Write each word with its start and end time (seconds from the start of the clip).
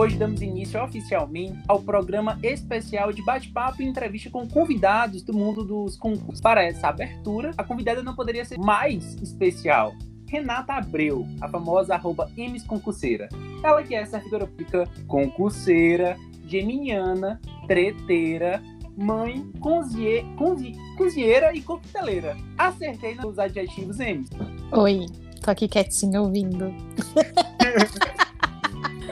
Hoje 0.00 0.16
damos 0.16 0.40
início 0.40 0.82
oficialmente 0.82 1.58
ao 1.68 1.82
programa 1.82 2.38
especial 2.42 3.12
de 3.12 3.22
bate-papo 3.22 3.82
e 3.82 3.84
entrevista 3.84 4.30
com 4.30 4.48
convidados 4.48 5.22
do 5.22 5.34
mundo 5.34 5.62
dos 5.62 5.94
concursos. 5.94 6.40
Para 6.40 6.64
essa 6.64 6.88
abertura, 6.88 7.50
a 7.58 7.62
convidada 7.62 8.02
não 8.02 8.14
poderia 8.14 8.42
ser 8.42 8.56
mais 8.56 9.14
especial. 9.20 9.92
Renata 10.26 10.72
Abreu, 10.72 11.26
a 11.42 11.46
famosa 11.50 11.96
arroba 11.96 12.30
Emes 12.34 12.64
Concurseira. 12.64 13.28
Ela 13.62 13.82
que 13.82 13.94
é 13.94 14.06
servidora 14.06 14.46
pública 14.46 14.88
concurseira, 15.06 16.16
geminiana, 16.46 17.38
treteira, 17.66 18.62
mãe, 18.96 19.46
cozinhe, 19.60 20.24
cozinhe, 20.38 20.78
cozinheira 20.96 21.54
e 21.54 21.60
coqueteleira. 21.60 22.38
Acertei 22.56 23.16
nos 23.16 23.38
adjetivos 23.38 24.00
Emes. 24.00 24.30
Oi, 24.72 25.04
tô 25.42 25.50
aqui 25.50 25.68
quietinha 25.68 26.22
ouvindo. 26.22 26.74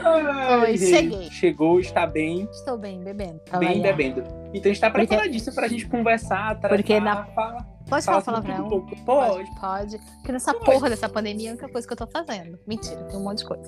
Ai, 0.03 0.71
Oi, 0.71 0.77
cheguei. 0.77 1.29
Chegou, 1.31 1.79
está 1.79 2.05
bem, 2.07 2.47
Estou 2.51 2.77
bem, 2.77 2.99
bebendo. 3.03 3.39
bem 3.59 3.81
bebendo. 3.81 4.23
Então 4.53 4.71
está 4.71 4.89
preparadíssimo 4.89 5.53
pra 5.55 5.67
gente 5.67 5.87
conversar, 5.87 6.59
tratar, 6.59 6.75
Porque 6.75 6.99
na- 6.99 7.25
fala, 7.25 7.65
Pode 7.89 8.05
fala 8.05 8.21
falar 8.21 8.41
palavrão? 8.41 8.65
um 8.65 8.69
pouco. 8.69 8.95
Pode. 9.03 9.55
Pode. 9.59 9.97
Porque 10.17 10.31
nessa 10.31 10.53
Pode. 10.53 10.65
porra 10.65 10.89
dessa 10.89 11.09
pandemia 11.09 11.47
é 11.47 11.49
a 11.49 11.53
única 11.53 11.69
coisa 11.69 11.87
que 11.87 11.93
eu 11.93 11.97
tô 11.97 12.07
fazendo. 12.07 12.57
Mentira, 12.67 13.03
tem 13.05 13.17
um 13.19 13.23
monte 13.23 13.39
de 13.39 13.45
coisa. 13.45 13.63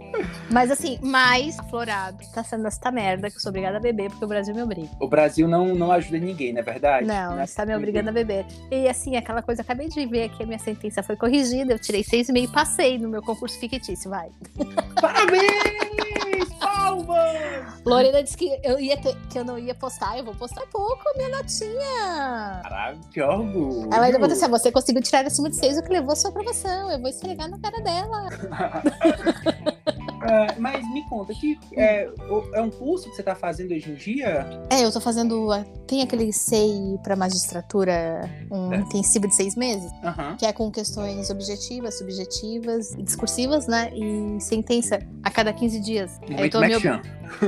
Mas 0.49 0.69
assim, 0.71 0.99
mais 1.01 1.57
aflorado 1.59 2.17
tá 2.33 2.43
sendo 2.43 2.67
esta 2.67 2.91
merda 2.91 3.29
que 3.29 3.37
eu 3.37 3.39
sou 3.41 3.49
obrigada 3.49 3.77
a 3.77 3.79
beber 3.79 4.09
porque 4.11 4.23
o 4.25 4.27
Brasil 4.27 4.53
me 4.53 4.61
obriga. 4.61 4.89
O 4.99 5.07
Brasil 5.07 5.47
não, 5.47 5.73
não 5.73 5.91
ajuda 5.91 6.19
ninguém, 6.19 6.53
não 6.53 6.59
é 6.59 6.63
verdade? 6.63 7.07
Não, 7.07 7.35
Né? 7.35 7.43
está 7.43 7.65
me 7.65 7.75
obrigando 7.75 8.09
a 8.09 8.13
beber. 8.13 8.45
E 8.69 8.87
assim, 8.87 9.15
aquela 9.15 9.41
coisa, 9.41 9.61
acabei 9.61 9.87
de 9.89 10.05
ver 10.05 10.29
que 10.29 10.43
a 10.43 10.45
minha 10.45 10.59
sentença 10.59 11.01
foi 11.01 11.15
corrigida, 11.15 11.73
eu 11.73 11.79
tirei 11.79 12.03
seis 12.03 12.29
e 12.29 12.31
meio 12.31 12.45
e 12.45 12.51
passei 12.51 12.97
no 12.99 13.09
meu 13.09 13.21
concurso 13.21 13.59
fictício, 13.59 14.09
vai. 14.09 14.29
Parabéns! 15.01 16.40
Palmas! 16.61 17.81
Lorena 17.85 18.23
disse 18.23 18.37
que 18.37 18.59
eu, 18.63 18.79
ia 18.79 18.95
ter- 18.97 19.15
que 19.29 19.39
eu 19.39 19.43
não 19.45 19.57
ia 19.57 19.73
postar, 19.75 20.17
eu 20.17 20.23
vou 20.25 20.35
postar 20.35 20.61
pouco 20.71 21.01
minha 21.17 21.29
notinha. 21.29 22.61
Caralho, 22.63 22.99
que 23.11 23.21
orgulho! 23.21 23.89
Ela 23.93 24.05
ainda 24.05 24.19
falou 24.19 24.33
assim: 24.33 24.45
"Ah, 24.45 24.49
você 24.49 24.71
conseguiu 24.71 25.01
tirar 25.01 25.25
acima 25.25 25.49
de 25.49 25.55
seis, 25.55 25.77
o 25.77 25.83
que 25.83 25.89
levou 25.91 26.13
a 26.13 26.15
sua 26.15 26.29
aprovação. 26.29 26.91
Eu 26.91 26.99
vou 26.99 27.09
esfregar 27.09 27.49
na 27.49 27.59
cara 27.59 27.81
dela. 27.81 28.29
É, 30.23 30.53
mas 30.59 30.87
me 30.93 31.03
conta, 31.09 31.33
que 31.33 31.57
é, 31.75 32.07
é 32.53 32.61
um 32.61 32.69
curso 32.69 33.09
que 33.09 33.15
você 33.15 33.23
está 33.23 33.33
fazendo 33.33 33.71
hoje 33.73 33.89
em 33.89 33.95
dia? 33.95 34.47
É, 34.69 34.85
eu 34.85 34.91
tô 34.91 35.01
fazendo. 35.01 35.47
Tem 35.87 36.03
aquele 36.03 36.31
SEI 36.31 36.99
pra 37.01 37.15
magistratura, 37.15 38.29
um 38.51 38.71
É. 38.71 38.77
intensivo 38.77 39.27
de 39.27 39.33
seis 39.35 39.55
meses, 39.55 39.91
que 40.37 40.45
é 40.45 40.53
com 40.53 40.69
questões 40.69 41.31
objetivas, 41.31 41.97
subjetivas 41.97 42.91
e 42.93 43.01
discursivas, 43.01 43.65
né? 43.65 43.91
E 43.95 44.39
sentença 44.39 44.99
a 45.23 45.31
cada 45.31 45.51
15 45.51 45.79
dias. 45.79 46.19
Eu 46.29 46.37
Muito 46.37 46.50
tô 46.51 46.59
me 46.59 46.67
merchan. 46.67 47.01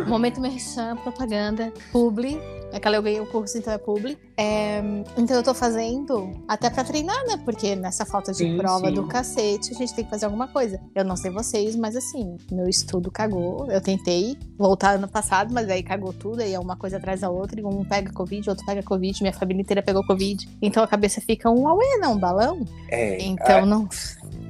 Momento 0.07 0.39
merchan, 0.41 0.95
propaganda, 0.97 1.71
publi. 1.91 2.39
Aquela 2.73 2.95
eu 2.95 3.03
ganhei 3.03 3.19
o 3.21 3.27
curso, 3.27 3.55
então 3.55 3.71
é 3.71 3.77
publi. 3.77 4.17
É, 4.35 4.81
então 5.15 5.35
eu 5.37 5.43
tô 5.43 5.53
fazendo 5.53 6.31
até 6.47 6.71
pra 6.71 6.83
treinar, 6.83 7.23
né? 7.27 7.39
Porque 7.45 7.75
nessa 7.75 8.03
falta 8.03 8.31
de 8.31 8.39
Sim, 8.39 8.57
prova 8.57 8.87
sim. 8.87 8.93
do 8.95 9.07
cacete, 9.07 9.71
a 9.71 9.75
gente 9.75 9.93
tem 9.93 10.03
que 10.03 10.09
fazer 10.09 10.25
alguma 10.25 10.47
coisa. 10.47 10.81
Eu 10.95 11.05
não 11.05 11.15
sei 11.15 11.29
vocês, 11.29 11.75
mas 11.75 11.95
assim, 11.95 12.35
meu 12.51 12.67
estudo 12.67 13.11
cagou. 13.11 13.69
Eu 13.69 13.79
tentei 13.79 14.35
voltar 14.57 14.95
ano 14.95 15.07
passado, 15.07 15.53
mas 15.53 15.69
aí 15.69 15.83
cagou 15.83 16.11
tudo. 16.13 16.41
Aí 16.41 16.51
é 16.51 16.59
uma 16.59 16.75
coisa 16.75 16.97
atrás 16.97 17.21
da 17.21 17.29
outra. 17.29 17.59
E 17.61 17.63
um 17.63 17.85
pega 17.85 18.11
Covid, 18.11 18.49
outro 18.49 18.65
pega 18.65 18.81
Covid. 18.81 19.21
Minha 19.21 19.33
família 19.33 19.61
inteira 19.61 19.83
pegou 19.83 20.03
Covid. 20.07 20.49
Então 20.59 20.83
a 20.83 20.87
cabeça 20.87 21.21
fica 21.21 21.51
um 21.51 21.67
auê, 21.67 21.97
não, 21.99 22.13
um 22.13 22.19
balão. 22.19 22.65
É, 22.89 23.21
Então 23.21 23.67
não, 23.67 23.87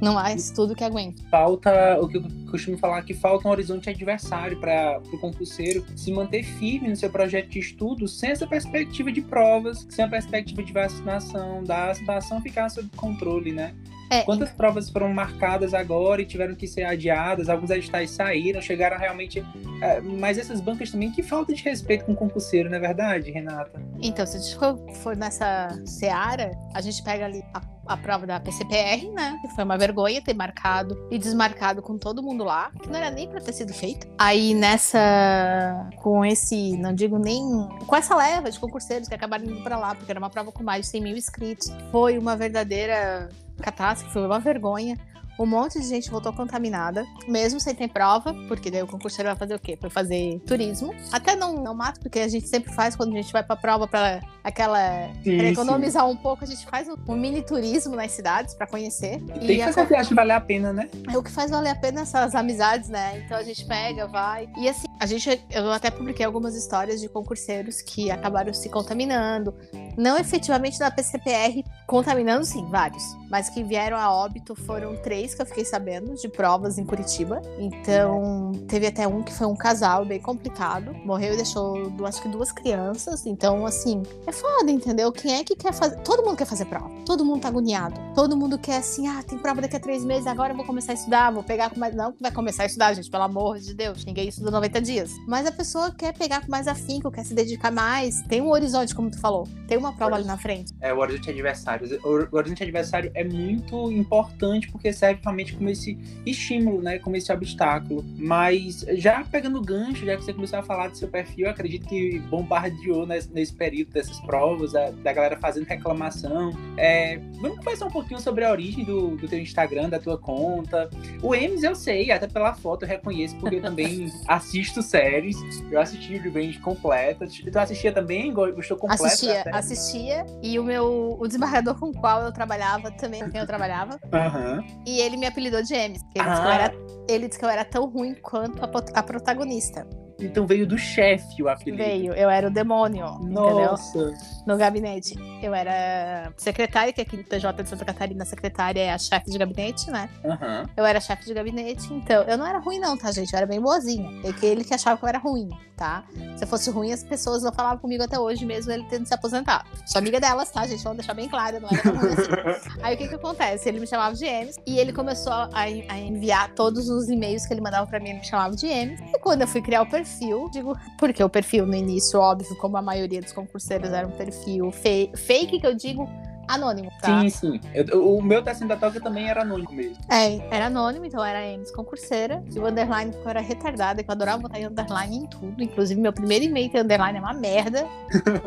não 0.03 0.19
há 0.19 0.33
estudo 0.33 0.75
que 0.75 0.83
aguente. 0.83 1.23
falta 1.31 1.97
o 1.99 2.07
que 2.07 2.17
eu 2.17 2.23
costumo 2.51 2.77
falar 2.77 3.01
que 3.03 3.13
falta 3.13 3.47
um 3.47 3.51
horizonte 3.51 3.89
adversário 3.89 4.59
para 4.59 5.01
o 5.11 5.17
concurseiro 5.17 5.85
se 5.95 6.11
manter 6.11 6.43
firme 6.43 6.89
no 6.89 6.95
seu 6.95 7.09
projeto 7.09 7.49
de 7.49 7.59
estudo 7.59 8.07
sem 8.07 8.31
essa 8.31 8.45
perspectiva 8.45 9.11
de 9.11 9.21
provas, 9.21 9.87
sem 9.89 10.03
a 10.03 10.08
perspectiva 10.08 10.61
de 10.61 10.73
vacinação, 10.73 11.63
da 11.63 11.93
situação 11.93 12.42
ficar 12.42 12.69
sob 12.69 12.89
controle, 12.95 13.52
né? 13.52 13.73
É, 14.13 14.21
Quantas 14.23 14.51
provas 14.51 14.89
foram 14.89 15.11
marcadas 15.11 15.73
agora 15.73 16.21
e 16.21 16.25
tiveram 16.25 16.53
que 16.53 16.67
ser 16.67 16.83
adiadas? 16.83 17.49
Alguns 17.49 17.71
editais 17.71 18.11
saíram, 18.11 18.61
chegaram 18.61 18.97
realmente. 18.97 19.43
é, 19.81 19.99
mas 20.01 20.37
essas 20.37 20.61
bancas 20.61 20.91
também, 20.91 21.11
que 21.11 21.23
falta 21.23 21.53
de 21.53 21.63
respeito 21.63 22.05
com 22.05 22.11
o 22.11 22.15
concurseiro, 22.15 22.69
não 22.69 22.77
é 22.77 22.79
verdade, 22.79 23.31
Renata? 23.31 23.81
Então, 24.01 24.25
se 24.25 24.37
a 24.37 24.39
gente 24.39 24.55
for, 24.55 24.77
for 25.01 25.15
nessa 25.17 25.69
seara, 25.85 26.51
a 26.73 26.81
gente 26.81 27.01
pega 27.01 27.25
ali 27.25 27.43
a, 27.53 27.61
a 27.87 27.97
prova 27.97 28.27
da 28.27 28.39
PCPR, 28.39 29.09
né? 29.13 29.39
Que 29.41 29.47
foi 29.55 29.63
uma 29.63 29.77
vergonha 29.77 30.21
ter 30.21 30.33
marcado 30.35 31.07
e 31.09 31.17
desmarcado 31.17 31.81
com 31.81 31.97
todo 31.97 32.21
mundo 32.21 32.43
lá, 32.43 32.69
que 32.81 32.87
não 32.89 32.97
era 32.97 33.09
nem 33.09 33.27
pra 33.27 33.41
ter 33.41 33.53
sido 33.53 33.73
feito. 33.73 34.07
Aí 34.19 34.53
nessa. 34.53 35.89
Com 35.97 36.23
esse, 36.23 36.77
não 36.77 36.93
digo 36.93 37.17
nem. 37.17 37.43
Com 37.87 37.95
essa 37.95 38.15
leva 38.15 38.51
de 38.51 38.59
concurseiros 38.59 39.07
que 39.07 39.15
acabaram 39.15 39.45
indo 39.45 39.63
pra 39.63 39.77
lá, 39.77 39.95
porque 39.95 40.11
era 40.11 40.19
uma 40.19 40.30
prova 40.30 40.51
com 40.51 40.63
mais 40.63 40.81
de 40.85 40.87
100 40.91 41.01
mil 41.01 41.17
inscritos. 41.17 41.71
Foi 41.91 42.17
uma 42.17 42.35
verdadeira 42.35 43.30
catástrofe, 43.61 44.14
foi 44.14 44.25
uma 44.25 44.39
vergonha. 44.39 44.97
Um 45.39 45.45
monte 45.45 45.80
de 45.80 45.88
gente 45.88 46.10
voltou 46.10 46.32
contaminada, 46.32 47.05
mesmo 47.27 47.60
sem 47.60 47.73
ter 47.73 47.88
prova, 47.88 48.33
porque 48.48 48.70
daí 48.70 48.83
o 48.83 48.88
concurseiro 48.88 49.30
vai 49.30 49.38
fazer 49.38 49.55
o 49.55 49.60
quê? 49.60 49.77
Foi 49.80 49.89
fazer 49.89 50.39
turismo. 50.45 50.94
Até 51.11 51.36
não, 51.36 51.55
não 51.55 51.73
mato, 51.73 51.99
porque 51.99 52.20
a 52.20 52.27
gente 52.27 52.48
sempre 52.48 52.73
faz 52.73 52.95
quando 52.95 53.14
a 53.14 53.21
gente 53.21 53.33
vai 53.33 53.43
pra 53.43 53.55
prova 53.55 53.88
para 53.88 54.22
aquela. 54.43 55.08
Sim, 55.23 55.38
pra 55.38 55.45
sim. 55.45 55.52
economizar 55.52 56.08
um 56.08 56.16
pouco, 56.16 56.43
a 56.43 56.48
gente 56.48 56.66
faz 56.66 56.88
um, 56.88 56.95
um 57.08 57.16
mini 57.16 57.42
turismo 57.42 57.95
nas 57.95 58.11
cidades 58.11 58.54
pra 58.54 58.67
conhecer. 58.67 59.22
Tem 59.23 59.58
que 59.58 59.61
a 59.61 59.66
fazer 59.66 59.82
a 59.82 59.86
viagem 59.86 60.16
valer 60.16 60.33
a 60.33 60.42
pena, 60.42 60.72
né? 60.72 60.89
é 61.11 61.17
o 61.17 61.23
que 61.23 61.32
faz 61.32 61.49
valer 61.49 61.70
a 61.70 61.76
pena 61.76 62.02
essas 62.02 62.36
amizades, 62.36 62.89
né? 62.89 63.23
Então 63.26 63.38
a 63.38 63.43
gente 63.43 63.66
pega, 63.66 64.08
vai. 64.08 64.48
E 64.58 64.70
assim, 64.70 64.86
a 64.99 65.05
gente. 65.05 65.43
Eu 65.49 65.72
até 65.72 65.89
publiquei 65.89 66.26
algumas 66.26 66.55
histórias 66.55 67.02
de 67.02 67.10
concurseiros 67.10 67.82
que 67.82 68.11
acabaram 68.11 68.54
se 68.54 68.70
contaminando. 68.70 69.54
Não 69.98 70.17
efetivamente 70.17 70.80
na 70.80 70.92
PCPR, 70.92 71.64
contaminando 71.88 72.45
sim, 72.45 72.66
vários. 72.70 73.04
Mas 73.30 73.49
que 73.49 73.64
vieram 73.64 73.98
a 73.98 74.11
óbito 74.11 74.55
foram 74.55 74.95
três 74.98 75.23
que 75.32 75.42
eu 75.42 75.45
fiquei 75.45 75.64
sabendo, 75.64 76.16
de 76.16 76.28
provas 76.28 76.78
em 76.78 76.86
Curitiba. 76.86 77.42
Então, 77.60 78.52
teve 78.67 78.88
até 78.88 79.08
um 79.08 79.22
que 79.22 79.34
foi 79.34 79.48
um 79.48 79.56
casal 79.56 80.06
bem 80.06 80.20
complicado. 80.20 80.94
Morreu 81.06 81.34
e 81.34 81.38
deixou, 81.38 81.94
acho 82.06 82.22
que 82.22 82.28
duas 82.28 82.52
crianças. 82.52 83.26
Então, 83.26 83.66
assim, 83.66 84.04
é 84.28 84.32
foda, 84.32 84.70
entendeu? 84.70 85.11
Quem 85.11 85.36
é 85.36 85.44
que 85.44 85.56
quer 85.56 85.73
fazer. 85.73 85.98
Todo 85.98 86.23
mundo 86.23 86.38
quer 86.38 86.45
fazer 86.45 86.66
prova. 86.66 86.89
Todo 87.06 87.23
mundo 87.23 87.42
tá 87.42 87.48
agoniado. 87.48 88.00
Todo 88.16 88.36
mundo 88.36 88.58
quer 88.58 88.78
assim, 88.78 89.08
ah, 89.08 89.23
tem 89.23 89.38
prova 89.38 89.61
daqui 89.61 89.76
a 89.76 89.80
três 89.80 90.04
meses, 90.04 90.28
agora 90.28 90.54
eu 90.54 90.58
vou 90.58 90.66
começar 90.66 90.94
a 90.94 90.95
estudar, 90.95 91.32
vou 91.32 91.44
pegar 91.44 91.70
com 91.70 91.80
mais. 91.80 91.95
Não 91.95 92.14
vai 92.20 92.32
começar 92.32 92.64
a 92.64 92.66
estudar, 92.66 92.94
gente, 92.94 93.10
pelo 93.10 93.23
amor 93.23 93.60
de 93.60 93.73
Deus. 93.73 94.04
Ninguém 94.05 94.28
estuda 94.28 94.52
90 94.52 94.82
dias. 94.82 95.11
Mas 95.28 95.45
a 95.45 95.52
pessoa 95.52 95.92
quer 95.92 96.14
pegar 96.14 96.42
com 96.42 96.52
mais 96.52 96.67
afinco, 96.67 97.11
quer 97.11 97.23
se 97.23 97.34
dedicar 97.34 97.72
mais. 97.72 98.22
Tem 98.23 98.42
um 98.42 98.50
horizonte, 98.50 98.94
como 98.95 99.10
tu 99.10 99.20
falou. 99.20 99.48
Tem 99.67 99.78
uma 99.78 99.94
prova 99.94 100.16
ali 100.16 100.26
na 100.26 100.38
frente. 100.38 100.73
É, 100.82 100.94
o 100.94 101.00
horizonte 101.00 101.30
adversário. 101.30 102.00
O 102.04 102.36
horizonte 102.36 102.64
adversário 102.64 103.11
é 103.14 103.23
muito 103.23 103.92
importante 103.92 104.72
porque 104.72 104.92
serve 104.94 105.12
realmente 105.21 105.53
como 105.55 105.69
esse 105.69 105.97
estímulo, 106.25 106.81
né? 106.81 106.99
Como 106.99 107.15
esse 107.15 107.31
obstáculo. 107.31 108.03
Mas 108.17 108.85
já 108.93 109.23
pegando 109.23 109.57
o 109.57 109.61
gancho, 109.61 110.05
já 110.05 110.15
que 110.15 110.23
você 110.23 110.33
começou 110.33 110.59
a 110.59 110.63
falar 110.63 110.89
do 110.89 110.97
seu 110.97 111.07
perfil, 111.07 111.45
eu 111.45 111.51
acredito 111.51 111.87
que 111.87 112.19
bombardeou 112.29 113.05
nesse, 113.05 113.31
nesse 113.33 113.53
período 113.53 113.91
dessas 113.91 114.19
provas, 114.21 114.75
a- 114.75 114.91
da 114.91 115.13
galera 115.13 115.37
fazendo 115.37 115.65
reclamação. 115.65 116.51
É, 116.77 117.17
vamos 117.41 117.57
conversar 117.57 117.85
um 117.87 117.91
pouquinho 117.91 118.19
sobre 118.19 118.43
a 118.45 118.51
origem 118.51 118.83
do, 118.83 119.15
do 119.15 119.27
teu 119.27 119.39
Instagram, 119.39 119.89
da 119.89 119.99
tua 119.99 120.17
conta. 120.17 120.89
O 121.21 121.33
Emes 121.35 121.63
eu 121.63 121.75
sei, 121.75 122.11
até 122.11 122.27
pela 122.27 122.53
foto 122.53 122.83
eu 122.83 122.89
reconheço, 122.89 123.35
porque 123.37 123.55
eu 123.55 123.61
também 123.61 124.11
assisto 124.27 124.81
séries. 124.81 125.37
Eu 125.71 125.80
assisti 125.80 126.15
o 126.15 126.21
Revenge 126.21 126.59
completa. 126.59 127.25
Tu 127.27 127.59
assistia 127.59 127.91
também? 127.91 128.33
Gostou 128.33 128.77
completo? 128.77 129.03
da 129.03 129.07
Assistia, 129.07 129.44
assistia. 129.51 130.25
E 130.41 130.57
o 130.59 130.63
meu. 130.63 131.18
O 131.19 131.27
desembargador 131.27 131.75
com 131.80 131.88
o 131.88 131.94
qual 131.94 132.21
eu 132.24 132.31
trabalhava 132.31 132.91
também, 132.91 133.24
com 133.24 133.30
quem 133.30 133.39
eu 133.41 133.47
trabalhava. 133.47 134.00
Aham. 134.12 134.63
E 134.85 135.01
ele 135.03 135.18
me 135.18 135.25
apelidou 135.25 135.62
de 135.62 135.74
Emes. 135.74 136.01
Ele, 136.15 136.24
disse 136.25 136.41
que 136.41 136.47
eu 136.47 136.51
Ah. 136.51 136.56
era, 136.56 136.74
ele 137.10 137.28
disse 137.28 137.39
que 137.39 137.45
eu 137.45 137.50
era 137.50 137.66
tão 137.66 137.86
ruim 137.89 138.16
quanto 138.16 138.63
a, 138.63 139.00
a 139.00 139.04
protagonista. 139.04 139.88
Então 140.19 140.45
veio 140.45 140.65
do 140.65 140.77
chefe 140.77 141.42
o 141.42 141.50
apelido. 141.50 141.83
Veio, 141.83 142.13
eu 142.13 142.30
era 142.30 142.48
o 142.48 142.51
demônio, 142.51 143.06
entendeu? 143.21 143.71
Nossa. 143.71 144.13
No 144.45 144.57
gabinete. 144.57 145.15
Eu 145.42 145.54
era 145.54 146.31
secretária, 146.38 146.94
que 146.94 147.01
aqui 147.01 147.18
no 147.18 147.24
PJ 147.24 147.63
de 147.63 147.69
Santa 147.69 147.86
Catarina, 147.86 148.24
a 148.24 148.25
secretária 148.25 148.81
é 148.81 148.94
a 148.94 148.98
chefe 148.98 149.30
de 149.31 149.38
gabinete, 149.38 149.89
né? 149.89 150.10
Aham. 150.24 150.65
Eu 150.75 150.86
era 150.86 151.00
chefe 151.00 151.25
de 151.25 151.33
gabinete, 151.33 151.94
então 151.94 152.24
eu 152.24 152.38
não 152.38 152.45
era 152.45 152.60
ruim, 152.60 152.80
não, 152.80 152.98
tá, 152.98 153.12
gente? 153.12 153.33
Eu 153.33 153.38
era 153.38 153.45
bem 153.45 153.60
boazinha. 153.60 154.10
É 154.24 154.31
que 154.31 154.45
ele 154.45 154.63
que 154.63 154.74
achava 154.74 154.98
que 154.98 155.04
eu 155.04 155.10
era 155.10 155.18
ruim, 155.18 155.50
tá? 155.75 156.04
Se 156.38 156.44
eu 156.44 156.48
fosse 156.48 156.69
ruim, 156.69 156.92
as 156.92 157.04
pessoas 157.04 157.44
não 157.44 157.51
falavam 157.51 157.77
comigo 157.80 158.04
até 158.04 158.19
hoje, 158.19 158.45
mesmo 158.45 158.71
ele 158.71 158.86
tendo 158.89 159.06
se 159.07 159.13
aposentado. 159.13 159.66
Sou 159.86 160.00
amiga 160.00 160.19
delas, 160.19 160.50
tá, 160.51 160.66
gente? 160.68 160.83
Vamos 160.83 160.98
deixar 160.98 161.13
bem 161.13 161.27
claro, 161.27 161.57
eu 161.57 161.62
não 161.62 161.69
era 161.69 161.89
ruim 161.89 162.13
assim. 162.13 162.69
Aí 162.83 162.95
o 162.95 162.98
que 162.98 163.07
que 163.07 163.16
acontece? 163.16 163.68
Ele 163.68 163.80
me 163.80 163.88
chamava 163.88 164.16
de 164.16 164.25
Emes 164.25 164.57
e 164.66 164.77
ele 164.77 164.94
começou 164.94 165.33
a, 165.33 165.50
a 165.54 166.00
enviar 166.00 166.54
todos 166.54 166.89
os 166.89 167.09
e-mails 167.09 167.45
que 167.45 167.54
ele 167.54 167.62
mandava 167.62 167.88
pra 167.88 168.00
mim, 168.00 168.09
ele 168.09 168.19
me 168.19 168.25
chamava 168.25 168.56
de 168.56 168.68
Emes. 168.68 169.00
E 169.13 169.19
quando 169.19 169.42
eu 169.42 169.48
fui 169.48 169.62
criar 169.62 169.81
o 169.81 169.89
perfil, 169.89 170.03
digo, 170.52 170.78
porque 170.98 171.24
o 171.24 171.30
perfil 171.30 171.66
no 171.66 171.76
início, 171.76 172.20
óbvio, 172.20 172.56
como 172.58 172.78
a 172.78 172.82
maioria 172.82 173.22
dos 173.22 173.34
concurseiros 173.34 173.92
era 173.92 174.08
um 174.08 174.12
perfil 174.12 174.72
fake, 174.72 175.60
que 175.60 175.68
eu 175.68 175.74
digo 175.74 176.08
anônimo, 176.48 176.92
tá? 177.02 177.22
Sim, 177.22 177.30
sim. 177.30 177.60
Eu, 177.74 178.16
o 178.16 178.22
meu 178.22 178.42
Descendo 178.42 178.70
da 178.70 178.78
Toca 178.78 179.00
também 179.00 179.30
era 179.30 179.42
anônimo 179.42 179.72
mesmo. 179.72 179.98
É, 180.10 180.38
era 180.54 180.68
anônimo, 180.68 181.06
então 181.06 181.24
era 181.24 181.42
Enes 181.46 181.72
concurseira. 181.72 182.44
E 182.54 182.60
o 182.60 182.68
underline 182.68 183.12
porque 183.12 183.26
eu 183.26 183.30
era 183.30 183.42
retardada, 183.42 184.04
que 184.04 184.10
eu 184.10 184.14
adorava 184.14 184.42
botar 184.42 184.60
underline 184.60 185.18
em 185.18 185.28
tudo. 185.28 185.64
Inclusive, 185.64 186.00
meu 186.00 186.14
primeiro 186.14 186.46
e-mail 186.46 186.70
tem 186.70 186.82
underline 186.82 187.18
é 187.18 187.22
uma 187.22 187.34
merda. 187.34 187.88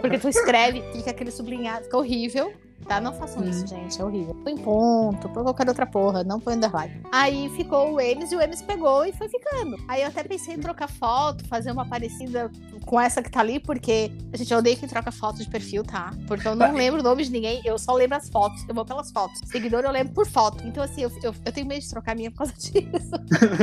Porque 0.00 0.18
tu 0.18 0.28
escreve, 0.28 0.82
fica 0.92 1.10
aquele 1.10 1.30
sublinhado, 1.30 1.84
fica 1.84 1.96
horrível. 1.96 2.52
Tá? 2.86 3.00
Não 3.00 3.12
façam 3.12 3.42
Hum. 3.42 3.48
isso, 3.50 3.66
gente. 3.66 4.00
É 4.00 4.04
horrível. 4.04 4.34
Põe 4.44 4.56
ponto, 4.56 5.28
põe 5.28 5.42
qualquer 5.42 5.68
outra 5.68 5.86
porra, 5.86 6.22
não 6.22 6.38
põe 6.38 6.54
underline. 6.54 7.02
Aí 7.10 7.48
ficou 7.56 7.94
o 7.94 8.00
Enes 8.00 8.30
e 8.30 8.36
o 8.36 8.40
Enes 8.40 8.62
pegou 8.62 9.04
e 9.04 9.12
foi 9.12 9.28
ficando. 9.28 9.76
Aí 9.88 10.02
eu 10.02 10.08
até 10.08 10.22
pensei 10.22 10.54
em 10.54 10.58
trocar 10.58 10.88
foto, 10.88 11.44
fazer 11.48 11.72
uma 11.72 11.84
parecida 11.88 12.50
com 12.84 13.00
essa 13.00 13.20
que 13.20 13.30
tá 13.30 13.40
ali, 13.40 13.58
porque 13.58 14.12
a 14.32 14.36
gente 14.36 14.52
eu 14.52 14.58
odeio 14.58 14.76
quem 14.76 14.88
troca 14.88 15.10
foto 15.10 15.38
de 15.38 15.48
perfil, 15.50 15.82
tá? 15.82 16.12
Porque 16.28 16.46
eu 16.46 16.54
não 16.54 16.72
lembro 16.72 17.00
o 17.00 17.02
nome 17.02 17.24
de 17.24 17.30
ninguém, 17.32 17.60
eu 17.64 17.76
só 17.78 17.92
lembro 17.92 18.16
as 18.16 18.28
fotos. 18.28 18.64
Eu 18.68 18.74
vou 18.74 18.84
pelas 18.84 19.10
fotos. 19.10 19.40
Seguidor 19.46 19.82
eu 19.84 19.90
lembro 19.90 20.12
por 20.14 20.26
foto. 20.26 20.64
Então, 20.64 20.82
assim, 20.84 21.02
eu, 21.02 21.10
eu, 21.24 21.34
eu 21.44 21.52
tenho 21.52 21.66
medo 21.66 21.80
de 21.80 21.88
trocar 21.90 22.12
a 22.12 22.14
minha 22.14 22.30
por 22.30 22.38
causa 22.38 22.52
disso. 22.52 22.86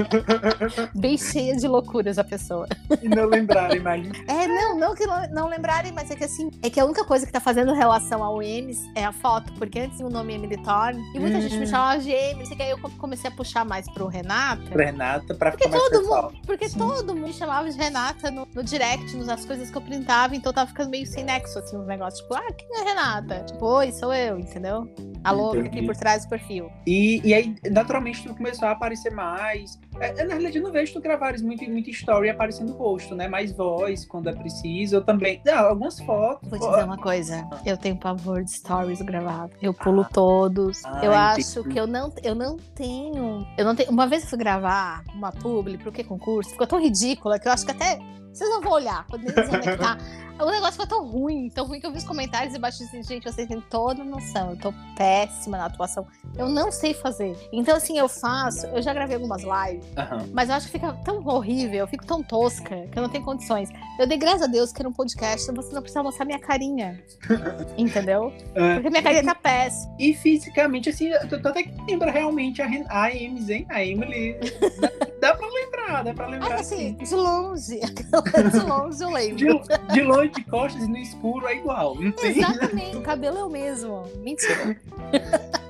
Bem 0.95 1.17
cheia 1.17 1.55
de 1.55 1.67
loucuras 1.67 2.17
a 2.17 2.23
pessoa. 2.23 2.67
e 3.01 3.07
não 3.07 3.25
lembrarem 3.25 3.79
mais. 3.79 4.05
É, 4.27 4.47
não, 4.47 4.77
não 4.77 4.93
que 4.95 5.05
não, 5.05 5.27
não 5.29 5.47
lembrarem, 5.47 5.91
mas 5.91 6.11
é 6.11 6.15
que 6.15 6.23
assim, 6.25 6.49
é 6.61 6.69
que 6.69 6.79
a 6.79 6.85
única 6.85 7.05
coisa 7.05 7.25
que 7.25 7.31
tá 7.31 7.39
fazendo 7.39 7.73
relação 7.73 8.23
ao 8.23 8.41
Emes 8.41 8.79
é 8.95 9.02
a 9.03 9.11
foto, 9.11 9.51
porque 9.53 9.79
antes 9.79 9.99
o 9.99 10.09
nome 10.09 10.33
é 10.33 10.37
Militorn, 10.37 10.99
e 11.13 11.19
muita 11.19 11.39
gente 11.41 11.57
me 11.57 11.63
Hum. 11.63 11.67
chamava 11.67 11.99
de 11.99 12.11
e 12.11 12.55
que 12.55 12.61
aí 12.61 12.69
eu 12.71 12.77
comecei 12.97 13.29
a 13.29 13.33
puxar 13.33 13.65
mais 13.65 13.89
pro 13.91 14.07
Renata. 14.07 14.63
Pra 14.69 14.85
Renata, 14.85 15.33
pra 15.35 15.51
Porque 15.51 15.65
ficar 15.65 15.77
mais 15.77 15.89
todo 15.89 15.99
pessoal. 16.01 16.33
Porque 16.45 16.69
Sim. 16.69 16.77
todo 16.77 17.15
mundo 17.15 17.27
me 17.27 17.33
chamava 17.33 17.69
de 17.69 17.77
Renata 17.77 18.29
no, 18.31 18.47
no 18.53 18.63
direct, 18.63 19.15
nos, 19.15 19.27
as 19.29 19.45
coisas 19.45 19.69
que 19.69 19.77
eu 19.77 19.81
printava, 19.81 20.35
então 20.35 20.53
tava 20.53 20.67
ficando 20.67 20.89
meio 20.89 21.05
sem 21.07 21.23
nexo, 21.23 21.57
assim, 21.59 21.77
os 21.77 21.87
negócios. 21.87 22.21
Tipo, 22.21 22.35
ah, 22.35 22.53
quem 22.53 22.67
é 22.79 22.83
Renata? 22.83 23.43
Tipo, 23.45 23.65
oi, 23.65 23.91
sou 23.91 24.13
eu, 24.13 24.39
entendeu? 24.39 24.87
Alô, 25.23 25.51
fica 25.51 25.61
aqui 25.61 25.77
Entendi. 25.77 25.87
por 25.87 25.95
trás 25.95 26.25
do 26.25 26.29
perfil. 26.29 26.69
E, 26.85 27.21
e 27.23 27.33
aí, 27.33 27.55
naturalmente, 27.71 28.23
tu 28.23 28.35
começou 28.35 28.67
a 28.67 28.71
aparecer 28.71 29.11
mais. 29.11 29.79
É, 29.99 30.11
na 30.23 30.33
realidade, 30.33 30.57
eu 30.57 30.63
não 30.63 30.71
vejo 30.71 30.93
tu 30.93 31.01
gravares 31.01 31.41
muito, 31.41 31.63
muita 31.69 31.89
story 31.89 32.29
aparecendo 32.29 32.73
o 32.73 32.77
rosto, 32.77 33.15
né? 33.15 33.27
Mais 33.27 33.51
voz 33.51 34.05
quando 34.05 34.29
é 34.29 34.33
preciso. 34.33 34.97
Eu 34.97 35.03
também. 35.03 35.41
Não, 35.45 35.67
algumas 35.67 35.99
fotos. 35.99 36.49
Vou 36.49 36.59
te 36.59 36.67
dizer 36.67 36.83
uma 36.83 36.97
coisa, 36.97 37.47
eu 37.65 37.77
tenho 37.77 37.95
pavor 37.97 38.43
de 38.43 38.51
stories 38.51 39.01
gravados. 39.01 39.55
Eu 39.61 39.73
pulo 39.73 40.05
todos. 40.11 40.83
Ah, 40.85 41.01
eu 41.03 41.11
entendi. 41.11 41.15
acho 41.15 41.63
que 41.63 41.79
eu 41.79 41.87
não, 41.87 42.13
eu 42.23 42.35
não 42.35 42.57
tenho. 42.75 43.45
Eu 43.57 43.65
não 43.65 43.75
tenho. 43.75 43.89
Uma 43.89 44.07
vez 44.07 44.23
eu 44.23 44.29
fui 44.29 44.37
gravar 44.37 45.03
uma 45.13 45.31
publi 45.31 45.77
pro 45.77 45.91
que 45.91 46.03
concurso, 46.03 46.51
ficou 46.51 46.67
tão 46.67 46.79
ridícula 46.79 47.39
que 47.39 47.47
eu 47.47 47.51
acho 47.51 47.65
que 47.65 47.71
até. 47.71 47.99
Vocês 48.33 48.49
não 48.49 48.61
vão 48.61 48.71
olhar, 48.73 49.05
quando 49.07 49.23
eles 49.23 49.35
vão 49.35 49.45
conectar. 49.59 49.97
O 50.39 50.49
negócio 50.49 50.71
ficou 50.81 50.87
tão 50.87 51.05
ruim, 51.07 51.47
tão 51.47 51.63
ruim 51.67 51.79
que 51.79 51.85
eu 51.85 51.91
vi 51.91 51.99
os 51.99 52.03
comentários 52.03 52.55
e 52.55 52.59
baixo 52.59 52.81
assim, 52.83 53.03
gente, 53.03 53.23
vocês 53.31 53.47
têm 53.47 53.61
toda 53.69 54.03
noção. 54.03 54.49
Eu 54.49 54.57
tô 54.57 54.73
péssima 54.97 55.59
na 55.59 55.65
atuação. 55.67 56.07
Eu 56.35 56.49
não 56.49 56.71
sei 56.71 56.91
fazer. 56.95 57.37
Então, 57.53 57.75
assim, 57.77 57.99
eu 57.99 58.09
faço. 58.09 58.65
Eu 58.65 58.81
já 58.81 58.91
gravei 58.95 59.15
algumas 59.15 59.43
lives, 59.43 59.85
Aham. 59.95 60.27
mas 60.33 60.49
eu 60.49 60.55
acho 60.55 60.65
que 60.65 60.71
fica 60.71 60.91
tão 61.05 61.23
horrível, 61.27 61.77
eu 61.81 61.87
fico 61.87 62.03
tão 62.03 62.23
tosca, 62.23 62.87
que 62.91 62.97
eu 62.97 63.03
não 63.03 63.09
tenho 63.09 63.23
condições. 63.23 63.69
Eu 63.99 64.07
dei 64.07 64.17
graças 64.17 64.41
a 64.41 64.47
Deus 64.47 64.73
que 64.73 64.81
era 64.81 64.89
um 64.89 64.93
podcast, 64.93 65.45
você 65.45 65.71
não 65.71 65.81
precisa 65.83 66.01
mostrar 66.01 66.25
minha 66.25 66.39
carinha. 66.39 66.99
Entendeu? 67.77 68.33
É. 68.55 68.73
Porque 68.73 68.89
minha 68.89 69.03
carinha 69.03 69.23
tá 69.23 69.35
péssima. 69.35 69.95
E 69.99 70.15
fisicamente, 70.15 70.89
assim, 70.89 71.11
tu, 71.29 71.39
tu 71.39 71.47
até 71.47 71.61
que 71.61 71.71
lembra 71.87 72.09
realmente 72.09 72.59
a, 72.59 72.65
Ren- 72.65 72.87
a 72.89 73.05
Ames, 73.05 73.49
hein? 73.49 73.67
A 73.69 73.85
Emily. 73.85 74.35
dá, 75.23 75.35
pra 75.35 75.47
lembrar, 75.47 76.03
dá 76.03 76.13
pra 76.13 76.27
lembrar. 76.27 76.51
Ah, 76.51 76.55
assim, 76.55 76.95
assim. 76.95 76.95
de 76.95 77.15
longe. 77.15 77.79
de 78.51 78.59
longe 78.59 79.01
eu 79.01 79.09
lembro. 79.09 79.37
De, 79.37 79.93
de 79.93 80.01
longe, 80.01 80.29
de 80.29 80.43
costas 80.43 80.83
e 80.83 80.87
no 80.87 80.97
escuro 80.97 81.47
é 81.47 81.55
igual. 81.55 81.95
Não 81.95 82.11
tem. 82.11 82.37
Exatamente. 82.37 82.97
O 82.97 83.01
cabelo 83.01 83.37
é 83.37 83.43
o 83.43 83.49
mesmo. 83.49 84.03
Mentira. 84.17 84.77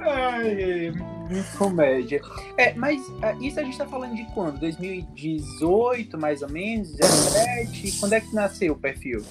Ai, 0.00 0.92
muito 1.30 1.58
comédia. 1.58 2.20
É, 2.58 2.74
mas 2.74 3.00
ah, 3.22 3.32
isso 3.40 3.58
a 3.58 3.62
gente 3.62 3.78
tá 3.78 3.86
falando 3.86 4.14
de 4.14 4.24
quando? 4.34 4.58
2018, 4.60 6.18
mais 6.18 6.42
ou 6.42 6.50
menos? 6.50 6.92
17? 6.92 8.00
Quando 8.00 8.12
é 8.12 8.20
que 8.20 8.34
nasceu 8.34 8.74
o 8.74 8.76
perfil? 8.76 9.24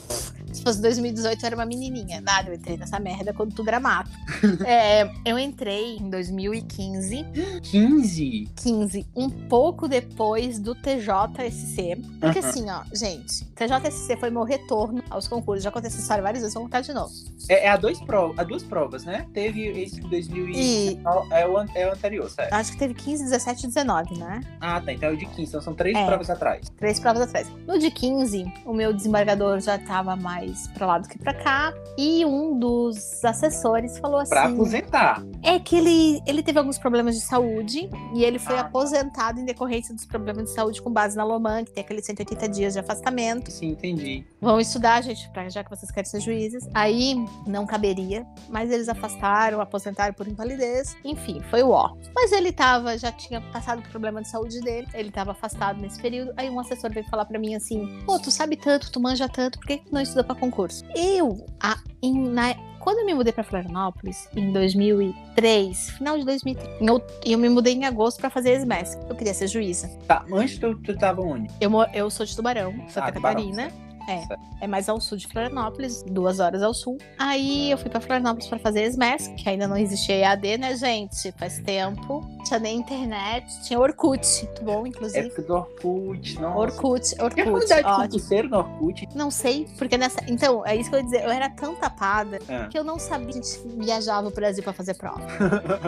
Se 0.54 0.62
fosse 0.62 0.82
2018, 0.82 1.42
eu 1.42 1.48
era 1.48 1.56
uma 1.56 1.66
menininha. 1.66 2.22
Nada, 2.22 2.50
eu 2.50 2.54
entrei 2.56 2.78
nessa 2.78 3.00
merda 3.00 3.34
quando 3.34 3.54
tudo 3.54 3.68
era 3.70 3.80
mato. 3.80 4.10
É, 4.66 5.10
eu 5.26 5.38
entrei 5.38 5.98
em 5.98 6.10
2015, 6.10 7.26
15? 7.64 8.50
15, 8.56 9.08
um 9.16 9.30
pouco 9.30 9.88
depois 9.88 10.60
do 10.60 10.74
TJSC. 10.76 11.98
Porque 12.20 12.40
Aham. 12.40 12.50
assim, 12.50 12.70
ó, 12.70 12.82
gente, 12.94 13.46
TJSC 13.56 14.18
foi 14.18 14.30
meu 14.30 14.44
retorno 14.44 15.04
aos 15.10 15.28
concursos. 15.28 15.64
Já 15.64 15.70
aconteceu 15.70 15.96
essa 15.96 16.02
história 16.02 16.24
várias 16.24 16.42
vezes, 16.42 16.54
vou 16.54 16.64
contar 16.64 16.82
de 16.82 16.94
novo. 16.94 17.12
É, 17.50 17.66
é 17.66 17.70
a, 17.70 17.78
dois 17.78 18.00
prov 18.02 18.34
a 18.40 18.44
duas 18.44 18.64
provas, 18.64 19.04
né? 19.04 19.26
Teve 19.34 19.68
esse 19.82 19.96
de 20.02 20.10
2000 20.10 20.50
e... 20.50 21.00
É, 21.32 21.46
o, 21.48 21.64
é 21.74 21.88
o 21.88 21.92
anterior, 21.92 22.30
certo? 22.30 22.54
acho 22.54 22.72
que 22.72 22.78
teve 22.78 22.94
15, 22.94 23.24
17 23.26 23.64
e 23.64 23.68
19, 23.68 24.18
né? 24.18 24.42
Ah, 24.62 24.80
tá. 24.82 24.94
Então 24.94 25.10
é 25.10 25.14
o 25.14 25.18
de 25.18 25.26
15. 25.26 25.42
Então 25.50 25.62
são 25.62 25.74
três 25.74 25.96
É. 25.98 26.06
provas 26.06 26.30
atrás. 26.30 26.68
Três 26.78 27.00
provas 27.00 27.22
atrás. 27.24 27.48
No 27.68 27.78
de 27.78 27.90
15, 27.92 28.46
o 28.66 28.74
meu 28.74 28.94
desembargador 28.94 29.60
já 29.60 29.78
tava 29.78 30.16
mais 30.16 30.43
pra 30.74 30.88
lá 30.88 30.98
do 31.00 31.08
que 31.08 31.18
pra 31.18 31.34
cá. 31.34 31.74
E 31.98 32.26
um 32.26 32.58
dos 32.58 33.24
assessores 33.24 33.98
falou 34.00 34.20
assim: 34.20 34.30
Pra 34.30 34.46
aposentar. 34.46 35.24
é 35.44 35.60
que 35.60 35.76
ele, 35.76 36.22
ele 36.26 36.42
teve 36.44 36.60
alguns 36.60 36.78
problemas 36.78 37.16
de 37.16 37.22
saúde 37.22 37.90
e 38.16 38.24
ele 38.24 38.40
foi 38.40 38.58
Ah. 38.58 38.62
aposentado 38.62 39.40
em 39.40 39.46
decorrência 39.46 39.94
dos 39.94 40.06
problemas 40.06 40.46
de 40.46 40.52
saúde 40.54 40.82
com 40.82 40.92
base 40.92 41.16
na 41.16 41.24
Loman, 41.24 41.64
que 41.66 41.72
tem 41.72 41.84
aqueles 41.84 42.06
180 42.06 42.48
dias 42.50 42.74
de 42.74 42.80
afastamento. 42.80 43.52
Sim, 43.52 43.70
entendi. 43.70 44.26
Vão 44.42 44.60
estudar, 44.60 45.02
gente, 45.02 45.30
pra, 45.32 45.48
já 45.50 45.64
que 45.64 45.70
vocês 45.70 45.92
querem 45.92 46.10
ser 46.10 46.20
juízes. 46.20 46.68
Aí 46.74 47.16
não 47.48 47.66
caberia, 47.66 48.26
mas 48.50 48.72
eles 48.72 48.90
afastaram, 48.90 49.62
aposentaram 49.62 50.14
por 50.14 50.28
invalidez. 50.28 50.96
Enfim, 51.04 51.42
foi 51.50 51.64
o 51.64 51.70
ó. 51.70 51.94
Mas 52.16 52.32
ele 52.32 52.52
tava, 52.52 52.98
já 52.98 53.12
tinha 53.12 53.40
passado 53.52 53.80
o 53.80 53.90
problema 53.90 54.22
de 54.22 54.28
saúde 54.30 54.60
dele, 54.62 54.88
ele 54.94 55.12
tava 55.12 55.32
afastado 55.32 55.80
nesse 55.82 56.00
período. 56.02 56.32
Aí 56.38 56.50
um 56.50 56.60
assessor 56.60 56.92
veio 56.92 57.06
falar 57.10 57.26
pra 57.26 57.40
mim 57.40 57.56
assim: 57.56 58.00
pô, 58.06 58.20
tu 58.20 58.32
sabe 58.32 58.56
tanto, 58.56 58.92
tu 58.92 59.00
manja 59.00 59.28
tanto, 59.30 59.60
por 59.60 59.68
que 59.68 59.78
que 59.78 59.86
tu 59.86 59.94
não 59.94 60.02
estuda 60.02 60.24
pra 60.24 60.33
concurso? 60.36 60.84
Eu, 60.96 61.46
a, 61.62 61.78
em- 62.02 62.28
na- 62.30 62.56
quando 62.80 63.00
eu 63.00 63.06
me 63.06 63.14
mudei 63.14 63.32
pra 63.32 63.44
Florianópolis, 63.44 64.28
em 64.36 64.52
2003, 64.52 65.90
final 65.92 66.18
de 66.18 66.26
2003, 66.26 66.82
em 66.82 66.90
out- 66.90 67.06
eu 67.26 67.38
me 67.38 67.50
mudei 67.50 67.74
em 67.74 67.86
agosto 67.86 68.20
pra 68.20 68.30
fazer 68.30 68.60
SMESC. 68.60 69.00
Eu 69.10 69.16
queria 69.16 69.34
ser 69.34 69.48
juíza. 69.48 69.88
Tá, 70.08 70.26
antes 70.32 70.58
tu, 70.58 70.76
tu 70.82 70.98
tava 70.98 71.22
onde? 71.22 71.50
Eu, 71.62 71.72
eu 71.94 72.10
sou 72.10 72.26
de 72.26 72.36
Tubarão, 72.36 72.74
Santa 72.90 73.08
Ah, 73.08 73.12
Tubarão, 73.12 73.36
Catarina. 73.52 73.72
É, 74.10 74.66
é 74.66 74.68
mais 74.68 74.90
ao 74.90 75.00
sul 75.00 75.18
de 75.18 75.26
Florianópolis, 75.28 76.04
duas 76.04 76.42
horas 76.42 76.62
ao 76.62 76.74
sul. 76.74 76.98
Aí 77.18 77.72
eu 77.72 77.78
fui 77.78 77.90
pra 77.90 78.02
Florianópolis 78.02 78.48
pra 78.50 78.60
fazer 78.60 78.84
SMES, 78.92 79.30
que 79.38 79.48
ainda 79.48 79.66
não 79.66 79.78
existia 79.78 80.16
EAD, 80.18 80.58
né, 80.58 80.76
gente? 80.76 81.32
Faz 81.38 81.60
tempo. 81.60 82.20
Tinha 82.54 82.60
nem 82.60 82.78
internet, 82.80 83.62
tinha 83.64 83.80
Orkut, 83.80 84.46
muito 84.46 84.64
bom, 84.64 84.86
inclusive. 84.86 85.26
Época 85.28 85.42
do 85.42 85.54
Orkut, 85.56 86.40
nossa. 86.40 86.58
Orkut, 86.60 87.16
Orkut, 87.20 87.44
quantidade 87.50 88.18
de 88.18 88.44
no 88.44 88.58
Orkut? 88.58 89.08
Não 89.16 89.32
sei, 89.32 89.68
porque 89.78 89.98
nessa. 89.98 90.20
Então, 90.28 90.64
é 90.64 90.76
isso 90.76 90.90
que 90.92 90.96
eu 90.96 91.00
ia 91.00 91.06
dizer. 91.06 91.24
Eu 91.24 91.32
era 91.32 91.50
tão 91.50 91.74
tapada 91.76 92.38
Ah. 92.48 92.68
que 92.68 92.78
eu 92.78 92.84
não 92.84 93.00
sabia 93.00 93.28
que 93.28 93.40
a 93.40 93.42
gente 93.42 93.60
viajava 93.84 94.30
pro 94.30 94.42
Brasil 94.42 94.62
pra 94.62 94.72
fazer 94.72 94.94
prova. 94.94 95.26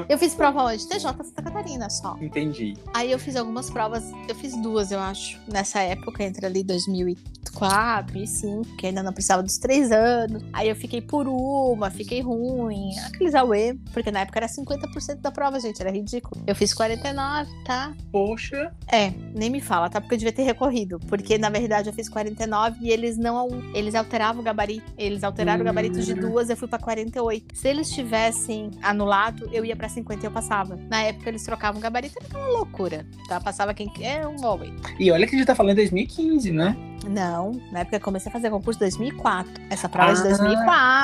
eu 0.10 0.18
fiz 0.18 0.34
prova 0.34 0.64
onde? 0.64 0.88
TJ 0.88 1.02
Santa 1.24 1.44
Catarina 1.44 1.88
só. 1.88 2.18
Entendi. 2.20 2.76
Aí 2.94 3.12
eu 3.12 3.20
fiz 3.20 3.36
algumas 3.36 3.70
provas, 3.70 4.04
eu 4.28 4.34
fiz 4.34 4.60
duas, 4.60 4.92
eu 4.92 5.00
acho, 5.00 5.40
nessa 5.48 5.82
época, 5.82 6.24
entre 6.24 6.48
ali 6.48 6.64
2004 6.64 8.18
e 8.18 8.26
2005, 8.26 8.76
que 8.78 8.88
ainda 8.88 9.04
não 9.04 9.14
precisava 9.14 9.44
dos 9.44 9.58
três 9.60 9.92
anos. 9.92 10.44
Aí 10.52 10.68
eu 10.68 10.76
fiquei 10.76 11.02
por 11.02 11.28
uma, 11.28 11.92
fiquei 11.92 12.22
ruim, 12.22 12.90
aqueles 13.06 13.36
auê, 13.36 13.76
porque 13.94 14.10
na 14.10 14.22
época 14.22 14.40
era 14.40 14.48
50% 14.48 15.22
da 15.22 15.32
prova, 15.32 15.60
gente, 15.60 15.80
era 15.80 15.92
ridículo. 15.92 16.42
Eu 16.48 16.55
fiz 16.56 16.74
49, 16.74 17.50
tá? 17.66 17.94
Poxa, 18.12 18.72
É, 18.92 19.12
nem 19.34 19.50
me 19.50 19.60
fala, 19.62 19.90
tá? 19.90 20.00
Porque 20.00 20.16
eu 20.16 20.20
devia 20.20 20.32
ter 20.34 20.44
recorrido, 20.44 21.00
porque 21.08 21.38
na 21.38 21.50
verdade 21.50 21.90
eu 21.90 21.94
fiz 21.94 22.08
49 22.08 22.78
e 22.82 22.90
eles 22.90 23.18
não, 23.18 23.48
eles 23.74 23.96
alteravam 23.96 24.42
o 24.42 24.44
gabarito, 24.44 24.92
eles 24.98 25.24
alteraram 25.24 25.62
o 25.62 25.66
gabarito 25.66 26.00
de 26.02 26.14
Hum. 26.14 26.20
duas, 26.22 26.50
eu 26.50 26.58
fui 26.58 26.68
pra 26.68 26.80
48. 26.80 27.56
Se 27.58 27.68
eles 27.68 27.90
tivessem 27.92 28.72
anulado, 28.82 29.50
eu 29.52 29.66
ia 29.66 29.76
pra 29.76 29.90
50 29.90 30.24
e 30.24 30.28
eu 30.28 30.32
passava. 30.32 30.78
Na 30.90 31.02
época 31.02 31.30
eles 31.30 31.44
trocavam 31.44 31.80
o 31.80 31.82
gabarito, 31.84 32.16
era 32.30 32.38
uma 32.40 32.48
loucura, 32.50 33.06
tá? 33.28 33.40
Passava 33.42 33.74
quem 33.74 33.92
é 34.02 34.26
um 34.28 34.44
homem. 34.46 34.74
e 35.00 35.12
olha 35.12 35.28
que 35.28 35.36
a 35.36 35.38
gente 35.38 35.48
tá 35.48 35.56
falando 35.56 35.74
em 35.74 35.76
2015, 35.76 36.52
né? 36.52 36.76
Não, 37.08 37.52
na 37.72 37.82
época 37.82 37.98
eu 37.98 38.02
comecei 38.02 38.30
a 38.32 38.34
fazer 38.34 38.50
concurso 38.50 38.80
em 38.80 38.86
2004. 38.88 39.54
Essa 39.70 39.88
prova 39.88 40.12
é 40.12 40.14
de 40.16 40.22
Ah. 40.22 40.24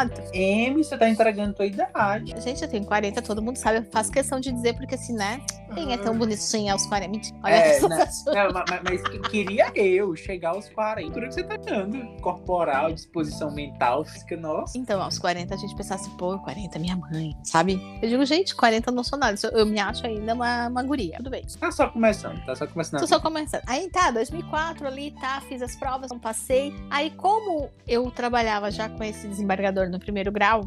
2004. 0.06 0.24
M, 0.34 0.84
você 0.84 0.98
tá 0.98 1.08
entregando 1.08 1.54
tua 1.54 1.66
idade. 1.66 2.34
Gente, 2.42 2.62
eu 2.64 2.68
tenho 2.68 2.84
40, 2.86 3.22
todo 3.22 3.40
mundo 3.42 3.58
sabe. 3.58 3.78
Eu 3.80 3.84
faço 3.92 4.12
questão 4.12 4.40
de 4.40 4.52
dizer, 4.52 4.74
porque 4.74 4.96
assim, 4.96 5.14
né? 5.14 5.31
Quem 5.74 5.94
é 5.94 5.98
tão 5.98 6.18
bonitinha 6.18 6.74
aos 6.74 6.86
40? 6.86 7.12
Mentira. 7.12 7.38
Olha 7.44 7.54
É, 7.54 7.78
essa 7.78 7.88
não, 7.88 7.98
mas, 7.98 8.82
mas 8.84 9.02
que- 9.04 9.20
queria 9.30 9.72
eu 9.76 10.14
chegar 10.16 10.50
aos 10.50 10.68
40. 10.70 11.14
Tudo 11.14 11.28
que 11.28 11.34
você 11.34 11.44
tá 11.44 11.56
dando. 11.58 12.06
Corporal, 12.22 12.92
disposição 12.92 13.52
mental, 13.54 14.04
física, 14.04 14.36
nossa. 14.36 14.78
Então, 14.78 15.02
aos 15.02 15.18
40 15.18 15.54
a 15.56 15.58
gente 15.58 15.74
pensasse, 15.76 16.10
pô, 16.12 16.38
40 16.40 16.78
minha 16.78 16.96
mãe, 16.98 17.36
sabe? 17.44 17.82
Eu 18.02 18.10
digo, 18.10 18.26
gente, 18.26 18.54
40 18.56 18.92
não 18.92 19.04
sou 19.04 19.18
nada. 19.18 19.38
Eu, 19.54 19.66
me 19.66 19.80
acho 19.80 20.06
ainda 20.06 20.34
uma, 20.34 20.68
uma 20.68 20.84
guria. 20.84 21.16
Tudo 21.18 21.30
bem. 21.30 21.46
Tá 21.60 21.72
só 21.72 21.88
começando, 21.88 22.44
tá 22.46 22.54
só 22.56 22.68
começando. 22.68 23.00
Tô 23.00 23.08
só 23.08 23.20
começando. 23.20 23.62
Aí 23.68 23.90
tá, 23.90 24.12
2004 24.12 24.86
ali, 24.88 25.12
tá, 25.22 25.42
fiz 25.48 25.62
as 25.62 25.76
provas, 25.76 26.12
não 26.12 26.20
passei. 26.20 26.74
Aí, 26.90 27.12
como 27.12 27.70
eu 27.88 28.12
trabalhava 28.12 28.70
já 28.72 28.90
com 28.90 29.04
esse 29.04 29.28
desembargador 29.28 29.90
no 29.90 30.00
primeiro 30.00 30.32
grau, 30.32 30.66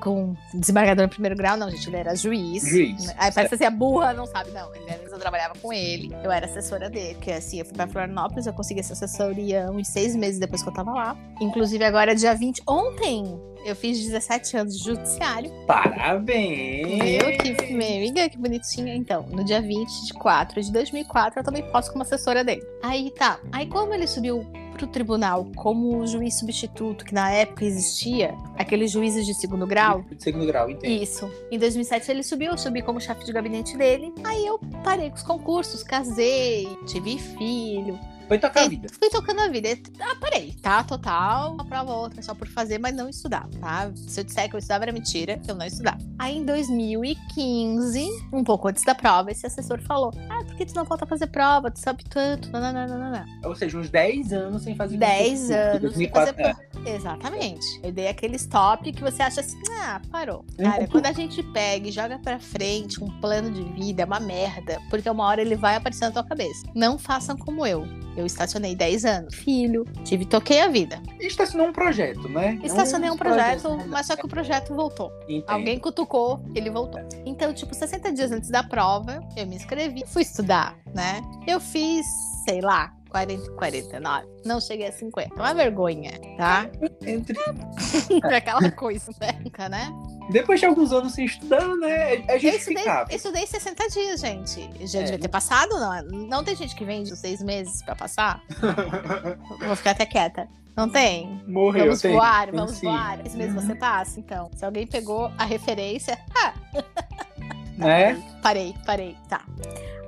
com 0.00 0.34
desembargador 0.54 1.04
no 1.04 1.10
primeiro 1.10 1.36
grau, 1.36 1.56
não, 1.56 1.68
gente, 1.70 1.88
ele 1.88 1.96
era 1.96 2.14
juiz. 2.14 2.62
Juiz. 2.68 3.08
Aí 3.18 3.32
parece 3.32 3.54
assim, 3.56 3.64
a 3.64 3.70
burra 3.80 4.12
não 4.12 4.26
sabe, 4.26 4.50
não. 4.50 4.74
Ele, 4.74 4.84
eu 5.10 5.18
trabalhava 5.18 5.54
com 5.58 5.72
ele, 5.72 6.14
eu 6.22 6.30
era 6.30 6.44
assessora 6.44 6.90
dele. 6.90 7.14
Porque 7.14 7.32
assim, 7.32 7.60
eu 7.60 7.64
fui 7.64 7.74
pra 7.74 7.86
Florianópolis, 7.86 8.46
eu 8.46 8.52
consegui 8.52 8.80
essa 8.80 8.92
assessoria 8.92 9.70
uns 9.70 9.88
seis 9.88 10.14
meses 10.14 10.38
depois 10.38 10.62
que 10.62 10.68
eu 10.68 10.74
tava 10.74 10.92
lá. 10.92 11.16
Inclusive, 11.40 11.82
agora, 11.82 12.14
dia 12.14 12.34
20, 12.34 12.62
ontem, 12.68 13.40
eu 13.64 13.74
fiz 13.74 13.98
17 13.98 14.56
anos 14.58 14.78
de 14.78 14.84
judiciário. 14.84 15.50
Parabéns! 15.66 16.98
Meu, 17.02 17.38
que, 17.38 17.72
minha 17.72 17.96
amiga, 17.96 18.28
que 18.28 18.36
bonitinha. 18.36 18.94
Então, 18.94 19.22
no 19.30 19.42
dia 19.42 19.62
20 19.62 20.06
de 20.06 20.12
4 20.12 20.60
de 20.60 20.70
2004, 20.70 21.40
eu 21.40 21.44
também 21.44 21.62
posso 21.70 21.90
como 21.90 22.02
assessora 22.02 22.44
dele. 22.44 22.62
Aí 22.82 23.10
tá. 23.12 23.40
Aí, 23.50 23.66
como 23.66 23.94
ele 23.94 24.06
subiu 24.06 24.46
pro 24.80 24.86
tribunal 24.86 25.46
como 25.54 26.06
juiz 26.06 26.38
substituto, 26.38 27.04
que 27.04 27.12
na 27.12 27.30
época 27.30 27.64
existia, 27.64 28.34
aqueles 28.56 28.90
juízes 28.90 29.26
de 29.26 29.34
segundo 29.34 29.66
grau. 29.66 30.02
De 30.10 30.22
segundo 30.22 30.46
grau, 30.46 30.70
entendo. 30.70 30.90
Isso. 30.90 31.30
Em 31.50 31.58
2007 31.58 32.10
ele 32.10 32.22
subiu, 32.22 32.52
eu 32.52 32.58
subi 32.58 32.80
como 32.80 33.00
chefe 33.00 33.24
de 33.24 33.32
gabinete 33.32 33.76
dele. 33.76 34.12
Aí 34.24 34.46
eu 34.46 34.58
parei 34.82 35.10
com 35.10 35.16
os 35.16 35.22
concursos, 35.22 35.82
casei, 35.82 36.66
tive 36.86 37.18
filho. 37.18 37.98
Foi 38.30 38.38
tocar 38.38 38.62
a 38.62 38.68
vida. 38.68 38.86
Fui 38.96 39.10
tocando 39.10 39.40
a 39.40 39.48
vida. 39.48 39.76
Ah, 40.00 40.14
parei, 40.20 40.54
tá? 40.62 40.84
Total, 40.84 41.52
uma 41.52 41.64
prova 41.64 41.92
ou 41.92 42.02
outra 42.02 42.22
só 42.22 42.32
por 42.32 42.46
fazer, 42.46 42.78
mas 42.78 42.94
não 42.94 43.08
estudar, 43.08 43.48
tá? 43.60 43.90
Se 43.96 44.20
eu 44.20 44.24
disser 44.24 44.48
que 44.48 44.54
eu 44.54 44.58
estudava 44.60 44.84
era 44.84 44.92
mentira, 44.92 45.40
eu 45.48 45.54
não 45.56 45.66
estudava. 45.66 45.98
Aí 46.16 46.36
em 46.38 46.44
2015, 46.44 48.08
um 48.32 48.44
pouco 48.44 48.68
antes 48.68 48.84
da 48.84 48.94
prova, 48.94 49.32
esse 49.32 49.44
assessor 49.44 49.80
falou: 49.80 50.12
Ah, 50.28 50.44
por 50.44 50.54
que 50.54 50.64
tu 50.64 50.76
não 50.76 50.84
volta 50.84 51.04
a 51.04 51.08
fazer 51.08 51.26
prova? 51.26 51.72
Tu 51.72 51.80
sabe 51.80 52.04
tanto, 52.04 52.52
nananana. 52.52 53.26
Ou 53.44 53.56
seja, 53.56 53.76
uns 53.76 53.90
10 53.90 54.32
anos 54.32 54.62
sem 54.62 54.76
fazer 54.76 54.96
10 54.96 55.40
concurso. 55.40 55.52
anos 55.52 55.72
sem 55.72 55.80
2004, 55.80 56.34
fazer 56.34 56.54
prova. 56.54 56.70
Exatamente. 56.88 57.80
Eu 57.82 57.90
dei 57.90 58.06
aquele 58.06 58.36
stop 58.36 58.92
que 58.92 59.02
você 59.02 59.24
acha 59.24 59.40
assim, 59.40 59.58
ah, 59.82 60.00
parou. 60.08 60.44
Um 60.56 60.62
Cara, 60.62 60.86
quando 60.86 61.06
a 61.06 61.12
gente 61.12 61.42
pega 61.42 61.88
e 61.88 61.90
joga 61.90 62.16
pra 62.20 62.38
frente 62.38 63.02
um 63.02 63.10
plano 63.20 63.50
de 63.50 63.64
vida, 63.72 64.02
é 64.02 64.04
uma 64.04 64.20
merda. 64.20 64.80
Porque 64.88 65.10
uma 65.10 65.24
hora 65.26 65.40
ele 65.42 65.56
vai 65.56 65.74
aparecer 65.74 66.04
na 66.04 66.12
tua 66.12 66.24
cabeça. 66.24 66.64
Não 66.76 66.96
façam 66.96 67.36
como 67.36 67.66
eu. 67.66 67.84
Eu 68.20 68.26
estacionei 68.26 68.74
10 68.74 69.04
anos. 69.04 69.34
Filho, 69.34 69.84
tive, 70.04 70.24
toquei 70.24 70.60
a 70.60 70.68
vida. 70.68 71.00
é. 71.18 71.26
Estacionou 71.26 71.68
um 71.68 71.72
projeto, 71.72 72.28
né? 72.28 72.58
Estacionei 72.62 73.08
um 73.08 73.12
dos 73.12 73.20
projeto, 73.20 73.62
projetos, 73.62 73.84
né? 73.84 73.84
mas 73.88 74.06
só 74.06 74.16
que 74.16 74.26
o 74.26 74.28
projeto 74.28 74.74
voltou. 74.74 75.10
Entendo. 75.28 75.44
Alguém 75.48 75.78
cutucou, 75.78 76.42
ele 76.54 76.70
voltou. 76.70 77.00
Então, 77.24 77.52
tipo, 77.54 77.74
60 77.74 78.12
dias 78.12 78.30
antes 78.30 78.50
da 78.50 78.62
prova, 78.62 79.20
eu 79.36 79.46
me 79.46 79.56
inscrevi, 79.56 80.04
fui 80.06 80.22
estudar, 80.22 80.76
né? 80.94 81.22
Eu 81.46 81.60
fiz, 81.60 82.06
sei 82.44 82.60
lá, 82.60 82.92
40, 83.10 83.50
49. 83.52 84.26
Não 84.44 84.60
cheguei 84.60 84.86
a 84.88 84.92
50. 84.92 85.34
Uma 85.34 85.52
vergonha, 85.52 86.12
tá? 86.36 86.66
Entre- 87.06 87.36
Aquela 88.34 88.70
coisa, 88.70 89.10
nunca, 89.44 89.68
né? 89.68 89.92
Depois 90.30 90.60
de 90.60 90.66
alguns 90.66 90.92
anos 90.92 91.12
sem 91.14 91.24
estudar, 91.24 91.66
né? 91.76 92.14
É 92.28 92.34
Eu 92.36 92.36
estudei, 92.50 92.84
eu 93.10 93.16
estudei 93.16 93.46
60 93.46 93.88
dias, 93.88 94.20
gente. 94.20 94.70
Já 94.86 95.00
É. 95.00 95.02
devia 95.02 95.18
ter 95.18 95.28
passado, 95.28 95.70
não? 95.78 96.02
Não 96.28 96.44
tem 96.44 96.54
gente 96.54 96.74
que 96.74 96.84
vende 96.84 97.14
seis 97.16 97.42
meses 97.42 97.82
pra 97.82 97.94
passar? 97.96 98.40
Vou 99.66 99.76
ficar 99.76 99.90
até 99.90 100.06
quieta. 100.06 100.48
Não 100.76 100.88
tem? 100.88 101.42
Morreu, 101.48 101.86
vamos 101.86 102.00
tem. 102.00 102.12
voar, 102.12 102.46
Tem 102.46 102.54
vamos 102.54 102.76
sim. 102.76 102.86
voar. 102.86 103.26
Esse 103.26 103.36
mês 103.36 103.52
Uhum. 103.52 103.60
você 103.60 103.74
passa, 103.74 104.20
então. 104.20 104.48
Se 104.56 104.64
alguém 104.64 104.86
pegou 104.86 105.30
a 105.36 105.44
referência, 105.44 106.16
Né? 107.76 108.22
parei, 108.42 108.74
parei, 108.86 109.16
tá. 109.28 109.42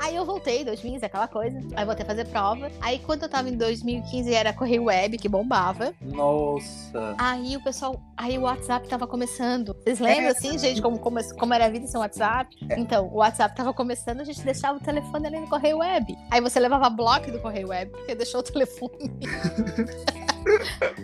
Aí 0.02 0.16
eu 0.16 0.25
voltei, 0.25 0.64
2015, 0.64 1.04
aquela 1.06 1.28
coisa. 1.28 1.61
Aí 1.76 1.85
voltei 1.85 2.02
a 2.02 2.06
fazer 2.06 2.25
prova. 2.26 2.68
Aí 2.80 2.99
quando 2.99 3.23
eu 3.23 3.28
tava 3.28 3.49
em 3.49 3.56
2015 3.56 4.35
era 4.35 4.52
Correio 4.52 4.85
Web, 4.85 5.16
que 5.16 5.28
bombava. 5.28 5.94
Nossa. 6.00 7.14
Aí 7.16 7.56
o 7.56 7.62
pessoal, 7.62 8.00
aí 8.16 8.37
o 8.37 8.42
WhatsApp 8.42 8.88
tava 8.88 9.06
começando. 9.06 9.75
Vocês 9.85 10.00
lembram 10.00 10.25
É. 10.26 10.28
assim, 10.30 10.59
gente, 10.59 10.82
como, 10.82 10.99
como, 10.99 11.21
como 11.38 11.54
era 11.54 11.66
a 11.66 11.68
vida 11.68 11.87
sem 11.87 12.00
WhatsApp? 12.00 12.56
É. 12.68 12.80
Então, 12.80 13.06
o 13.12 13.18
WhatsApp 13.18 13.54
tava 13.54 13.73
começando, 13.73 14.21
a 14.21 14.25
gente 14.25 14.42
deixava 14.42 14.76
o 14.78 14.80
telefone 14.80 15.28
ali 15.28 15.38
no 15.38 15.49
Correio 15.49 15.78
Web. 15.78 16.16
Aí 16.32 16.40
você 16.40 16.59
levava 16.59 16.90
bloco 16.90 17.30
do 17.30 17.38
Correio 17.38 17.68
Web, 17.68 17.92
porque 17.92 18.14
deixou 18.16 18.40
o 18.40 18.42
telefone. 18.42 18.92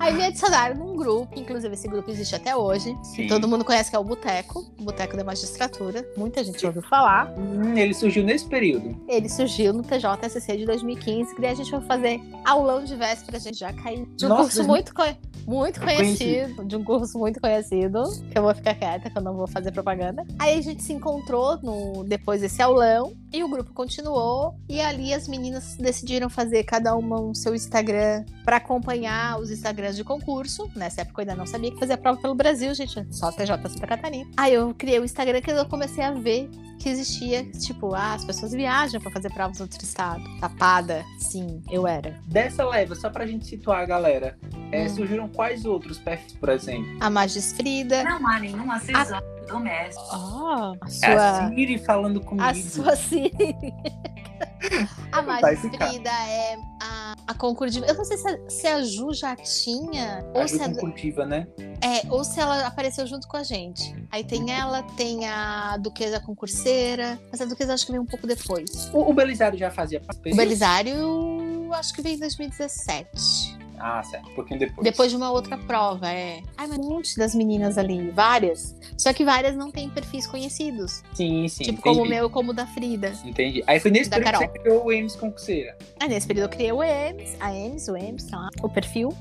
aí 0.09 0.15
me 0.15 0.25
adicionaram 0.25 0.77
num 0.77 0.97
grupo, 0.97 1.39
inclusive 1.39 1.73
esse 1.75 1.87
grupo 1.87 2.11
existe 2.11 2.35
até 2.35 2.57
hoje. 2.57 2.97
Sim. 3.03 3.27
Todo 3.27 3.47
mundo 3.47 3.65
conhece 3.65 3.91
que 3.91 3.97
é 3.97 3.99
o 3.99 4.05
Boteco, 4.05 4.65
Boteco 4.81 5.17
da 5.17 5.23
Magistratura. 5.25 6.07
Muita 6.17 6.43
gente 6.43 6.65
ouviu 6.65 6.83
falar. 6.83 7.31
Hum, 7.37 7.77
ele 7.77 7.95
surgiu 7.95 8.25
nesse 8.25 8.47
período. 8.47 8.97
Ele 9.09 9.29
surgiu 9.29 9.73
no 9.73 9.83
TJSC 9.83 10.57
de 10.57 10.65
2015, 10.67 11.35
que 11.35 11.41
daí 11.41 11.51
a 11.53 11.55
gente 11.55 11.71
vai 11.71 11.81
fazer 11.83 12.21
aulão 12.45 12.83
de 12.83 12.97
véspera, 12.97 13.37
a 13.37 13.41
gente 13.41 13.59
já 13.59 13.73
caiu 13.73 14.07
de 14.17 14.27
um 14.27 14.29
Nossa, 14.31 14.43
curso 14.43 14.57
2000. 14.59 14.75
muito, 14.75 14.95
muito 15.49 15.81
Conhecido. 15.81 16.19
conhecido, 16.19 16.65
de 16.67 16.77
um 16.77 16.85
curso 16.85 17.19
muito 17.19 17.41
conhecido, 17.41 18.03
que 18.31 18.39
eu 18.39 18.43
vou 18.43 18.55
ficar 18.55 18.75
quieta, 18.75 19.09
que 19.09 19.17
eu 19.17 19.23
não 19.23 19.35
vou 19.35 19.47
fazer 19.47 19.73
propaganda. 19.73 20.27
Aí 20.39 20.59
a 20.59 20.61
gente 20.61 20.83
se 20.83 20.93
encontrou 20.93 21.59
no, 21.63 22.05
depois 22.05 22.43
desse 22.43 22.61
aulão, 22.61 23.15
e 23.33 23.43
o 23.43 23.49
grupo 23.49 23.73
continuou, 23.73 24.55
e 24.69 24.79
ali 24.79 25.15
as 25.15 25.27
meninas 25.27 25.75
decidiram 25.77 26.29
fazer 26.29 26.65
cada 26.65 26.95
uma 26.95 27.19
o 27.19 27.35
seu 27.35 27.55
Instagram 27.55 28.25
para 28.45 28.57
acompanhar 28.57 29.41
os 29.41 29.51
Instagrams 29.51 29.97
de 29.97 30.05
concurso. 30.05 30.71
Nessa 30.77 31.01
época 31.01 31.23
eu 31.23 31.29
ainda 31.29 31.35
não 31.35 31.47
sabia 31.47 31.71
que 31.71 31.79
fazia 31.79 31.97
prova 31.97 32.21
pelo 32.21 32.35
Brasil, 32.35 32.75
gente, 32.75 33.07
só 33.11 33.33
TJ 33.33 33.57
Santa 33.69 33.87
Catarina. 33.87 34.31
Aí 34.37 34.53
eu 34.53 34.75
criei 34.75 35.01
o 35.01 35.05
Instagram 35.05 35.41
que 35.41 35.51
eu 35.51 35.67
comecei 35.67 36.05
a 36.05 36.11
ver 36.11 36.51
que 36.79 36.89
existia, 36.89 37.45
tipo, 37.45 37.95
ah, 37.95 38.15
as 38.15 38.25
pessoas 38.25 38.53
viajam 38.53 39.01
pra 39.01 39.11
fazer 39.11 39.33
provas 39.33 39.59
no 39.59 39.65
outro 39.65 39.83
estado. 39.83 40.23
Tapada, 40.41 41.05
sim, 41.19 41.63
eu 41.71 41.87
era. 41.87 42.21
Dessa 42.27 42.65
leva, 42.65 42.95
só 42.95 43.11
pra 43.11 43.27
gente 43.27 43.47
situar 43.47 43.81
a 43.81 43.87
galera, 43.87 44.39
é, 44.73 44.85
Hum. 44.85 44.89
surgiram 44.91 45.29
quais 45.29 45.65
outros 45.65 45.99
perfis, 45.99 46.33
por 46.35 46.49
exemplo? 46.49 46.97
A 47.01 47.11
Magis 47.11 47.53
Frida. 47.53 48.05
Não 48.05 48.27
há 48.27 48.39
nenhum 48.41 48.71
acessório 48.71 49.27
doméstico. 49.49 50.07
Oh, 50.13 50.47
a 50.47 50.77
É 51.03 51.15
a 51.15 51.41
sua. 51.41 51.49
Siri 51.49 51.79
falando 51.79 52.21
comigo. 52.21 52.47
A 52.47 52.55
sua 52.55 52.95
Siri. 52.97 53.33
A 55.13 55.23
ficar. 55.57 55.89
Frida 55.89 56.11
é 56.11 56.57
a, 56.83 57.15
a 57.27 57.35
concurso 57.35 57.81
de. 57.81 57.89
Eu 57.89 57.95
não 57.95 58.05
sei 58.05 58.17
se 58.19 58.29
a, 58.29 58.51
se 58.51 58.67
a 58.67 58.83
Ju 58.83 59.13
já 59.15 59.35
tinha. 59.37 60.25
A 60.35 60.41
Ou 60.41 60.49
se, 60.49 60.61
a- 60.63 60.69
né? 61.27 61.47
é, 61.81 62.07
ou 62.13 62.25
se 62.25 62.39
ela 62.39 62.67
apareceu 62.67 63.07
junto 63.07 63.27
com 63.27 63.37
a 63.37 63.43
gente. 63.43 63.95
Aí 64.11 64.23
tem 64.25 64.53
ela, 64.53 64.83
tem 64.83 65.27
a 65.27 65.77
Duquesa 65.79 66.21
Concurseira. 66.21 67.19
Mas 67.31 67.41
a 67.41 67.45
Duquesa 67.47 67.75
acho 67.75 67.87
que 67.87 67.93
veio 67.93 68.03
um 68.03 68.07
pouco 68.07 68.27
depois. 68.27 68.91
O, 68.93 69.11
o 69.11 69.15
Belisário 69.15 69.59
já 69.59 69.71
fazia 69.71 70.01
parte 70.01 70.33
O 70.33 70.37
Belisário, 70.37 71.73
acho 71.73 71.93
que 71.95 72.03
veio 72.03 72.17
em 72.17 72.21
2017. 72.21 73.59
Ah, 73.81 74.03
certo. 74.03 74.29
Um 74.31 74.35
pouquinho 74.35 74.61
depois. 74.61 74.85
Depois 74.85 75.11
de 75.11 75.17
uma 75.17 75.31
outra 75.31 75.57
prova, 75.57 76.11
é. 76.11 76.43
Ai, 76.57 76.67
mas 76.67 76.79
um 76.79 76.89
monte 76.89 77.17
das 77.17 77.35
meninas 77.35 77.79
ali, 77.79 78.11
várias. 78.11 78.77
Só 78.97 79.13
que 79.13 79.25
várias 79.25 79.57
não 79.57 79.71
têm 79.71 79.89
perfis 79.89 80.27
conhecidos. 80.27 81.03
Sim, 81.15 81.47
sim. 81.49 81.65
tipo, 81.65 81.79
entendi. 81.79 81.97
como 81.97 82.03
o 82.03 82.09
meu 82.09 82.27
e 82.27 82.31
como 82.31 82.51
o 82.51 82.55
da 82.55 82.67
Frida. 82.67 83.13
Entendi. 83.25 83.63
Aí 83.67 83.79
foi 83.81 83.91
nesse 83.91 84.11
Da 84.11 84.17
período 84.17 84.33
que 84.33 84.41
Carol. 84.47 84.53
você 84.55 84.59
criou 84.61 84.85
o 84.87 84.93
Emes 84.93 85.17
Concurseira. 85.17 85.77
Aí 86.01 86.09
nesse 86.09 86.27
período 86.27 86.45
eu 86.45 86.49
criei 86.51 86.73
o 86.73 86.83
EMS, 86.83 87.37
a 87.41 87.55
EMS, 87.55 87.91
o 87.91 87.97
EMS, 87.97 88.27
tá 88.29 88.37
lá, 88.39 88.49
o 88.63 88.69
perfil. 88.69 89.15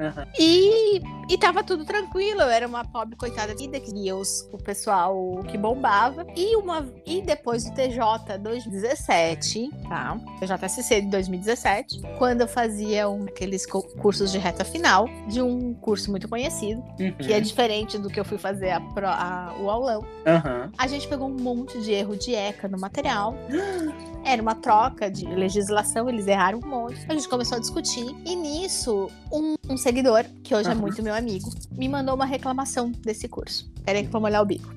Aham. 0.00 0.26
E, 0.38 1.00
e 1.28 1.38
tava 1.38 1.62
tudo 1.62 1.84
tranquilo, 1.84 2.40
eu 2.42 2.48
era 2.48 2.66
uma 2.66 2.84
pobre 2.84 3.16
coitada 3.16 3.54
vida 3.54 3.78
que 3.80 3.92
os, 4.16 4.48
o 4.52 4.58
pessoal 4.58 5.40
que 5.48 5.56
bombava. 5.56 6.26
E, 6.36 6.56
uma, 6.56 6.86
e 7.06 7.22
depois 7.22 7.64
do 7.64 7.74
TJ 7.74 8.38
2017, 8.40 9.70
tá? 9.88 10.18
TJSC 10.40 11.00
de 11.02 11.08
2017, 11.08 12.00
quando 12.18 12.42
eu 12.42 12.48
fazia 12.48 13.08
um, 13.08 13.24
aqueles 13.24 13.66
co- 13.66 13.82
cursos 13.98 14.30
de 14.32 14.38
reta 14.38 14.64
final 14.64 15.08
de 15.28 15.40
um 15.40 15.74
curso 15.74 16.10
muito 16.10 16.28
conhecido, 16.28 16.82
Uhum. 16.98 17.12
que 17.12 17.32
é 17.32 17.40
diferente 17.40 17.98
do 17.98 18.08
que 18.08 18.18
eu 18.18 18.24
fui 18.24 18.38
fazer 18.38 18.70
a 18.70 18.80
a- 19.04 19.54
o 19.60 19.70
aulão. 19.70 20.04
Aham. 20.26 20.70
A 20.78 20.86
gente 20.86 21.06
pegou 21.08 21.28
um 21.28 21.34
monte 21.40 21.80
de 21.80 21.92
erro 21.92 22.16
de 22.16 22.34
ECA 22.34 22.68
no 22.68 22.78
material. 22.78 23.34
Era 24.24 24.40
uma 24.40 24.54
troca 24.54 25.10
de 25.10 25.26
legislação, 25.26 26.08
eles 26.08 26.26
erraram 26.26 26.60
um 26.64 26.66
monte. 26.66 27.04
A 27.08 27.14
gente 27.14 27.28
começou 27.28 27.58
a 27.58 27.60
discutir. 27.60 28.06
E 28.24 28.34
nisso, 28.34 29.10
um, 29.30 29.54
um 29.68 29.76
seguidor, 29.76 30.24
que 30.42 30.54
hoje 30.54 30.68
é 30.68 30.72
Aham. 30.72 30.80
muito 30.80 31.02
meu 31.02 31.14
amigo, 31.14 31.50
me 31.72 31.88
mandou 31.88 32.14
uma 32.14 32.24
reclamação 32.24 32.90
desse 32.90 33.28
curso. 33.28 33.70
Peraí 33.84 34.02
que 34.02 34.08
eu 34.08 34.12
vou 34.12 34.20
molhar 34.20 34.42
o 34.42 34.46
bico. 34.46 34.74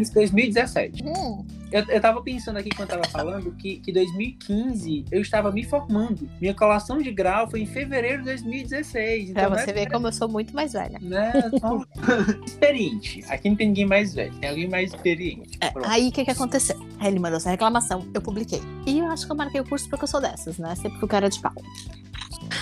Isso 0.00 0.14
2017. 0.14 1.02
Hum, 1.04 1.44
Eu, 1.74 1.84
eu 1.88 2.00
tava 2.00 2.22
pensando 2.22 2.56
aqui 2.56 2.68
quando 2.70 2.90
tava 2.90 3.02
falando 3.08 3.50
que, 3.56 3.80
que 3.80 3.90
2015 3.90 5.06
eu 5.10 5.20
estava 5.20 5.50
me 5.50 5.64
formando. 5.64 6.28
Minha 6.40 6.54
colação 6.54 6.98
de 6.98 7.10
grau 7.10 7.50
foi 7.50 7.62
em 7.62 7.66
fevereiro 7.66 8.18
de 8.18 8.26
2016. 8.26 9.32
Pra 9.32 9.42
Então, 9.42 9.58
você 9.58 9.66
né, 9.66 9.72
ver 9.72 9.90
como 9.90 10.06
eu 10.06 10.12
sou 10.12 10.28
muito 10.28 10.54
mais 10.54 10.72
velha. 10.72 11.00
né, 11.02 11.32
só- 11.58 11.84
experiente. 12.46 13.24
Aqui 13.28 13.48
não 13.50 13.56
tem 13.56 13.66
ninguém 13.66 13.86
mais 13.86 14.14
velho, 14.14 14.32
tem 14.36 14.50
alguém 14.50 14.68
mais 14.68 14.94
experiente. 14.94 15.58
É, 15.60 15.72
aí 15.86 16.08
o 16.08 16.12
que 16.12 16.24
que 16.24 16.30
aconteceu? 16.30 16.76
Aí 17.00 17.08
ele 17.08 17.18
mandou 17.18 17.38
essa 17.38 17.50
reclamação, 17.50 18.06
eu 18.14 18.22
publiquei. 18.22 18.60
E 18.86 19.00
eu 19.00 19.06
acho 19.06 19.26
que 19.26 19.32
eu 19.32 19.36
marquei 19.36 19.60
o 19.60 19.64
curso 19.68 19.88
porque 19.90 20.04
eu 20.04 20.08
sou 20.08 20.20
dessas, 20.20 20.58
né? 20.58 20.76
Sempre 20.76 21.00
fui 21.00 21.08
cara 21.08 21.28
de 21.28 21.40
pau. 21.40 21.52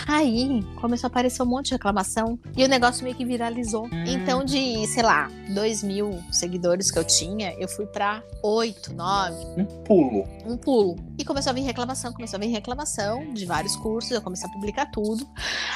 Aí 0.07 0.63
começou 0.81 1.07
a 1.07 1.11
aparecer 1.11 1.43
um 1.43 1.47
monte 1.47 1.67
de 1.67 1.73
reclamação 1.73 2.39
e 2.57 2.65
o 2.65 2.69
negócio 2.69 3.05
meio 3.05 3.15
que 3.17 3.25
viralizou. 3.25 3.87
Hum. 3.87 4.05
Então, 4.07 4.45
de, 4.45 4.87
sei 4.87 5.03
lá, 5.03 5.31
2 5.55 5.83
mil 5.83 6.23
seguidores 6.31 6.91
que 6.91 6.99
eu 6.99 7.05
tinha, 7.05 7.55
eu 7.59 7.69
fui 7.69 7.87
pra 7.87 8.23
8, 8.43 8.93
9, 8.95 9.37
Um 9.59 9.65
pulo. 9.85 10.25
um 10.47 10.57
pulo. 10.57 10.97
E 11.19 11.25
começou 11.25 11.51
a 11.51 11.55
vir 11.55 11.63
reclamação, 11.63 12.13
começou 12.13 12.37
a 12.37 12.41
vir 12.41 12.49
reclamação 12.49 13.33
de 13.33 13.47
vários 13.47 13.77
cursos, 13.77 14.11
eu 14.11 14.23
comecei 14.23 14.49
a 14.49 14.53
publicar 14.53 14.87
tudo. 14.87 15.27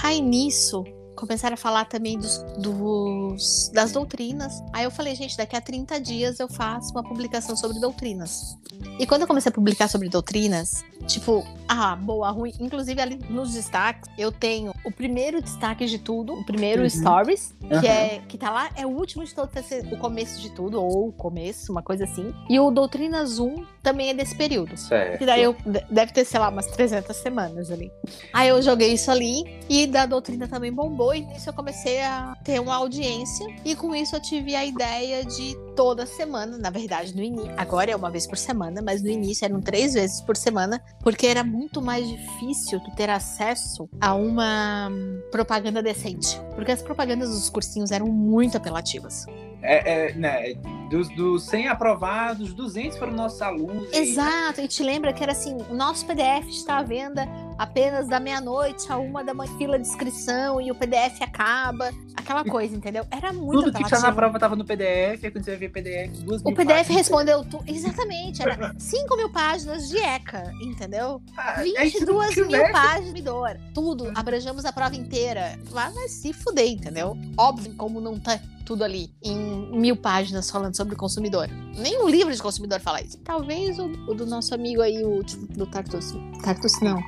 Aí 0.03 0.21
nisso, 0.21 0.85
começaram 1.17 1.55
a 1.55 1.57
falar 1.57 1.87
também 1.87 2.19
dos, 2.19 2.39
dos- 2.59 3.71
das 3.73 3.93
doutrinas. 3.93 4.63
Aí 4.73 4.85
eu 4.85 4.91
falei, 4.91 5.15
gente, 5.15 5.37
daqui 5.37 5.57
a 5.57 5.61
30 5.61 6.01
dias 6.01 6.39
eu 6.41 6.49
faço 6.49 6.93
uma 6.93 7.03
publicação 7.03 7.57
sobre 7.57 7.81
doutrinas. 7.81 8.57
E 8.99 9.07
quando 9.07 9.23
eu 9.23 9.27
comecei 9.27 9.51
a 9.51 9.55
publicar 9.55 9.89
sobre 9.89 10.09
doutrinas, 10.09 10.85
tipo, 11.07 11.47
ah, 11.69 11.97
boa, 11.97 12.31
ruim. 12.31 12.53
Inclusive 12.61 13.01
ali 13.01 13.19
nos 13.31 13.53
destaques, 13.55 14.09
eu 14.19 14.31
tenho 14.31 14.73
o 14.85 14.93
primeiro 14.93 15.41
destaque 15.41 15.87
de 15.87 15.99
tudo, 15.99 16.35
o 16.35 16.45
primeiro 16.45 16.83
Uhum. 16.83 16.91
stories, 16.91 17.55
que 17.61 17.75
Aham. 17.75 17.87
é 17.87 18.19
que 18.29 18.37
tá 18.37 18.51
lá, 18.51 18.71
é 18.77 18.85
o 18.87 18.91
último 18.91 19.25
de 19.25 19.35
todos, 19.35 19.55
esse- 19.57 19.81
o 19.93 19.97
começo 19.99 20.41
de 20.41 20.51
tudo, 20.51 20.81
ou 20.83 21.09
o 21.09 21.13
começo, 21.13 21.73
uma 21.73 21.83
coisa 21.83 22.05
assim. 22.05 22.35
E 22.51 22.61
o 22.61 22.71
Doutrinas 22.71 23.39
1 23.39 23.65
também 23.83 24.11
é 24.11 24.15
desse 24.15 24.35
período. 24.37 24.77
Certo. 24.77 25.19
Que 25.19 25.27
daí 25.27 25.43
eu 25.43 25.57
deve 25.91 26.13
ter, 26.13 26.25
sei 26.25 26.39
lá, 26.41 26.49
umas 26.51 26.67
300 26.67 27.17
semanas 27.17 27.71
ali. 27.71 27.91
Aí 28.33 28.49
eu 28.49 28.61
joguei 28.61 28.93
isso 28.93 29.11
ali 29.11 29.43
e 29.69 29.87
da 29.87 30.05
doutrina 30.07 30.47
também 30.49 30.73
bombou 30.73 31.06
e 31.15 31.21
nisso 31.21 31.49
eu 31.49 31.53
comecei 31.53 32.01
a 32.03 32.37
ter 32.43 32.61
uma 32.61 32.77
audiência 32.77 33.47
e 33.65 33.75
com 33.75 33.95
isso 33.95 34.17
eu 34.17 34.21
tive 34.21 34.55
a 34.55 34.65
ideia 34.65 35.25
de 35.25 35.57
toda 35.75 36.07
semana, 36.07 36.57
na 36.57 36.71
verdade, 36.71 37.15
no 37.15 37.23
início. 37.23 37.53
Agora 37.57 37.91
é 37.91 37.97
uma 37.97 38.11
vez 38.11 38.27
por 38.27 38.39
semana, 38.39 38.81
mas 38.83 39.03
no 39.03 39.09
início 39.09 39.45
eram 39.45 39.61
três 39.61 39.95
vezes 39.95 40.21
por 40.21 40.37
semana, 40.37 40.83
porque 41.01 41.27
era 41.27 41.45
muito 41.45 41.83
mais 41.83 42.09
difícil 42.09 42.81
tu 42.81 42.91
ter 42.97 43.11
acesso 43.11 43.89
a 44.01 44.15
uma 44.15 44.91
propaganda 45.31 45.83
decente. 45.83 46.41
Porque 46.55 46.73
as 46.73 46.83
propagandas 46.83 47.31
dos 47.31 47.51
cursinhos 47.51 47.91
eram 47.91 48.07
muito 48.07 48.57
apelativas. 48.57 49.27
É, 49.63 50.11
é, 50.11 50.13
né, 50.15 50.55
dos, 50.91 51.09
dos 51.17 51.45
100 51.47 51.69
aprovados, 51.69 52.53
200 52.55 52.99
foram 52.99 53.13
nossos 53.13 53.41
alunos. 53.43 53.93
Exato, 53.93 54.61
e 54.61 54.69
te 54.69 54.83
lembra 54.83 55.13
que 55.13 55.23
era 55.23 55.33
assim: 55.33 55.57
o 55.71 55.75
nosso 55.75 56.07
PDF 56.07 56.47
está 56.49 56.79
à 56.79 56.83
venda 56.83 57.27
apenas 57.59 58.07
da 58.07 58.21
meia-noite 58.21 58.91
a 58.93 58.99
uma 58.99 59.25
da 59.25 59.33
manhã, 59.35 59.51
fila 59.57 59.79
de 59.79 59.89
inscrição 59.89 60.61
e 60.61 60.71
o 60.71 60.75
PDF 60.75 61.23
acaba, 61.23 61.91
aquela 62.15 62.45
coisa, 62.45 62.77
entendeu? 62.77 63.05
Era 63.11 63.33
muito 63.33 63.65
Tudo 63.65 63.73
que 63.79 63.85
tinha 63.85 63.99
na 63.99 64.13
prova 64.13 64.39
tava 64.39 64.55
no 64.55 64.65
PDF, 64.65 65.25
aí 65.25 65.31
quando 65.31 65.45
você 65.45 65.53
vai 65.53 65.59
ver 65.61 65.69
PDF, 65.71 66.11
duas 66.23 66.43
O 66.43 66.53
PDF 66.55 66.67
páginas. 66.67 66.89
respondeu 66.99 67.45
tudo. 67.45 67.65
Exatamente, 67.67 68.43
era 68.43 68.75
5 68.79 69.17
mil 69.17 69.31
páginas 69.31 69.89
de 69.89 69.97
ECA, 69.99 70.53
entendeu? 70.63 71.21
Ah, 71.37 71.55
aí 71.61 71.91
se 71.91 72.05
não 72.05 72.19
22 72.21 72.37
mil 72.37 72.47
tivesse- 72.49 72.73
páginas 72.73 73.15
de 73.15 73.23
dor. 73.23 73.57
Tudo, 73.75 74.13
abrangemos 74.15 74.65
a 74.67 74.73
prova 74.73 74.95
inteira. 74.95 75.59
Vai, 75.65 75.91
vai 75.91 76.09
se 76.09 76.33
fuder, 76.35 76.69
entendeu? 76.69 77.17
Óbvio, 77.39 77.75
como 77.75 78.01
não 78.03 78.19
tá 78.21 78.39
tudo 78.67 78.83
ali 78.83 79.15
em 79.23 79.71
mil 79.71 79.97
páginas 79.97 80.51
falando 80.51 80.77
sobre 80.77 80.95
o 80.95 80.99
consumidor. 80.99 81.49
Nem 81.79 82.03
um 82.03 82.09
livro 82.09 82.35
de 82.35 82.43
consumidor 82.43 82.81
fala 82.81 83.01
isso. 83.01 83.17
Talvez 83.19 83.79
o, 83.79 83.87
o 84.09 84.15
do 84.15 84.27
nosso 84.27 84.53
amigo 84.53 84.83
aí, 84.83 85.03
o 85.05 85.23
tipo, 85.23 85.47
do 85.57 85.67
Tartus. 85.67 86.13
Tartus 86.43 86.73
não. 86.83 86.99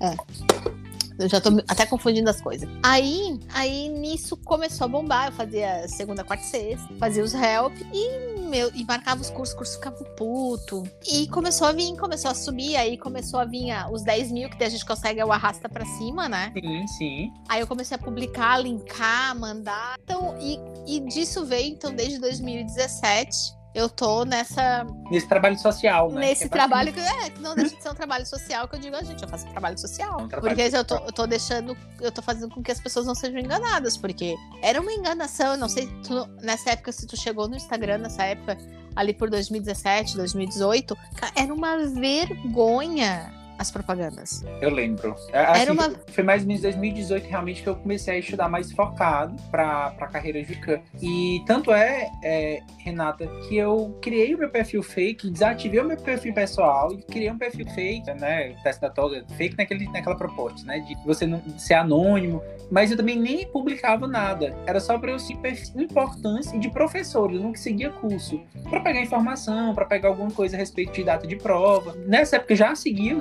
É. 0.00 0.16
Eu 1.18 1.28
já 1.28 1.40
tô 1.40 1.50
até 1.66 1.84
confundindo 1.84 2.30
as 2.30 2.40
coisas. 2.40 2.68
Aí, 2.82 3.38
aí 3.52 3.88
nisso 3.88 4.36
começou 4.36 4.84
a 4.84 4.88
bombar. 4.88 5.26
Eu 5.26 5.32
fazia 5.32 5.86
segunda, 5.88 6.22
quarta 6.22 6.44
e 6.44 6.46
sexta, 6.46 6.88
fazia 6.98 7.24
os 7.24 7.34
help 7.34 7.74
e, 7.92 8.38
meu, 8.48 8.70
e 8.74 8.84
marcava 8.84 9.20
os 9.20 9.30
cursos, 9.30 9.54
o 9.54 9.58
curso 9.58 9.74
ficava 9.74 9.96
puto. 10.16 10.84
E 11.06 11.26
começou 11.28 11.66
a 11.66 11.72
vir, 11.72 11.96
começou 11.96 12.30
a 12.30 12.34
subir, 12.34 12.76
aí 12.76 12.96
começou 12.96 13.40
a 13.40 13.44
vir 13.44 13.70
ah, 13.70 13.88
os 13.90 14.02
10 14.02 14.30
mil, 14.32 14.48
que 14.48 14.56
daí 14.56 14.68
a 14.68 14.70
gente 14.70 14.86
consegue 14.86 15.20
é 15.20 15.24
o 15.24 15.32
arrasta 15.32 15.68
pra 15.68 15.84
cima, 15.84 16.28
né? 16.28 16.52
Sim, 16.54 16.86
sim. 16.86 17.32
Aí 17.48 17.60
eu 17.60 17.66
comecei 17.66 17.96
a 17.96 17.98
publicar, 17.98 18.58
linkar, 18.58 19.36
mandar. 19.36 19.96
Então, 20.02 20.36
e, 20.40 20.58
e 20.86 21.00
disso 21.00 21.44
veio, 21.44 21.72
então, 21.72 21.92
desde 21.92 22.18
2017. 22.18 23.57
Eu 23.78 23.88
tô 23.88 24.24
nessa, 24.24 24.84
Nesse 25.10 25.28
trabalho 25.28 25.56
social, 25.58 26.10
né? 26.10 26.20
nesse 26.20 26.40
Que 26.40 26.46
é 26.46 26.48
trabalho 26.48 26.92
que 26.92 26.98
é, 27.00 27.30
que 27.30 27.40
não 27.40 27.54
deixa 27.54 27.76
de 27.76 27.82
ser 27.82 27.90
um 27.90 27.94
trabalho 27.94 28.26
social 28.26 28.66
que 28.66 28.74
eu 28.76 28.80
digo, 28.80 28.96
a 28.96 29.02
gente, 29.04 29.22
eu 29.22 29.28
faço 29.28 29.46
trabalho 29.46 29.78
social. 29.78 30.18
É 30.18 30.22
um 30.24 30.28
trabalho 30.28 30.56
porque 30.56 30.76
eu 30.76 30.84
tô, 30.84 30.96
eu 30.96 31.12
tô 31.12 31.26
deixando, 31.26 31.76
eu 32.00 32.10
tô 32.10 32.20
fazendo 32.20 32.52
com 32.52 32.62
que 32.62 32.72
as 32.72 32.80
pessoas 32.80 33.06
não 33.06 33.14
sejam 33.14 33.38
enganadas, 33.38 33.96
porque 33.96 34.34
era 34.62 34.80
uma 34.80 34.92
enganação, 34.92 35.52
eu 35.52 35.56
não 35.58 35.68
sei, 35.68 35.86
tu- 36.02 36.26
nessa 36.42 36.70
época, 36.72 36.90
se 36.92 37.06
tu 37.06 37.16
chegou 37.16 37.46
no 37.48 37.54
Instagram, 37.56 37.98
nessa 37.98 38.24
época, 38.24 38.58
ali 38.96 39.14
por 39.14 39.30
2017, 39.30 40.16
2018, 40.16 40.96
ca- 41.14 41.30
era 41.36 41.54
uma 41.54 41.76
vergonha 41.86 43.32
as 43.58 43.70
propagandas. 43.70 44.44
Eu 44.60 44.70
lembro. 44.70 45.14
É, 45.32 45.40
assim, 45.44 45.60
Era 45.62 45.72
uma- 45.72 45.90
Foi 46.08 46.22
mais 46.24 46.42
ou 46.42 46.48
menos 46.48 46.62
2018 46.62 47.26
realmente 47.28 47.62
que 47.62 47.68
eu 47.68 47.76
comecei 47.76 48.14
a 48.14 48.18
estudar 48.18 48.48
mais 48.48 48.70
focado 48.72 49.34
para 49.50 49.94
a 49.98 50.06
carreira 50.06 50.40
jurídica. 50.42 50.80
E 51.02 51.42
tanto 51.46 51.72
é, 51.72 52.08
é, 52.22 52.60
Renata, 52.78 53.26
que 53.48 53.56
eu 53.56 53.98
criei 54.00 54.34
o 54.34 54.38
meu 54.38 54.50
perfil 54.50 54.82
fake, 54.82 55.30
desativei 55.30 55.80
o 55.80 55.84
meu 55.84 55.96
perfil 55.96 56.32
pessoal 56.32 56.92
e 56.92 57.02
criei 57.02 57.30
um 57.30 57.38
perfil 57.38 57.66
fake, 57.70 58.10
né? 58.14 58.54
Teste 58.62 58.80
da 58.82 58.90
toga, 58.90 59.24
fake 59.36 59.56
naquele, 59.58 59.86
naquela 59.90 60.16
proposta, 60.16 60.64
né? 60.66 60.80
De 60.80 60.94
você 61.04 61.26
não 61.26 61.42
ser 61.58 61.74
anônimo. 61.74 62.42
Mas 62.70 62.90
eu 62.90 62.96
também 62.96 63.18
nem 63.18 63.46
publicava 63.46 64.06
nada. 64.06 64.54
Era 64.66 64.78
só 64.80 64.98
para 64.98 65.10
eu 65.10 65.18
seguir 65.18 65.40
perfil 65.40 65.80
importância 65.82 66.58
de 66.58 66.70
professor. 66.70 67.32
Eu 67.32 67.40
nunca 67.40 67.58
seguia 67.58 67.90
curso. 67.90 68.40
Para 68.68 68.80
pegar 68.80 69.00
informação, 69.00 69.74
para 69.74 69.84
pegar 69.84 70.08
alguma 70.08 70.30
coisa 70.30 70.56
a 70.56 70.58
respeito 70.58 70.92
de 70.92 71.04
data 71.04 71.26
de 71.26 71.36
prova. 71.36 71.94
Nessa 72.06 72.36
época 72.36 72.52
eu 72.52 72.56
já 72.56 72.74
seguia 72.74 73.16
o 73.16 73.20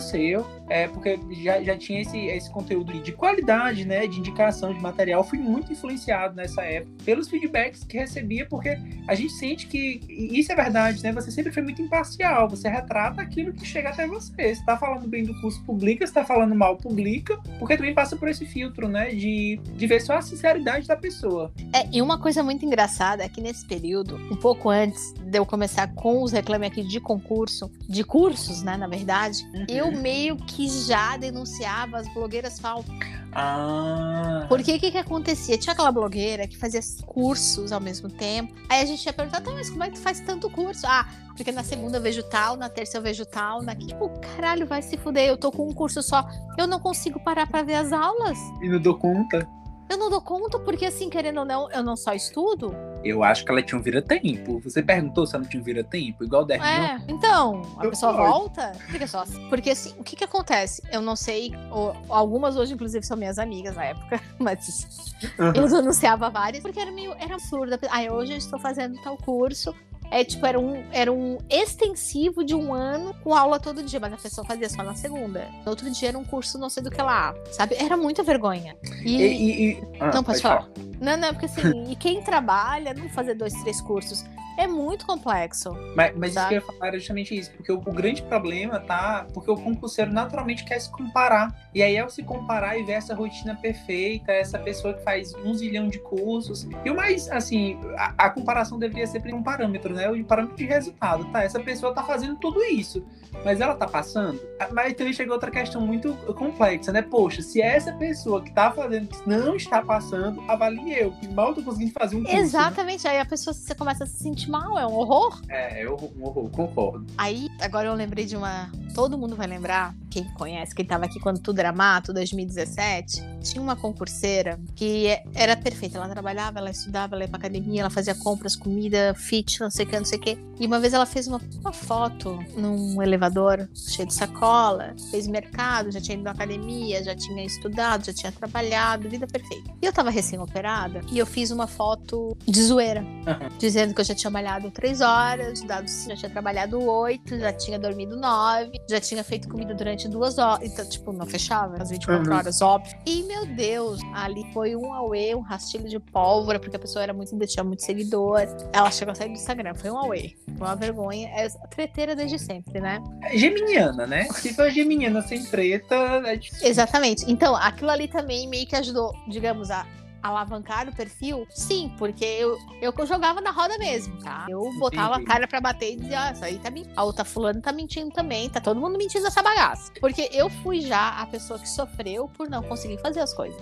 é, 0.70 0.88
porque 0.88 1.20
já, 1.44 1.62
já 1.62 1.78
tinha 1.78 2.02
esse, 2.02 2.18
esse 2.18 2.50
conteúdo 2.52 2.94
de 3.02 3.12
qualidade, 3.12 3.86
né, 3.86 4.08
de 4.08 4.20
indicação 4.20 4.74
de 4.74 4.82
material. 4.82 5.24
Fui 5.24 5.38
muito 5.38 5.72
influenciado 5.72 6.36
nessa 6.36 6.62
época 6.62 6.92
pelos 7.06 7.28
feedbacks 7.30 7.84
que 7.84 7.98
recebia, 7.98 8.46
porque 8.46 8.78
a 9.08 9.16
gente 9.16 9.34
sente 9.34 9.68
que, 9.68 10.02
isso 10.10 10.52
é 10.52 10.56
verdade, 10.56 11.02
né, 11.04 11.12
você 11.12 11.32
sempre 11.32 11.52
foi 11.52 11.64
muito 11.64 11.82
imparcial, 11.82 12.50
você 12.50 12.68
retrata 12.68 13.22
aquilo 13.22 13.54
que 13.54 13.66
chega 13.66 13.90
até 13.90 14.08
você. 14.08 14.56
Você 14.56 14.66
tá 14.66 14.78
falando 14.78 15.08
bem 15.08 15.24
do 15.24 15.40
curso, 15.42 15.64
publica, 15.64 16.06
você 16.06 16.14
tá 16.14 16.26
falando 16.26 16.54
mal, 16.56 16.78
publica, 16.78 17.38
porque 17.60 17.78
também 17.78 17.94
passa 17.94 18.16
por 18.16 18.28
esse 18.28 18.46
filtro, 18.46 18.88
né, 18.88 19.10
de, 19.10 19.60
de 19.64 19.88
ver 19.88 20.02
só 20.02 20.18
a 20.18 20.22
sinceridade 20.22 20.88
da 20.88 20.96
pessoa. 20.96 21.52
É, 21.74 21.88
e 21.92 22.02
uma 22.02 22.20
coisa 22.20 22.44
muito 22.44 22.66
engraçada 22.66 23.24
é 23.24 23.30
que 23.30 23.42
nesse 23.42 23.66
período, 23.66 24.16
um 24.32 24.36
pouco 24.36 24.70
antes 24.70 25.14
de 25.14 25.38
eu 25.38 25.46
começar 25.46 25.94
com 25.94 26.24
os 26.24 26.32
reclames 26.32 26.72
aqui 26.72 26.84
de 26.84 27.00
concurso, 27.00 27.72
de 27.88 28.04
cursos, 28.04 28.64
né, 28.64 28.78
na 28.78 28.88
verdade, 28.88 29.38
eu 29.68 29.92
meio 30.18 30.36
que 30.36 30.68
já 30.68 31.16
denunciava 31.16 31.98
as 31.98 32.12
blogueiras 32.14 32.60
falsas. 32.60 32.92
Ah. 33.34 34.46
Porque 34.50 34.74
o 34.74 34.80
que 34.80 34.90
que 34.90 34.98
acontecia? 34.98 35.58
Tinha 35.58 35.74
aquela 35.74 35.92
blogueira 35.92 36.48
que 36.48 36.58
fazia 36.58 36.80
cursos 37.06 37.72
ao 37.72 37.80
mesmo 37.80 38.10
tempo. 38.10 38.54
Aí 38.68 38.82
a 38.82 38.86
gente 38.86 39.06
ia 39.06 39.14
perguntar, 39.14 39.42
tá, 39.42 39.52
mas 39.52 39.70
como 39.70 39.84
é 39.84 39.90
que 39.90 39.94
tu 39.94 40.02
faz 40.02 40.20
tanto 40.22 40.50
curso? 40.50 40.88
Ah, 40.88 41.08
porque 41.36 41.52
na 41.52 41.64
segunda 41.64 41.98
eu 41.98 42.02
vejo 42.02 42.24
tal, 42.24 42.58
na 42.58 42.68
terça 42.68 42.98
eu 42.98 43.02
vejo 43.02 43.26
tal, 43.26 43.62
na 43.62 43.76
tipo, 43.76 44.10
caralho, 44.20 44.66
vai 44.66 44.82
se 44.82 44.98
fuder, 44.98 45.28
eu 45.28 45.38
tô 45.38 45.52
com 45.52 45.68
um 45.70 45.74
curso 45.74 46.02
só. 46.02 46.28
Eu 46.58 46.66
não 46.66 46.80
consigo 46.80 47.20
parar 47.20 47.46
pra 47.46 47.62
ver 47.62 47.76
as 47.76 47.92
aulas. 47.94 48.40
E 48.62 48.68
não 48.68 48.80
dou 48.80 48.98
conta. 48.98 49.48
Eu 49.90 49.98
não 49.98 50.10
dou 50.10 50.22
conta, 50.22 50.60
porque 50.60 50.86
assim, 50.86 51.10
querendo 51.10 51.40
ou 51.40 51.46
não, 51.46 51.72
eu 51.72 51.84
não 51.84 51.96
só 51.96 52.14
estudo. 52.14 52.76
Eu 53.08 53.24
acho 53.24 53.44
que 53.46 53.52
ela 53.52 53.62
tinha 53.62 53.78
um 53.80 53.82
vira-tempo. 53.82 54.60
Você 54.64 54.82
perguntou 54.84 55.26
se 55.26 55.36
ela 55.36 55.44
não 55.44 55.50
tinha 55.50 55.62
um 55.62 55.64
vira-tempo? 55.64 56.24
Igual 56.24 56.44
o 56.44 56.46
Dermion? 56.46 56.68
É, 56.68 57.02
então, 57.08 57.62
a 57.78 57.86
Eu 57.86 57.90
pessoa 57.90 58.14
pode. 58.14 58.30
volta, 58.30 58.72
fica 58.90 59.08
só 59.08 59.22
assim. 59.22 59.48
Porque 59.50 59.70
assim, 59.72 59.94
o 59.98 60.04
que 60.04 60.16
que 60.16 60.24
acontece? 60.24 60.82
Eu 60.92 61.02
não 61.02 61.16
sei, 61.16 61.52
ou- 61.72 61.96
algumas 62.10 62.56
hoje, 62.58 62.74
inclusive, 62.74 63.06
são 63.06 63.18
minhas 63.18 63.40
amigas 63.40 63.76
na 63.76 63.86
época, 63.86 64.20
mas 64.40 65.14
eu 65.56 65.68
denunciava 65.68 66.30
várias, 66.30 66.62
porque 66.64 66.80
era 66.80 66.92
meio, 66.92 67.14
era 67.20 67.36
absurdo. 67.36 67.78
Aí 67.90 68.10
hoje 68.10 68.34
eu 68.34 68.38
estou 68.38 68.60
fazendo 68.60 69.00
tal 69.02 69.18
curso. 69.18 69.74
É 70.10 70.24
tipo, 70.24 70.46
era 70.46 70.60
um, 70.60 70.84
era 70.92 71.12
um 71.12 71.38
extensivo 71.50 72.44
de 72.44 72.56
um 72.56 72.74
ano 72.74 73.14
com 73.24 73.34
aula 73.34 73.60
todo 73.60 73.84
dia, 73.84 74.00
mas 74.00 74.14
a 74.14 74.18
pessoa 74.18 74.46
fazia 74.46 74.70
só 74.70 74.82
na 74.84 74.96
segunda. 74.96 75.48
No 75.66 75.70
outro 75.72 75.90
dia 75.92 76.10
era 76.10 76.18
um 76.18 76.24
curso 76.24 76.58
não 76.58 76.70
sei 76.70 76.82
do 76.82 76.90
que 76.90 77.02
lá, 77.02 77.36
sabe? 77.52 77.76
Era 77.76 77.98
muita 77.98 78.24
vergonha. 78.24 78.76
E, 79.04 79.16
E, 79.18 79.22
e- 79.24 79.72
e- 79.72 79.84
Ah, 80.00 80.12
não, 80.14 80.24
pode 80.24 80.42
falar. 80.42 80.70
Não, 81.02 81.18
não, 81.18 81.30
porque 81.34 81.46
assim, 81.46 81.92
e 81.92 81.96
quem 81.96 82.22
trabalha 82.22 82.94
não 82.94 83.10
fazer 83.10 83.36
dois, 83.36 83.54
três 83.62 83.82
cursos. 83.82 84.24
É 84.58 84.66
muito 84.66 85.06
complexo. 85.06 85.78
Mas, 85.96 86.16
mas 86.18 86.36
isso 86.36 86.48
que 86.48 86.56
eu 86.56 86.60
ia 86.60 86.66
falar 86.66 86.88
era 86.88 86.98
justamente 86.98 87.38
isso, 87.38 87.52
porque 87.52 87.72
o, 87.72 87.78
o 87.78 87.94
grande 87.94 88.24
problema 88.24 88.80
tá 88.80 89.28
porque 89.32 89.52
o 89.52 89.56
concurseiro 89.56 90.12
naturalmente 90.12 90.66
quer 90.66 90.80
se 90.80 90.92
comparar. 90.92 91.56
E 91.76 91.84
aí, 91.84 91.98
ao 91.98 92.10
se 92.10 92.24
comparar 92.24 92.76
e 92.78 92.84
ver 92.84 92.94
essa 92.94 93.14
rotina 93.14 93.56
perfeita, 93.56 94.32
essa 94.32 94.58
pessoa 94.58 94.96
que 94.96 95.04
faz 95.04 95.34
um 95.36 95.54
zilhão 95.54 95.88
de 95.88 96.00
cursos. 96.00 96.68
E 96.84 96.90
o 96.90 96.96
mais, 96.96 97.30
assim, 97.30 97.80
a, 97.96 98.26
a 98.26 98.30
comparação 98.32 98.80
deveria 98.80 99.06
ser 99.06 99.22
um 99.34 99.44
parâmetro, 99.44 99.94
né? 99.94 100.10
O 100.10 100.24
parâmetro 100.24 100.58
de 100.58 100.66
resultado, 100.66 101.26
tá? 101.32 101.44
Essa 101.44 101.60
pessoa 101.60 101.94
tá 101.94 102.04
fazendo 102.04 102.36
tudo 102.38 102.64
isso, 102.64 103.06
mas 103.46 103.62
ela 103.62 103.76
tá 103.76 103.88
passando? 103.88 104.40
Ah, 104.60 104.68
Mas 104.72 104.94
também 104.94 105.14
chegou 105.14 105.34
outra 105.34 105.50
questão 105.52 105.80
muito 105.82 106.14
complexa, 106.36 106.92
né? 106.92 107.02
Poxa, 107.02 107.42
se 107.42 107.62
essa 107.62 107.92
pessoa 107.94 108.42
que 108.42 108.52
tá 108.52 108.72
fazendo 108.72 109.10
isso 109.12 109.24
não 109.26 109.56
está 109.56 109.82
passando, 109.82 110.42
avalie 110.48 110.94
eu, 111.00 111.12
que 111.14 111.28
mal 111.28 111.54
tô 111.54 111.62
conseguindo 111.62 111.92
fazer 111.92 112.16
um 112.16 112.22
curso. 112.24 112.36
né? 112.36 112.42
Exatamente. 112.42 113.08
Aí 113.08 113.20
a 113.20 113.26
pessoa 113.26 113.54
você 113.54 113.74
começa 113.76 114.04
a 114.04 114.08
se 114.08 114.18
sentir 114.18 114.50
mal, 114.50 114.78
é 114.78 114.86
um 114.86 114.94
horror. 114.94 115.42
É, 115.50 115.84
eu 115.86 115.96
um 116.18 116.26
horror, 116.26 116.50
concordo. 116.50 117.06
Aí, 117.18 117.48
agora 117.62 117.88
eu 117.88 117.94
lembrei 117.94 118.26
de 118.26 118.36
uma. 118.36 118.70
Todo 118.96 119.18
mundo 119.18 119.36
vai 119.36 119.46
lembrar, 119.46 119.94
quem 120.10 120.24
conhece, 120.34 120.74
quem 120.74 120.84
tava 120.84 121.06
aqui 121.06 121.20
quando 121.20 121.40
tudo 121.40 121.60
era 121.60 121.72
mato, 121.72 122.12
2017. 122.12 123.24
Tinha 123.44 123.62
uma 123.62 123.76
concurseira 123.76 124.60
que 124.76 125.08
é- 125.08 125.24
era 125.36 125.56
perfeita. 125.56 125.98
Ela 125.98 126.10
trabalhava, 126.10 126.58
ela 126.60 126.72
estudava, 126.72 127.16
ela 127.16 127.24
ia 127.24 127.28
pra 127.30 127.38
academia, 127.38 127.82
ela 127.82 127.90
fazia 127.92 128.16
compras, 128.16 128.56
comida, 128.56 129.14
fit, 129.16 129.60
não 129.62 129.70
sei 129.70 129.86
o 129.86 129.90
que, 129.90 129.98
não 129.98 130.06
sei 130.06 130.18
o 130.18 130.22
que. 130.22 130.38
E 130.60 130.66
uma 130.66 130.80
vez 130.80 130.94
ela 130.94 131.06
fez 131.06 131.28
uma, 131.28 131.40
uma 131.62 131.72
foto 131.72 132.40
num 132.58 133.00
elevador 133.02 133.27
cheio 133.74 134.08
de 134.08 134.14
sacola, 134.14 134.96
fez 135.12 135.28
mercado, 135.28 135.92
já 135.92 136.00
tinha 136.02 136.16
ido 136.16 136.24
na 136.24 136.32
academia, 136.32 137.04
já 137.04 137.16
tinha 137.16 137.44
estudado, 137.44 138.06
já 138.06 138.14
tinha 138.14 138.32
trabalhado, 138.32 139.10
vida 139.10 139.28
perfeita. 139.28 139.72
E 139.82 139.86
eu 139.86 139.94
tava 139.94 140.10
recém-operada 140.10 141.02
e 141.12 141.18
eu 141.18 141.26
fiz 141.26 141.52
uma 141.52 141.68
foto 141.68 142.36
de 142.48 142.64
zoeira 142.64 143.04
dizendo 143.60 143.94
que 143.94 144.02
eu 144.02 144.06
já 144.06 144.16
tinha 144.16 144.30
malhado 144.32 144.70
três 144.72 145.02
horas, 145.02 145.62
dado 145.62 145.88
já 145.88 146.16
tinha 146.16 146.30
trabalhado 146.30 146.82
oito, 146.82 147.38
já 147.38 147.52
tinha 147.54 147.78
dormido 147.80 148.16
nove, 148.18 148.80
já 148.90 149.00
tinha 149.00 149.24
feito 149.24 149.48
comida 149.48 149.74
durante 149.74 150.08
duas 150.08 150.38
horas. 150.38 150.68
Então, 150.68 150.88
tipo, 150.88 151.12
não 151.12 151.26
fechava 151.26 151.82
as 151.82 151.90
24 151.90 152.30
Uhum. 152.32 152.38
horas, 152.38 152.62
óbvio. 152.62 152.98
E, 153.06 153.24
meu 153.24 153.46
Deus, 153.46 154.00
ali 154.14 154.44
foi 154.54 154.76
um 154.76 154.94
auê, 154.94 155.36
um 155.36 155.42
rastilho 155.42 155.88
de 155.88 156.00
pólvora, 156.00 156.60
porque 156.60 156.76
a 156.76 156.80
pessoa 156.80 157.04
era 157.04 157.14
muito, 157.14 157.36
tinha 157.48 157.64
muito 157.64 157.84
seguidor. 157.84 158.42
Ela 158.74 158.90
chegou 158.92 159.12
a 159.12 159.16
sair 159.16 159.28
do 159.30 159.34
Instagram, 159.36 159.74
foi 159.76 159.92
um 159.92 159.98
auê. 159.98 160.36
Foi 160.58 160.68
uma 160.68 160.76
vergonha. 160.76 161.28
É 161.30 161.48
treteira 161.70 162.16
desde 162.16 162.40
sempre, 162.40 162.80
né? 162.80 163.02
Geminiana, 163.34 164.08
né? 164.08 164.26
Se 164.26 164.54
for 164.54 164.70
geminiana 164.70 165.22
sem 165.22 165.44
treta, 165.44 165.96
é 166.26 166.36
difícil. 166.36 166.68
Exatamente. 166.68 167.26
Então, 167.28 167.56
aquilo 167.56 167.90
ali 167.90 168.08
também 168.08 168.48
meio 168.48 168.66
que 168.66 168.76
ajudou, 168.76 169.14
digamos, 169.28 169.70
a 169.72 169.86
alavancar 170.22 170.88
o 170.88 170.96
perfil? 170.96 171.48
Sim, 171.50 171.92
porque 171.98 172.26
eu, 172.26 172.58
eu 172.82 172.94
jogava 173.06 173.42
na 173.42 173.52
roda 173.52 173.78
mesmo, 173.78 174.18
tá? 174.20 174.46
Eu 174.50 174.62
botava 174.80 175.16
a 175.16 175.18
Entendi. 175.18 175.26
cara 175.26 175.48
pra 175.48 175.62
bater 175.62 175.94
e 175.94 175.96
dizia, 175.98 176.22
ah, 176.22 176.32
isso 176.32 176.46
aí 176.46 176.60
tá 176.60 176.70
mentindo. 176.70 176.94
A 176.96 177.04
outra 177.04 177.24
fulana 177.24 177.62
tá 177.62 177.72
mentindo 177.72 178.12
também, 178.12 178.50
tá 178.50 178.60
todo 178.60 178.80
mundo 178.80 178.98
mentindo 178.98 179.26
essa 179.28 179.42
bagaça. 179.42 179.92
Porque 180.00 180.30
eu 180.34 180.50
fui 180.50 180.82
já 180.82 181.22
a 181.22 181.26
pessoa 181.28 181.60
que 181.60 181.70
sofreu 181.70 182.28
por 182.30 182.50
não 182.50 182.64
conseguir 182.64 182.98
fazer 183.00 183.22
as 183.22 183.34
coisas. 183.34 183.62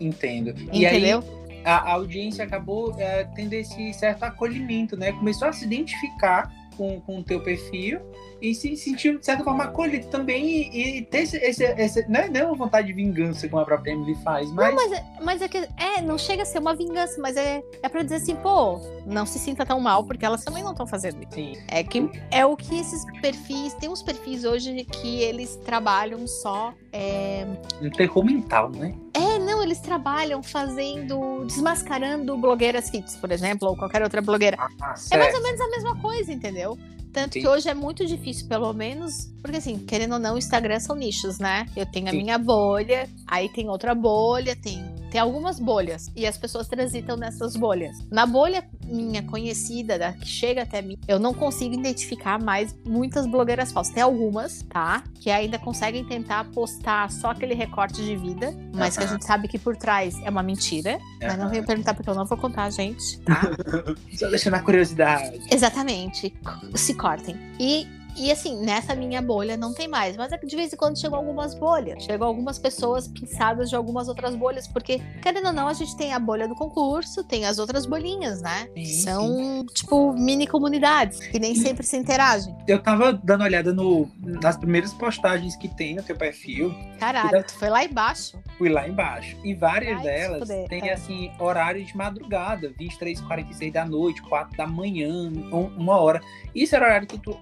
Entendo. 0.00 0.54
E 0.72 0.86
aí, 0.86 0.98
Entendeu? 0.98 1.22
a 1.64 1.74
a 1.74 1.92
audiência 1.92 2.44
acabou 2.44 2.94
é, 2.98 3.24
tendo 3.34 3.54
esse 3.54 3.92
certo 3.94 4.24
acolhimento, 4.24 4.96
né? 4.96 5.12
Começou 5.12 5.48
a 5.48 5.52
se 5.52 5.64
identificar 5.64 6.52
com, 6.76 7.00
com 7.00 7.20
o 7.20 7.24
teu 7.24 7.40
perfil 7.40 8.00
e 8.40 8.54
se 8.54 8.76
sentiu, 8.76 9.18
de 9.18 9.24
certa 9.24 9.42
forma, 9.44 9.64
acolhido 9.64 10.06
também 10.08 10.44
e, 10.46 10.98
e 10.98 11.02
ter 11.02 11.18
esse, 11.22 11.36
esse, 11.38 11.64
esse- 11.64 12.08
não, 12.08 12.20
é, 12.20 12.28
não 12.28 12.40
é 12.40 12.44
uma 12.46 12.54
vontade 12.56 12.86
de 12.88 12.92
vingança, 12.92 13.48
como 13.48 13.62
a 13.62 13.64
própria 13.64 13.92
Emily 13.92 14.14
faz, 14.22 14.50
mas, 14.52 14.74
Mas 14.74 14.92
é, 14.92 15.04
mas 15.22 15.42
é 15.42 15.48
que 15.48 15.58
é, 15.58 16.00
não 16.02 16.18
chega 16.18 16.42
a 16.42 16.46
ser 16.46 16.58
uma 16.58 16.74
vingança, 16.74 17.20
mas 17.20 17.36
é, 17.36 17.62
é 17.82 17.88
pra 17.88 18.02
dizer 18.02 18.16
assim, 18.16 18.36
pô, 18.36 18.80
não 19.06 19.24
se 19.26 19.38
sinta 19.38 19.64
tão 19.64 19.80
mal, 19.80 20.04
porque 20.04 20.24
elas 20.24 20.44
também 20.44 20.62
não 20.62 20.72
estão 20.72 20.86
fazendo 20.86 21.20
isso. 21.22 21.32
sim, 21.34 21.52
É 21.68 21.82
que 21.82 22.08
é 22.30 22.44
o 22.44 22.56
que 22.56 22.78
esses 22.78 23.04
perfis. 23.20 23.74
Tem 23.74 23.88
uns 23.88 24.02
perfis 24.02 24.44
hoje 24.44 24.84
que 24.84 25.20
eles 25.22 25.56
trabalham 25.64 26.26
só. 26.26 26.72
É, 26.92 27.44
um 27.82 27.90
terror 27.90 28.24
mental, 28.24 28.70
né? 28.70 28.94
é, 29.14 29.38
não, 29.38 29.62
eles 29.62 29.80
trabalham 29.80 30.42
fazendo. 30.42 31.44
desmascarando 31.46 32.36
blogueiras 32.36 32.90
fits, 32.90 33.16
por 33.16 33.30
exemplo, 33.32 33.68
ou 33.68 33.76
qualquer 33.76 34.02
outra 34.02 34.20
blogueira. 34.22 34.56
Ah, 34.60 34.94
É 35.10 35.16
mais 35.16 35.34
ou 35.34 35.42
menos 35.42 35.60
a 35.60 35.68
mesma 35.70 35.96
coisa, 36.00 36.32
entendeu? 36.32 36.78
Tanto 37.14 37.38
que 37.38 37.46
hoje 37.46 37.68
é 37.68 37.74
muito 37.74 38.04
difícil, 38.04 38.48
pelo 38.48 38.72
menos, 38.72 39.32
porque 39.40 39.58
assim, 39.58 39.78
querendo 39.78 40.14
ou 40.14 40.18
não, 40.18 40.34
o 40.34 40.38
Instagram 40.38 40.80
são 40.80 40.96
nichos, 40.96 41.38
né? 41.38 41.64
Eu 41.76 41.86
tenho 41.86 42.08
a 42.08 42.10
Sim. 42.10 42.16
minha 42.16 42.36
bolha, 42.36 43.08
aí 43.24 43.48
tem 43.48 43.68
outra 43.68 43.94
bolha, 43.94 44.56
tem, 44.56 44.84
tem 45.14 45.20
algumas 45.20 45.60
bolhas, 45.60 46.10
e 46.16 46.26
as 46.26 46.36
pessoas 46.36 46.66
transitam 46.66 47.16
nessas 47.16 47.54
bolhas. 47.54 47.96
Na 48.10 48.26
bolha 48.26 48.64
minha 48.84 49.22
conhecida, 49.22 49.96
da 49.96 50.12
que 50.12 50.26
chega 50.26 50.62
até 50.62 50.82
mim, 50.82 50.98
eu 51.06 51.20
não 51.20 51.32
consigo 51.32 51.72
identificar 51.72 52.36
mais 52.36 52.74
muitas 52.84 53.24
blogueiras 53.24 53.70
falsas. 53.70 53.94
Tem 53.94 54.02
algumas, 54.02 54.62
tá? 54.62 55.04
Que 55.20 55.30
ainda 55.30 55.56
conseguem 55.56 56.04
tentar 56.04 56.50
postar 56.50 57.08
só 57.12 57.30
aquele 57.30 57.54
recorte 57.54 58.04
de 58.04 58.16
vida, 58.16 58.52
mas 58.74 58.96
que 58.96 59.04
a 59.04 59.06
gente 59.06 59.24
sabe 59.24 59.46
que 59.46 59.56
por 59.56 59.76
trás 59.76 60.20
é 60.24 60.28
uma 60.28 60.42
mentira. 60.42 60.98
Mas 61.22 61.38
não 61.38 61.48
venho 61.48 61.64
perguntar 61.64 61.94
porque 61.94 62.10
eu 62.10 62.14
não 62.16 62.26
vou 62.26 62.36
contar, 62.36 62.68
gente, 62.70 63.20
tá? 63.20 63.40
Só 64.18 64.28
deixando 64.28 64.54
a 64.54 64.62
curiosidade. 64.62 65.40
Exatamente. 65.48 66.34
Se 66.74 66.92
cortem. 66.92 67.36
E, 67.60 67.86
e 68.16 68.30
assim, 68.30 68.56
nessa 68.64 68.94
minha 68.94 69.20
bolha 69.20 69.56
não 69.56 69.72
tem 69.74 69.88
mais. 69.88 70.16
Mas 70.16 70.32
é 70.32 70.38
que 70.38 70.46
de 70.46 70.56
vez 70.56 70.72
em 70.72 70.76
quando 70.76 70.98
chegam 70.98 71.18
algumas 71.18 71.54
bolhas. 71.54 72.02
Chegam 72.04 72.26
algumas 72.26 72.58
pessoas 72.58 73.08
pinçadas 73.08 73.68
de 73.70 73.76
algumas 73.76 74.08
outras 74.08 74.34
bolhas. 74.34 74.66
Porque, 74.66 75.00
querendo 75.22 75.46
ou 75.46 75.52
não, 75.52 75.68
a 75.68 75.72
gente 75.72 75.96
tem 75.96 76.12
a 76.12 76.18
bolha 76.18 76.46
do 76.48 76.54
concurso, 76.54 77.24
tem 77.24 77.44
as 77.46 77.58
outras 77.58 77.86
bolinhas, 77.86 78.40
né? 78.42 78.68
Sim, 78.76 78.84
São, 78.84 79.66
tipo, 79.74 80.12
mini 80.12 80.46
comunidades 80.46 81.18
que 81.26 81.38
nem 81.38 81.54
sempre 81.54 81.84
se 81.86 81.96
interagem. 81.96 82.54
Eu 82.68 82.82
tava 82.82 83.12
dando 83.12 83.40
uma 83.40 83.46
olhada 83.46 83.72
no, 83.72 84.08
nas 84.42 84.56
primeiras 84.56 84.92
postagens 84.92 85.56
que 85.56 85.68
tem 85.68 85.94
no 85.94 86.02
teu 86.02 86.16
perfil, 86.16 86.74
Caralho, 86.98 87.44
tu 87.44 87.52
foi 87.54 87.68
lá 87.68 87.84
embaixo. 87.84 88.38
fui 88.56 88.68
lá 88.68 88.88
embaixo. 88.88 89.36
E 89.44 89.54
várias 89.54 89.98
Ai, 89.98 90.02
delas 90.04 90.48
têm, 90.68 90.88
é. 90.88 90.92
assim, 90.92 91.30
horário 91.38 91.84
de 91.84 91.96
madrugada, 91.96 92.72
23, 92.78 93.20
46 93.20 93.72
da 93.72 93.84
noite, 93.84 94.22
4 94.22 94.56
da 94.56 94.66
manhã, 94.66 95.30
um- 95.52 95.70
uma 95.76 95.96
hora. 95.98 96.20
Isso 96.54 96.74
era 96.76 96.84
o 96.84 96.88
horário 96.88 97.06
que 97.06 97.18
tu 97.18 97.36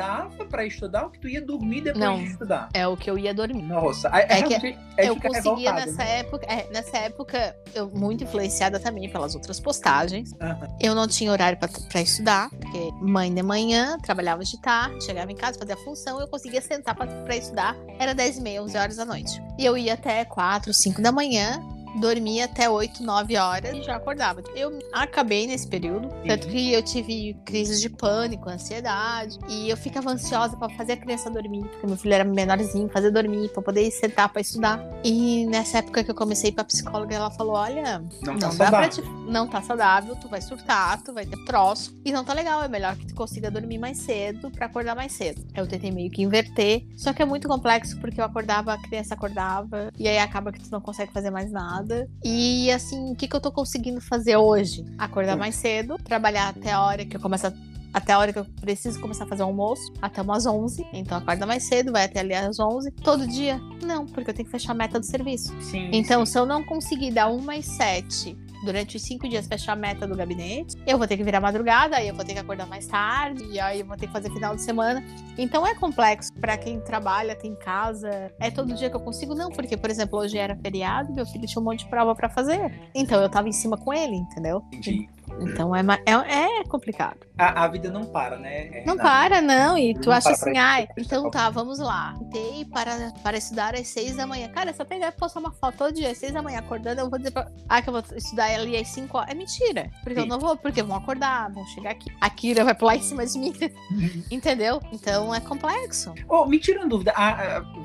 acordava 0.00 0.44
pra 0.46 0.64
estudar 0.64 1.04
ou 1.04 1.10
que 1.10 1.18
tu 1.18 1.28
ia 1.28 1.40
dormir 1.44 1.82
depois 1.82 2.04
Não. 2.04 2.18
de 2.18 2.24
estudar? 2.26 2.68
É 2.72 2.86
o 2.86 2.96
que 2.96 3.10
eu 3.10 3.18
ia 3.18 3.34
dormir. 3.34 3.62
Nossa, 3.62 4.08
é, 4.08 4.38
É 4.38 4.42
que 4.42 4.48
realmente- 4.48 4.78
é 4.96 5.08
eu 5.08 5.16
conseguia 5.16 5.72
nessa 5.72 6.04
né? 6.04 6.18
época, 6.20 6.46
é, 6.46 6.68
nessa 6.72 6.96
época, 6.98 7.56
eu 7.74 7.90
muito 7.90 8.24
influenciada 8.24 8.78
também 8.78 9.08
pelas 9.10 9.34
outras 9.34 9.58
postagens. 9.60 10.32
Aham. 10.40 10.68
Eu 10.80 10.94
não 10.94 11.06
tinha 11.06 11.30
horário 11.30 11.58
pra 11.58 12.00
estudar, 12.00 12.48
porque 12.50 12.90
mãe 13.00 13.32
de 13.32 13.42
manhã, 13.42 13.98
trabalhava 14.02 14.44
de 14.44 14.60
tarde, 14.60 15.04
chegava 15.04 15.30
em 15.30 15.36
casa, 15.36 15.58
fazia 15.58 15.74
a 15.74 15.78
função, 15.78 16.20
eu 16.20 16.28
conseguia 16.28 16.60
sentar 16.60 16.94
pra 16.94 17.36
estudar. 17.36 17.76
Era 17.98 18.14
10 18.14 18.38
e 18.38 18.40
meia, 18.40 18.62
11 18.62 18.76
horas 18.76 18.96
da 18.96 19.04
noite. 19.04 19.40
E 19.58 19.64
eu 19.64 19.76
ia 19.76 19.94
até 19.94 20.24
4, 20.24 20.72
5 20.72 21.02
da 21.02 21.12
manhã, 21.12 21.60
dormia 21.98 22.44
até 22.44 22.68
8, 22.68 23.02
9 23.02 23.36
horas 23.36 23.76
e 23.76 23.82
já 23.82 23.96
acordava. 23.96 24.42
Eu 24.54 24.78
acabei 24.92 25.46
nesse 25.46 25.66
período, 25.66 26.08
tanto 26.26 26.48
que 26.48 26.72
eu 26.72 26.82
tive 26.82 27.34
crises 27.44 27.80
de 27.80 27.88
pânico, 27.88 28.48
ansiedade, 28.48 29.38
e 29.48 29.68
eu 29.68 29.76
ficava 29.76 30.10
ansiosa 30.10 30.56
pra 30.56 30.68
fazer 30.70 30.92
a 30.92 30.96
criança 30.96 31.30
dormir, 31.30 31.62
porque 31.64 31.86
meu 31.86 31.96
filho 31.96 32.14
era 32.14 32.24
menorzinho, 32.24 32.88
fazer 32.88 33.10
dormir, 33.10 33.48
pra 33.52 33.62
poder 33.62 33.90
sentar 33.90 34.28
pra 34.28 34.40
estudar. 34.40 34.80
E 35.04 35.46
nessa 35.46 35.78
época 35.78 36.04
que 36.04 36.10
eu 36.10 36.14
comecei 36.14 36.52
pra 36.52 36.64
psicóloga, 36.64 37.14
ela 37.14 37.30
falou: 37.30 37.54
Olha, 37.54 37.98
Não, 38.22 38.34
não 38.34 38.38
tá 38.38 38.48
dá 38.48 38.70
pra 38.70 38.90
saudável. 38.90 38.90
te... 38.90 39.02
Não 39.30 39.46
tá 39.48 39.62
saudável, 39.62 40.16
tu 40.16 40.28
vai 40.28 40.40
surtar, 40.40 41.02
tu 41.02 41.12
vai 41.12 41.24
ter 41.26 41.42
troço. 41.44 41.94
E 42.04 42.12
não 42.12 42.24
tá 42.24 42.32
legal, 42.32 42.62
é 42.62 42.68
melhor 42.68 42.96
que 42.96 43.06
tu 43.06 43.14
consiga 43.14 43.50
dormir 43.50 43.78
mais 43.78 43.98
cedo 43.98 44.50
pra 44.50 44.66
acordar 44.66 44.94
mais 44.94 45.12
cedo. 45.12 45.42
Eu 45.54 45.66
tentei 45.66 45.90
meio 45.90 46.10
que 46.10 46.22
inverter, 46.22 46.84
só 46.96 47.12
que 47.12 47.22
é 47.22 47.24
muito 47.24 47.48
complexo 47.48 47.98
porque 48.00 48.20
eu 48.20 48.24
acordava, 48.24 48.72
a 48.72 48.78
criança 48.82 49.14
acordava, 49.14 49.90
e 49.98 50.08
aí 50.08 50.18
acaba 50.18 50.52
que 50.52 50.60
tu 50.60 50.70
não 50.70 50.80
consegue 50.80 51.12
fazer 51.12 51.30
mais 51.30 51.50
nada. 51.50 51.79
E 52.24 52.70
assim, 52.70 53.12
o 53.12 53.16
que, 53.16 53.26
que 53.28 53.34
eu 53.36 53.40
tô 53.40 53.50
conseguindo 53.52 54.00
fazer 54.00 54.36
hoje? 54.36 54.84
Acordar 54.98 55.36
Hum. 55.36 55.40
mais 55.40 55.54
cedo, 55.56 55.96
trabalhar 56.04 56.48
até 56.48 56.72
a 56.72 56.82
hora 56.84 57.04
que 57.04 57.16
eu 57.16 57.20
começo 57.20 57.46
a 57.46 57.52
até 57.92 58.12
a 58.12 58.18
hora 58.20 58.32
que 58.32 58.38
eu 58.38 58.44
preciso 58.60 59.00
começar 59.00 59.24
a 59.24 59.26
fazer 59.26 59.42
o 59.42 59.46
almoço, 59.46 59.92
até 60.00 60.22
umas 60.22 60.46
11. 60.46 60.86
Então 60.92 61.18
acorda 61.18 61.44
mais 61.44 61.64
cedo, 61.64 61.90
vai 61.90 62.04
até 62.04 62.20
ali 62.20 62.32
às 62.32 62.56
11. 62.60 62.92
Todo 62.92 63.26
dia? 63.26 63.60
Não, 63.82 64.06
porque 64.06 64.30
eu 64.30 64.34
tenho 64.34 64.46
que 64.46 64.52
fechar 64.52 64.70
a 64.70 64.74
meta 64.76 65.00
do 65.00 65.04
serviço. 65.04 65.52
Sim, 65.60 65.90
Então, 65.92 66.24
sim. 66.24 66.30
se 66.30 66.38
eu 66.38 66.46
não 66.46 66.62
conseguir 66.62 67.10
dar 67.10 67.26
uma 67.28 67.54
às 67.54 67.66
sete 67.66 68.38
durante 68.64 68.96
os 68.96 69.02
cinco 69.02 69.28
dias 69.28 69.46
fechar 69.46 69.72
a 69.72 69.76
meta 69.76 70.06
do 70.06 70.16
gabinete, 70.16 70.76
eu 70.86 70.98
vou 70.98 71.06
ter 71.06 71.16
que 71.16 71.24
virar 71.24 71.40
madrugada, 71.40 71.96
aí 71.96 72.08
eu 72.08 72.14
vou 72.14 72.24
ter 72.24 72.34
que 72.34 72.38
acordar 72.38 72.66
mais 72.66 72.86
tarde, 72.86 73.44
e 73.44 73.60
aí 73.60 73.80
eu 73.80 73.86
vou 73.86 73.96
ter 73.96 74.06
que 74.06 74.12
fazer 74.12 74.30
final 74.30 74.54
de 74.54 74.62
semana. 74.62 75.02
Então 75.38 75.66
é 75.66 75.74
complexo 75.74 76.32
pra 76.34 76.56
quem 76.56 76.80
trabalha, 76.80 77.34
tem 77.34 77.54
casa. 77.54 78.32
É 78.38 78.50
todo 78.50 78.74
dia 78.74 78.90
que 78.90 78.96
eu 78.96 79.00
consigo? 79.00 79.34
Não, 79.34 79.50
porque, 79.50 79.76
por 79.76 79.90
exemplo, 79.90 80.18
hoje 80.18 80.38
era 80.38 80.56
feriado, 80.56 81.12
meu 81.12 81.26
filho 81.26 81.46
tinha 81.46 81.60
um 81.60 81.64
monte 81.64 81.80
de 81.80 81.90
prova 81.90 82.14
pra 82.14 82.28
fazer. 82.28 82.72
Então 82.94 83.20
eu 83.20 83.28
tava 83.28 83.48
em 83.48 83.52
cima 83.52 83.76
com 83.76 83.92
ele, 83.92 84.16
entendeu? 84.16 84.62
Entendi. 84.72 85.08
Então 85.40 85.74
é, 85.74 85.82
é, 86.06 86.60
é 86.60 86.64
complicado. 86.64 87.18
A, 87.38 87.64
a 87.64 87.68
vida 87.68 87.90
não 87.90 88.04
para, 88.04 88.36
né? 88.36 88.66
É, 88.66 88.84
Não 88.84 88.96
para, 88.98 89.40
não. 89.40 89.78
E 89.78 89.94
tu 89.94 90.10
Não 90.10 90.16
acha 90.16 90.30
assim, 90.30 90.58
ai, 90.58 90.86
prestar 90.94 91.16
então 91.16 91.30
tá, 91.30 91.48
vamos 91.48 91.78
lá. 91.78 92.14
Tentei 92.18 92.66
para, 92.66 93.12
para 93.22 93.38
estudar 93.38 93.74
às 93.74 93.88
seis 93.88 94.16
da 94.16 94.26
manhã. 94.26 94.48
Cara, 94.48 94.74
se 94.74 94.82
eu 94.82 94.84
pegar 94.84 95.08
e 95.08 95.12
postar 95.12 95.40
uma 95.40 95.50
foto 95.50 95.78
todo 95.78 95.94
dia 95.94 96.10
às 96.10 96.18
seis 96.18 96.32
da 96.32 96.42
manhã 96.42 96.58
acordando, 96.58 97.00
eu 97.00 97.08
vou 97.08 97.18
dizer 97.18 97.30
pra... 97.30 97.50
ah, 97.66 97.80
que 97.80 97.88
eu 97.88 97.92
vou 97.94 98.02
estudar 98.14 98.44
ali 98.46 98.76
às 98.76 98.88
cinco 98.88 99.16
horas. 99.16 99.30
É 99.30 99.34
mentira. 99.34 99.90
Porque 100.02 100.18
eu 100.18 100.24
Sim. 100.24 100.28
não 100.28 100.38
vou, 100.38 100.54
porque 100.54 100.82
vão 100.82 100.96
acordar, 100.96 101.50
vão 101.50 101.64
chegar 101.68 101.92
aqui. 101.92 102.10
A 102.20 102.28
Kira 102.28 102.62
vai 102.62 102.74
pular 102.74 102.96
em 102.96 103.02
cima 103.02 103.24
de 103.24 103.38
mim. 103.38 103.54
Entendeu? 104.30 104.80
Então 104.92 105.34
é 105.34 105.40
complexo. 105.40 106.12
Oh, 106.28 106.44
me 106.44 106.58
tira 106.58 106.80
uma 106.80 106.88
dúvida, 106.88 107.14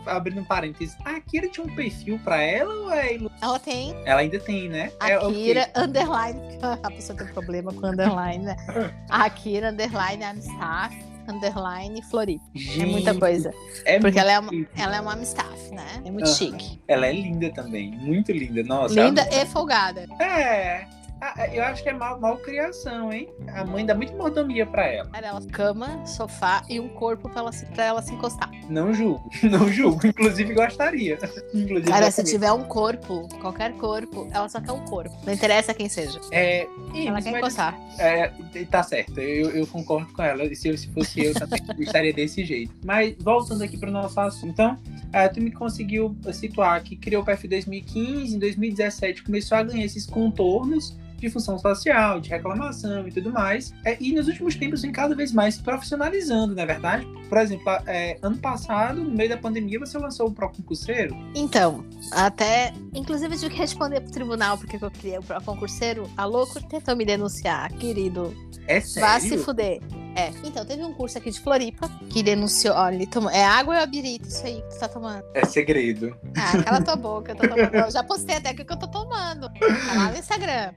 abrindo 0.06 0.42
um 0.42 0.46
parênteses, 0.46 0.98
a 1.06 1.20
Kira 1.22 1.48
tinha 1.48 1.66
um 1.66 1.74
perfil 1.74 2.20
pra 2.26 2.42
ela 2.42 2.74
ou 2.74 2.92
é 2.92 3.18
Ela 3.42 3.60
tem 3.60 3.96
Ela 4.06 4.20
ainda 4.20 4.40
tem, 4.40 4.68
né? 4.68 4.92
a 5.00 5.12
é, 5.12 5.18
o 5.20 5.30
quê? 5.30 5.34
Kira 5.34 5.72
underline, 5.76 6.42
a 6.84 6.92
pessoa 6.92 7.18
tem 7.18 7.28
problema 7.28 7.45
com 7.74 7.88
underline, 7.88 8.44
né? 8.46 8.56
A 9.10 9.30
Kira 9.30 9.70
underline 9.70 10.24
Amstaff 10.24 10.96
underline 11.28 12.02
Floripa. 12.04 12.44
É 12.80 12.86
muita 12.86 13.12
Gente, 13.12 13.20
coisa. 13.20 13.52
É 13.86 14.00
Porque 14.00 14.20
ela 14.20 14.32
é 14.32 14.40
uma, 14.40 14.52
ela 14.78 14.96
é 14.98 15.02
uma 15.02 15.14
Amstaff, 15.14 15.72
né? 15.74 15.86
É 16.06 16.12
muito 16.12 16.30
chique. 16.30 16.80
Ela 16.88 17.08
é 17.08 17.12
linda 17.14 17.50
também, 17.52 17.92
muito 17.92 18.32
linda. 18.32 18.62
Nossa, 18.64 18.94
Linda 18.94 19.22
ela- 19.24 19.44
e 19.44 19.46
folgada. 19.48 20.06
É. 20.20 20.86
Ah, 21.36 21.48
Eu 21.52 21.64
acho 21.64 21.82
que 21.82 21.90
é 21.90 21.94
mal, 21.94 22.20
mal 22.20 22.38
criação, 22.38 23.12
hein? 23.12 23.30
A 23.54 23.66
mãe 23.66 23.86
dá 23.86 23.96
muita 23.96 24.14
mordomia 24.16 24.66
pra 24.66 24.86
ela. 24.86 25.10
Era 25.14 25.28
ela, 25.28 25.42
cama, 25.48 26.06
sofá 26.06 26.62
e 26.70 26.80
um 26.80 26.88
corpo 26.90 27.30
pra 27.30 27.42
ela, 27.42 27.52
se- 27.52 27.66
pra 27.68 27.84
ela 27.86 28.02
se 28.02 28.14
encostar. 28.14 28.50
Não 28.70 28.94
julgo, 28.94 29.28
não 29.44 29.68
julgo. 29.72 30.06
Inclusive 30.06 30.54
gostaria. 30.54 31.18
Inclusive, 31.54 31.84
Cara, 31.90 32.12
se 32.12 32.22
gostaria. 32.22 32.32
tiver 32.32 32.52
um 32.52 32.64
corpo, 32.64 33.28
qualquer 33.40 33.74
corpo, 33.74 34.28
ela 34.32 34.48
só 34.50 34.62
quer 34.62 34.72
um 34.72 34.86
corpo. 34.86 35.16
Não 35.26 35.34
interessa 35.34 35.74
quem 35.74 35.90
seja. 35.90 36.20
É, 36.32 36.68
ih, 36.94 37.08
Ela 37.08 37.22
quer 37.22 37.38
encostar. 37.38 37.76
É, 37.98 38.28
tá 38.70 38.84
certo, 38.84 39.20
eu, 39.20 39.50
eu 39.52 39.66
concordo 39.68 40.12
com 40.14 40.22
ela. 40.22 40.44
Se, 40.54 40.68
eu, 40.68 40.78
se 40.78 40.88
fosse 40.90 41.24
eu 41.26 41.34
também 41.34 41.60
estaria 41.80 42.14
desse 42.14 42.44
jeito. 42.46 42.74
Mas 42.84 43.16
voltando 43.20 43.64
aqui 43.64 43.78
para 43.78 43.90
o 43.90 43.92
nosso 43.92 44.20
assunto, 44.20 44.52
então, 44.52 44.78
é, 45.14 45.28
tu 45.28 45.42
me 45.42 45.52
conseguiu 45.52 46.16
situar 46.34 46.84
que 46.84 46.96
criou 46.96 47.22
o 47.24 47.26
perfil 47.26 47.48
em 47.48 47.52
2015, 47.52 48.36
em 48.36 48.40
2017 48.40 49.24
começou 49.24 49.58
a 49.58 49.64
ganhar 49.64 49.86
esses 49.86 50.06
contornos 50.06 50.96
de 51.18 51.30
função 51.30 51.58
social, 51.58 52.20
de 52.20 52.30
reclamação 52.30 53.08
e 53.08 53.12
tudo 53.12 53.32
mais. 53.32 53.74
É, 53.84 53.98
e 54.00 54.14
nos 54.14 54.28
últimos 54.28 54.56
tempos 54.56 54.82
vem 54.82 54.92
cada 54.92 55.16
vez 55.16 55.32
mais 55.32 55.56
se 55.56 55.64
profissionalizando, 55.64 56.56
não 56.56 56.64
é 56.64 56.66
verdade? 56.66 57.08
Por 57.28 57.38
exemplo, 57.38 57.70
é, 57.88 58.18
ano 58.22 58.38
passado, 58.38 59.04
no 59.04 59.12
meio 59.12 59.30
da 59.30 59.38
pandemia, 59.38 59.80
você 59.80 59.98
lançou 59.98 60.28
o 60.28 60.32
Pro 60.32 60.50
Concurseiro. 60.50 61.16
Então, 61.36 61.84
até. 62.12 62.74
Inclusive, 62.94 63.34
eu 63.34 63.40
tive 63.40 63.54
que 63.54 63.60
responder 63.60 64.02
pro 64.02 64.12
tribunal 64.12 64.58
porque 64.58 64.78
eu 64.80 64.92
criei 64.92 65.18
o 65.18 65.24
pro 65.24 65.42
concurseiro. 65.42 66.10
A 66.16 66.26
louco 66.26 66.62
tentou 66.68 66.96
me 66.96 67.06
denunciar, 67.06 67.72
querido. 67.74 68.34
É 68.68 68.80
Vá 68.80 69.20
se 69.20 69.30
sério? 69.30 69.44
fuder. 69.44 69.80
É. 70.16 70.32
Então, 70.44 70.66
teve 70.66 70.84
um 70.84 70.94
curso 70.94 71.18
aqui 71.18 71.30
de 71.30 71.40
Floripa 71.40 71.90
que 72.10 72.24
denunciou. 72.24 72.74
Olha, 72.76 72.96
ele 72.96 73.06
tomou. 73.06 73.30
É 73.30 73.44
água 73.44 73.76
ou 73.76 73.82
é 73.82 73.86
birita 73.86 74.28
isso 74.28 74.46
aí 74.46 74.62
que 74.62 74.70
tu 74.70 74.80
tá 74.80 74.88
tomando? 74.88 75.24
É 75.34 75.46
segredo. 75.46 76.16
Ah, 76.38 76.64
cala 76.64 76.82
tua 76.82 76.96
boca, 76.96 77.34
eu 77.34 77.36
tô 77.36 77.48
tomando. 77.48 77.76
Eu 77.76 77.92
já 77.92 78.04
postei 78.04 78.38
até 78.38 78.52
o 78.52 78.56
que 78.56 78.62
eu 78.62 78.78
tô 78.78 78.88
tomando. 78.88 79.50
Tá 79.50 79.94
lá 79.94 80.12
no 80.12 80.18
Instagram. 80.18 80.72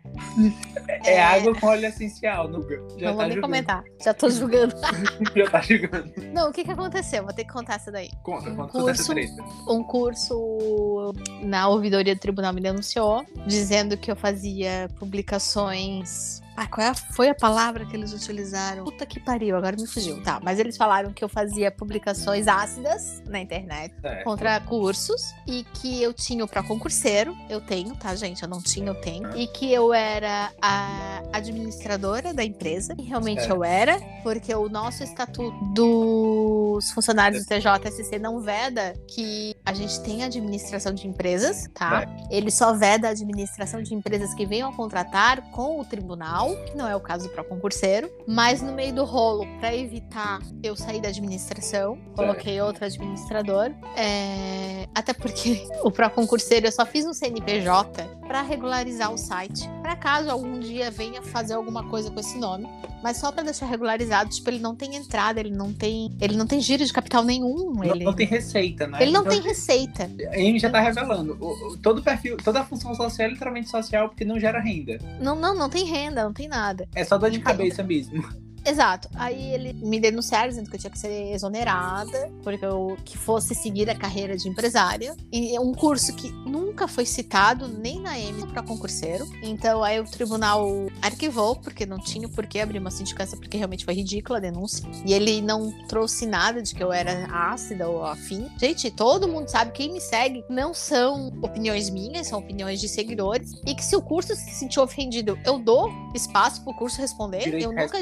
É, 1.04 1.22
água 1.22 1.54
com 1.54 1.66
óleo 1.66 1.86
essencial, 1.86 2.48
Nuga. 2.48 2.76
Já 2.98 3.08
não 3.08 3.14
vou 3.14 3.22
tá 3.22 3.28
nem 3.28 3.32
julgando. 3.34 3.40
comentar. 3.40 3.84
Já 4.02 4.14
tô 4.14 4.30
julgando. 4.30 4.74
Já 5.36 5.50
tá 5.50 5.60
julgando. 5.60 6.12
Não, 6.32 6.50
o 6.50 6.52
que 6.52 6.64
que 6.64 6.70
aconteceu? 6.70 7.24
Vou 7.24 7.32
ter 7.32 7.44
que 7.44 7.52
contar 7.52 7.74
essa 7.74 7.90
daí. 7.92 8.10
Conta, 8.22 8.50
Um 8.50 8.56
conta 8.56 8.90
essa 8.90 9.14
curso. 9.14 9.36
Um 9.68 9.82
curso 9.82 11.12
na 11.42 11.68
ouvidoria 11.68 12.14
do 12.14 12.20
tribunal 12.20 12.52
me 12.52 12.60
denunciou, 12.60 13.24
dizendo 13.46 13.96
que 13.96 14.10
eu 14.10 14.16
fazia 14.16 14.88
publicações. 14.98 16.40
Ah, 16.60 16.66
qual 16.66 16.84
é 16.84 16.92
foi 16.92 17.28
a 17.28 17.34
palavra 17.36 17.86
que 17.86 17.94
eles 17.94 18.12
utilizaram? 18.12 18.82
Puta 18.84 19.06
que 19.06 19.20
pariu, 19.20 19.56
agora 19.56 19.76
me 19.76 19.86
fugiu. 19.86 20.20
Tá, 20.24 20.40
mas 20.42 20.58
eles 20.58 20.76
falaram 20.76 21.12
que 21.12 21.22
eu 21.22 21.28
fazia 21.28 21.70
publicações 21.70 22.48
ácidas 22.48 23.22
na 23.28 23.38
internet 23.38 23.94
Certo. 24.00 24.24
contra 24.24 24.58
cursos 24.60 25.22
e 25.46 25.62
que 25.74 26.02
eu 26.02 26.12
tinha 26.12 26.44
o 26.44 26.48
concurseiro, 26.66 27.36
eu 27.48 27.60
tenho, 27.60 27.94
tá, 27.94 28.12
gente? 28.16 28.42
Eu 28.42 28.48
não 28.48 28.60
tinha, 28.60 28.88
eu 28.88 28.94
tenho. 28.96 29.36
E 29.36 29.46
que 29.46 29.72
eu 29.72 29.94
era 29.94 30.50
a 30.60 31.22
administradora 31.32 32.34
da 32.34 32.44
empresa, 32.44 32.92
e 32.98 33.02
realmente 33.02 33.42
Certo. 33.42 33.54
eu 33.54 33.62
era, 33.62 34.00
porque 34.24 34.52
o 34.52 34.68
nosso 34.68 35.04
estatuto 35.04 35.56
dos 35.72 36.90
funcionários 36.90 37.44
do 37.44 37.48
TJSC 37.48 38.18
não 38.18 38.40
veda 38.40 38.94
que 39.06 39.54
a 39.64 39.72
gente 39.72 40.00
tenha 40.00 40.26
administração 40.26 40.92
de 40.92 41.06
empresas, 41.06 41.68
tá? 41.72 42.04
Ele 42.30 42.50
só 42.50 42.72
veda 42.72 43.08
a 43.08 43.10
administração 43.10 43.80
de 43.80 43.94
empresas 43.94 44.34
que 44.34 44.44
venham 44.44 44.70
a 44.70 44.72
contratar 44.72 45.40
com 45.52 45.78
o 45.80 45.84
tribunal, 45.84 46.47
que 46.56 46.76
não 46.76 46.88
é 46.88 46.94
o 46.94 47.00
caso 47.00 47.28
do 47.28 47.44
concurseiro, 47.44 48.10
mas 48.26 48.60
no 48.60 48.72
meio 48.72 48.94
do 48.94 49.04
rolo, 49.04 49.46
para 49.60 49.74
evitar 49.74 50.40
eu 50.62 50.76
sair 50.76 51.00
da 51.00 51.08
administração, 51.08 51.98
coloquei 52.14 52.60
outro 52.60 52.84
administrador. 52.84 53.70
É, 53.96 54.86
Até 54.94 55.12
porque 55.12 55.66
o 55.82 55.90
pró-concurseiro 55.90 56.66
eu 56.66 56.72
só 56.72 56.84
fiz 56.84 57.06
um 57.06 57.12
CNPJ 57.12 58.04
para 58.26 58.42
regularizar 58.42 59.12
o 59.12 59.18
site, 59.18 59.68
para 59.88 59.96
caso 59.96 60.28
algum 60.30 60.60
dia 60.60 60.90
venha 60.90 61.22
fazer 61.22 61.54
alguma 61.54 61.82
coisa 61.88 62.10
com 62.10 62.20
esse 62.20 62.36
nome, 62.36 62.68
mas 63.02 63.16
só 63.16 63.32
para 63.32 63.42
deixar 63.44 63.64
regularizado, 63.64 64.28
tipo, 64.28 64.50
ele 64.50 64.58
não 64.58 64.74
tem 64.76 64.94
entrada, 64.96 65.40
ele 65.40 65.48
não 65.50 65.72
tem, 65.72 66.14
ele 66.20 66.36
não 66.36 66.46
tem 66.46 66.60
giro 66.60 66.84
de 66.84 66.92
capital 66.92 67.24
nenhum, 67.24 67.72
Não, 67.72 67.84
ele 67.84 68.04
não 68.04 68.12
tem 68.12 68.26
receita, 68.26 68.86
né? 68.86 68.98
ele 69.00 69.12
não 69.12 69.22
Então, 69.22 69.32
tem 69.32 69.40
receita. 69.40 70.10
A 70.30 70.36
gente 70.36 70.58
já 70.60 70.68
tá 70.68 70.78
revelando. 70.80 71.38
O- 71.40 71.72
o- 71.72 71.78
todo 71.78 72.02
perfil, 72.02 72.36
toda 72.36 72.60
a 72.60 72.64
função 72.66 72.94
social 72.94 73.28
é 73.28 73.30
literalmente 73.32 73.70
social 73.70 74.10
porque 74.10 74.26
não 74.26 74.38
gera 74.38 74.60
renda. 74.60 74.98
Não, 75.22 75.34
não, 75.34 75.54
não 75.54 75.70
tem 75.70 75.86
renda, 75.86 76.22
não 76.22 76.34
tem 76.34 76.48
nada. 76.48 76.86
É 76.94 77.02
só 77.02 77.16
dor 77.16 77.30
de 77.30 77.38
Não 77.38 77.44
cabeça 77.44 77.82
mesmo. 77.82 78.22
Exato. 78.64 79.08
Aí 79.14 79.52
ele 79.52 79.72
me 79.72 80.00
denunciaram 80.00 80.48
dizendo 80.48 80.68
que 80.68 80.76
eu 80.76 80.80
tinha 80.80 80.90
que 80.90 80.98
ser 80.98 81.32
exonerada, 81.32 82.30
porque 82.42 82.64
eu 82.64 82.96
que 83.04 83.16
fosse 83.16 83.54
seguir 83.54 83.88
a 83.90 83.94
carreira 83.94 84.36
de 84.36 84.48
empresária. 84.48 85.14
E 85.32 85.56
é 85.56 85.60
um 85.60 85.72
curso 85.72 86.14
que 86.14 86.30
nunca 86.30 86.86
foi 86.86 87.04
citado 87.04 87.68
nem 87.68 88.00
na 88.00 88.18
M 88.18 88.46
para 88.48 88.62
concurseiro. 88.62 89.26
Então 89.42 89.82
aí 89.82 90.00
o 90.00 90.04
tribunal 90.04 90.68
arquivou, 91.02 91.56
porque 91.56 91.86
não 91.86 91.98
tinha 91.98 92.28
por 92.28 92.46
que 92.46 92.60
abrir 92.60 92.78
uma 92.78 92.90
sindicância, 92.90 93.36
porque 93.36 93.56
realmente 93.56 93.84
foi 93.84 93.94
ridícula 93.94 94.38
a 94.38 94.40
denúncia. 94.40 94.88
E 95.04 95.12
ele 95.12 95.40
não 95.40 95.72
trouxe 95.86 96.26
nada 96.26 96.62
de 96.62 96.74
que 96.74 96.82
eu 96.82 96.92
era 96.92 97.26
ácida 97.30 97.88
ou 97.88 98.04
afim. 98.04 98.48
Gente, 98.58 98.90
todo 98.90 99.28
mundo 99.28 99.48
sabe, 99.48 99.72
quem 99.72 99.92
me 99.92 100.00
segue 100.00 100.44
não 100.48 100.74
são 100.74 101.28
opiniões 101.42 101.90
minhas, 101.90 102.26
são 102.26 102.38
opiniões 102.38 102.80
de 102.80 102.88
seguidores. 102.88 103.52
E 103.66 103.74
que 103.74 103.84
se 103.84 103.96
o 103.96 104.02
curso 104.02 104.34
se 104.34 104.50
sentir 104.50 104.80
ofendido, 104.80 105.38
eu 105.44 105.58
dou 105.58 105.90
espaço 106.14 106.62
pro 106.62 106.74
curso 106.74 107.00
responder. 107.00 107.40
Direito 107.44 107.64
eu 107.64 107.72
nunca 107.72 107.98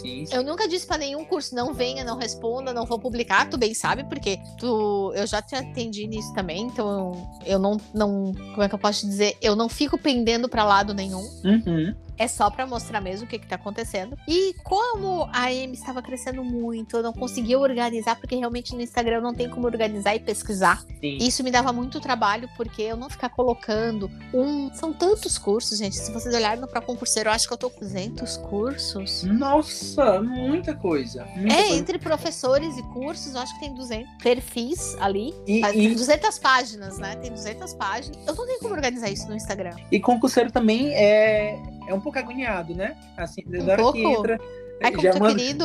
sim. 0.00 0.24
eu 0.32 0.42
nunca 0.42 0.68
disse 0.68 0.86
pra 0.86 0.98
nenhum 0.98 1.24
curso, 1.24 1.54
não 1.54 1.72
venha, 1.74 2.04
não 2.04 2.16
responda, 2.16 2.72
não 2.72 2.86
vou 2.86 2.98
publicar, 2.98 3.48
tu 3.48 3.56
bem 3.56 3.74
sabe, 3.74 4.04
porque 4.04 4.38
tu, 4.58 5.12
eu 5.14 5.26
já 5.26 5.42
te 5.42 5.54
atendi 5.54 6.06
nisso 6.06 6.32
também, 6.34 6.62
então 6.62 7.28
eu 7.44 7.58
não, 7.58 7.76
não, 7.92 8.32
como 8.32 8.62
é 8.62 8.68
que 8.68 8.74
eu 8.74 8.78
posso 8.78 9.00
te 9.00 9.06
dizer? 9.06 9.36
Eu 9.40 9.56
não 9.56 9.68
fico 9.68 9.98
pendendo 9.98 10.48
pra 10.48 10.64
lado 10.64 10.94
nenhum. 10.94 11.22
Uhum. 11.44 11.94
É 12.18 12.26
só 12.28 12.50
pra 12.50 12.66
mostrar 12.66 13.00
mesmo 13.00 13.26
o 13.26 13.28
que, 13.28 13.38
que 13.38 13.46
tá 13.46 13.56
acontecendo. 13.56 14.16
E 14.26 14.54
como 14.64 15.24
a 15.32 15.44
AM 15.46 15.72
estava 15.72 16.02
crescendo 16.02 16.42
muito, 16.44 16.96
eu 16.96 17.02
não 17.02 17.12
conseguia 17.12 17.58
organizar, 17.58 18.16
porque 18.16 18.34
realmente 18.36 18.74
no 18.74 18.80
Instagram 18.82 19.20
não 19.20 19.32
tem 19.34 19.48
como 19.48 19.66
organizar 19.66 20.14
e 20.16 20.20
pesquisar. 20.20 20.84
Sim. 21.00 21.16
Isso 21.20 21.42
me 21.44 21.50
dava 21.50 21.72
muito 21.72 22.00
trabalho, 22.00 22.48
porque 22.56 22.82
eu 22.82 22.96
não 22.96 23.08
ficar 23.08 23.28
colocando 23.28 24.10
um. 24.34 24.72
São 24.74 24.92
tantos 24.92 25.38
cursos, 25.38 25.78
gente. 25.78 25.96
Se 25.96 26.10
vocês 26.12 26.34
olharem 26.34 26.58
Pra 26.68 26.80
Concurseiro, 26.80 27.28
eu 27.28 27.32
acho 27.32 27.46
que 27.46 27.54
eu 27.54 27.58
tô 27.58 27.70
com 27.70 27.80
200 27.80 28.36
cursos. 28.38 29.22
Nossa, 29.22 30.20
muita 30.20 30.74
coisa. 30.74 31.24
muita 31.36 31.54
É, 31.54 31.62
coisa. 31.62 31.74
entre 31.76 31.98
professores 31.98 32.76
e 32.76 32.82
cursos, 32.92 33.34
eu 33.34 33.40
acho 33.40 33.54
que 33.54 33.60
tem 33.60 33.74
200 33.74 34.10
perfis 34.22 34.96
ali. 35.00 35.32
E, 35.46 35.60
e, 35.60 35.72
Tem 35.72 35.94
200 35.94 36.38
páginas, 36.38 36.98
né? 36.98 37.16
Tem 37.16 37.30
200 37.30 37.74
páginas. 37.74 38.18
Eu 38.26 38.34
não 38.34 38.46
tenho 38.46 38.58
como 38.58 38.74
organizar 38.74 39.08
isso 39.08 39.28
no 39.28 39.36
Instagram. 39.36 39.76
e 39.90 40.00
concurseiro 40.00 40.50
também 40.50 40.92
é, 40.94 41.58
é 41.88 41.94
um 41.94 42.00
pouco 42.00 42.18
agoniado, 42.18 42.74
né? 42.74 42.96
Assim, 43.16 43.42
Um 43.46 43.76
pouco? 43.76 43.92
que 43.94 44.04
entra, 44.04 44.40
Ai, 44.82 44.90
como 44.92 45.02
já 45.02 45.10
é 45.10 45.18
manda, 45.18 45.34
querido. 45.34 45.64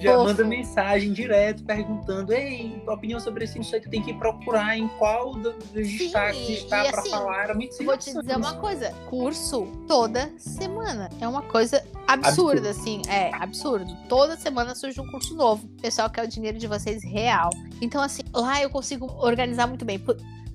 já 0.00 0.12
fofo. 0.12 0.24
manda 0.24 0.44
mensagem 0.44 1.12
direto 1.12 1.62
perguntando: 1.64 2.32
Ei, 2.32 2.82
opinião 2.94 3.20
sobre 3.20 3.44
esse 3.44 3.58
tu 3.80 3.90
tem 3.90 4.00
que 4.02 4.14
procurar 4.14 4.78
em 4.78 4.88
qual 4.96 5.34
do- 5.34 5.52
dos 5.52 5.72
destaques 5.72 6.48
está 6.48 6.84
pra 6.86 7.00
assim, 7.00 7.10
falar. 7.10 7.42
Era 7.44 7.54
muito 7.54 7.76
Vou 7.84 7.96
te 7.98 8.14
dizer 8.14 8.36
uma 8.36 8.54
coisa: 8.54 8.90
curso 9.10 9.66
toda 9.86 10.30
semana. 10.38 11.10
É 11.20 11.28
uma 11.28 11.42
coisa 11.42 11.84
absurda, 12.06 12.70
assim. 12.70 13.02
É, 13.08 13.34
absurdo. 13.34 13.94
Toda 14.08 14.36
semana 14.36 14.74
surge 14.74 14.98
um 15.00 15.06
curso 15.10 15.34
novo. 15.34 15.66
O 15.66 15.82
pessoal 15.82 16.08
quer 16.08 16.24
o 16.24 16.28
dinheiro 16.28 16.56
de 16.58 16.66
vocês 16.66 17.02
real. 17.04 17.50
Então, 17.82 18.00
assim, 18.02 18.22
lá 18.32 18.62
eu 18.62 18.70
consigo 18.70 19.06
organizar 19.18 19.66
muito 19.66 19.84
bem. 19.84 19.98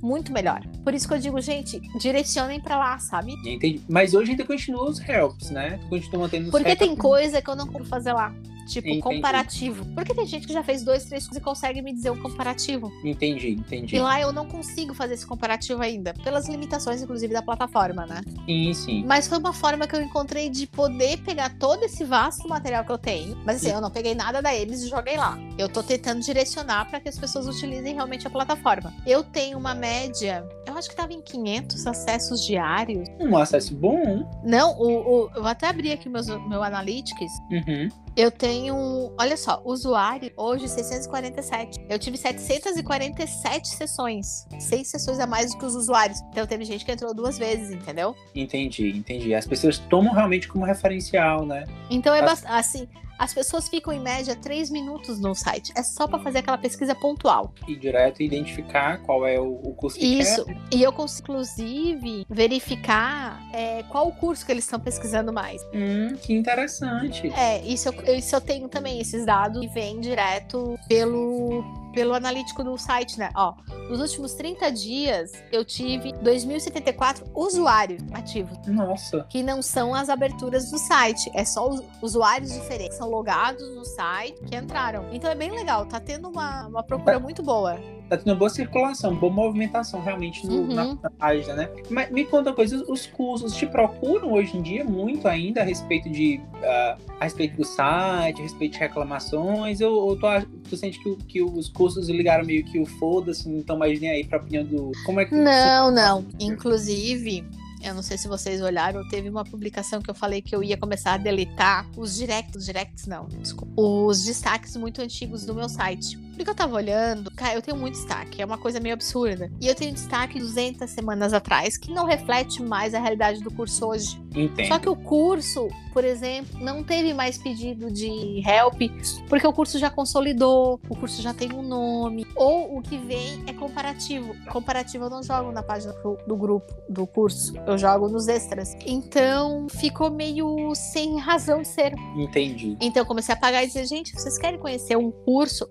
Muito 0.02 0.32
melhor. 0.32 0.62
Por 0.84 0.94
isso 0.94 1.08
que 1.08 1.14
eu 1.14 1.20
digo, 1.20 1.40
gente, 1.40 1.80
direcionem 2.00 2.60
pra 2.60 2.78
lá, 2.78 2.98
sabe? 3.00 3.34
Entendi. 3.46 3.82
Mas 3.88 4.14
hoje 4.14 4.32
ainda 4.32 4.44
continua 4.44 4.90
os 4.90 5.00
helps, 5.08 5.50
né? 5.52 5.80
Continua 5.90 6.24
mantendo 6.24 6.46
os 6.46 6.52
Porque 6.52 6.76
tem 6.76 6.96
coisa 6.96 7.42
que 7.42 7.50
eu 7.50 7.56
não 7.56 7.68
consigo 7.68 7.86
fazer 7.86 8.14
lá. 8.14 8.34
Tipo, 8.68 8.88
Entendi. 8.88 9.02
comparativo. 9.02 9.86
Porque 9.94 10.14
tem 10.14 10.26
gente 10.26 10.48
que 10.48 10.54
já 10.54 10.64
fez 10.64 10.84
dois, 10.84 11.06
três 11.06 11.24
cursos 11.26 11.38
e 11.42 11.44
consegue 11.44 11.82
me 11.82 11.94
dizer 11.94 12.10
um 12.12 12.22
comparativo. 12.22 12.92
Entendi, 13.04 13.50
entendi. 13.52 13.96
E 13.96 14.00
lá 14.00 14.20
eu 14.22 14.32
não 14.32 14.46
consigo 14.48 14.94
fazer 14.94 15.16
esse 15.16 15.26
comparativo 15.26 15.82
ainda, 15.82 16.14
pelas 16.24 16.48
limitações, 16.48 17.02
inclusive, 17.02 17.34
da 17.34 17.42
plataforma, 17.42 18.06
né? 18.06 18.22
Sim, 18.46 18.74
sim. 18.74 19.04
Mas 19.06 19.28
foi 19.28 19.38
uma 19.38 19.54
forma 19.54 19.88
que 19.88 19.96
eu 19.96 20.02
encontrei 20.02 20.50
de 20.50 20.68
poder 20.68 21.18
pegar 21.24 21.50
todo 21.58 21.84
esse 21.84 22.04
vasto 22.04 22.48
material 22.48 22.86
que 22.86 22.92
eu 22.92 22.98
tenho. 22.98 23.38
Mas 23.46 23.58
assim, 23.58 23.74
eu 23.74 23.82
não 23.82 23.90
peguei 23.92 24.16
nada 24.16 24.42
da 24.42 24.54
eles 24.56 24.82
e 24.84 24.90
joguei 24.90 25.18
lá. 25.18 25.38
Eu 25.58 25.68
tô 25.70 25.82
tentando 25.84 26.22
direcionar 26.22 26.90
para 26.90 27.00
que 27.00 27.10
as 27.10 27.18
pessoas 27.18 27.48
utilizem 27.48 27.94
realmente 27.96 28.26
a 28.26 28.30
plataforma. 28.30 28.94
Eu 29.06 29.24
tenho 29.24 29.58
uma 29.58 29.74
média, 29.74 30.46
eu 30.68 30.76
acho 30.78 30.90
que 30.90 30.96
tava 30.96 31.14
em 31.14 31.22
500 31.22 31.86
acessos 31.88 32.46
diários. 32.46 33.08
Um 33.20 33.36
acesso 33.38 33.76
bom. 33.76 34.30
Não, 34.44 34.78
o, 34.80 34.86
o- 35.26 35.30
eu 35.36 35.42
vou 35.42 35.48
até 35.52 35.68
abrir 35.68 35.92
aqui 35.92 36.08
meus, 36.10 36.28
meu 36.28 36.64
Analytics. 36.64 37.32
Uhum. 37.52 37.90
Eu 38.16 38.30
tenho, 38.30 39.14
olha 39.18 39.38
só, 39.38 39.62
usuário 39.64 40.32
hoje 40.36 40.68
647. 40.68 41.86
Eu 41.90 41.98
tive 41.98 42.18
747 42.18 43.70
sessões. 43.70 44.46
Seis 44.60 44.90
sessões 44.90 45.18
a 45.20 45.26
mais 45.26 45.52
do 45.52 45.58
que 45.58 45.66
os 45.66 45.76
usuários. 45.76 46.20
Então 46.30 46.46
teve 46.46 46.66
gente 46.66 46.84
que 46.84 46.92
entrou 46.92 47.14
duas 47.14 47.38
vezes, 47.38 47.72
entendeu? 47.72 48.14
Entendi, 48.36 48.90
entendi. 48.90 49.34
As 49.34 49.48
pessoas 49.48 49.78
tomam 49.78 50.14
realmente 50.14 50.50
como 50.50 50.66
referencial, 50.66 51.46
né? 51.46 51.66
Então 51.90 52.14
é 52.14 52.22
bastante. 52.22 52.52
Assim, 52.52 52.88
as 53.22 53.36
pessoas 53.36 53.70
ficam 53.70 53.94
em 53.94 54.00
média 54.00 54.36
três 54.36 54.72
minutos 54.72 55.20
no 55.20 55.36
site. 55.36 55.72
É 55.76 55.84
só 55.84 56.08
para 56.08 56.18
fazer 56.18 56.40
aquela 56.40 56.58
pesquisa 56.58 56.96
pontual. 56.96 57.54
E 57.68 57.76
direto 57.76 58.24
identificar 58.24 58.98
qual 59.04 59.28
é 59.28 59.40
o, 59.40 59.62
o 59.64 59.76
curso 59.76 60.00
que 60.00 60.04
Isso. 60.04 60.44
quer. 60.44 60.58
E 60.74 60.82
eu 60.82 60.92
consigo, 60.92 61.22
inclusive, 61.22 62.26
verificar 62.28 63.40
é, 63.54 63.84
qual 63.84 64.08
o 64.08 64.12
curso 64.12 64.44
que 64.44 64.52
eles 64.52 64.64
estão 64.64 64.80
pesquisando 64.80 65.32
mais. 65.32 65.62
Hum, 65.72 66.16
que 66.20 66.34
interessante. 66.34 67.32
É, 67.38 67.64
isso 67.64 67.90
eu, 67.90 68.16
isso 68.16 68.36
eu 68.36 68.42
tenho 68.42 68.68
também, 68.68 69.00
esses 69.00 69.24
dados 69.24 69.62
que 69.62 69.68
vêm 69.68 70.00
direto 70.00 70.76
pelo, 70.88 71.64
pelo 71.94 72.14
analítico 72.14 72.64
do 72.64 72.78
site, 72.78 73.18
né? 73.18 73.30
Ó, 73.36 73.54
nos 73.90 74.00
últimos 74.00 74.34
30 74.34 74.72
dias, 74.72 75.32
eu 75.52 75.64
tive 75.66 76.14
2.074 76.14 77.24
usuários 77.36 78.02
ativos, 78.14 78.58
Nossa. 78.68 79.26
que 79.30 79.44
não 79.44 79.62
são 79.62 79.94
as 79.94 80.10
aberturas 80.10 80.70
do 80.72 80.78
site, 80.78 81.30
é 81.34 81.44
só 81.46 81.70
os 81.70 81.82
usuários 82.02 82.52
diferentes, 82.52 82.98
são 82.98 83.10
logados 83.10 83.68
no 83.76 83.86
site 83.86 84.42
que 84.44 84.56
entraram. 84.56 85.06
Então 85.12 85.30
é 85.30 85.36
bem 85.36 85.52
legal, 85.52 85.86
tá 85.86 86.00
tendo 86.00 86.30
uma, 86.30 86.68
uma 86.68 86.84
procura 86.84 87.20
muito 87.20 87.44
boa. 87.44 87.80
Tá 88.12 88.18
tendo 88.18 88.36
boa 88.36 88.50
circulação, 88.50 89.16
boa 89.16 89.32
movimentação 89.32 90.02
realmente 90.02 90.46
no- 90.46 90.64
Uhum. 90.64 90.74
na, 90.74 90.96
na 91.02 91.10
página, 91.12 91.54
né? 91.56 91.70
Mas 91.90 92.12
me 92.12 92.26
conta 92.26 92.50
uma 92.50 92.56
coisa, 92.58 92.76
os- 92.76 92.90
os 92.90 93.06
cursos 93.06 93.56
te 93.56 93.66
procuram 93.66 94.34
hoje 94.34 94.58
em 94.58 94.62
dia 94.62 94.84
muito 94.84 95.30
ainda 95.30 95.62
a 95.62 95.64
respeito 95.64 96.10
de 96.10 96.42
ah, 96.62 96.98
a 97.22 97.24
respeito 97.24 97.56
do 97.56 97.64
site, 97.64 98.40
a 98.40 98.44
respeito 98.44 98.74
de 98.74 98.80
reclamações, 98.80 99.80
ou, 99.80 99.94
ou 100.10 100.16
tu, 100.18 100.26
tu 100.70 100.76
sente 100.76 101.02
que, 101.02 101.16
que 101.26 101.42
os 101.42 101.70
cursos 101.70 102.10
ligaram 102.10 102.44
meio 102.46 102.66
que 102.66 102.78
o 102.80 102.86
foda-se, 102.86 103.48
não 103.48 103.60
estão 103.60 103.78
mais 103.78 103.98
nem 104.02 104.10
aí 104.12 104.26
pra 104.26 104.40
opinião 104.40 104.66
do. 104.66 104.92
Como 105.06 105.22
é 105.22 105.26
que 105.26 105.34
Não, 105.34 105.90
não. 105.90 106.26
Inclusive, 106.38 107.46
eu 107.84 107.94
não 107.96 108.02
sei 108.04 108.18
se 108.18 108.28
vocês 108.28 108.62
olharam, 108.62 109.08
teve 109.08 109.30
uma 109.30 109.44
publicação 109.44 110.02
que 110.02 110.10
eu 110.10 110.14
falei 110.14 110.42
que 110.42 110.56
eu 110.56 110.62
ia 110.62 110.76
começar 110.78 111.14
a 111.14 111.18
deletar 111.18 111.88
os 111.98 112.16
directs, 112.18 112.66
directs 112.66 113.08
não, 113.08 113.26
desculpa, 113.40 113.74
os 113.82 114.24
destaques 114.26 114.76
muito 114.76 115.02
antigos 115.02 115.46
do 115.46 115.56
meu 115.56 115.68
site. 115.70 116.20
Porque 116.42 116.50
eu 116.50 116.56
tava 116.56 116.76
olhando, 116.76 117.30
cara, 117.30 117.54
eu 117.54 117.62
tenho 117.62 117.78
muito 117.78 117.94
destaque, 117.94 118.42
é 118.42 118.46
uma 118.46 118.58
coisa 118.58 118.80
meio 118.80 118.96
absurda. 118.96 119.52
E 119.62 119.68
eu 119.68 119.76
tenho 119.76 119.94
destaque 119.94 120.40
200 120.40 120.90
semanas 120.90 121.34
atrás, 121.34 121.78
que 121.78 121.92
não 121.92 122.04
reflete 122.04 122.64
mais 122.64 122.96
a 122.96 123.00
realidade 123.00 123.42
do 123.42 123.52
curso 123.52 123.86
hoje. 123.86 124.20
Entendo. 124.36 124.68
Só 124.68 124.80
que 124.80 124.90
o 124.90 124.96
curso, 124.96 125.68
por 125.94 126.04
exemplo, 126.04 126.60
não 126.60 126.84
teve 126.84 127.14
mais 127.14 127.38
pedido 127.38 127.92
de 127.92 128.42
help, 128.44 128.82
porque 129.30 129.46
o 129.46 129.54
curso 129.54 129.78
já 129.78 129.92
consolidou, 129.92 130.80
o 130.90 130.96
curso 130.96 131.22
já 131.22 131.32
tem 131.32 131.54
um 131.54 131.62
nome, 131.62 132.26
ou 132.36 132.76
o 132.76 132.82
que 132.82 132.98
vem 132.98 133.44
é 133.46 133.54
comparativo. 133.54 134.36
Comparativo 134.50 135.04
eu 135.04 135.10
não 135.12 135.22
jogo 135.22 135.52
na 135.52 135.62
página 135.62 135.94
do, 135.94 136.18
do 136.26 136.36
grupo 136.36 136.74
do 136.90 137.06
curso, 137.06 137.54
eu 137.68 137.78
jogo 137.78 138.10
nos 138.10 138.28
extras. 138.28 138.74
Então 138.84 139.68
ficou 139.70 140.10
meio 140.10 140.74
sem 140.74 141.20
razão 141.20 141.62
de 141.62 141.68
ser. 141.68 141.94
Entendi. 142.18 142.76
Então 142.82 143.04
eu 143.04 143.06
comecei 143.06 143.36
a 143.36 143.38
pagar 143.38 143.64
e 143.64 143.68
dizer, 143.68 143.86
gente, 143.86 144.12
vocês 144.14 144.40
querem 144.40 144.60
conhecer 144.60 144.98
um 144.98 145.12
curso? 145.12 145.70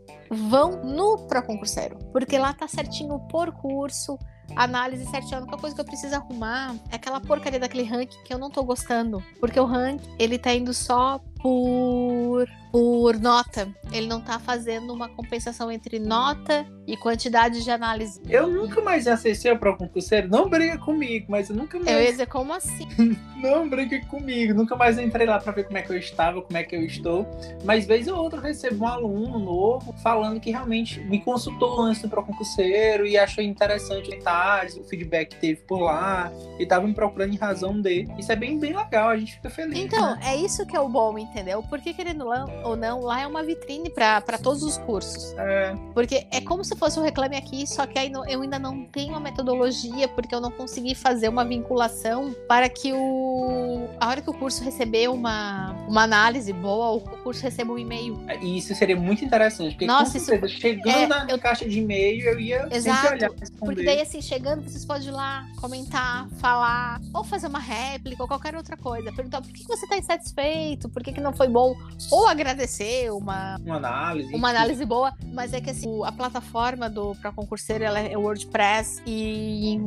Vão 0.61 0.85
no 0.85 1.16
Proconcurseiro, 1.27 1.96
porque 2.12 2.37
lá 2.37 2.53
tá 2.53 2.68
certinho 2.68 3.18
por 3.31 3.51
curso, 3.51 4.18
análise 4.55 5.07
certinha. 5.07 5.38
A 5.38 5.40
única 5.40 5.57
coisa 5.57 5.75
que 5.75 5.81
eu 5.81 5.87
preciso 5.87 6.14
arrumar 6.14 6.75
é 6.90 6.96
aquela 6.96 7.18
porcaria 7.18 7.59
daquele 7.59 7.85
ranking 7.85 8.23
que 8.25 8.35
eu 8.35 8.37
não 8.37 8.51
tô 8.51 8.62
gostando, 8.62 9.25
porque 9.40 9.59
o 9.59 9.64
ranking, 9.64 10.14
ele 10.18 10.38
tá 10.38 10.53
indo 10.53 10.75
só 10.75 11.18
por 11.42 12.48
por 12.70 13.18
nota. 13.18 13.68
Ele 13.92 14.07
não 14.07 14.20
tá 14.20 14.38
fazendo 14.38 14.92
uma 14.92 15.09
compensação 15.09 15.70
entre 15.70 15.98
nota 15.98 16.64
e 16.87 16.96
quantidade 16.96 17.62
de 17.62 17.70
análise. 17.70 18.20
Eu 18.29 18.48
nunca 18.48 18.81
mais 18.81 19.07
acessei 19.07 19.55
para 19.57 19.70
o 19.70 19.76
concurseiro, 19.76 20.29
não 20.29 20.48
briga 20.48 20.79
comigo, 20.79 21.26
mas 21.29 21.50
eu 21.50 21.57
nunca 21.57 21.76
Eu 21.76 21.85
ia 21.85 21.92
mais. 21.92 22.11
dizer, 22.11 22.26
como 22.26 22.53
assim? 22.53 22.87
Não 23.40 23.66
briga 23.66 23.98
comigo, 24.05 24.53
nunca 24.53 24.76
mais 24.76 24.98
entrei 24.98 25.26
lá 25.26 25.38
para 25.38 25.53
ver 25.53 25.64
como 25.64 25.79
é 25.79 25.81
que 25.81 25.90
eu 25.90 25.96
estava, 25.96 26.42
como 26.42 26.59
é 26.59 26.62
que 26.62 26.76
eu 26.76 26.85
estou. 26.85 27.26
Mas 27.64 27.87
vez 27.87 28.07
ou 28.07 28.18
outra 28.18 28.38
eu 28.38 28.42
recebo 28.42 28.85
um 28.85 28.87
aluno 28.87 29.38
novo 29.38 29.94
falando 30.03 30.38
que 30.38 30.50
realmente 30.50 31.00
me 31.00 31.18
consultou 31.22 31.81
antes 31.81 32.03
do 32.03 32.11
concurseiro 32.11 33.07
e 33.07 33.16
achou 33.16 33.42
interessante 33.42 34.11
detalhes, 34.11 34.76
o 34.76 34.85
feedback 34.85 35.31
que 35.31 35.37
teve 35.37 35.62
por 35.62 35.81
lá 35.81 36.31
e 36.59 36.66
tava 36.66 36.87
me 36.87 36.92
procurando 36.92 37.33
em 37.33 37.38
razão 37.38 37.81
de. 37.81 38.07
Isso 38.18 38.31
é 38.31 38.37
bem, 38.37 38.59
bem 38.59 38.76
legal, 38.76 39.09
a 39.09 39.16
gente 39.16 39.37
fica 39.37 39.48
feliz. 39.48 39.79
Então, 39.79 40.16
né? 40.16 40.20
é 40.22 40.37
isso 40.37 40.66
que 40.66 40.76
é 40.76 40.81
o 40.81 40.88
bom, 40.90 41.18
entendeu? 41.30 41.62
Porque, 41.68 41.94
querendo 41.94 42.24
lá- 42.26 42.44
ou 42.64 42.76
não, 42.76 43.00
lá 43.00 43.20
é 43.22 43.26
uma 43.26 43.42
vitrine 43.42 43.88
para 43.90 44.20
todos 44.42 44.62
os 44.62 44.76
cursos. 44.78 45.32
É, 45.38 45.74
Porque 45.94 46.26
é 46.30 46.40
como 46.40 46.64
se 46.64 46.76
fosse 46.76 46.98
o 46.98 47.02
Reclame 47.02 47.36
Aqui, 47.36 47.66
só 47.66 47.86
que 47.86 47.98
aí 47.98 48.10
eu 48.28 48.42
ainda 48.42 48.58
não 48.58 48.84
tenho 48.84 49.14
a 49.14 49.20
metodologia, 49.20 50.08
porque 50.08 50.34
eu 50.34 50.40
não 50.40 50.50
consegui 50.50 50.94
fazer 50.94 51.28
uma 51.28 51.44
vinculação 51.44 52.34
para 52.48 52.68
que 52.68 52.92
o. 52.92 53.88
A 54.00 54.08
hora 54.08 54.20
que 54.20 54.28
o 54.30 54.34
curso 54.34 54.62
receber 54.64 55.08
uma, 55.08 55.72
uma 55.88 56.02
análise 56.02 56.52
boa, 56.52 56.90
o 56.90 57.00
curso 57.22 57.42
receba 57.42 57.72
um 57.72 57.78
e-mail. 57.78 58.20
e 58.42 58.58
isso 58.58 58.74
seria 58.74 58.96
muito 58.96 59.24
interessante, 59.24 59.70
porque 59.72 59.86
Nossa, 59.86 60.12
com 60.12 60.16
isso- 60.18 60.26
certeza, 60.26 60.52
chegando 60.54 60.88
é, 60.88 61.06
na 61.06 61.26
eu- 61.28 61.38
caixa 61.38 61.68
de 61.68 61.78
e-mail, 61.78 62.24
eu 62.28 62.40
ia 62.40 62.68
Exato, 62.70 63.00
sempre 63.02 63.16
olhar 63.16 63.30
responder. 63.30 63.58
Porque 63.74 63.84
daí, 63.84 64.00
assim, 64.00 64.20
chegando, 64.20 64.62
vocês 64.68 64.84
podem 64.84 65.08
ir 65.08 65.10
lá, 65.12 65.46
comentar, 65.60 66.28
falar, 66.38 67.00
ou 67.14 67.22
fazer 67.24 67.46
uma 67.46 67.58
réplica, 67.58 68.22
ou 68.22 68.28
qualquer 68.28 68.54
outra 68.56 68.76
coisa. 68.76 69.12
Perguntar 69.12 69.40
por 69.40 69.50
que 69.52 69.60
que 69.62 69.68
você 69.68 69.84
está 69.84 69.96
insatisfeito, 69.96 70.88
por 70.88 71.02
que, 71.02 71.12
que 71.12 71.19
não 71.20 71.33
foi 71.33 71.48
bom, 71.48 71.74
ou 72.11 72.26
agradecer 72.28 73.11
uma, 73.12 73.56
Uma 73.64 73.76
análise. 73.76 74.35
uma 74.35 74.48
análise 74.50 74.85
boa, 74.85 75.12
mas 75.33 75.52
é 75.52 75.61
que 75.61 75.70
assim, 75.70 75.88
a 76.04 76.12
plataforma 76.12 76.88
do 76.88 77.14
para 77.16 77.30
concurseiro 77.33 77.85
ela 77.85 78.00
é 78.00 78.16
WordPress 78.16 79.02
e 79.06 79.78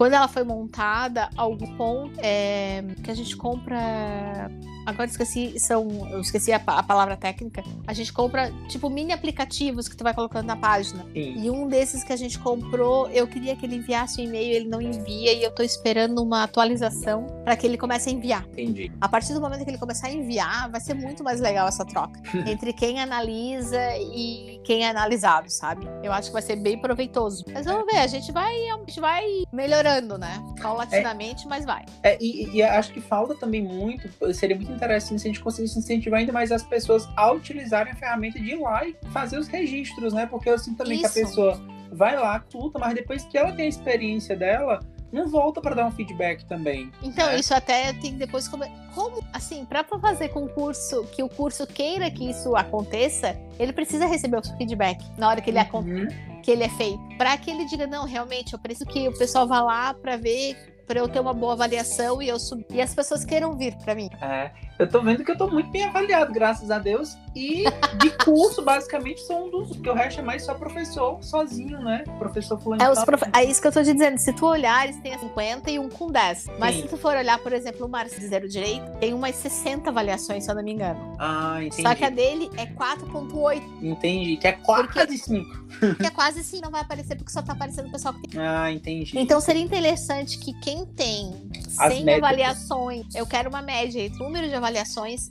quando 0.00 0.14
ela 0.14 0.28
foi 0.28 0.44
montada, 0.44 1.28
algum 1.36 1.76
ponto 1.76 2.18
é, 2.22 2.82
que 3.04 3.10
a 3.10 3.14
gente 3.14 3.36
compra 3.36 4.50
Agora 4.86 5.08
esqueci, 5.08 5.58
são, 5.58 6.08
eu 6.10 6.20
esqueci 6.20 6.52
a, 6.52 6.56
a 6.66 6.82
palavra 6.82 7.16
técnica. 7.16 7.62
A 7.86 7.92
gente 7.92 8.12
compra 8.12 8.50
tipo 8.68 8.88
mini 8.88 9.12
aplicativos 9.12 9.88
que 9.88 9.96
tu 9.96 10.02
vai 10.02 10.14
colocando 10.14 10.46
na 10.46 10.56
página. 10.56 11.04
Sim. 11.12 11.34
E 11.44 11.50
um 11.50 11.68
desses 11.68 12.02
que 12.02 12.12
a 12.12 12.16
gente 12.16 12.38
comprou, 12.38 13.08
eu 13.10 13.26
queria 13.26 13.54
que 13.54 13.66
ele 13.66 13.76
enviasse 13.76 14.20
um 14.20 14.24
e-mail, 14.24 14.54
ele 14.54 14.68
não 14.68 14.80
envia 14.80 15.32
e 15.32 15.42
eu 15.42 15.50
tô 15.50 15.62
esperando 15.62 16.22
uma 16.22 16.42
atualização 16.44 17.26
para 17.44 17.56
que 17.56 17.66
ele 17.66 17.76
comece 17.76 18.08
a 18.08 18.12
enviar. 18.12 18.44
Entendi. 18.52 18.90
A 19.00 19.08
partir 19.08 19.34
do 19.34 19.40
momento 19.40 19.64
que 19.64 19.70
ele 19.70 19.78
começar 19.78 20.08
a 20.08 20.12
enviar, 20.12 20.70
vai 20.70 20.80
ser 20.80 20.94
muito 20.94 21.22
mais 21.22 21.40
legal 21.40 21.68
essa 21.68 21.84
troca 21.84 22.20
entre 22.50 22.72
quem 22.72 23.00
analisa 23.00 23.80
e 23.98 24.49
quem 24.64 24.84
é 24.84 24.90
analisado, 24.90 25.50
sabe? 25.50 25.86
Eu 26.02 26.12
acho 26.12 26.28
que 26.28 26.32
vai 26.32 26.42
ser 26.42 26.56
bem 26.56 26.78
proveitoso. 26.78 27.44
Mas 27.52 27.66
vamos 27.66 27.86
ver, 27.86 27.98
a 27.98 28.06
gente 28.06 28.30
vai, 28.32 28.54
a 28.68 28.78
gente 28.78 29.00
vai 29.00 29.24
melhorando, 29.52 30.18
né? 30.18 30.42
Paulatinamente, 30.60 31.46
mas 31.46 31.64
vai. 31.64 31.84
É, 32.02 32.16
e, 32.20 32.56
e 32.56 32.62
acho 32.62 32.92
que 32.92 33.00
falta 33.00 33.34
também 33.34 33.62
muito, 33.62 34.08
seria 34.34 34.56
muito 34.56 34.72
interessante 34.72 35.20
se 35.20 35.28
a 35.28 35.30
gente 35.30 35.40
conseguisse 35.40 35.78
incentivar 35.78 36.20
ainda 36.20 36.32
mais 36.32 36.52
as 36.52 36.62
pessoas 36.62 37.08
a 37.16 37.30
utilizarem 37.32 37.92
a 37.92 37.96
ferramenta 37.96 38.38
de 38.38 38.52
ir 38.52 38.60
lá 38.60 38.86
e 38.86 38.96
fazer 39.12 39.38
os 39.38 39.48
registros, 39.48 40.12
né? 40.12 40.26
Porque 40.26 40.48
eu 40.48 40.58
sinto 40.58 40.78
também 40.78 40.98
que 40.98 41.06
a 41.06 41.08
Isso. 41.08 41.20
pessoa 41.20 41.60
vai 41.92 42.16
lá, 42.16 42.40
consulta, 42.40 42.78
mas 42.78 42.94
depois 42.94 43.24
que 43.24 43.36
ela 43.36 43.52
tem 43.52 43.66
a 43.66 43.68
experiência 43.68 44.36
dela, 44.36 44.80
não 45.12 45.28
volta 45.28 45.60
para 45.60 45.74
dar 45.74 45.86
um 45.86 45.90
feedback 45.90 46.44
também. 46.44 46.90
Então, 47.02 47.26
né? 47.26 47.38
isso 47.38 47.52
até 47.54 47.92
tem 47.92 48.16
depois 48.16 48.46
como, 48.48 48.64
como 48.94 49.22
assim, 49.32 49.64
para 49.64 49.84
fazer 49.84 50.28
concurso, 50.28 51.04
que 51.12 51.22
o 51.22 51.28
curso 51.28 51.66
queira 51.66 52.10
que 52.10 52.30
isso 52.30 52.56
aconteça, 52.56 53.36
ele 53.58 53.72
precisa 53.72 54.06
receber 54.06 54.38
o 54.38 54.56
feedback 54.56 55.04
na 55.18 55.28
hora 55.28 55.40
que 55.40 55.50
ele 55.50 55.60
Uhum. 55.60 56.08
que 56.42 56.50
ele 56.50 56.64
é 56.64 56.68
feito, 56.70 56.98
para 57.18 57.36
que 57.36 57.50
ele 57.50 57.66
diga 57.66 57.86
não, 57.86 58.06
realmente, 58.06 58.54
eu 58.54 58.58
preciso 58.58 58.86
que 58.86 59.08
o 59.08 59.16
pessoal 59.16 59.46
vá 59.46 59.60
lá 59.60 59.94
para 59.94 60.16
ver, 60.16 60.56
para 60.86 60.98
eu 60.98 61.06
ter 61.06 61.20
uma 61.20 61.34
boa 61.34 61.52
avaliação 61.52 62.22
e 62.22 62.28
eu 62.28 62.38
subir 62.38 62.64
e 62.70 62.80
as 62.80 62.94
pessoas 62.94 63.24
queiram 63.24 63.56
vir 63.56 63.76
para 63.76 63.94
mim. 63.94 64.08
É, 64.20 64.50
Eu 64.80 64.88
tô 64.88 65.02
vendo 65.02 65.22
que 65.22 65.30
eu 65.30 65.36
tô 65.36 65.46
muito 65.46 65.70
bem 65.70 65.84
avaliado, 65.84 66.32
graças 66.32 66.70
a 66.70 66.78
Deus. 66.78 67.14
E 67.36 67.64
de 67.98 68.10
curso, 68.24 68.62
basicamente, 68.62 69.20
sou 69.20 69.46
um 69.46 69.50
dos. 69.50 69.68
Porque 69.76 69.90
o 69.90 69.92
resto 69.92 70.20
é 70.20 70.22
mais 70.22 70.42
só 70.42 70.54
professor 70.54 71.22
sozinho, 71.22 71.78
né? 71.80 72.02
Professor 72.18 72.58
fulano. 72.58 72.82
É, 72.82 72.90
os 72.90 73.04
prof... 73.04 73.22
é 73.30 73.44
isso 73.44 73.60
que 73.60 73.68
eu 73.68 73.72
tô 73.72 73.82
te 73.82 73.92
dizendo. 73.92 74.16
Se 74.16 74.32
tu 74.32 74.46
olhares, 74.46 74.96
tem 75.02 75.16
50 75.18 75.70
e 75.70 75.78
um 75.78 75.90
com 75.90 76.10
10. 76.10 76.46
Mas 76.58 76.76
Sim. 76.76 76.82
se 76.82 76.88
tu 76.88 76.96
for 76.96 77.14
olhar, 77.14 77.38
por 77.40 77.52
exemplo, 77.52 77.84
o 77.84 77.90
Marcos 77.90 78.14
Zero 78.14 78.48
Direito, 78.48 78.90
tem 78.98 79.12
umas 79.12 79.36
60 79.36 79.90
avaliações, 79.90 80.44
se 80.44 80.50
eu 80.50 80.54
não 80.54 80.62
me 80.62 80.72
engano. 80.72 81.14
Ah, 81.18 81.62
entendi. 81.62 81.82
Só 81.82 81.94
que 81.94 82.04
a 82.04 82.10
dele 82.10 82.50
é 82.56 82.64
4.8, 82.64 83.62
Entendi. 83.82 84.38
Que 84.38 84.48
é 84.48 84.52
quase 84.52 85.18
cinco. 85.18 85.60
que 86.00 86.06
é 86.06 86.10
quase 86.10 86.40
assim, 86.40 86.58
não 86.62 86.70
vai 86.70 86.80
aparecer 86.80 87.16
porque 87.16 87.30
só 87.30 87.42
tá 87.42 87.52
aparecendo 87.52 87.88
o 87.88 87.92
pessoal 87.92 88.14
que 88.14 88.22
tem. 88.28 88.40
Ah, 88.40 88.72
entendi. 88.72 89.12
Então 89.18 89.42
seria 89.42 89.62
interessante 89.62 90.38
que 90.38 90.54
quem 90.60 90.86
tem 90.86 91.32
As 91.78 91.92
100 91.92 92.04
métricas. 92.04 92.16
avaliações, 92.24 93.14
eu 93.14 93.26
quero 93.26 93.50
uma 93.50 93.60
média 93.60 94.00
entre 94.00 94.20
o 94.20 94.24
número 94.24 94.48
de 94.48 94.54
avaliações 94.54 94.69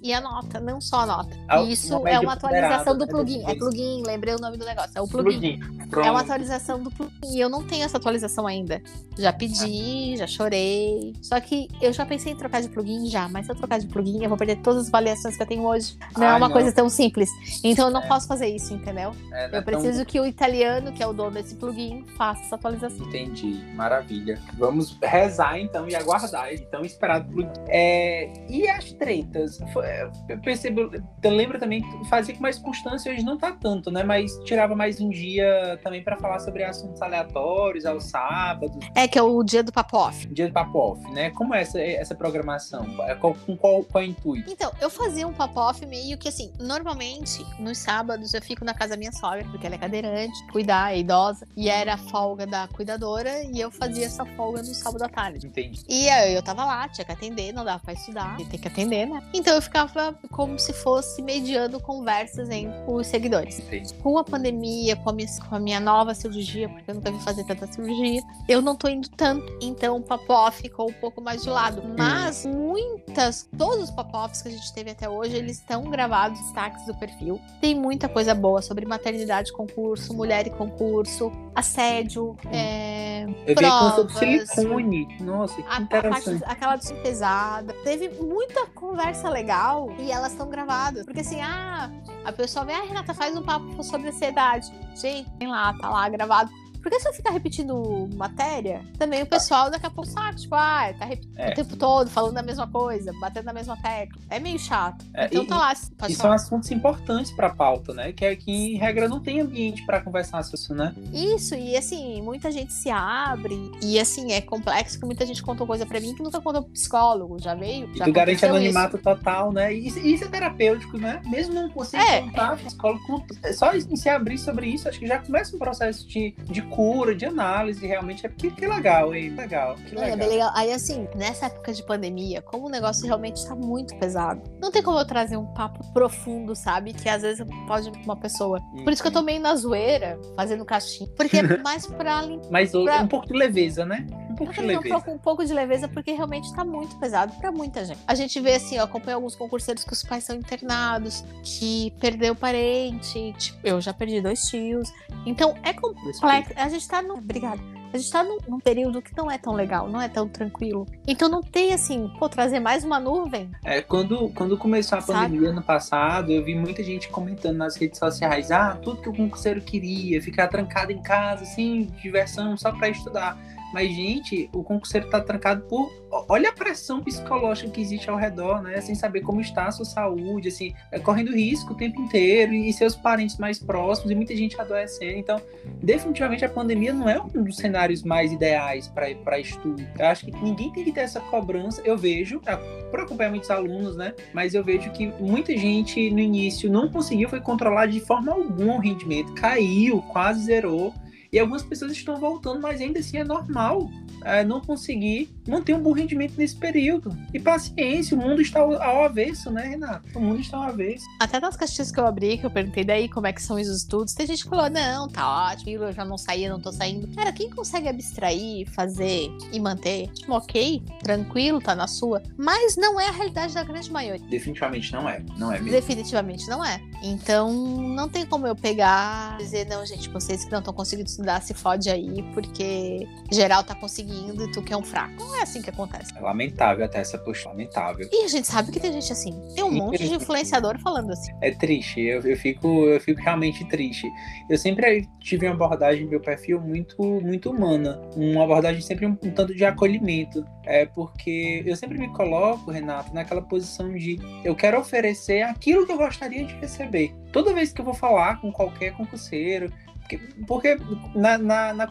e 0.01 0.13
a 0.13 0.21
nota, 0.21 0.59
não 0.59 0.79
só 0.81 1.01
a 1.01 1.05
nota. 1.05 1.37
E 1.63 1.71
Isso 1.71 2.07
é 2.07 2.19
uma 2.19 2.33
atualização 2.33 2.97
do 2.97 3.05
né, 3.05 3.11
plugin. 3.11 3.43
É 3.47 3.55
plugin, 3.55 4.03
lembrei 4.05 4.35
o 4.35 4.39
nome 4.39 4.57
do 4.57 4.65
negócio. 4.65 4.91
É 4.95 5.01
o 5.01 5.07
plugin. 5.07 5.59
Plugin. 5.89 6.07
É 6.07 6.11
uma 6.11 6.21
atualização 6.21 6.81
do 6.81 6.91
plugin. 6.91 7.11
E 7.25 7.39
eu 7.39 7.49
não 7.49 7.63
tenho 7.63 7.83
essa 7.83 7.97
atualização 7.97 8.45
ainda. 8.47 8.81
Já 9.17 9.33
pedi, 9.33 10.15
já 10.17 10.27
chorei. 10.27 11.13
Só 11.21 11.39
que 11.39 11.67
eu 11.81 11.91
já 11.93 12.05
pensei 12.05 12.33
em 12.33 12.35
trocar 12.35 12.61
de 12.61 12.69
plugin 12.69 13.07
já, 13.07 13.27
mas 13.27 13.45
se 13.45 13.51
eu 13.51 13.55
trocar 13.55 13.79
de 13.79 13.87
plugin, 13.87 14.23
eu 14.23 14.29
vou 14.29 14.37
perder 14.37 14.57
todas 14.57 14.83
as 14.83 14.87
avaliações 14.89 15.35
que 15.35 15.43
eu 15.43 15.47
tenho 15.47 15.63
hoje. 15.63 15.97
Não 16.17 16.25
é 16.25 16.35
uma 16.35 16.47
não. 16.47 16.51
coisa 16.51 16.71
tão 16.71 16.89
simples. 16.89 17.29
Então 17.63 17.87
eu 17.87 17.93
não 17.93 18.01
É. 18.03 18.07
posso 18.07 18.27
fazer 18.27 18.47
isso, 18.47 18.73
entendeu? 18.73 19.11
É, 19.33 19.47
né? 19.47 19.57
Eu 19.57 19.63
preciso 19.63 20.05
que 20.05 20.19
o 20.19 20.25
italiano, 20.25 20.91
que 20.91 21.01
é 21.03 21.07
o 21.07 21.13
dono 21.13 21.31
desse 21.31 21.55
plugin, 21.55 22.05
faça 22.17 22.41
essa 22.41 22.55
atualização. 22.55 23.05
Entendi, 23.07 23.61
maravilha. 23.75 24.39
Vamos 24.57 24.97
rezar 25.01 25.59
então 25.59 25.87
e 25.87 25.95
aguardar. 25.95 26.53
Então, 26.53 26.83
esperado 26.83 27.31
plugin. 27.31 27.49
É, 27.67 28.31
e 28.49 28.67
as 28.69 28.91
tretas? 28.93 29.28
Foi- 29.73 29.85
Eu 30.27 30.39
percebo, 30.39 30.91
eu 31.23 31.31
lembro 31.31 31.59
também 31.59 31.81
que 31.81 32.09
fazia 32.09 32.33
com 32.35 32.41
mais 32.41 32.57
constância, 32.57 33.11
hoje 33.11 33.23
não 33.23 33.37
tá 33.37 33.51
tanto, 33.51 33.91
né? 33.91 34.03
Mas 34.03 34.31
tirava 34.45 34.75
mais 34.75 34.99
um 34.99 35.09
dia 35.09 35.79
também 35.83 36.03
para 36.03 36.17
falar 36.17 36.39
sobre 36.39 36.63
assuntos 36.63 37.01
aleatórios, 37.01 37.85
aos 37.85 38.05
sábados, 38.05 38.77
É 38.95 39.07
que 39.07 39.17
é 39.17 39.21
o 39.21 39.43
dia 39.43 39.63
do 39.63 39.71
papo 39.71 39.97
off. 39.97 40.27
dia 40.27 40.47
do 40.47 40.53
papo 40.53 40.77
off, 40.77 41.01
né? 41.11 41.29
Como 41.31 41.53
é 41.53 41.61
essa, 41.61 41.79
essa 41.79 42.15
programação? 42.15 42.85
É, 43.03 43.15
Qual, 43.15 43.33
com 43.45 43.55
qual, 43.57 43.83
qual 43.83 44.03
é 44.03 44.07
o 44.07 44.09
intuito? 44.09 44.51
Então, 44.51 44.71
eu 44.81 44.89
fazia 44.89 45.27
um 45.27 45.33
papo 45.33 45.59
off 45.59 45.85
meio 45.85 46.17
que 46.17 46.27
assim, 46.27 46.51
normalmente, 46.59 47.45
nos 47.59 47.77
sábados 47.77 48.33
eu 48.33 48.41
fico 48.41 48.63
na 48.65 48.73
casa 48.73 48.91
da 48.91 48.97
minha 48.97 49.11
sogra, 49.11 49.45
porque 49.51 49.65
ela 49.65 49.75
é 49.75 49.77
cadeirante, 49.77 50.33
cuidar, 50.51 50.93
é 50.93 50.99
idosa, 50.99 51.47
e 51.55 51.69
era 51.69 51.93
a 51.93 51.97
folga 51.97 52.45
da 52.47 52.67
cuidadora, 52.69 53.43
e 53.43 53.59
eu 53.59 53.69
fazia 53.71 54.05
essa 54.05 54.25
folga 54.25 54.59
no 54.61 54.73
sábado 54.73 55.03
à 55.03 55.09
tarde. 55.09 55.45
Entendi. 55.47 55.83
E 55.87 56.09
aí 56.09 56.33
eu 56.33 56.41
tava 56.41 56.65
lá, 56.65 56.87
tinha 56.89 57.05
que 57.05 57.11
atender, 57.11 57.51
não 57.53 57.63
dava 57.63 57.79
pra 57.83 57.93
estudar, 57.93 58.35
tem 58.37 58.59
que 58.59 58.67
atender, 58.67 59.05
né? 59.07 59.18
Então 59.33 59.55
eu 59.55 59.61
ficava 59.61 60.17
como 60.31 60.57
se 60.59 60.73
fosse 60.73 61.21
mediando 61.21 61.79
conversas 61.79 62.49
entre 62.49 62.79
os 62.87 63.07
seguidores. 63.07 63.59
Entendi. 63.59 63.93
Com 63.95 64.17
a 64.17 64.23
pandemia, 64.23 64.95
com 64.95 65.09
a 65.09 65.13
minha, 65.13 65.27
com 65.47 65.55
a 65.55 65.59
minha 65.59 65.79
nova 65.79 66.13
cirurgia, 66.13 66.69
porque 66.69 66.89
eu 66.89 66.95
nunca 66.95 67.11
vi 67.11 67.19
fazer 67.19 67.43
tanta 67.45 67.67
cirurgia, 67.67 68.21
eu 68.47 68.61
não 68.61 68.75
tô 68.75 68.87
indo 68.87 69.09
tanto, 69.09 69.45
então 69.61 69.97
o 69.97 70.01
papo-off 70.01 70.61
ficou 70.61 70.89
um 70.89 70.93
pouco 70.93 71.21
mais 71.21 71.43
de 71.43 71.49
lado. 71.49 71.81
Mas 71.97 72.45
muitas, 72.45 73.47
todos 73.57 73.85
os 73.85 73.91
papo-offs 73.91 74.41
que 74.41 74.49
a 74.49 74.51
gente 74.51 74.73
teve 74.73 74.91
até 74.91 75.09
hoje, 75.09 75.35
eles 75.35 75.57
estão 75.57 75.83
gravados, 75.89 76.39
destaques 76.39 76.85
do 76.85 76.95
perfil. 76.95 77.39
Tem 77.61 77.75
muita 77.75 78.07
coisa 78.07 78.33
boa 78.33 78.61
sobre 78.61 78.85
maternidade 78.85 79.51
concurso, 79.53 80.13
mulher 80.13 80.47
e 80.47 80.49
concurso, 80.49 81.31
assédio, 81.55 82.37
é, 82.51 83.23
Eu 83.45 83.55
vi 83.55 83.55
com 83.55 83.89
sobre 83.91 84.13
Provas. 84.13 84.49
silicone. 84.49 85.07
Nossa, 85.21 85.55
que 85.55 85.67
a, 85.67 85.77
a 85.77 85.81
parte, 85.81 86.29
interessante. 86.29 86.43
aquela 86.45 86.75
de 86.75 86.93
pesada. 87.01 87.73
Teve 87.83 88.09
muita 88.21 88.65
conversa 88.67 89.08
legal 89.29 89.91
e 89.97 90.11
elas 90.11 90.31
estão 90.31 90.49
gravadas. 90.49 91.05
Porque 91.05 91.21
assim, 91.21 91.41
ah, 91.41 91.89
a 92.23 92.31
pessoa 92.31 92.65
vem, 92.65 92.75
ah, 92.75 92.83
Renata, 92.83 93.13
faz 93.13 93.35
um 93.35 93.43
papo 93.43 93.83
sobre 93.83 94.09
ansiedade. 94.09 94.71
Gente, 94.95 95.29
tem 95.37 95.47
lá, 95.47 95.73
tá 95.73 95.89
lá 95.89 96.07
gravado. 96.09 96.51
Porque 96.81 96.99
se 96.99 97.07
eu 97.07 97.13
ficar 97.13 97.31
repetindo 97.31 98.09
matéria, 98.15 98.81
também 98.97 99.21
o 99.21 99.25
pessoal 99.25 99.69
daqui 99.69 99.85
a 99.85 99.89
pouco 99.89 100.09
sabe, 100.09 100.41
tipo, 100.41 100.55
ah, 100.55 100.93
tá 100.97 101.05
repetindo 101.05 101.37
É. 101.37 101.51
o 101.51 101.55
tempo 101.55 101.75
todo, 101.75 102.09
falando 102.09 102.37
a 102.37 102.41
mesma 102.41 102.67
coisa, 102.67 103.11
batendo 103.19 103.45
na 103.45 103.53
mesma 103.53 103.75
tecla. 103.77 104.21
É 104.29 104.39
meio 104.39 104.59
chato. 104.59 105.05
É, 105.13 105.25
então 105.25 105.43
e- 105.43 105.47
tá 105.47 105.57
lá, 105.57 105.73
E 106.07 106.15
são 106.15 106.31
assuntos 106.31 106.71
importantes 106.71 107.31
para 107.31 107.47
a 107.47 107.53
pauta, 107.55 107.93
né? 107.93 108.11
Que 108.11 108.25
é 108.25 108.35
que, 108.35 108.51
em 108.51 108.77
regra, 108.77 109.07
não 109.07 109.19
tem 109.19 109.41
ambiente 109.41 109.85
para 109.85 110.01
conversar 110.01 110.43
sobre 110.43 110.59
isso, 110.59 110.73
né? 110.73 110.95
Isso, 111.13 111.55
e 111.55 111.75
assim, 111.75 112.21
muita 112.21 112.51
gente 112.51 112.73
se 112.73 112.89
abre, 112.89 113.55
e 113.81 113.99
assim, 113.99 114.31
é 114.31 114.41
complexo 114.41 114.99
que 114.99 115.05
muita 115.05 115.25
gente 115.25 115.41
contou 115.43 115.65
coisa 115.67 115.85
pra 115.85 115.99
mim 115.99 116.13
que 116.15 116.23
nunca 116.23 116.39
contou 116.41 116.63
pro 116.63 116.71
psicólogo, 116.71 117.39
já 117.39 117.55
veio? 117.55 117.89
E 117.93 117.97
já 117.97 118.05
tu 118.05 118.11
garante 118.11 118.45
anonimato 118.45 118.97
total, 118.97 119.51
né? 119.51 119.73
E 119.73 119.87
isso, 119.87 119.99
isso 119.99 120.23
é 120.23 120.27
terapêutico, 120.27 120.97
né? 120.97 121.21
Mesmo 121.25 121.53
não 121.53 121.69
conseguindo 121.69 122.09
É. 122.09 122.21
contar, 122.21 122.53
o 122.53 122.57
psicólogo 122.57 123.25
só 123.53 123.73
em 123.75 123.95
se 123.95 124.09
abrir 124.09 124.37
sobre 124.37 124.67
isso, 124.67 124.87
acho 124.89 124.99
que 124.99 125.07
já 125.07 125.19
começa 125.19 125.55
um 125.55 125.59
processo 125.59 126.07
de, 126.07 126.31
de 126.45 126.61
cura, 126.69 127.15
de 127.15 127.25
análise, 127.25 127.85
realmente. 127.85 128.25
É 128.25 128.29
que, 128.29 128.49
que 128.51 128.65
legal, 128.67 129.13
hein? 129.13 129.29
Legal, 129.35 129.75
que 129.75 129.95
É, 129.95 129.99
legal. 129.99 130.17
bem 130.17 130.29
legal. 130.29 130.51
Aí, 130.55 130.71
assim, 130.71 131.07
nessa 131.15 131.47
época 131.47 131.73
de 131.73 131.83
pandemia, 131.83 132.41
como 132.41 132.67
o 132.67 132.69
negócio 132.69 133.05
realmente 133.05 133.45
tá 133.47 133.55
muito 133.55 133.97
pesado, 133.97 134.41
não 134.61 134.71
tem 134.71 134.81
como 134.83 134.99
eu 134.99 135.05
trazer 135.05 135.37
um 135.37 135.45
papo 135.53 135.83
profundo, 135.93 136.55
sabe? 136.55 136.93
Que 136.93 137.09
às 137.09 137.21
vezes 137.21 137.45
pode 137.67 137.89
uma 138.03 138.15
pessoa. 138.15 138.59
Por 138.83 138.93
isso 138.93 139.01
que 139.01 139.07
eu 139.07 139.13
tô 139.13 139.21
meio 139.21 139.41
na 139.41 139.55
zoeira, 139.55 140.19
fazendo 140.35 140.63
caixinha. 140.65 141.09
Porque 141.15 141.37
é 141.37 141.57
mais 141.61 141.85
pra 141.87 142.21
limpar. 142.21 142.47
Mas 142.51 142.71
pra- 142.71 143.01
um 143.01 143.07
pouco 143.07 143.27
de 143.27 143.33
leveza, 143.33 143.85
né? 143.85 144.05
Um 144.43 144.45
pouco 144.45 144.53
de 144.53 144.59
um 144.61 144.65
leveza. 144.65 144.89
pouco, 144.89 145.11
um 145.11 145.17
pouco 145.17 145.45
de 145.45 145.53
leveza, 145.53 145.87
porque 145.87 146.11
realmente 146.11 146.53
tá 146.53 146.63
muito 146.63 146.97
pesado 146.97 147.33
pra 147.35 147.51
muita 147.51 147.83
gente. 147.85 147.99
A 148.07 148.15
gente 148.15 148.39
vê 148.39 148.55
assim, 148.55 148.79
ó, 148.79 148.83
acompanha 148.83 149.15
alguns 149.15 149.35
concurseiros 149.35 149.83
que 149.83 149.93
os 149.93 150.03
pais 150.03 150.23
são 150.23 150.35
internados, 150.35 151.23
que 151.43 151.93
perdeu 151.99 152.35
parente, 152.35 153.33
tipo, 153.37 153.59
eu 153.63 153.81
já 153.81 153.93
perdi 153.93 154.21
dois 154.21 154.41
tios. 154.43 154.91
Então 155.25 155.55
é 155.63 155.73
complexo. 155.73 156.25
A 156.55 156.69
gente 156.69 156.87
tá 156.87 157.01
no. 157.01 157.15
Obrigada. 157.15 157.61
A 157.91 157.97
gente 157.97 158.11
tá 158.11 158.23
num, 158.23 158.37
num 158.47 158.59
período 158.59 159.01
que 159.01 159.15
não 159.17 159.31
é 159.31 159.37
tão 159.37 159.53
legal, 159.53 159.89
não 159.89 159.99
é 159.99 160.07
tão 160.07 160.27
tranquilo. 160.27 160.85
Então 161.07 161.27
não 161.27 161.41
tem 161.41 161.73
assim, 161.73 162.07
pô, 162.19 162.29
trazer 162.29 162.59
mais 162.59 162.83
uma 162.83 162.99
nuvem. 162.99 163.49
É, 163.65 163.81
quando, 163.81 164.29
quando 164.29 164.55
começou 164.57 164.99
a 164.99 165.01
Sabe? 165.01 165.23
pandemia 165.23 165.49
ano 165.49 165.63
passado, 165.63 166.31
eu 166.31 166.43
vi 166.43 166.53
muita 166.53 166.83
gente 166.83 167.09
comentando 167.09 167.57
nas 167.57 167.75
redes 167.75 167.97
sociais: 167.97 168.51
ah, 168.51 168.77
tudo 168.81 169.01
que 169.01 169.09
o 169.09 169.13
concurseiro 169.13 169.59
queria, 169.61 170.21
ficar 170.21 170.47
trancado 170.47 170.91
em 170.91 171.01
casa, 171.01 171.43
assim, 171.43 171.85
diversão, 172.01 172.55
só 172.55 172.71
para 172.71 172.89
estudar. 172.89 173.37
Mas, 173.73 173.89
gente, 173.93 174.49
o 174.53 174.63
concurseiro 174.63 175.09
tá 175.09 175.21
trancado 175.21 175.63
por. 175.63 175.89
Olha 176.27 176.49
a 176.49 176.53
pressão 176.53 177.03
psicológica 177.03 177.69
que 177.69 177.81
existe 177.81 178.09
ao 178.09 178.17
redor, 178.17 178.61
né? 178.61 178.81
Sem 178.81 178.95
saber 178.95 179.21
como 179.21 179.39
está 179.41 179.67
a 179.67 179.71
sua 179.71 179.85
saúde, 179.85 180.47
assim, 180.47 180.73
é, 180.91 180.99
correndo 180.99 181.31
risco 181.31 181.73
o 181.73 181.77
tempo 181.77 182.01
inteiro, 182.01 182.53
e 182.53 182.73
seus 182.73 182.95
parentes 182.95 183.37
mais 183.37 183.59
próximos, 183.59 184.11
e 184.11 184.15
muita 184.15 184.35
gente 184.35 184.59
adoecendo. 184.59 185.17
Então, 185.19 185.41
definitivamente 185.83 186.43
a 186.43 186.49
pandemia 186.49 186.91
não 186.91 187.07
é 187.07 187.21
um 187.21 187.43
dos 187.43 187.57
cenários 187.57 188.03
mais 188.03 188.31
ideais 188.31 188.87
para 188.87 189.39
estudo. 189.39 189.85
Eu 189.97 190.05
acho 190.07 190.25
que 190.25 190.31
ninguém 190.31 190.71
tem 190.71 190.83
que 190.83 190.91
ter 190.91 191.01
essa 191.01 191.19
cobrança. 191.19 191.81
Eu 191.85 191.97
vejo, 191.97 192.41
ah, 192.47 192.57
por 192.89 192.99
acompanhar 193.01 193.29
muitos 193.29 193.51
alunos, 193.51 193.95
né? 193.95 194.13
Mas 194.33 194.53
eu 194.53 194.63
vejo 194.63 194.91
que 194.91 195.07
muita 195.19 195.55
gente 195.55 196.09
no 196.09 196.19
início 196.19 196.71
não 196.71 196.89
conseguiu 196.89 197.29
foi 197.29 197.39
controlar 197.39 197.85
de 197.85 197.99
forma 197.99 198.31
alguma 198.31 198.77
o 198.77 198.79
rendimento, 198.79 199.33
caiu, 199.35 200.01
quase 200.03 200.43
zerou. 200.43 200.93
E 201.31 201.39
algumas 201.39 201.63
pessoas 201.63 201.91
estão 201.91 202.17
voltando, 202.17 202.61
mas 202.61 202.81
ainda 202.81 202.99
assim 202.99 203.17
é 203.17 203.23
normal 203.23 203.89
é, 204.23 204.43
não 204.43 204.61
conseguir 204.61 205.29
manter 205.47 205.73
um 205.73 205.81
bom 205.81 205.91
rendimento 205.91 206.33
nesse 206.37 206.55
período. 206.55 207.15
E 207.33 207.39
paciência, 207.39 208.15
o 208.15 208.21
mundo 208.21 208.41
está 208.41 208.59
ao, 208.59 208.81
ao 208.81 209.03
avesso, 209.05 209.49
né, 209.51 209.63
Renato? 209.63 210.05
O 210.15 210.21
mundo 210.21 210.39
está 210.39 210.57
ao 210.57 210.63
avesso. 210.63 211.05
Até 211.19 211.39
nas 211.39 211.55
caixinhas 211.55 211.91
que 211.91 211.99
eu 211.99 212.05
abri, 212.05 212.37
que 212.37 212.45
eu 212.45 212.51
perguntei 212.51 212.83
daí 212.83 213.09
como 213.09 213.27
é 213.27 213.33
que 213.33 213.41
são 213.41 213.57
os 213.57 213.67
estudos, 213.67 214.13
tem 214.13 214.27
gente 214.27 214.43
que 214.43 214.49
falou, 214.49 214.69
não, 214.69 215.07
tá 215.07 215.51
ótimo, 215.51 215.83
eu 215.83 215.93
já 215.93 216.05
não 216.05 216.17
saía, 216.17 216.49
não 216.49 216.59
tô 216.59 216.71
saindo. 216.71 217.07
Cara, 217.15 217.31
quem 217.31 217.49
consegue 217.49 217.87
abstrair, 217.87 218.69
fazer 218.69 219.31
e 219.51 219.59
manter, 219.59 220.07
tipo, 220.09 220.33
ok, 220.33 220.83
tranquilo, 221.01 221.61
tá 221.61 221.75
na 221.75 221.87
sua. 221.87 222.21
Mas 222.37 222.75
não 222.75 222.99
é 222.99 223.07
a 223.07 223.11
realidade 223.11 223.53
da 223.53 223.63
grande 223.63 223.91
maioria. 223.91 224.27
Definitivamente 224.29 224.91
não 224.91 225.07
é. 225.07 225.23
Não 225.37 225.51
é 225.51 225.55
mesmo. 225.59 225.71
Definitivamente 225.71 226.47
não 226.47 226.63
é. 226.63 226.81
Então, 227.01 227.53
não 227.53 228.09
tem 228.09 228.25
como 228.25 228.45
eu 228.45 228.55
pegar 228.55 229.37
e 229.39 229.43
dizer, 229.43 229.65
não, 229.65 229.85
gente, 229.85 230.09
vocês 230.09 230.43
que 230.43 230.51
não 230.51 230.59
estão 230.59 230.73
conseguindo 230.73 231.09
estudar, 231.09 231.41
se 231.41 231.53
fode 231.53 231.89
aí, 231.89 232.23
porque 232.33 233.07
geral 233.31 233.63
tá 233.63 233.73
conseguindo 233.73 234.08
e 234.09 234.51
tu 234.51 234.61
que 234.61 234.73
é 234.73 234.77
um 234.77 234.83
fraco. 234.83 235.13
Não 235.17 235.37
é 235.37 235.43
assim 235.43 235.61
que 235.61 235.69
acontece. 235.69 236.15
É 236.15 236.19
lamentável 236.19 236.85
até 236.85 236.99
essa 236.99 237.17
postura. 237.17 237.49
Lamentável. 237.49 238.07
E 238.11 238.25
a 238.25 238.27
gente 238.27 238.47
sabe 238.47 238.71
que 238.71 238.79
tem 238.79 238.91
gente 238.91 239.11
assim. 239.11 239.39
Tem 239.55 239.63
um 239.63 239.71
monte 239.71 240.03
de 240.03 240.13
influenciador 240.13 240.77
falando 240.79 241.11
assim. 241.11 241.31
É 241.41 241.51
triste, 241.51 242.01
eu, 242.01 242.21
eu, 242.21 242.37
fico, 242.37 242.67
eu 242.85 242.99
fico 242.99 243.21
realmente 243.21 243.63
triste. 243.65 244.07
Eu 244.49 244.57
sempre 244.57 245.07
tive 245.19 245.45
uma 245.45 245.55
abordagem 245.55 246.03
no 246.03 246.09
meu 246.09 246.19
perfil 246.19 246.59
muito, 246.59 247.01
muito 247.21 247.51
humana, 247.51 247.99
uma 248.15 248.43
abordagem 248.43 248.81
sempre 248.81 249.05
um, 249.05 249.11
um 249.11 249.31
tanto 249.31 249.53
de 249.55 249.63
acolhimento. 249.65 250.45
É 250.65 250.85
porque 250.85 251.63
eu 251.65 251.75
sempre 251.75 251.97
me 251.97 252.09
coloco, 252.09 252.71
Renato, 252.71 253.13
naquela 253.13 253.41
posição 253.41 253.93
de 253.93 254.19
eu 254.43 254.55
quero 254.55 254.79
oferecer 254.79 255.41
aquilo 255.41 255.85
que 255.85 255.91
eu 255.91 255.97
gostaria 255.97 256.45
de 256.45 256.53
receber. 256.55 257.13
Toda 257.31 257.53
vez 257.53 257.71
que 257.71 257.81
eu 257.81 257.85
vou 257.85 257.93
falar 257.93 258.39
com 258.41 258.51
qualquer 258.51 258.93
concurseiro, 258.93 259.71
Porque, 260.09 260.17
porque 260.47 260.77
na, 261.13 261.37
na, 261.37 261.73
na 261.73 261.85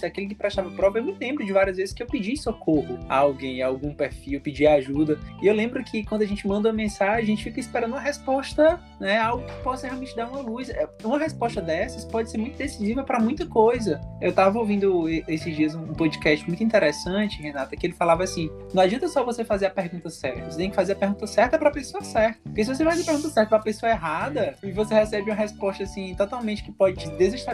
daquele 0.00 0.26
que 0.26 0.34
prestava 0.34 0.70
prova, 0.70 0.98
eu 0.98 1.04
me 1.04 1.16
lembro 1.18 1.44
de 1.44 1.52
várias 1.52 1.78
vezes 1.78 1.94
que 1.94 2.02
eu 2.02 2.06
pedi 2.06 2.36
socorro 2.36 2.98
a 3.08 3.16
alguém, 3.16 3.62
a 3.62 3.68
algum 3.68 3.94
perfil, 3.94 4.40
pedi 4.40 4.66
ajuda. 4.66 5.18
E 5.40 5.46
eu 5.46 5.54
lembro 5.54 5.82
que 5.82 6.04
quando 6.04 6.22
a 6.22 6.26
gente 6.26 6.46
manda 6.46 6.68
uma 6.68 6.74
mensagem, 6.74 7.22
a 7.22 7.26
gente 7.26 7.44
fica 7.44 7.58
esperando 7.58 7.92
uma 7.92 8.00
resposta, 8.00 8.80
né? 9.00 9.18
Algo 9.18 9.46
que 9.46 9.62
possa 9.62 9.86
realmente 9.86 10.14
dar 10.14 10.28
uma 10.28 10.40
luz. 10.40 10.68
É, 10.68 10.88
uma 11.02 11.18
resposta 11.18 11.62
dessas 11.62 12.04
pode 12.04 12.30
ser 12.30 12.38
muito 12.38 12.58
decisiva 12.58 13.02
para 13.02 13.18
muita 13.18 13.46
coisa. 13.46 14.00
Eu 14.20 14.32
tava 14.32 14.58
ouvindo 14.58 15.08
esses 15.08 15.56
dias 15.56 15.74
um 15.74 15.94
podcast 15.94 16.46
muito 16.46 16.62
interessante, 16.62 17.40
Renata, 17.40 17.76
que 17.76 17.86
ele 17.86 17.94
falava 17.94 18.24
assim: 18.24 18.50
não 18.74 18.82
adianta 18.82 19.08
só 19.08 19.24
você 19.24 19.44
fazer 19.44 19.66
a 19.66 19.70
pergunta 19.70 20.10
certa, 20.10 20.50
você 20.50 20.58
tem 20.58 20.70
que 20.70 20.76
fazer 20.76 20.92
a 20.92 20.96
pergunta 20.96 21.26
certa 21.26 21.58
para 21.58 21.68
a 21.70 21.72
pessoa 21.72 22.02
certa. 22.02 22.40
Porque 22.42 22.64
se 22.64 22.74
você 22.74 22.84
faz 22.84 23.00
a 23.00 23.04
pergunta 23.04 23.28
certa 23.28 23.48
para 23.48 23.58
a 23.58 23.62
pessoa 23.62 23.90
errada 23.90 24.56
e 24.62 24.70
você 24.70 24.94
recebe 24.94 25.30
uma 25.30 25.36
resposta 25.36 25.84
assim 25.84 26.14
totalmente 26.14 26.62
que 26.62 26.72
pode 26.72 26.96
te 26.96 27.08
desestabilizar, 27.10 27.53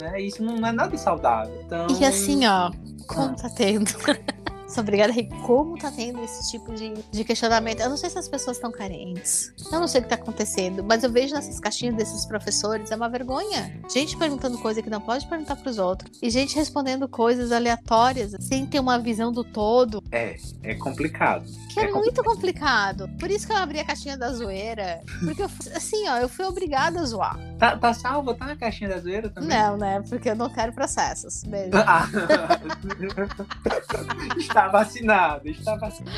né? 0.00 0.20
Isso 0.20 0.42
não 0.42 0.66
é 0.66 0.72
nada 0.72 0.96
saudável. 0.96 1.54
Então... 1.64 1.86
E 1.98 2.04
assim, 2.04 2.46
ó, 2.46 2.70
como 3.06 3.30
ah. 3.30 3.34
tá 3.34 3.50
tendo 3.50 3.90
Sou 4.68 4.82
obrigada 4.82 5.14
a 5.14 5.46
como 5.46 5.78
tá 5.78 5.90
tendo 5.90 6.22
esse 6.22 6.50
tipo 6.50 6.74
de, 6.74 6.92
de 7.10 7.24
questionamento. 7.24 7.80
Eu 7.80 7.88
não 7.88 7.96
sei 7.96 8.10
se 8.10 8.18
as 8.18 8.28
pessoas 8.28 8.58
estão 8.58 8.70
carentes. 8.70 9.50
Eu 9.72 9.80
não 9.80 9.88
sei 9.88 10.00
o 10.00 10.04
que 10.04 10.10
tá 10.10 10.16
acontecendo, 10.16 10.84
mas 10.84 11.02
eu 11.02 11.10
vejo 11.10 11.34
nessas 11.34 11.58
caixinhas 11.58 11.96
desses 11.96 12.26
professores, 12.26 12.90
é 12.90 12.96
uma 12.96 13.08
vergonha. 13.08 13.80
Gente 13.90 14.14
perguntando 14.18 14.58
coisa 14.58 14.82
que 14.82 14.90
não 14.90 15.00
pode 15.00 15.26
perguntar 15.26 15.56
pros 15.56 15.78
outros. 15.78 16.18
E 16.20 16.28
gente 16.28 16.54
respondendo 16.54 17.08
coisas 17.08 17.50
aleatórias, 17.50 18.36
sem 18.40 18.66
ter 18.66 18.78
uma 18.78 18.98
visão 18.98 19.32
do 19.32 19.42
todo. 19.42 20.02
É, 20.12 20.36
é 20.62 20.74
complicado. 20.74 21.46
Que 21.72 21.80
é, 21.80 21.84
é 21.84 21.90
muito 21.90 22.22
complicado. 22.22 23.08
Por 23.18 23.30
isso 23.30 23.46
que 23.46 23.52
eu 23.54 23.56
abri 23.56 23.80
a 23.80 23.84
caixinha 23.86 24.18
da 24.18 24.30
zoeira. 24.32 25.00
Porque, 25.24 25.42
eu, 25.44 25.50
assim, 25.74 26.06
ó, 26.08 26.18
eu 26.18 26.28
fui 26.28 26.44
obrigada 26.44 27.00
a 27.00 27.04
zoar. 27.06 27.38
Tá, 27.58 27.76
tá 27.76 27.92
salvo? 27.92 28.32
Tá 28.34 28.46
na 28.46 28.56
caixinha 28.56 28.90
da 28.90 28.98
zoeira 28.98 29.28
também? 29.28 29.48
Não, 29.48 29.76
né? 29.76 30.02
Porque 30.08 30.30
eu 30.30 30.36
não 30.36 30.48
quero 30.48 30.72
processos. 30.72 31.42
Beijo. 31.42 31.70
Ah. 31.74 32.06
está 34.38 34.68
vacinado, 34.68 35.48
está 35.48 35.76
vacinado. 35.76 36.16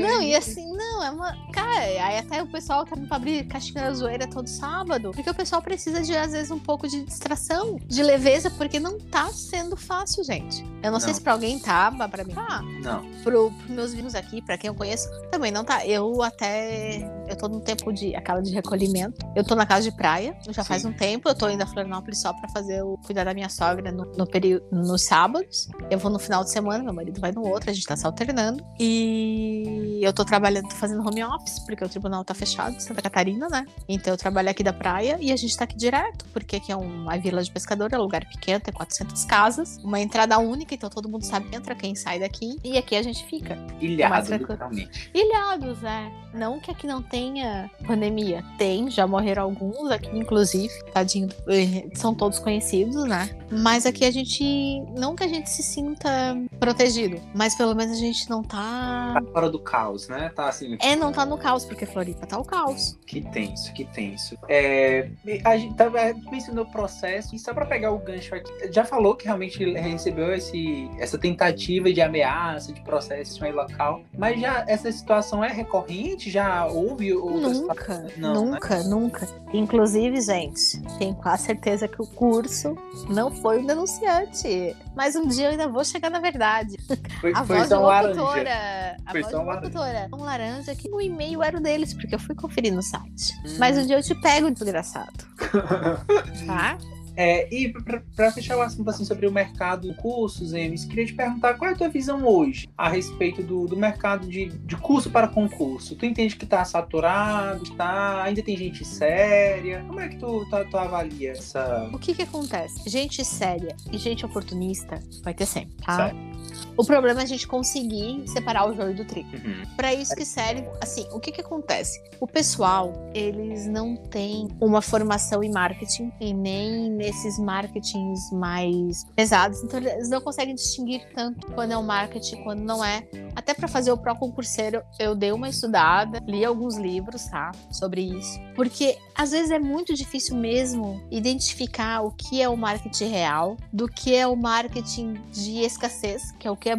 Não, 0.00 0.22
e 0.22 0.34
assim, 0.34 0.66
não, 0.76 1.04
é 1.04 1.10
uma. 1.10 1.36
Cara, 1.52 1.78
aí 1.78 2.18
até 2.18 2.42
o 2.42 2.46
pessoal 2.48 2.84
tá 2.84 2.96
pra 2.96 3.16
abrir 3.16 3.44
caixinha 3.44 3.84
da 3.84 3.94
zoeira 3.94 4.26
todo 4.26 4.48
sábado. 4.48 5.12
Porque 5.12 5.30
o 5.30 5.34
pessoal 5.34 5.62
precisa 5.62 6.02
de, 6.02 6.16
às 6.16 6.32
vezes, 6.32 6.50
um 6.50 6.58
pouco 6.58 6.88
de 6.88 7.04
distração, 7.04 7.78
de 7.86 8.02
leveza, 8.02 8.50
porque 8.50 8.80
não 8.80 8.98
tá 8.98 9.28
sendo 9.28 9.76
fácil, 9.76 10.24
gente. 10.24 10.64
Eu 10.82 10.90
não, 10.90 10.92
não. 10.92 11.00
sei 11.00 11.14
se 11.14 11.20
pra 11.20 11.32
alguém 11.32 11.60
tá, 11.60 11.92
mas 11.92 12.10
pra 12.10 12.24
mim 12.24 12.34
tá. 12.34 12.60
Não. 12.82 13.08
Pro, 13.22 13.52
pros 13.52 13.70
meus 13.70 13.94
vinhos 13.94 14.16
aqui, 14.16 14.42
pra 14.42 14.58
quem 14.58 14.68
eu 14.68 14.74
conheço, 14.74 15.08
também 15.30 15.52
não 15.52 15.64
tá. 15.64 15.86
Eu 15.86 16.22
até. 16.22 17.08
Eu 17.28 17.36
tô 17.36 17.48
no 17.48 17.60
tempo 17.60 17.92
de. 17.92 18.16
aquela 18.16 18.42
de 18.42 18.52
recolhimento. 18.52 19.24
Eu 19.36 19.44
tô 19.44 19.54
na 19.54 19.64
casa 19.64 19.88
de 19.88 19.96
praia, 19.96 20.36
já 20.50 20.64
Sim. 20.64 20.71
Faz 20.72 20.84
um 20.86 20.92
tempo. 20.92 21.28
Eu 21.28 21.34
tô 21.34 21.48
indo 21.50 21.62
a 21.62 21.66
Florianópolis 21.66 22.20
só 22.20 22.32
pra 22.32 22.48
fazer 22.48 22.82
o 22.82 22.96
cuidar 23.04 23.24
da 23.24 23.34
minha 23.34 23.48
sogra 23.48 23.92
no, 23.92 24.04
no 24.16 24.26
período, 24.26 24.64
nos 24.72 25.02
sábados. 25.04 25.68
Eu 25.90 25.98
vou 25.98 26.10
no 26.10 26.18
final 26.18 26.42
de 26.42 26.50
semana, 26.50 26.82
meu 26.82 26.94
marido 26.94 27.20
vai 27.20 27.30
no 27.30 27.46
outro 27.46 27.70
a 27.70 27.72
gente 27.72 27.86
tá 27.86 27.96
se 27.96 28.06
alternando. 28.06 28.64
E 28.80 30.00
eu 30.02 30.12
tô 30.12 30.24
trabalhando, 30.24 30.68
tô 30.68 30.76
fazendo 30.76 31.06
home 31.06 31.22
office, 31.22 31.58
porque 31.60 31.84
o 31.84 31.88
tribunal 31.88 32.24
tá 32.24 32.34
fechado, 32.34 32.80
Santa 32.80 33.02
Catarina, 33.02 33.48
né? 33.48 33.66
Então 33.88 34.14
eu 34.14 34.16
trabalho 34.16 34.48
aqui 34.48 34.62
da 34.62 34.72
praia 34.72 35.18
e 35.20 35.30
a 35.30 35.36
gente 35.36 35.56
tá 35.56 35.64
aqui 35.64 35.76
direto, 35.76 36.24
porque 36.32 36.56
aqui 36.56 36.72
é 36.72 36.76
uma 36.76 37.16
vila 37.18 37.42
de 37.42 37.50
pescador, 37.50 37.92
é 37.92 37.98
um 37.98 38.02
lugar 38.02 38.24
pequeno, 38.26 38.60
tem 38.60 38.72
400 38.72 39.24
casas, 39.24 39.78
uma 39.84 40.00
entrada 40.00 40.38
única, 40.38 40.74
então 40.74 40.88
todo 40.88 41.08
mundo 41.08 41.24
sabe 41.24 41.54
entra 41.54 41.74
quem 41.74 41.94
sai 41.94 42.18
daqui. 42.18 42.56
E 42.64 42.78
aqui 42.78 42.96
a 42.96 43.02
gente 43.02 43.24
fica. 43.26 43.58
Ilhados, 43.80 44.30
literalmente. 44.30 45.10
Ilhados, 45.14 45.84
é. 45.84 46.22
Não 46.34 46.58
que 46.58 46.70
aqui 46.70 46.86
não 46.86 47.02
tenha 47.02 47.70
pandemia. 47.86 48.42
Tem, 48.56 48.90
já 48.90 49.06
morreram 49.06 49.42
alguns 49.42 49.90
aqui, 49.90 50.16
inclusive. 50.16 50.61
Tadinho. 50.92 51.28
Eh, 51.48 51.88
são 51.94 52.14
todos 52.14 52.38
conhecidos, 52.38 53.04
né? 53.04 53.30
Mas 53.50 53.86
aqui 53.86 54.04
a 54.04 54.10
gente. 54.10 54.80
Não 54.96 55.14
que 55.14 55.24
a 55.24 55.28
gente 55.28 55.50
se 55.50 55.62
sinta 55.62 56.10
protegido, 56.58 57.20
mas 57.34 57.54
pelo 57.54 57.74
menos 57.74 57.96
a 57.96 58.00
gente 58.00 58.28
não 58.28 58.42
tá. 58.42 59.12
Tá 59.14 59.22
fora 59.32 59.50
do 59.50 59.58
caos, 59.58 60.08
né? 60.08 60.30
Tá 60.34 60.48
assim. 60.48 60.76
É, 60.80 60.96
não 60.96 61.12
tá 61.12 61.26
no 61.26 61.36
caos, 61.36 61.64
porque 61.64 61.86
Floripa 61.86 62.26
tá 62.26 62.38
o 62.38 62.44
caos. 62.44 62.98
Que 63.06 63.20
tenso, 63.20 63.72
que 63.72 63.84
tenso. 63.84 64.36
É, 64.48 65.10
a 65.44 65.56
gente 65.56 65.74
tava 65.74 65.98
mencionando 66.30 66.68
o 66.68 66.72
processo, 66.72 67.34
e 67.34 67.38
só 67.38 67.52
pra 67.52 67.66
pegar 67.66 67.92
o 67.92 67.98
gancho 67.98 68.34
aqui, 68.34 68.50
já 68.72 68.84
falou 68.84 69.14
que 69.14 69.26
realmente 69.26 69.72
recebeu 69.74 70.32
esse, 70.32 70.90
essa 70.98 71.18
tentativa 71.18 71.92
de 71.92 72.00
ameaça, 72.00 72.72
de 72.72 72.80
processo 72.82 73.44
em 73.44 73.52
local, 73.52 74.02
mas 74.16 74.40
já 74.40 74.64
essa 74.66 74.90
situação 74.90 75.44
é 75.44 75.52
recorrente? 75.52 76.30
Já 76.30 76.66
houve 76.66 77.12
outras 77.12 77.60
Nunca, 77.60 78.06
não, 78.16 78.46
nunca, 78.46 78.78
né? 78.78 78.84
nunca. 78.88 79.28
Inclusive, 79.52 80.20
gente, 80.20 80.51
tenho 80.98 81.14
quase 81.14 81.44
certeza 81.44 81.88
que 81.88 82.00
o 82.00 82.06
curso 82.06 82.76
não 83.08 83.30
foi 83.30 83.60
um 83.60 83.66
denunciante. 83.66 84.76
Mas 84.94 85.16
um 85.16 85.26
dia 85.26 85.46
eu 85.46 85.50
ainda 85.52 85.68
vou 85.68 85.84
chegar 85.84 86.10
na 86.10 86.20
verdade. 86.20 86.76
Foi, 87.20 87.32
a 87.34 87.44
foi 87.44 87.56
voz 87.56 87.68
só 87.68 88.00
de 88.00 88.06
locutora. 88.06 88.96
A 89.06 89.10
foi 89.10 89.22
voz 89.22 89.32
só 89.32 89.42
locutora. 89.42 90.08
Um 90.12 90.22
laranja 90.22 90.74
que 90.74 90.90
o 90.90 91.00
e-mail 91.00 91.42
era 91.42 91.56
o 91.56 91.60
deles, 91.60 91.94
porque 91.94 92.14
eu 92.14 92.18
fui 92.18 92.34
conferir 92.34 92.72
no 92.72 92.82
site. 92.82 93.32
Hum. 93.46 93.56
Mas 93.58 93.78
um 93.78 93.86
dia 93.86 93.96
eu 93.96 94.02
te 94.02 94.14
pego, 94.14 94.50
desgraçado. 94.50 95.24
tá? 96.46 96.78
É, 97.16 97.52
e 97.54 97.72
para 98.14 98.32
fechar 98.32 98.56
o 98.56 98.62
assunto 98.62 98.88
assim, 98.88 99.04
sobre 99.04 99.26
o 99.26 99.32
mercado 99.32 99.92
cursos, 99.94 100.52
Enes, 100.52 100.84
queria 100.84 101.06
te 101.06 101.14
perguntar 101.14 101.54
qual 101.54 101.70
é 101.70 101.74
a 101.74 101.76
tua 101.76 101.88
visão 101.88 102.24
hoje 102.26 102.68
a 102.76 102.88
respeito 102.88 103.42
do, 103.42 103.66
do 103.66 103.76
mercado 103.76 104.26
de, 104.26 104.46
de 104.46 104.76
curso 104.76 105.10
para 105.10 105.28
concurso. 105.28 105.94
Tu 105.94 106.06
entende 106.06 106.36
que 106.36 106.44
está 106.44 106.64
saturado, 106.64 107.62
tá, 107.74 108.22
ainda 108.22 108.42
tem 108.42 108.56
gente 108.56 108.84
séria? 108.84 109.84
Como 109.86 110.00
é 110.00 110.08
que 110.08 110.16
tu, 110.16 110.46
tu, 110.48 110.70
tu 110.70 110.76
avalia 110.76 111.32
essa. 111.32 111.90
O 111.92 111.98
que 111.98 112.14
que 112.14 112.22
acontece? 112.22 112.88
Gente 112.88 113.24
séria 113.24 113.76
e 113.90 113.98
gente 113.98 114.24
oportunista 114.24 114.98
vai 115.22 115.34
ter 115.34 115.46
sempre, 115.46 115.76
tá? 115.84 115.96
Certo. 115.96 116.32
O 116.76 116.84
problema 116.84 117.20
é 117.20 117.22
a 117.24 117.26
gente 117.26 117.46
conseguir 117.46 118.22
separar 118.26 118.68
o 118.68 118.74
joio 118.74 118.94
do 118.94 119.04
trigo. 119.04 119.30
Uhum. 119.36 119.62
Para 119.76 119.92
isso 119.92 120.14
que 120.14 120.24
serve, 120.24 120.66
assim, 120.80 121.06
o 121.12 121.20
que 121.20 121.30
que 121.30 121.40
acontece? 121.40 122.02
O 122.20 122.26
pessoal, 122.26 123.10
eles 123.14 123.66
não 123.66 123.96
têm 123.96 124.48
uma 124.60 124.80
formação 124.80 125.42
em 125.42 125.50
marketing 125.50 126.10
e 126.20 126.32
nem 126.32 126.90
nesses 127.02 127.36
marketings 127.36 128.30
mais 128.30 129.04
pesados, 129.16 129.60
então 129.64 129.80
eles 129.80 130.08
não 130.08 130.20
conseguem 130.20 130.54
distinguir 130.54 131.04
tanto 131.12 131.48
quando 131.48 131.72
é 131.72 131.76
o 131.76 131.82
marketing, 131.82 132.44
quando 132.44 132.60
não 132.60 132.84
é. 132.84 133.02
Até 133.34 133.54
para 133.54 133.66
fazer 133.66 133.90
o 133.90 133.98
pró 133.98 134.14
concurseiro, 134.14 134.82
eu 135.00 135.16
dei 135.16 135.32
uma 135.32 135.48
estudada, 135.48 136.20
li 136.26 136.44
alguns 136.44 136.76
livros, 136.76 137.24
tá, 137.24 137.50
sobre 137.72 138.02
isso, 138.02 138.38
porque 138.54 138.96
às 139.16 139.32
vezes 139.32 139.50
é 139.50 139.58
muito 139.58 139.94
difícil 139.94 140.36
mesmo 140.36 141.02
identificar 141.10 142.02
o 142.02 142.12
que 142.12 142.40
é 142.40 142.48
o 142.48 142.56
marketing 142.56 143.08
real 143.08 143.56
do 143.72 143.88
que 143.88 144.14
é 144.14 144.26
o 144.26 144.36
marketing 144.36 145.14
de 145.32 145.58
escassez, 145.60 146.30
que 146.38 146.46
é 146.46 146.50
o 146.50 146.56
que 146.56 146.70
é, 146.70 146.76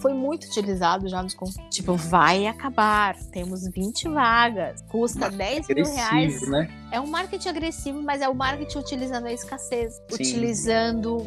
foi 0.00 0.14
muito 0.14 0.46
utilizado 0.46 1.06
já 1.08 1.22
nos 1.22 1.36
Tipo, 1.70 1.94
vai 1.94 2.46
acabar, 2.46 3.14
temos 3.30 3.68
20 3.68 4.08
vagas, 4.08 4.82
custa 4.88 5.28
10 5.28 5.68
mil 5.68 5.84
reais. 5.84 6.48
Né? 6.48 6.68
É 6.90 7.00
um 7.00 7.06
marketing 7.06 7.48
agressivo, 7.48 8.02
mas 8.02 8.22
é 8.22 8.28
o 8.28 8.34
marketing 8.34 8.78
utilizando 8.78 9.26
a 9.26 9.32
escassez, 9.32 9.94
Sim. 9.94 10.02
utilizando 10.14 11.26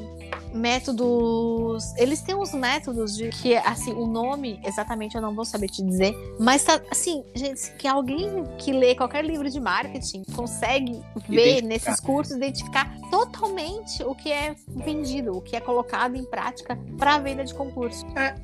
métodos. 0.54 1.96
Eles 1.98 2.22
têm 2.22 2.36
uns 2.36 2.54
métodos 2.54 3.16
de 3.16 3.30
que, 3.30 3.56
assim, 3.56 3.94
o 3.94 4.08
nome 4.08 4.60
exatamente 4.64 5.16
eu 5.16 5.22
não 5.22 5.34
vou 5.34 5.46
saber 5.46 5.68
te 5.68 5.84
dizer, 5.84 6.16
mas 6.40 6.64
tá, 6.64 6.82
assim, 6.90 7.24
gente, 7.36 7.72
que 7.78 7.88
alguém 7.88 8.44
que 8.58 8.72
lê 8.72 8.96
qualquer 8.96 9.24
livro 9.26 9.50
de 9.50 9.60
marketing 9.60 10.24
consegue 10.36 11.02
ver 11.28 11.62
nesses 11.62 12.00
cursos, 12.00 12.36
identificar 12.36 12.90
totalmente 13.12 14.04
o 14.04 14.16
que 14.16 14.32
é 14.32 14.56
vendido, 14.68 15.38
o 15.38 15.42
que 15.42 15.56
é 15.56 15.62
colocado 15.62 16.16
em 16.16 16.24
prática 16.24 16.78
para 16.98 17.16
a 17.16 17.20
venda 17.20 17.44
de 17.44 17.54
concurso. 17.54 18.06
É, 18.16 18.36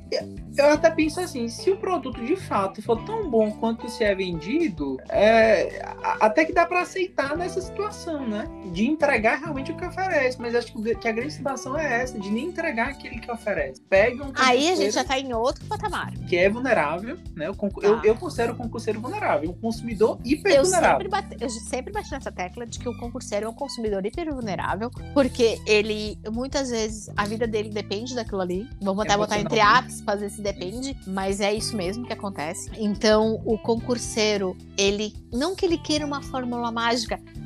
eu 0.58 0.74
até 0.74 0.90
penso 0.90 1.20
assim, 1.20 1.48
se 1.48 1.72
o 1.72 1.78
produto 1.78 2.24
de 2.24 2.36
fato 2.36 2.82
for 2.82 3.04
tão 3.06 3.30
bom 3.30 3.52
quanto 3.52 3.90
se 3.90 4.04
é 4.04 4.14
vendido, 4.14 4.98
é, 5.10 5.82
até 6.20 6.46
que 6.46 6.54
dá 6.54 6.66
para 6.66 6.82
aceitar 6.82 7.05
nessa 7.38 7.62
situação, 7.62 8.28
né? 8.28 8.48
De 8.72 8.86
entregar 8.86 9.40
realmente 9.40 9.72
o 9.72 9.78
que 9.78 9.86
oferece, 9.86 10.40
mas 10.40 10.56
acho 10.56 10.74
que 10.74 11.08
a 11.08 11.12
grande 11.12 11.34
situação 11.34 11.78
é 11.78 12.02
essa, 12.02 12.20
de 12.20 12.30
nem 12.30 12.48
entregar 12.48 12.90
aquele 12.90 13.20
que 13.20 13.32
oferece. 13.32 13.82
Pega 13.90 14.24
um 14.24 14.32
Aí 14.36 14.70
a 14.72 14.76
gente 14.76 14.92
já 14.92 15.04
tá 15.04 15.20
em 15.20 15.34
outro 15.34 15.66
patamar. 15.66 16.14
Que 16.28 16.38
é 16.38 16.50
vulnerável, 16.50 17.18
né? 17.36 17.48
Eu, 17.48 17.56
tá. 17.56 17.68
eu, 17.82 18.04
eu 18.04 18.16
considero 18.16 18.54
o 18.54 18.56
concurseiro 18.56 19.00
vulnerável, 19.00 19.50
um 19.50 19.54
consumidor 19.54 20.20
hiper 20.24 20.62
vulnerável. 20.62 20.98
Sempre 20.98 21.10
bate, 21.10 21.38
eu 21.40 21.50
sempre 21.50 21.94
bati 21.94 22.12
nessa 22.12 22.32
tecla 22.32 22.66
de 22.66 22.80
que 22.80 22.88
o 22.88 22.98
concurseiro 22.98 23.46
é 23.46 23.50
um 23.50 23.54
consumidor 23.54 24.06
hiper 24.06 24.34
vulnerável, 24.34 24.90
porque 25.14 25.60
ele, 25.66 26.18
muitas 26.32 26.70
vezes, 26.70 27.10
a 27.16 27.26
vida 27.26 27.48
dele 27.48 27.70
depende 27.70 28.16
daquilo 28.16 28.42
ali. 28.42 28.68
Vamos 28.82 29.06
até 29.06 29.18
botar 29.18 29.40
entre 29.40 29.60
aspas 29.60 30.22
esse 30.22 30.42
depende, 30.42 30.98
mas 31.08 31.40
é 31.40 31.54
isso 31.54 31.76
mesmo 31.76 32.06
que 32.06 32.14
acontece. 32.14 32.72
Então, 32.78 33.42
o 33.46 33.58
concurseiro, 33.58 34.56
ele, 34.78 35.14
não 35.32 35.56
que 35.56 35.66
ele 35.66 35.78
queira 35.78 36.06
uma 36.06 36.22
fórmula 36.22 36.72
mágica, 36.72 36.95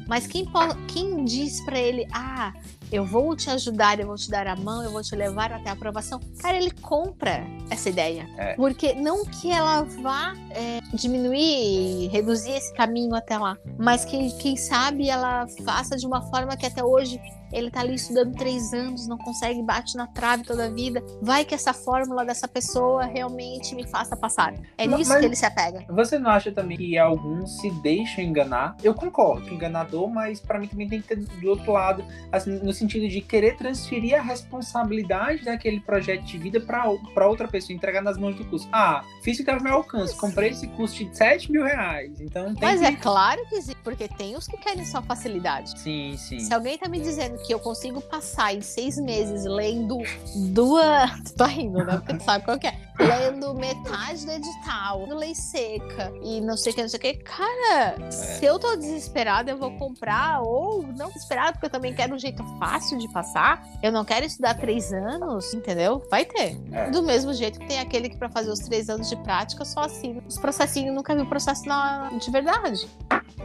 mas 0.07 0.25
quem, 0.25 0.45
quem 0.87 1.23
diz 1.23 1.61
para 1.61 1.77
ele, 1.77 2.07
ah, 2.11 2.51
eu 2.91 3.05
vou 3.05 3.35
te 3.35 3.49
ajudar, 3.49 3.99
eu 3.99 4.07
vou 4.07 4.15
te 4.15 4.29
dar 4.29 4.47
a 4.47 4.55
mão, 4.55 4.83
eu 4.83 4.91
vou 4.91 5.03
te 5.03 5.15
levar 5.15 5.51
até 5.51 5.69
a 5.69 5.73
aprovação. 5.73 6.19
Cara, 6.39 6.57
ele 6.57 6.71
compra 6.71 7.45
essa 7.69 7.89
ideia. 7.89 8.27
É. 8.37 8.55
Porque 8.55 8.93
não 8.95 9.23
que 9.23 9.51
ela 9.51 9.83
vá 9.83 10.33
é, 10.49 10.79
diminuir, 10.93 12.07
reduzir 12.07 12.51
esse 12.51 12.73
caminho 12.73 13.13
até 13.13 13.37
lá, 13.37 13.55
mas 13.77 14.03
que, 14.03 14.31
quem 14.37 14.57
sabe, 14.57 15.09
ela 15.09 15.45
faça 15.63 15.95
de 15.95 16.07
uma 16.07 16.21
forma 16.23 16.57
que 16.57 16.65
até 16.65 16.83
hoje 16.83 17.21
ele 17.51 17.69
tá 17.71 17.81
ali 17.81 17.95
estudando 17.95 18.35
três 18.35 18.73
anos, 18.73 19.07
não 19.07 19.17
consegue, 19.17 19.61
bate 19.63 19.95
na 19.95 20.07
trave 20.07 20.43
toda 20.43 20.65
a 20.65 20.69
vida. 20.69 21.03
Vai 21.21 21.45
que 21.45 21.53
essa 21.55 21.73
fórmula 21.73 22.25
dessa 22.25 22.47
pessoa 22.47 23.05
realmente 23.05 23.75
me 23.75 23.87
faça 23.87 24.15
passar. 24.15 24.53
É 24.77 24.87
Mas- 24.87 24.99
nisso 24.99 25.19
que 25.19 25.25
ele 25.25 25.35
se 25.35 25.45
apega. 25.45 25.85
Você 25.89 26.17
não 26.19 26.29
acha 26.31 26.51
também 26.51 26.77
que 26.77 26.97
alguns 26.97 27.59
se 27.59 27.69
deixam 27.81 28.23
enganar? 28.23 28.75
Eu 28.83 28.93
concordo, 28.93 29.45
que 29.47 29.53
enganador, 29.55 30.09
mas 30.09 30.39
pra 30.39 30.59
mim 30.59 30.67
também 30.67 30.87
tem 30.87 31.01
que 31.01 31.07
ter 31.07 31.15
do 31.17 31.49
outro 31.49 31.71
lado, 31.71 32.03
assim, 32.31 32.51
no 32.59 32.73
sentido 32.73 33.07
de 33.07 33.21
querer 33.21 33.55
transferir 33.57 34.17
a 34.17 34.21
responsabilidade 34.21 35.43
daquele 35.43 35.79
projeto 35.79 36.23
de 36.23 36.37
vida 36.37 36.59
pra 36.59 36.79
pra 37.13 37.27
outra 37.27 37.47
pessoa, 37.47 37.75
entregar 37.75 38.01
nas 38.01 38.17
mãos 38.17 38.35
do 38.35 38.45
curso. 38.45 38.67
Ah, 38.71 39.03
fiz 39.23 39.39
o 39.39 39.43
que 39.43 39.49
ao 39.49 39.61
meu 39.61 39.73
alcance, 39.75 40.15
comprei 40.15 40.49
esse 40.51 40.67
curso 40.67 41.03
de 41.03 41.15
7 41.17 41.51
mil 41.51 41.63
reais, 41.63 42.19
então 42.19 42.53
tem 42.55 42.61
Mas 42.69 42.79
que... 42.79 42.85
é 42.85 42.95
claro 42.95 43.41
que 43.47 43.55
existe, 43.55 43.79
porque 43.83 44.07
tem 44.07 44.35
os 44.35 44.47
que 44.47 44.57
querem 44.57 44.85
só 44.85 45.01
facilidade. 45.01 45.77
Sim, 45.79 46.15
sim. 46.17 46.39
Se 46.39 46.53
alguém 46.53 46.77
tá 46.77 46.87
me 46.87 46.99
dizendo 46.99 47.37
que 47.45 47.53
eu 47.53 47.59
consigo 47.59 48.01
passar 48.01 48.53
em 48.53 48.61
seis 48.61 48.97
meses 48.97 49.45
lendo 49.45 49.97
duas. 50.35 51.09
Tu 51.25 51.33
tá 51.33 51.45
rindo, 51.45 51.83
né? 51.83 51.97
Porque 51.97 52.13
tu 52.15 52.23
sabe 52.23 52.43
qual 52.43 52.57
que 52.57 52.67
é. 52.67 52.77
Lendo 52.99 53.53
metade 53.53 54.25
do 54.25 54.31
edital, 54.31 55.01
lendo 55.01 55.15
lei 55.15 55.33
seca 55.33 56.11
e 56.21 56.41
não 56.41 56.57
sei 56.57 56.73
o 56.73 56.75
que, 56.75 56.81
não 56.81 56.89
sei 56.89 56.97
o 56.97 57.01
que. 57.01 57.13
Cara, 57.13 58.11
se 58.11 58.43
eu 58.43 58.59
tô 58.59 58.75
desesperada, 58.75 59.51
eu 59.51 59.57
vou 59.57 59.71
comprar, 59.77 60.41
ou 60.41 60.83
não 60.97 61.07
desesperada, 61.07 61.53
porque 61.53 61.67
eu 61.67 61.69
também 61.69 61.93
quero 61.93 62.13
um 62.13 62.19
jeito 62.19 62.43
fácil 62.59 62.97
de 62.97 63.07
passar. 63.11 63.65
Eu 63.81 63.91
não 63.91 64.03
quero 64.03 64.25
estudar 64.25 64.55
três 64.55 64.91
anos, 64.91 65.53
entendeu? 65.53 66.03
Vai 66.09 66.25
ter. 66.25 66.59
É. 66.71 66.89
Do 66.89 67.01
mesmo 67.01 67.33
jeito 67.33 67.59
que 67.59 67.67
tem 67.67 67.79
aquele 67.79 68.09
que, 68.09 68.17
pra 68.17 68.29
fazer 68.29 68.49
os 68.49 68.59
três 68.59 68.89
anos 68.89 69.09
de 69.09 69.15
prática, 69.17 69.63
só 69.63 69.81
assina 69.81 70.21
os 70.27 70.37
processinhos, 70.37 70.93
nunca 70.93 71.15
viu 71.15 71.25
processo 71.25 71.65
na... 71.65 72.09
de 72.09 72.29
verdade. 72.31 72.87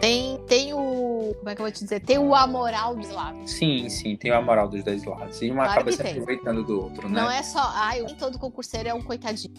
Tem, 0.00 0.38
tem 0.46 0.74
o. 0.74 1.34
Como 1.38 1.50
é 1.50 1.54
que 1.54 1.60
eu 1.60 1.64
vou 1.64 1.72
te 1.72 1.82
dizer? 1.82 2.00
Tem 2.00 2.18
o 2.18 2.34
amoral 2.34 2.96
dos 2.96 3.08
lados. 3.10 3.52
Sim, 3.52 3.83
sim, 3.90 4.16
tem 4.16 4.30
a 4.30 4.40
moral 4.40 4.68
dos 4.68 4.82
dois 4.84 5.04
lados. 5.04 5.40
E 5.42 5.50
uma 5.50 5.64
Claro 5.64 5.72
acaba 5.80 5.92
se 5.92 6.02
tem. 6.02 6.12
aproveitando 6.12 6.64
do 6.64 6.80
outro, 6.82 7.08
né? 7.08 7.20
Não 7.20 7.30
é 7.30 7.42
só, 7.42 7.62
ai, 7.74 8.02
nem 8.02 8.14
todo 8.14 8.38
concurseiro 8.38 8.88
é 8.88 8.94
um 8.94 9.02
coitadinho. 9.02 9.54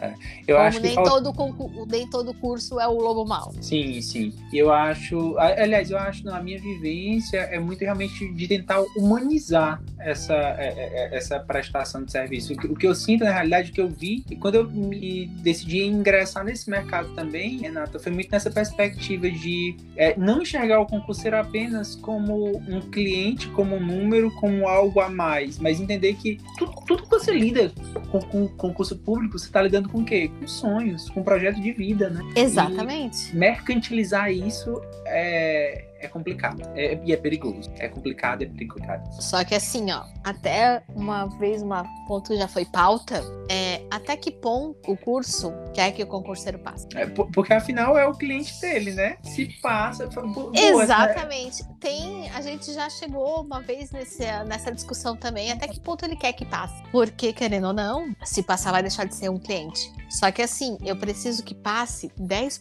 Eu 0.47 0.55
Como 0.57 0.67
acho 0.67 0.79
nem, 0.79 0.93
falta- 0.95 1.09
todo 1.09 1.33
concur... 1.33 1.87
nem 1.87 2.09
todo 2.09 2.33
curso 2.33 2.79
é 2.79 2.87
o 2.87 2.93
lobo 2.99 3.25
mau. 3.25 3.53
Sim, 3.61 4.01
sim. 4.01 4.33
Eu 4.53 4.71
acho, 4.71 5.37
aliás, 5.37 5.91
eu 5.91 5.97
acho 5.97 6.23
na 6.25 6.41
minha 6.41 6.59
vivência 6.59 7.37
é 7.39 7.59
muito 7.59 7.81
realmente 7.81 8.31
de 8.33 8.47
tentar 8.47 8.81
humanizar 8.95 9.81
essa, 9.99 10.33
é, 10.33 10.67
é, 10.67 11.13
é, 11.13 11.17
essa 11.17 11.39
prestação 11.39 12.03
de 12.03 12.11
serviço. 12.11 12.53
O 12.53 12.57
que, 12.57 12.67
o 12.67 12.75
que 12.75 12.87
eu 12.87 12.95
sinto 12.95 13.23
na 13.23 13.31
realidade, 13.31 13.71
o 13.71 13.73
que 13.73 13.81
eu 13.81 13.87
vi, 13.89 14.23
e 14.29 14.35
quando 14.35 14.55
eu 14.55 14.69
me 14.69 15.25
decidi 15.41 15.83
ingressar 15.83 16.43
nesse 16.43 16.69
mercado 16.69 17.13
também, 17.15 17.57
Renata, 17.57 17.99
foi 17.99 18.11
muito 18.11 18.29
nessa 18.31 18.49
perspectiva 18.51 19.29
de 19.29 19.75
é, 19.95 20.17
não 20.17 20.41
enxergar 20.41 20.79
o 20.79 20.85
concurseiro 20.85 21.37
apenas 21.37 21.95
como 21.95 22.57
um 22.57 22.81
cliente, 22.81 23.47
como 23.49 23.75
um 23.75 23.79
número, 23.79 24.14
como 24.31 24.67
algo 24.67 24.99
a 24.99 25.09
mais, 25.09 25.59
mas 25.59 25.79
entender 25.79 26.13
que 26.15 26.39
tudo, 26.57 26.73
tudo 26.87 27.03
que 27.03 27.09
você 27.09 27.31
lida 27.31 27.71
com, 28.11 28.19
com 28.21 28.47
concurso 28.49 28.97
público, 28.97 29.37
você 29.37 29.45
está 29.45 29.61
lidando 29.61 29.89
com 29.89 29.99
o 29.99 30.05
quê? 30.05 30.29
Com 30.39 30.47
sonhos, 30.47 31.09
com 31.09 31.23
projeto 31.23 31.61
de 31.61 31.71
vida, 31.71 32.09
né? 32.09 32.21
Exatamente. 32.35 33.35
mercantilizar 33.35 34.31
isso 34.31 34.81
é, 35.07 35.85
é 35.99 36.07
complicado. 36.07 36.61
É- 36.75 36.99
e 37.03 37.11
é 37.13 37.17
perigoso. 37.17 37.71
É 37.77 37.87
complicado, 37.87 38.43
é 38.43 38.45
complicado. 38.47 39.09
Só 39.21 39.43
que 39.43 39.55
assim, 39.55 39.91
ó, 39.91 40.03
até 40.23 40.83
uma 40.95 41.25
vez, 41.37 41.61
uma 41.61 41.83
ponto 42.07 42.29
que 42.29 42.37
já 42.37 42.47
foi 42.47 42.65
pauta, 42.65 43.23
é 43.49 43.81
até 43.91 44.15
que 44.15 44.31
ponto 44.31 44.91
o 44.91 44.97
curso 44.97 45.51
quer 45.73 45.91
que 45.91 46.03
o 46.03 46.07
concurseiro 46.07 46.59
passe. 46.59 46.87
É, 46.95 47.05
po- 47.05 47.29
porque 47.31 47.53
afinal 47.53 47.97
é 47.97 48.07
o 48.07 48.13
cliente 48.13 48.59
dele, 48.61 48.91
né? 48.91 49.17
Se 49.23 49.47
passa. 49.61 50.07
boa, 50.07 50.51
né? 50.51 50.59
Exatamente. 50.69 51.63
Tem, 51.79 52.29
a 52.31 52.41
gente 52.41 52.71
já 52.73 52.89
chegou 52.89 53.41
uma 53.41 53.61
vez 53.61 53.91
nesse, 53.91 54.23
nessa 54.45 54.71
discussão 54.71 55.15
também, 55.15 55.51
até 55.51 55.67
que 55.67 55.79
ponto 55.79 56.03
ele 56.05 56.15
quer 56.15 56.33
que 56.33 56.45
passe. 56.45 56.81
Porque, 56.91 57.33
querendo 57.33 57.67
ou 57.67 57.73
não, 57.73 58.13
se 58.23 58.41
passar 58.43 58.71
vai 58.71 58.81
deixar 58.81 59.05
de 59.05 59.15
ser 59.15 59.29
um 59.29 59.37
cliente. 59.39 59.91
Só 60.09 60.31
que 60.31 60.41
assim, 60.41 60.77
eu 60.83 60.95
preciso 60.95 61.43
que 61.43 61.53
passe 61.53 62.09
10%. 62.19 62.59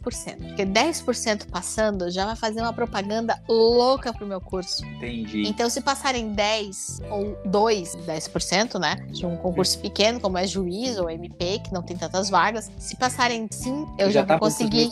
Porque 0.49 0.65
10% 0.65 1.49
passando 1.51 2.11
já 2.11 2.25
vai 2.27 2.37
fazer 2.37 2.61
uma 2.61 2.73
propaganda 2.73 3.24
louca 3.49 4.13
pro 4.13 4.27
meu 4.27 4.41
curso. 4.41 4.85
Entendi. 4.85 5.47
Então, 5.47 5.69
se 5.69 5.81
passarem 5.81 6.33
10 6.33 7.03
ou 7.11 7.37
2, 7.47 7.97
10%, 8.07 8.79
né? 8.79 8.97
De 9.11 9.27
um 9.27 9.37
concurso 9.37 9.79
pequeno, 9.79 10.21
como 10.21 10.39
é 10.39 10.47
juiz 10.47 10.99
ou 10.99 11.11
MP, 11.11 11.61
que 11.61 11.73
não 11.73 11.83
tem 11.83 11.97
tantas 11.97 12.31
vagas, 12.31 12.71
se 12.79 12.97
passarem 12.97 13.49
sim, 13.51 13.87
eu 13.99 14.11
já, 14.11 14.25
tá 14.25 14.37
vou 14.37 14.49
conseguir 14.49 14.91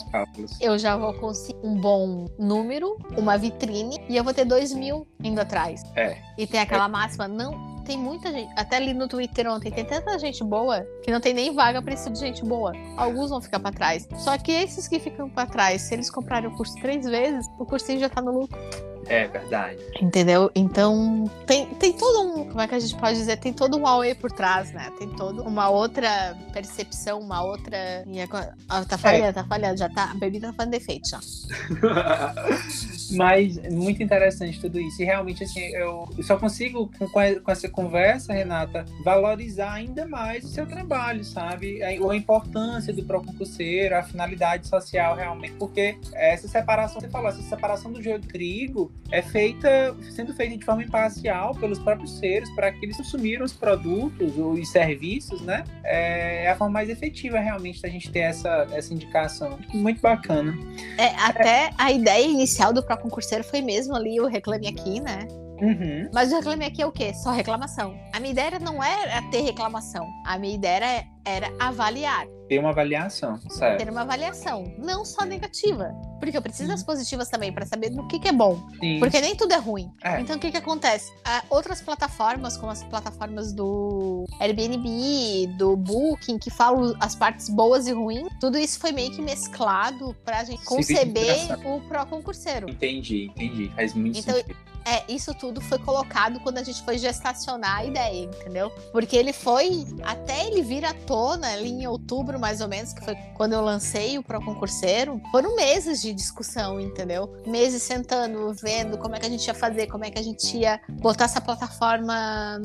eu 0.59 0.77
já 0.77 0.95
vou 0.95 1.13
conseguir 1.13 1.57
um 1.63 1.75
bom 1.75 2.27
número, 2.37 2.97
uma 3.17 3.37
vitrine, 3.37 3.99
e 4.09 4.15
eu 4.15 4.23
vou 4.23 4.33
ter 4.33 4.45
dois 4.45 4.73
mil 4.73 5.07
indo 5.23 5.39
atrás. 5.39 5.81
É. 5.95 6.17
E 6.37 6.47
tem 6.47 6.59
aquela 6.59 6.87
máxima, 6.87 7.27
não. 7.27 7.72
Tem 7.85 7.97
muita 7.97 8.31
gente, 8.31 8.51
até 8.55 8.77
ali 8.77 8.93
no 8.93 9.07
Twitter 9.07 9.47
ontem, 9.47 9.69
tem 9.71 9.83
tanta 9.83 10.17
gente 10.17 10.43
boa 10.43 10.87
que 11.03 11.11
não 11.11 11.19
tem 11.19 11.33
nem 11.33 11.53
vaga 11.53 11.81
pra 11.81 11.93
esse 11.93 12.03
tipo 12.03 12.15
de 12.15 12.19
gente 12.21 12.45
boa. 12.45 12.71
Alguns 12.95 13.29
vão 13.29 13.41
ficar 13.41 13.59
pra 13.59 13.71
trás. 13.71 14.07
Só 14.17 14.37
que 14.37 14.51
esses 14.51 14.87
que 14.87 14.99
ficam 14.99 15.29
pra 15.29 15.45
trás, 15.45 15.81
se 15.81 15.93
eles 15.93 16.09
comprarem 16.09 16.49
o 16.49 16.55
curso 16.55 16.75
três 16.75 17.05
vezes, 17.05 17.45
o 17.59 17.65
cursinho 17.65 17.99
já 17.99 18.07
tá 18.07 18.21
no 18.21 18.31
lucro. 18.31 18.92
É 19.07 19.27
verdade. 19.27 19.77
Entendeu? 20.01 20.49
Então, 20.55 21.29
tem, 21.45 21.65
tem 21.75 21.93
todo 21.93 22.21
um. 22.21 22.45
Como 22.49 22.61
é 22.61 22.67
que 22.67 22.75
a 22.75 22.79
gente 22.79 22.95
pode 22.95 23.17
dizer? 23.17 23.37
Tem 23.37 23.51
todo 23.53 23.77
um 23.77 23.85
AUE 23.87 24.15
por 24.15 24.31
trás, 24.31 24.71
né? 24.71 24.91
Tem 24.97 25.09
toda 25.09 25.41
uma 25.43 25.69
outra 25.69 26.37
percepção, 26.53 27.19
uma 27.19 27.43
outra. 27.43 28.03
Agora- 28.23 28.55
Ah, 28.69 28.83
tá 28.85 28.97
falhando, 28.97 29.33
tá 29.33 29.43
falhando, 29.43 29.77
já 29.77 29.89
tá. 29.89 30.11
A 30.11 30.15
bebida 30.15 30.47
tá 30.47 30.53
fazendo 30.53 30.71
defeito 30.71 31.09
já. 31.09 31.19
Mas 33.11 33.57
muito 33.71 34.01
interessante 34.01 34.59
tudo 34.59 34.79
isso. 34.79 35.01
E 35.01 35.05
realmente, 35.05 35.43
assim, 35.43 35.59
eu 35.75 36.07
só 36.23 36.37
consigo, 36.37 36.89
com, 36.97 37.07
com 37.07 37.19
a- 37.19 37.39
com 37.39 37.51
essa 37.51 37.69
conversa, 37.69 38.33
Renata, 38.33 38.85
valorizar 39.03 39.73
ainda 39.73 40.07
mais 40.07 40.43
o 40.43 40.47
seu 40.47 40.65
trabalho, 40.65 41.23
sabe? 41.23 41.83
A, 41.83 41.89
a 41.89 42.15
importância 42.15 42.93
do 42.93 43.03
pró-concurseiro, 43.03 43.95
a 43.95 44.03
finalidade 44.03 44.67
social, 44.67 45.15
realmente. 45.15 45.53
Porque 45.53 45.97
essa 46.13 46.47
separação, 46.47 47.01
você 47.01 47.09
falou, 47.09 47.29
essa 47.29 47.41
separação 47.43 47.91
do 47.91 48.01
joio 48.01 48.19
trigo 48.21 48.91
é 49.13 49.21
feita, 49.21 49.95
sendo 50.09 50.33
feita 50.33 50.57
de 50.57 50.65
forma 50.65 50.83
imparcial 50.83 51.53
pelos 51.53 51.77
próprios 51.77 52.17
seres, 52.17 52.49
para 52.55 52.71
que 52.71 52.83
eles 52.83 52.97
consumiram 52.97 53.45
os 53.45 53.53
produtos 53.53 54.37
ou 54.39 54.53
os 54.53 54.69
serviços, 54.69 55.39
né? 55.41 55.63
É 55.83 56.49
a 56.49 56.55
forma 56.55 56.73
mais 56.73 56.89
efetiva, 56.89 57.39
realmente, 57.39 57.79
da 57.79 57.89
gente 57.89 58.11
ter 58.11 58.21
essa, 58.21 58.67
essa 58.71 58.91
indicação. 58.91 59.59
Muito 59.71 60.01
bacana. 60.01 60.57
É, 60.97 61.09
até 61.19 61.69
a 61.77 61.91
ideia 61.91 62.25
inicial 62.25 62.73
do 62.73 62.81
pró-concurseiro 62.81 63.43
foi 63.43 63.61
mesmo 63.61 63.95
ali 63.95 64.19
o 64.19 64.25
Reclame 64.25 64.67
Aqui, 64.67 64.99
né? 64.99 65.27
Uhum. 65.61 66.09
Mas 66.11 66.31
o 66.31 66.37
Reclame 66.37 66.65
Aqui 66.65 66.81
é 66.81 66.85
o 66.87 66.91
quê? 66.91 67.13
Só 67.13 67.31
reclamação. 67.31 67.95
A 68.13 68.19
minha 68.19 68.31
ideia 68.31 68.57
não 68.57 68.83
era 68.83 69.21
ter 69.29 69.41
reclamação. 69.41 70.07
A 70.25 70.39
minha 70.39 70.55
ideia 70.55 71.05
era 71.23 71.53
avaliar, 71.59 72.25
Ter 72.49 72.59
uma 72.59 72.69
avaliação, 72.69 73.39
certo? 73.49 73.79
ter 73.79 73.89
uma 73.89 74.01
avaliação. 74.01 74.75
Não 74.77 75.05
só 75.05 75.23
negativa. 75.23 75.91
Porque 76.23 76.37
eu 76.37 76.41
preciso 76.41 76.69
das 76.69 76.81
positivas 76.83 77.27
também, 77.27 77.51
para 77.51 77.65
saber 77.65 77.89
do 77.89 78.07
que, 78.07 78.17
que 78.17 78.29
é 78.29 78.31
bom. 78.31 78.57
Sim. 78.79 78.99
Porque 78.99 79.19
nem 79.19 79.35
tudo 79.35 79.53
é 79.53 79.57
ruim. 79.57 79.91
É. 80.01 80.21
Então 80.21 80.37
o 80.37 80.39
que 80.39 80.49
que 80.51 80.57
acontece? 80.57 81.11
Outras 81.49 81.81
plataformas, 81.81 82.55
como 82.55 82.71
as 82.71 82.81
plataformas 82.83 83.51
do 83.51 84.25
Airbnb, 84.39 85.47
do 85.57 85.75
Booking, 85.75 86.37
que 86.39 86.49
falam 86.49 86.95
as 86.99 87.13
partes 87.15 87.49
boas 87.49 87.87
e 87.87 87.91
ruins, 87.91 88.27
tudo 88.39 88.57
isso 88.57 88.79
foi 88.79 88.91
meio 88.91 89.11
que 89.11 89.21
mesclado 89.21 90.15
pra 90.23 90.43
gente 90.43 90.63
conceber 90.63 91.35
o 91.65 91.81
pró 91.81 92.05
concurseiro. 92.05 92.69
Entendi, 92.69 93.25
entendi. 93.25 93.69
Faz 93.75 93.93
muito 93.93 94.17
Então, 94.19 94.35
sentido. 94.35 94.55
É, 94.85 95.01
isso 95.09 95.33
tudo 95.33 95.61
foi 95.61 95.79
colocado 95.79 96.41
quando 96.41 96.57
a 96.57 96.63
gente 96.63 96.83
foi 96.83 96.97
gestacionar 96.97 97.77
a 97.77 97.85
ideia, 97.85 98.25
entendeu? 98.25 98.69
Porque 98.91 99.15
ele 99.15 99.31
foi, 99.31 99.85
até 100.03 100.45
ele 100.47 100.61
vir 100.61 100.83
à 100.83 100.93
tona 100.93 101.53
ali 101.53 101.69
em 101.69 101.87
outubro, 101.87 102.37
mais 102.37 102.59
ou 102.59 102.67
menos, 102.67 102.91
que 102.91 103.03
foi 103.03 103.15
quando 103.33 103.53
eu 103.53 103.61
lancei 103.61 104.17
o 104.17 104.23
Pro 104.23 104.43
Concurseiro, 104.43 105.21
foram 105.31 105.55
meses 105.55 106.01
de 106.01 106.12
discussão, 106.13 106.79
entendeu? 106.79 107.33
Meses 107.45 107.81
sentando, 107.83 108.53
vendo 108.61 108.97
como 108.97 109.15
é 109.15 109.19
que 109.19 109.25
a 109.25 109.29
gente 109.29 109.45
ia 109.47 109.53
fazer, 109.53 109.87
como 109.87 110.05
é 110.05 110.11
que 110.11 110.19
a 110.19 110.23
gente 110.23 110.57
ia 110.57 110.79
botar 110.89 111.25
essa 111.25 111.41
plataforma 111.41 112.61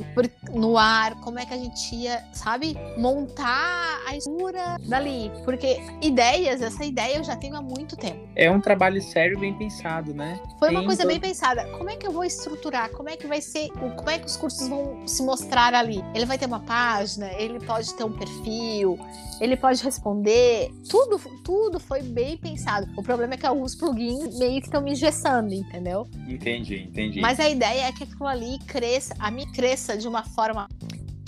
no 0.53 0.77
ar, 0.77 1.15
como 1.21 1.39
é 1.39 1.47
que 1.47 1.55
a 1.55 1.59
gente 1.59 1.95
ia, 1.95 2.23
sabe, 2.33 2.77
montar 2.97 4.01
a 4.07 4.17
estrutura 4.17 4.77
dali. 4.87 5.31
Porque 5.45 5.79
ideias, 6.03 6.61
essa 6.63 6.85
ideia 6.85 7.17
eu 7.19 7.25
já 7.25 7.37
tenho 7.37 7.57
há 7.57 7.63
muito 7.63 7.97
tempo. 7.97 8.29
É 8.37 8.51
um 8.51 8.61
trabalho 8.61 9.01
sério, 9.03 9.39
bem 9.39 9.57
pensado, 9.57 10.15
né? 10.15 10.41
Foi 10.59 10.71
uma 10.71 10.81
Tem 10.81 10.87
coisa 10.87 11.03
todo- 11.03 11.09
bem 11.11 11.21
pensada. 11.21 11.67
Como 11.77 11.91
é 11.91 11.97
que 11.97 12.07
eu 12.07 12.13
vou 12.13 12.25
estruturar? 12.25 12.91
Como 12.91 13.09
é 13.09 13.17
que 13.17 13.27
vai 13.27 13.41
ser? 13.41 13.69
Como 13.71 14.09
é 14.11 14.19
que 14.19 14.27
os 14.27 14.37
cursos 14.37 14.69
vão 14.69 15.07
se 15.07 15.23
mostrar 15.23 15.75
ali? 15.75 16.03
Ele 16.15 16.27
vai 16.27 16.39
ter 16.39 16.47
uma 16.47 16.61
página, 16.61 17.31
ele 17.35 17.59
pode 17.65 17.93
ter 17.95 18.05
um 18.05 18.13
perfil, 18.13 18.99
ele 19.41 19.57
pode 19.57 19.83
responder. 19.83 20.71
Tudo, 20.89 21.19
tudo 21.45 21.79
foi 21.81 22.03
bem 22.03 22.37
pensado. 22.37 22.87
O 22.97 23.03
problema 23.03 23.35
é 23.35 23.37
que 23.39 23.47
alguns 23.47 23.75
plugins 23.75 24.39
meio 24.39 24.61
que 24.61 24.67
estão 24.67 24.83
me 24.83 24.93
engessando, 24.93 25.55
entendeu? 25.55 26.09
Entendi, 26.29 26.83
entendi. 26.89 27.21
Mas 27.21 27.41
a 27.41 27.49
ideia 27.49 27.89
é 27.89 27.93
que 27.93 28.05
aquilo 28.05 28.27
ali 28.27 28.59
cresça, 28.67 29.15
a 29.19 29.31
mim 29.31 29.47
cresça 29.53 29.97
de 29.97 30.07
uma 30.07 30.23
forma 30.25 30.69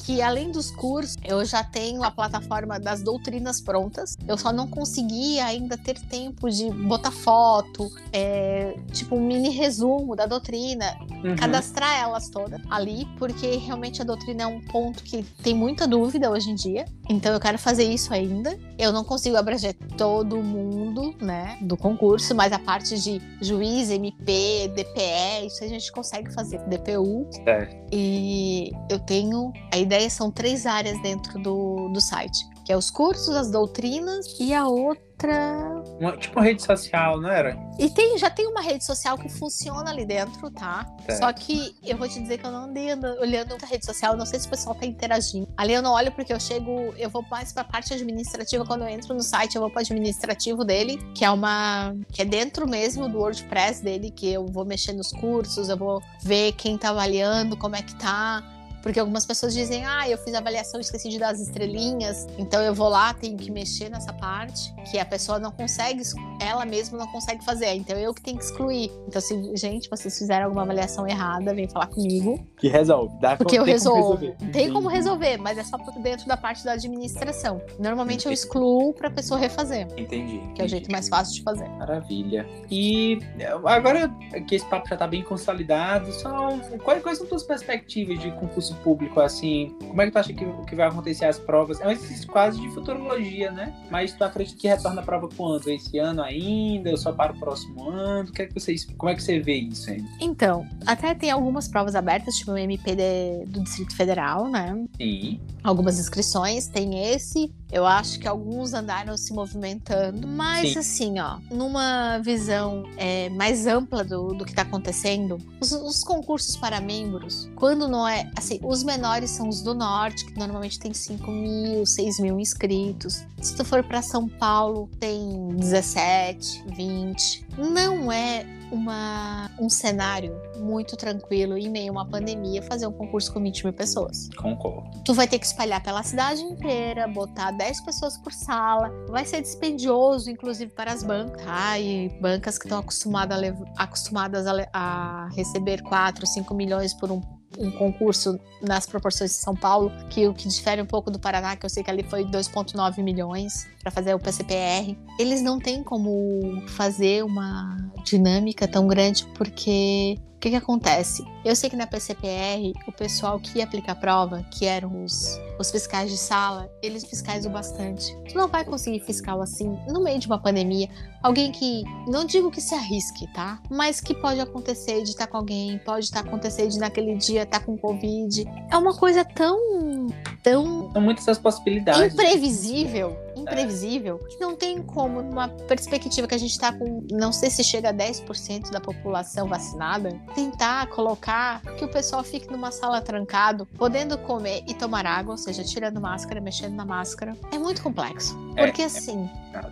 que 0.05 0.23
além 0.23 0.51
dos 0.51 0.71
cursos, 0.71 1.17
eu 1.25 1.45
já 1.45 1.63
tenho 1.63 2.03
a 2.03 2.11
plataforma 2.11 2.79
das 2.79 3.03
doutrinas 3.03 3.61
prontas. 3.61 4.17
Eu 4.27 4.37
só 4.37 4.53
não 4.53 4.67
consegui 4.67 5.39
ainda 5.41 5.77
ter 5.77 5.99
tempo 6.01 6.51
de 6.51 6.71
botar 6.71 7.11
foto, 7.11 7.91
é, 8.13 8.75
tipo 8.93 9.17
um 9.17 9.21
mini 9.21 9.51
resumo 9.51 10.17
da 10.17 10.27
doutrina. 10.27 10.97
Uhum. 11.23 11.37
cadastrar 11.37 12.01
elas 12.01 12.31
todas 12.31 12.61
ali, 12.71 13.07
porque 13.19 13.57
realmente 13.57 14.01
a 14.01 14.05
doutrina 14.05 14.45
é 14.45 14.47
um 14.47 14.61
ponto 14.61 15.03
que 15.03 15.23
tem 15.43 15.55
muita 15.55 15.87
dúvida 15.87 16.31
hoje 16.31 16.51
em 16.51 16.55
dia. 16.55 16.87
Então 17.11 17.33
eu 17.33 17.41
quero 17.41 17.59
fazer 17.59 17.85
isso 17.85 18.15
ainda. 18.15 18.59
Eu 18.79 18.93
não 18.93 19.05
consigo 19.05 19.37
abranger 19.37 19.75
todo 19.99 20.39
mundo, 20.39 21.15
né, 21.21 21.59
do 21.61 21.77
concurso, 21.77 22.35
mas 22.35 22.53
a 22.53 22.59
parte 22.59 22.99
de 22.99 23.21
juiz, 23.41 23.91
MP, 23.91 24.69
DPE, 24.75 25.47
isso 25.47 25.63
a 25.63 25.69
gente 25.69 25.93
consegue 25.93 26.33
fazer 26.33 26.59
DPU. 26.61 27.29
Certo. 27.45 27.77
E 27.93 28.73
eu 28.89 28.99
tenho. 28.99 29.53
A 29.73 29.77
ideia 29.91 30.09
são 30.09 30.31
três 30.31 30.67
áreas 30.67 31.01
dentro 31.03 31.39
do, 31.43 31.89
do 31.93 32.01
site. 32.01 32.39
Que 32.65 32.73
é 32.73 32.77
os 32.77 32.91
cursos, 32.91 33.35
as 33.35 33.51
doutrinas 33.51 34.25
e 34.39 34.55
a 34.55 34.69
outra. 34.69 35.83
Uma- 35.99 36.17
tipo 36.17 36.39
uma 36.39 36.45
rede 36.45 36.63
social, 36.63 37.21
não 37.21 37.29
era? 37.29 37.59
E 37.79 37.91
tem, 37.91 38.17
já 38.17 38.31
tem 38.31 38.47
uma 38.47 38.61
rede 38.61 38.85
social 38.85 39.19
que 39.19 39.29
funciona 39.29 39.91
ali 39.91 40.05
dentro, 40.05 40.49
tá? 40.53 40.87
Certo. 41.05 41.19
Só 41.19 41.33
que 41.33 41.75
eu 41.83 41.97
vou 41.97 42.09
te 42.09 42.21
dizer 42.21 42.39
que 42.39 42.47
eu 42.47 42.51
não 42.53 42.65
andei 42.67 42.87
olhando 43.21 43.57
a 43.61 43.67
rede 43.67 43.85
social, 43.85 44.17
não 44.17 44.25
sei 44.25 44.39
se 44.39 44.47
o 44.47 44.51
pessoal 44.51 44.75
tá 44.77 44.87
interagindo. 44.87 45.49
Ali 45.57 45.73
eu 45.73 45.83
não 45.83 45.93
olho 45.93 46.13
porque 46.13 46.33
eu 46.33 46.39
chego, 46.39 46.95
eu 46.97 47.11
vou 47.11 47.23
mais 47.29 47.53
pra 47.53 47.65
parte 47.65 47.93
administrativa. 47.93 48.65
Quando 48.65 48.83
eu 48.83 48.89
entro 48.89 49.15
no 49.15 49.23
site, 49.23 49.57
eu 49.57 49.63
vou 49.63 49.71
pro 49.71 49.81
administrativo 49.81 50.65
dele, 50.65 50.97
que 51.15 51.25
é 51.25 51.31
uma. 51.31 51.95
que 52.13 52.23
é 52.23 52.25
dentro 52.25 52.69
mesmo 52.69 53.09
do 53.09 53.19
WordPress 53.19 53.83
dele, 53.83 54.11
que 54.13 54.31
eu 54.33 54.47
vou 54.47 54.65
mexer 54.65 54.93
nos 54.93 55.11
cursos, 55.13 55.69
eu 55.69 55.77
vou 55.77 56.01
ver 56.23 56.53
quem 56.53 56.79
tá 56.79 56.91
avaliando, 56.91 57.57
como 57.57 57.75
é 57.75 57.83
que 57.83 57.97
tá. 57.97 58.45
Porque 58.83 58.99
algumas 58.99 59.27
pessoas 59.27 59.53
dizem, 59.55 59.85
ah, 59.85 60.09
eu 60.09 60.17
fiz 60.19 60.35
avaliação, 60.35 60.81
esqueci 60.81 61.09
de 61.09 61.19
dar 61.19 61.31
as 61.31 61.41
estrelinhas, 61.41 62.27
então 62.39 62.61
eu 62.63 62.75
vou 62.75 62.89
lá, 62.89 63.13
tenho 63.15 63.37
que 63.37 63.51
mexer 63.51 63.89
nessa 63.91 64.13
parte, 64.13 64.73
que 64.91 64.99
a 64.99 65.05
pessoa 65.05 65.39
não 65.39 65.51
consegue, 65.53 66.03
ela 66.41 66.65
mesma 66.65 66.99
não 66.99 67.07
consegue 67.09 67.45
fazer, 67.45 67.75
então 67.75 67.97
eu 67.99 68.15
que 68.15 68.23
tenho 68.23 68.39
que 68.39 68.45
excluir. 68.45 68.91
Então, 69.07 69.21
se, 69.21 69.57
gente, 69.57 69.89
vocês 69.91 70.17
fizeram 70.17 70.47
alguma 70.47 70.63
avaliação 70.63 71.07
errada, 71.07 71.53
vem 71.55 71.69
falar 71.69 71.89
comigo, 71.89 72.45
Que 72.57 72.69
resolve. 72.69 73.15
Dá 73.21 73.37
porque 73.37 73.57
eu 73.57 73.61
como 73.63 73.73
resolvo. 73.73 74.15
resolver. 74.17 74.37
Tem 74.53 74.69
como 74.73 74.89
Entendi. 74.89 74.95
resolver, 74.97 75.37
mas 75.39 75.59
é 75.59 75.65
só 75.65 75.77
dentro 76.03 76.27
da 76.27 76.37
parte 76.37 76.65
da 76.65 76.73
administração. 76.73 77.61
Normalmente 77.79 78.27
eu 78.27 78.33
Entendi. 78.33 78.47
excluo 78.47 78.95
pra 78.95 79.11
pessoa 79.11 79.39
refazer, 79.39 79.87
Entendi. 79.97 80.41
que 80.55 80.63
é 80.63 80.65
o 80.65 80.69
jeito 80.69 80.91
mais 80.91 81.09
fácil 81.09 81.35
de 81.35 81.43
fazer. 81.43 81.69
Maravilha. 81.71 82.47
E 82.71 83.19
eh, 83.39 83.53
agora 83.65 84.09
que 84.47 84.55
esse 84.55 84.67
papo 84.67 84.89
já 84.89 84.97
tá 84.97 85.07
bem 85.07 85.23
consolidado, 85.23 86.13
só 86.13 86.49
quais, 86.83 87.03
quais 87.03 87.19
são 87.19 87.27
tuas 87.27 87.43
perspectivas 87.43 88.19
de 88.19 88.31
concurso 88.33 88.70
público, 88.77 89.21
assim? 89.21 89.75
Como 89.87 90.01
é 90.03 90.07
que 90.07 90.13
tu 90.13 90.19
acha 90.19 90.33
que, 90.33 90.45
que 90.67 90.75
vai 90.77 90.87
acontecer 90.89 91.25
as 91.25 91.39
provas? 91.39 91.81
É 91.81 91.87
um 91.87 91.91
exercício 91.91 92.29
quase 92.29 92.61
de 92.61 92.69
futurologia, 92.71 93.51
né? 93.51 93.75
Mas 93.91 94.13
tu 94.13 94.23
acredita 94.25 94.59
que 94.59 94.69
retorna 94.69 95.01
a 95.01 95.05
prova 95.05 95.29
quando? 95.37 95.69
Esse 95.69 95.99
ano 95.99 96.23
ainda? 96.23 96.91
Ou 96.91 96.97
só 96.97 97.13
para 97.13 97.33
o 97.33 97.39
próximo 97.39 97.89
ano? 97.91 98.29
O 98.29 98.33
que 98.33 98.43
é 98.43 98.47
que 98.47 98.55
vocês, 98.55 98.87
como 98.97 99.11
é 99.11 99.15
que 99.15 99.23
você 99.23 99.41
vê 99.41 99.55
isso 99.57 99.91
ainda? 99.91 100.09
Então, 100.21 100.67
até 100.87 101.15
tem 101.15 101.31
algumas 101.31 101.69
provas 101.69 101.95
abertas, 101.95 102.35
tipo 102.37 102.53
o 102.53 102.59
MP 102.59 102.95
de- 102.95 103.45
do 103.47 103.61
Distrito 103.63 103.95
Federal, 103.97 104.49
né? 104.49 104.85
Sim. 104.97 105.41
algumas 105.63 105.99
inscrições, 105.99 106.67
tem 106.69 107.13
esse. 107.13 107.53
Eu 107.71 107.87
acho 107.87 108.19
que 108.19 108.27
alguns 108.27 108.73
andaram 108.75 109.17
se 109.17 109.33
movimentando, 109.33 110.27
mas 110.27 110.73
Sim. 110.73 110.79
assim, 110.79 111.19
ó, 111.21 111.39
numa 111.51 112.19
visão 112.19 112.85
é, 112.97 113.29
mais 113.31 113.67
ampla 113.67 114.03
do, 114.03 114.29
do 114.35 114.45
que 114.45 114.53
tá 114.55 114.63
acontecendo, 114.63 115.39
os, 115.61 115.71
os 115.73 116.03
concursos 116.03 116.57
para 116.57 116.81
membros, 116.81 117.49
quando 117.55 117.87
não 117.87 118.07
é, 118.09 118.29
assim, 118.37 118.59
os 118.63 118.83
menores 118.83 119.31
são 119.31 119.49
os 119.49 119.63
do 119.63 119.75
norte, 119.75 120.27
que 120.27 120.39
normalmente 120.39 120.79
tem 120.79 120.93
5 120.93 121.31
mil, 121.31 121.87
6 121.87 122.21
mil 122.21 122.39
inscritos. 122.39 123.25
Se 123.41 123.55
tu 123.57 123.65
for 123.65 123.83
para 123.83 124.03
São 124.03 124.29
Paulo, 124.29 124.89
tem 124.99 125.49
17, 125.57 126.65
20. 126.75 127.47
Não 127.57 128.13
é 128.13 128.47
uma, 128.71 129.51
um 129.59 129.69
cenário 129.69 130.41
muito 130.59 130.97
tranquilo 130.97 131.57
em 131.57 131.69
meio 131.69 131.89
a 131.89 131.93
uma 131.93 132.07
pandemia 132.07 132.63
fazer 132.63 132.87
um 132.87 132.93
concurso 132.93 133.33
com 133.33 133.41
20 133.41 133.65
mil 133.65 133.73
pessoas. 133.73 134.29
Concordo. 134.37 135.03
Tu 135.05 135.15
vai 135.15 135.27
ter 135.27 135.39
que 135.39 135.47
espalhar 135.47 135.83
pela 135.83 136.03
cidade 136.03 136.43
inteira, 136.43 137.09
botar 137.09 137.51
10 137.51 137.81
pessoas 137.81 138.17
por 138.19 138.33
sala. 138.33 138.91
Vai 139.09 139.25
ser 139.25 139.41
dispendioso, 139.41 140.31
inclusive, 140.31 140.71
para 140.71 140.93
as 140.93 141.03
bancas, 141.03 141.45
tá? 141.45 141.79
E 141.79 142.09
bancas 142.21 142.59
que 142.59 142.67
estão 142.67 142.79
acostumadas, 142.79 143.39
a, 143.43 143.83
acostumadas 143.83 144.47
a, 144.47 144.69
a 144.73 145.29
receber 145.35 145.83
4, 145.83 146.27
5 146.27 146.55
milhões 146.55 146.95
por 146.95 147.11
um, 147.11 147.21
um 147.59 147.71
concurso 147.71 148.39
nas 148.63 148.87
proporções 148.87 149.31
de 149.31 149.37
São 149.37 149.55
Paulo, 149.55 149.91
que 150.09 150.27
o 150.29 150.35
que 150.35 150.49
difere 150.49 150.81
um 150.81 150.87
pouco 150.87 151.11
do 151.11 151.19
Paraná, 151.19 151.57
que 151.57 151.65
eu 151.65 151.71
sei 151.71 151.83
que 151.83 151.91
ali 151.91 152.03
foi 152.03 152.25
2,9 152.25 153.03
milhões 153.03 153.69
para 153.83 153.91
fazer 153.91 154.15
o 154.15 154.19
PCPR. 154.19 154.97
Eles 155.19 155.43
não 155.43 155.59
têm 155.59 155.83
como 155.83 156.63
fazer 156.69 157.25
uma 157.25 157.77
dinâmica 158.05 158.69
tão 158.69 158.87
grande, 158.87 159.27
porque 159.35 160.17
o 160.37 160.39
que, 160.39 160.51
que 160.51 160.57
acontece? 160.57 161.25
Eu 161.45 161.55
sei 161.55 161.69
que 161.69 161.77
na 161.77 161.87
PCPR, 161.87 162.73
o 162.87 162.93
pessoal 162.93 163.39
que 163.39 163.59
ia 163.59 163.65
aplicar 163.65 163.93
a 163.93 163.97
prova, 163.97 164.43
que 164.51 164.65
eram 164.65 165.05
os, 165.05 165.39
os 165.61 165.71
fiscais 165.71 166.11
de 166.11 166.17
sala, 166.17 166.71
eles 166.83 167.05
fiscalizam 167.05 167.53
bastante. 167.53 168.17
Tu 168.29 168.35
não 168.35 168.49
vai 168.49 168.65
conseguir 168.65 169.01
fiscal 169.01 169.43
assim, 169.43 169.79
no 169.87 170.03
meio 170.03 170.19
de 170.19 170.27
uma 170.27 170.39
pandemia. 170.39 170.89
Alguém 171.23 171.53
que, 171.53 171.85
não 172.09 172.25
digo 172.25 172.51
que 172.51 172.63
se 172.63 172.75
arrisque, 172.75 173.31
tá? 173.35 173.61
Mas 173.71 174.01
que 174.01 174.15
pode 174.15 174.41
acontecer 174.41 175.03
de 175.03 175.11
estar 175.11 175.27
com 175.27 175.37
alguém, 175.37 175.79
pode 175.85 176.07
estar 176.07 176.21
acontecer 176.21 176.67
de 176.69 176.79
naquele 176.79 177.15
dia 177.17 177.43
estar 177.43 177.61
com 177.61 177.77
Covid. 177.77 178.45
É 178.71 178.77
uma 178.77 178.95
coisa 178.95 179.23
tão, 179.23 180.07
tão 180.43 180.91
São 180.93 181.03
muitas 181.03 181.29
as 181.29 181.39
possibilidades. 181.39 182.15
imprevisível, 182.15 183.15
imprevisível, 183.37 184.19
que 184.19 184.39
não 184.41 184.57
tem 184.57 184.83
como, 184.83 185.23
numa 185.23 185.49
perspectiva 185.49 186.27
que 186.27 186.35
a 186.35 186.39
gente 186.39 186.59
tá 186.59 186.73
com, 186.73 187.07
não 187.11 187.33
sei 187.33 187.51
se 187.51 187.63
chega 187.65 187.91
a 187.91 187.95
10% 187.95 188.71
da 188.71 188.81
população 188.81 189.49
vacinada, 189.49 190.21
tentar 190.35 190.87
colocar 190.89 191.61
que 191.77 191.85
o 191.85 191.89
pessoal 191.89 192.23
fique 192.23 192.51
numa 192.51 192.71
sala 192.71 193.01
trancado, 193.01 193.67
podendo 193.79 194.19
comer 194.19 194.63
e 194.67 194.75
tomar 194.75 195.07
água, 195.07 195.33
ou 195.33 195.39
seja, 195.39 195.65
tirando 195.65 196.01
máscara, 196.01 196.41
mexendo 196.41 196.75
na 196.75 196.85
máscara, 196.85 197.37
é 197.53 197.59
muito 197.59 197.83
complexo. 197.83 198.37
É, 198.57 198.67
Porque 198.67 198.83
é 198.83 198.87
assim, 198.87 199.29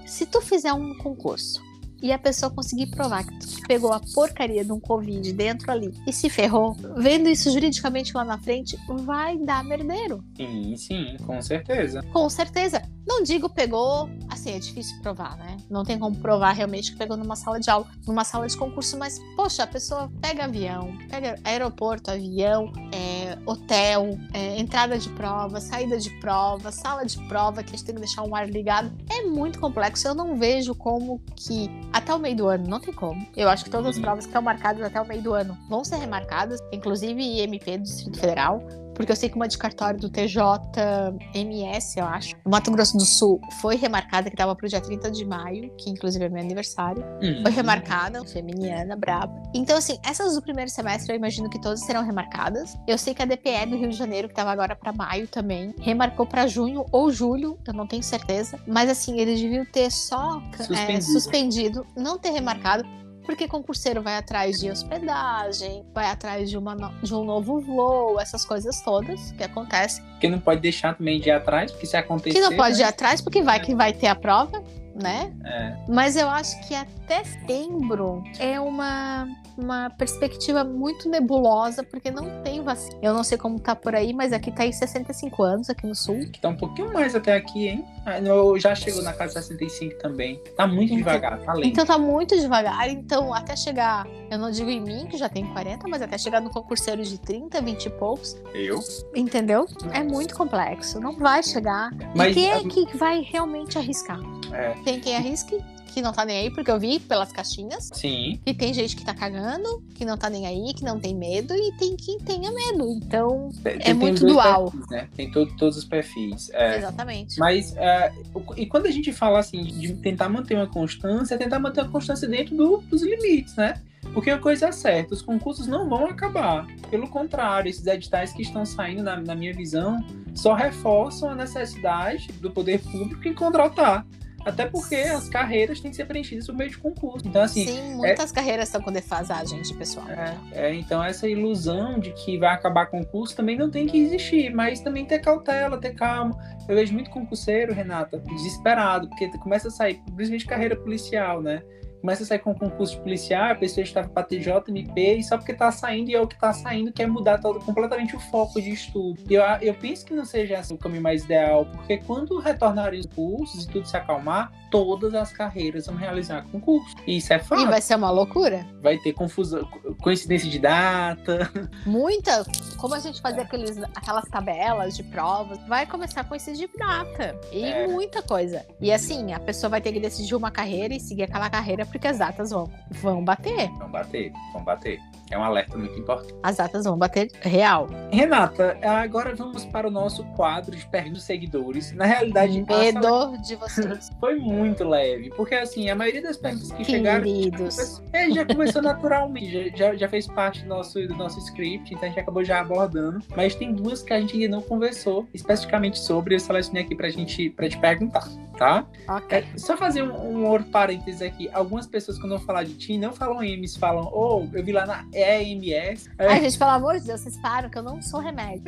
se 0.06 0.26
tu 0.26 0.40
fizer 0.40 0.72
um 0.72 0.96
concurso 0.98 1.67
e 2.02 2.12
a 2.12 2.18
pessoa 2.18 2.50
conseguir 2.50 2.86
provar 2.86 3.24
que 3.24 3.38
tu 3.38 3.66
pegou 3.66 3.92
a 3.92 4.00
porcaria 4.14 4.64
de 4.64 4.72
um 4.72 4.80
Covid 4.80 5.32
dentro 5.32 5.70
ali 5.70 5.92
e 6.06 6.12
se 6.12 6.30
ferrou, 6.30 6.76
vendo 6.96 7.28
isso 7.28 7.50
juridicamente 7.50 8.14
lá 8.14 8.24
na 8.24 8.38
frente, 8.38 8.78
vai 9.04 9.36
dar 9.38 9.64
merdeiro. 9.64 10.24
Sim, 10.36 10.76
sim, 10.76 11.16
com 11.26 11.40
certeza. 11.42 12.02
Com 12.12 12.28
certeza. 12.28 12.82
Não 13.06 13.22
digo 13.22 13.48
pegou, 13.48 14.08
assim, 14.28 14.52
é 14.52 14.58
difícil 14.58 15.00
provar, 15.00 15.36
né? 15.38 15.56
Não 15.70 15.82
tem 15.82 15.98
como 15.98 16.14
provar 16.16 16.52
realmente 16.52 16.92
que 16.92 16.98
pegou 16.98 17.16
numa 17.16 17.36
sala 17.36 17.58
de 17.58 17.70
aula, 17.70 17.86
numa 18.06 18.22
sala 18.22 18.46
de 18.46 18.54
concurso, 18.54 18.98
mas, 18.98 19.18
poxa, 19.34 19.62
a 19.62 19.66
pessoa 19.66 20.12
pega 20.20 20.44
avião, 20.44 20.92
pega 21.08 21.36
aeroporto, 21.42 22.10
avião, 22.10 22.70
é, 22.92 23.38
hotel, 23.46 24.10
é, 24.34 24.60
entrada 24.60 24.98
de 24.98 25.08
prova, 25.10 25.58
saída 25.58 25.96
de 25.98 26.10
prova, 26.20 26.70
sala 26.70 27.06
de 27.06 27.16
prova, 27.28 27.62
que 27.62 27.70
a 27.70 27.76
gente 27.76 27.86
tem 27.86 27.94
que 27.94 28.02
deixar 28.02 28.24
um 28.24 28.34
ar 28.34 28.48
ligado. 28.48 28.92
É 29.10 29.22
muito 29.22 29.58
complexo. 29.58 30.06
Eu 30.06 30.14
não 30.14 30.36
vejo 30.36 30.74
como 30.74 31.18
que 31.34 31.70
até 31.92 32.14
o 32.14 32.18
meio 32.18 32.36
do 32.36 32.48
ano, 32.48 32.68
não 32.68 32.80
tem 32.80 32.92
como. 32.92 33.26
Eu 33.36 33.48
acho 33.48 33.64
que 33.64 33.70
todas 33.70 33.96
as 33.96 33.98
provas 33.98 34.24
que 34.24 34.30
estão 34.30 34.42
marcadas 34.42 34.82
até 34.82 35.00
o 35.00 35.06
meio 35.06 35.22
do 35.22 35.34
ano 35.34 35.56
vão 35.68 35.84
ser 35.84 35.96
remarcadas, 35.96 36.60
inclusive 36.72 37.22
IMP 37.22 37.78
do 37.78 37.82
Distrito 37.82 38.18
Federal. 38.18 38.62
Porque 38.98 39.12
eu 39.12 39.16
sei 39.16 39.28
que 39.28 39.36
uma 39.36 39.46
de 39.46 39.56
cartório 39.56 39.98
do 40.00 40.10
TJMS, 40.10 41.98
eu 41.98 42.04
acho, 42.04 42.34
no 42.44 42.50
Mato 42.50 42.68
Grosso 42.72 42.98
do 42.98 43.04
Sul, 43.04 43.40
foi 43.62 43.76
remarcada, 43.76 44.28
que 44.28 44.34
estava 44.34 44.56
pro 44.56 44.68
dia 44.68 44.80
30 44.80 45.08
de 45.12 45.24
maio, 45.24 45.70
que 45.78 45.88
inclusive 45.88 46.24
é 46.24 46.28
meu 46.28 46.42
aniversário. 46.42 47.04
Hum. 47.22 47.42
Foi 47.42 47.52
remarcada, 47.52 48.24
feminiana, 48.24 48.96
braba. 48.96 49.32
Então, 49.54 49.78
assim, 49.78 49.98
essas 50.04 50.34
do 50.34 50.42
primeiro 50.42 50.68
semestre 50.68 51.12
eu 51.12 51.16
imagino 51.16 51.48
que 51.48 51.60
todas 51.60 51.80
serão 51.84 52.04
remarcadas. 52.04 52.76
Eu 52.88 52.98
sei 52.98 53.14
que 53.14 53.22
a 53.22 53.24
DPE 53.24 53.66
do 53.70 53.76
Rio 53.76 53.90
de 53.90 53.96
Janeiro, 53.96 54.28
que 54.28 54.34
tava 54.34 54.50
agora 54.50 54.74
pra 54.74 54.92
maio 54.92 55.28
também, 55.28 55.72
remarcou 55.78 56.26
pra 56.26 56.48
junho 56.48 56.84
ou 56.90 57.12
julho, 57.12 57.56
eu 57.68 57.72
não 57.72 57.86
tenho 57.86 58.02
certeza. 58.02 58.58
Mas, 58.66 58.90
assim, 58.90 59.20
eles 59.20 59.40
deviam 59.40 59.64
ter 59.64 59.92
só 59.92 60.42
é, 60.54 60.64
Suspendido. 60.64 61.04
suspendido, 61.04 61.86
não 61.96 62.18
ter 62.18 62.30
remarcado. 62.30 62.82
Porque 63.28 63.46
concurseiro 63.46 64.00
vai 64.00 64.16
atrás 64.16 64.58
de 64.58 64.70
hospedagem, 64.70 65.84
vai 65.94 66.06
atrás 66.06 66.48
de, 66.48 66.56
uma 66.56 66.74
no- 66.74 66.90
de 67.02 67.14
um 67.14 67.24
novo 67.26 67.60
voo, 67.60 68.18
essas 68.18 68.42
coisas 68.42 68.80
todas 68.80 69.32
que 69.32 69.44
acontecem. 69.44 70.02
Porque 70.12 70.30
não 70.30 70.40
pode 70.40 70.62
deixar 70.62 70.96
também 70.96 71.20
de 71.20 71.28
ir 71.28 71.32
atrás, 71.32 71.70
porque 71.70 71.84
se 71.84 71.94
acontecer. 71.94 72.38
Que 72.38 72.40
não 72.40 72.56
pode 72.56 72.76
ir 72.78 72.84
né? 72.84 72.88
atrás, 72.88 73.20
porque 73.20 73.42
vai 73.42 73.60
que 73.60 73.74
vai 73.74 73.92
ter 73.92 74.06
a 74.06 74.14
prova, 74.14 74.64
né? 74.94 75.30
É. 75.44 75.76
Mas 75.86 76.16
eu 76.16 76.26
acho 76.30 76.58
que 76.66 76.74
até 76.74 77.22
setembro 77.22 78.24
é 78.38 78.58
uma, 78.58 79.28
uma 79.60 79.90
perspectiva 79.90 80.62
muito 80.64 81.08
nebulosa, 81.08 81.82
porque 81.82 82.10
não 82.10 82.42
tem 82.42 82.62
vacina. 82.62 82.96
Eu 83.02 83.12
não 83.12 83.24
sei 83.24 83.36
como 83.36 83.58
tá 83.58 83.74
por 83.74 83.94
aí, 83.94 84.12
mas 84.12 84.32
aqui 84.32 84.50
tá 84.52 84.64
em 84.64 84.72
65 84.72 85.42
anos, 85.42 85.68
aqui 85.70 85.86
no 85.86 85.94
sul. 85.94 86.20
Que 86.32 86.40
tá 86.40 86.48
um 86.48 86.56
pouquinho 86.56 86.92
mais 86.92 87.14
até 87.14 87.34
aqui, 87.34 87.68
hein? 87.68 87.84
Ah, 88.06 88.20
não, 88.20 88.58
já 88.58 88.74
chegou 88.74 89.02
na 89.02 89.12
casa 89.12 89.42
65 89.42 89.98
também. 89.98 90.40
Tá 90.56 90.66
muito 90.66 90.84
Então- 90.94 90.96
devagar, 90.98 91.38
tá 91.40 91.52
lento. 91.52 91.66
Então 91.68 91.84
tá 91.84 91.98
muito 91.98 92.36
devagar. 92.38 92.88
Então, 92.88 93.34
até 93.34 93.54
chegar, 93.56 94.06
eu 94.30 94.38
não 94.38 94.50
digo 94.50 94.70
em 94.70 94.80
mim, 94.80 95.06
que 95.10 95.16
já 95.18 95.28
tenho 95.28 95.52
40, 95.52 95.86
mas 95.88 96.00
até 96.02 96.16
chegar 96.16 96.40
no 96.40 96.50
concurseiro 96.50 97.02
de 97.02 97.18
30, 97.18 97.60
20 97.60 97.86
e 97.86 97.90
poucos, 97.90 98.36
Eu? 98.54 98.78
entendeu? 99.14 99.66
É 99.92 100.02
muito 100.02 100.34
complexo. 100.36 101.00
Não 101.00 101.16
vai 101.18 101.42
chegar. 101.42 101.90
Mas 102.14 102.32
e 102.32 102.34
quem 102.34 102.50
é 102.50 102.62
que 102.64 102.96
vai 102.96 103.20
realmente 103.20 103.76
arriscar? 103.76 104.20
É. 104.52 104.70
Tem 104.84 105.00
quem 105.00 105.16
arrisque, 105.16 105.58
que 105.88 106.00
não 106.02 106.12
tá 106.12 106.24
nem 106.24 106.38
aí, 106.38 106.50
porque 106.50 106.70
eu 106.70 106.78
vi 106.78 107.00
pelas 107.00 107.32
caixinhas. 107.32 107.90
Sim. 107.92 108.38
E 108.46 108.54
tem 108.54 108.72
gente 108.72 108.94
que 108.94 109.04
tá 109.04 109.12
cagando, 109.14 109.82
que 109.94 110.04
não 110.04 110.16
tá 110.16 110.30
nem 110.30 110.46
aí, 110.46 110.72
que 110.74 110.84
não 110.84 111.00
tem 111.00 111.14
medo, 111.14 111.54
e 111.54 111.72
tem 111.78 111.96
quem 111.96 112.18
tenha 112.18 112.50
medo. 112.52 112.88
Então, 112.92 113.50
Tem- 113.62 113.78
tem 113.78 113.94
muito 113.94 114.24
dual. 114.26 114.70
perfis, 114.70 114.88
né? 114.90 115.08
Tem 115.16 115.30
todo- 115.30 115.56
todos 115.56 115.76
os 115.78 115.84
perfis. 115.84 116.50
É. 116.52 116.78
exatamente. 116.78 117.38
Mas, 117.38 117.74
é, 117.76 118.12
e 118.56 118.66
quando 118.66 118.86
a 118.86 118.90
gente 118.90 119.12
fala 119.12 119.38
assim, 119.40 119.62
de 119.64 119.94
tentar 119.94 120.28
manter 120.28 120.54
uma 120.54 120.66
constância, 120.68 121.34
é 121.34 121.38
tentar 121.38 121.58
manter 121.58 121.80
uma 121.82 121.90
constância 121.90 122.28
dentro 122.28 122.56
do- 122.56 122.78
dos 122.88 123.02
limites, 123.02 123.56
né? 123.56 123.80
Porque 124.14 124.30
a 124.30 124.38
coisa 124.38 124.68
é 124.68 124.72
certa, 124.72 125.12
os 125.14 125.20
concursos 125.22 125.66
não 125.66 125.88
vão 125.88 126.06
acabar. 126.06 126.66
Pelo 126.90 127.08
contrário, 127.08 127.68
esses 127.68 127.84
editais 127.86 128.32
que 128.32 128.42
estão 128.42 128.64
saindo, 128.64 129.02
na, 129.02 129.16
na 129.20 129.34
minha 129.34 129.52
visão, 129.52 130.02
só 130.34 130.54
reforçam 130.54 131.28
a 131.30 131.34
necessidade 131.34 132.28
do 132.40 132.50
poder 132.50 132.80
público 132.80 133.26
em 133.26 133.34
contratar. 133.34 134.06
Até 134.48 134.66
porque 134.66 134.96
as 134.96 135.28
carreiras 135.28 135.80
têm 135.80 135.90
que 135.90 135.96
ser 135.96 136.06
preenchidas 136.06 136.46
por 136.46 136.54
meio 136.54 136.70
de 136.70 136.78
concurso. 136.78 137.26
Então, 137.26 137.42
assim, 137.42 137.66
Sim, 137.66 137.94
muitas 137.94 138.32
carreiras 138.32 138.68
estão 138.68 138.80
com 138.80 138.90
defasagem 138.90 139.60
de 139.62 139.74
pessoal. 139.74 140.08
é, 140.08 140.36
é, 140.52 140.74
então 140.74 141.02
essa 141.02 141.28
ilusão 141.28 141.98
de 141.98 142.12
que 142.12 142.38
vai 142.38 142.54
acabar 142.54 142.86
concurso 142.86 143.36
também 143.36 143.56
não 143.56 143.70
tem 143.70 143.86
que 143.86 143.98
existir, 143.98 144.52
mas 144.52 144.80
também 144.80 145.04
ter 145.04 145.18
cautela, 145.20 145.78
ter 145.78 145.94
calma. 145.94 146.36
Eu 146.68 146.74
vejo 146.74 146.92
muito 146.92 147.10
concurseiro, 147.10 147.72
Renata, 147.72 148.18
desesperado, 148.18 149.08
porque 149.08 149.28
começa 149.38 149.68
a 149.68 149.70
sair, 149.70 150.00
principalmente 150.14 150.46
carreira 150.46 150.76
policial, 150.76 151.42
né? 151.42 151.62
Começa 152.00 152.22
a 152.22 152.26
sair 152.26 152.38
com 152.38 152.54
concurso 152.54 152.96
de 152.96 153.02
policial, 153.02 153.52
a 153.52 153.54
pessoa 153.54 153.82
estava 153.82 154.08
para 154.08 154.22
TJMP, 154.22 155.16
e 155.16 155.22
só 155.22 155.36
porque 155.36 155.52
tá 155.52 155.70
saindo 155.70 156.10
e 156.10 156.14
é 156.14 156.20
o 156.20 156.26
que 156.26 156.38
tá 156.38 156.52
saindo 156.52 156.92
quer 156.92 157.08
mudar 157.08 157.38
todo, 157.38 157.60
completamente 157.60 158.14
o 158.14 158.20
foco 158.20 158.60
de 158.60 158.70
estudo. 158.70 159.20
Eu, 159.28 159.42
eu 159.60 159.74
penso 159.74 160.04
que 160.04 160.14
não 160.14 160.24
seja 160.24 160.58
esse 160.58 160.72
o 160.72 160.78
caminho 160.78 161.02
mais 161.02 161.24
ideal, 161.24 161.66
porque 161.66 161.98
quando 161.98 162.38
retornarem 162.38 163.00
os 163.00 163.06
cursos 163.06 163.64
e 163.64 163.68
tudo 163.68 163.86
se 163.86 163.96
acalmar, 163.96 164.52
todas 164.70 165.14
as 165.14 165.32
carreiras 165.32 165.86
vão 165.86 165.96
realizar 165.96 166.42
concurso. 166.50 166.94
E 167.06 167.16
isso 167.18 167.32
é 167.32 167.38
fato. 167.38 167.62
E 167.62 167.66
vai 167.66 167.80
ser 167.80 167.96
uma 167.96 168.10
loucura. 168.10 168.66
vai 168.80 168.98
ter 168.98 169.12
confusão, 169.12 169.64
coincidência 170.02 170.48
de 170.48 170.58
data. 170.58 171.50
Muita, 171.86 172.44
como 172.76 172.94
a 172.94 172.98
gente 173.00 173.20
fazia 173.20 173.42
aqueles, 173.42 173.76
aquelas 173.94 174.24
tabelas 174.28 174.96
de 174.96 175.02
provas, 175.04 175.58
vai 175.68 175.86
começar 175.86 176.20
a 176.20 176.24
coincidir 176.24 176.68
data. 176.76 177.38
E 177.52 177.64
É. 177.64 177.86
muita 177.86 178.22
coisa. 178.22 178.64
E 178.80 178.92
assim, 178.92 179.32
a 179.32 179.40
pessoa 179.40 179.70
vai 179.70 179.80
ter 179.80 179.92
que 179.92 180.00
decidir 180.00 180.34
uma 180.34 180.50
carreira 180.50 180.94
e 180.94 181.00
seguir 181.00 181.24
aquela 181.24 181.48
carreira 181.50 181.84
porque 181.86 182.06
as 182.08 182.18
datas 182.18 182.50
vão, 182.50 182.70
vão 182.90 183.24
bater. 183.24 183.68
Vão 183.78 183.90
bater, 183.90 184.32
vão 184.52 184.64
bater. 184.64 184.98
É 185.30 185.38
um 185.38 185.42
alerta 185.42 185.76
muito 185.76 185.98
importante. 185.98 186.34
As 186.42 186.56
datas 186.56 186.84
vão 186.84 186.96
bater 186.96 187.30
real. 187.40 187.88
Renata, 188.10 188.78
agora 188.82 189.34
vamos 189.34 189.64
para 189.66 189.88
o 189.88 189.90
nosso 189.90 190.24
quadro 190.34 190.74
de 190.74 190.86
perguntas 190.86 191.22
seguidores. 191.22 191.92
Na 191.92 192.06
realidade, 192.06 192.64
a 192.68 192.78
Medo 192.78 193.38
de 193.42 193.56
vocês, 193.56 194.10
foi 194.20 194.36
muito 194.36 194.84
leve, 194.88 195.30
porque 195.30 195.54
assim, 195.54 195.90
a 195.90 195.94
maioria 195.94 196.22
das 196.22 196.36
perguntas 196.36 196.72
que 196.72 196.84
chegaram 196.84 197.24
queridos. 197.24 198.02
É, 198.12 198.30
já 198.30 198.44
começou 198.44 198.82
naturalmente, 198.82 199.70
já, 199.70 199.76
já, 199.76 199.96
já 199.96 200.08
fez 200.08 200.26
parte 200.26 200.62
do 200.62 200.68
nosso, 200.68 201.06
do 201.06 201.14
nosso 201.14 201.38
script, 201.40 201.92
então 201.92 202.04
a 202.04 202.08
gente 202.08 202.20
acabou 202.20 202.44
já 202.44 202.60
abordando. 202.60 203.20
Mas 203.36 203.54
tem 203.54 203.72
duas 203.72 204.02
que 204.02 204.12
a 204.12 204.20
gente 204.20 204.34
ainda 204.34 204.56
não 204.56 204.62
conversou 204.62 205.28
especificamente 205.34 205.98
sobre, 205.98 206.34
eu 206.34 206.40
selecionei 206.40 206.84
aqui 206.84 206.94
pra 206.94 207.08
gente 207.10 207.50
pra 207.50 207.68
te 207.68 207.78
perguntar, 207.78 208.26
tá? 208.58 208.84
Ok. 209.08 209.38
É, 209.38 209.46
só 209.56 209.76
fazer 209.76 210.02
um, 210.02 210.12
um 210.12 210.46
outro 210.46 210.68
parênteses 210.68 211.22
aqui. 211.22 211.48
Algumas 211.52 211.86
pessoas, 211.86 212.18
quando 212.18 212.36
vão 212.36 212.40
falar 212.40 212.64
de 212.64 212.74
ti, 212.74 212.98
não 212.98 213.12
falam 213.12 213.42
EMS, 213.42 213.78
falam, 213.78 214.10
oh, 214.12 214.46
eu 214.52 214.64
vi 214.64 214.72
lá 214.72 214.84
na 214.84 215.04
EMS. 215.14 216.10
É, 216.18 216.26
Ai, 216.26 216.40
gente, 216.42 216.58
pelo 216.58 216.70
amor 216.70 216.98
de 216.98 217.06
Deus, 217.06 217.20
vocês 217.20 217.36
param 217.40 217.70
que 217.70 217.78
eu 217.78 217.82
não 217.82 218.02
sou 218.02 218.20
remédio. 218.20 218.64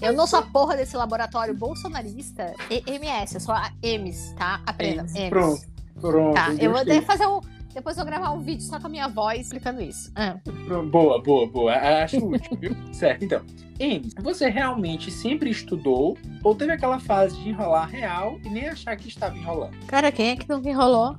Eu 0.00 0.12
não 0.12 0.26
sou 0.26 0.40
a 0.40 0.42
porra 0.42 0.76
desse 0.76 0.96
laboratório 0.96 1.54
bolsonarista. 1.54 2.54
EMS, 2.70 3.34
eu 3.34 3.40
sou 3.40 3.54
a 3.54 3.72
EMS, 3.82 4.34
tá? 4.34 4.60
Aprenda. 4.66 5.02
EMS, 5.02 5.16
EMS. 5.16 5.30
Pronto, 5.30 5.62
pronto. 6.00 6.34
Tá, 6.34 6.54
eu 6.60 6.70
vou 6.70 6.80
até 6.80 7.00
fazer 7.00 7.26
um. 7.26 7.40
Depois 7.74 7.96
eu 7.96 8.04
vou 8.04 8.12
gravar 8.12 8.32
um 8.32 8.40
vídeo 8.40 8.62
só 8.62 8.78
com 8.78 8.86
a 8.86 8.90
minha 8.90 9.08
voz 9.08 9.46
explicando 9.46 9.80
isso. 9.80 10.12
Ah. 10.14 10.36
Boa, 10.90 11.22
boa, 11.22 11.48
boa. 11.48 11.72
Acho 11.72 12.18
útil, 12.18 12.58
viu? 12.60 12.76
certo, 12.92 13.24
então. 13.24 13.42
Enes, 13.78 14.12
você 14.20 14.50
realmente 14.50 15.10
sempre 15.10 15.48
estudou 15.48 16.18
ou 16.42 16.54
teve 16.54 16.72
aquela 16.72 16.98
fase 16.98 17.36
de 17.40 17.48
enrolar 17.50 17.88
real 17.88 18.38
e 18.44 18.48
nem 18.48 18.68
achar 18.68 18.96
que 18.96 19.08
estava 19.08 19.36
enrolando? 19.36 19.76
Cara, 19.86 20.10
quem 20.10 20.30
é 20.30 20.36
que 20.36 20.48
não 20.48 20.60
enrolou? 20.62 21.16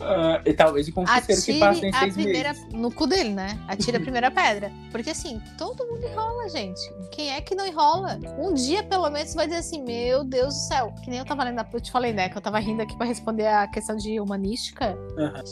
Ah, 0.00 0.40
e 0.44 0.52
talvez 0.52 0.88
o 0.88 0.92
concurseiro 0.92 1.42
que 1.42 1.58
passa 1.60 1.84
em 1.84 1.88
Atire 1.88 1.96
a 1.96 2.00
seis 2.00 2.14
primeira. 2.14 2.48
meses. 2.52 2.66
No 2.72 2.92
cu 2.92 3.06
dele, 3.06 3.30
né? 3.30 3.58
Atire 3.68 3.96
a 3.96 4.00
primeira 4.00 4.30
pedra. 4.30 4.70
Porque 4.90 5.10
assim, 5.10 5.40
todo 5.58 5.86
mundo 5.86 6.04
enrola, 6.04 6.48
gente. 6.48 6.80
Quem 7.10 7.30
é 7.32 7.40
que 7.40 7.54
não 7.54 7.66
enrola? 7.66 8.18
Um 8.38 8.52
dia, 8.54 8.82
pelo 8.82 9.08
menos, 9.10 9.30
você 9.30 9.36
vai 9.36 9.46
dizer 9.46 9.58
assim: 9.60 9.82
Meu 9.82 10.24
Deus 10.24 10.54
do 10.54 10.60
céu. 10.60 10.92
Que 11.02 11.10
nem 11.10 11.18
eu 11.18 11.24
tava 11.24 11.44
lendo, 11.44 11.64
eu 11.72 11.80
te 11.80 11.90
falei, 11.90 12.12
né? 12.12 12.28
Que 12.28 12.36
eu 12.36 12.42
tava 12.42 12.58
rindo 12.58 12.82
aqui 12.82 12.96
pra 12.96 13.06
responder 13.06 13.46
a 13.46 13.66
questão 13.66 13.96
de 13.96 14.20
humanística. 14.20 14.96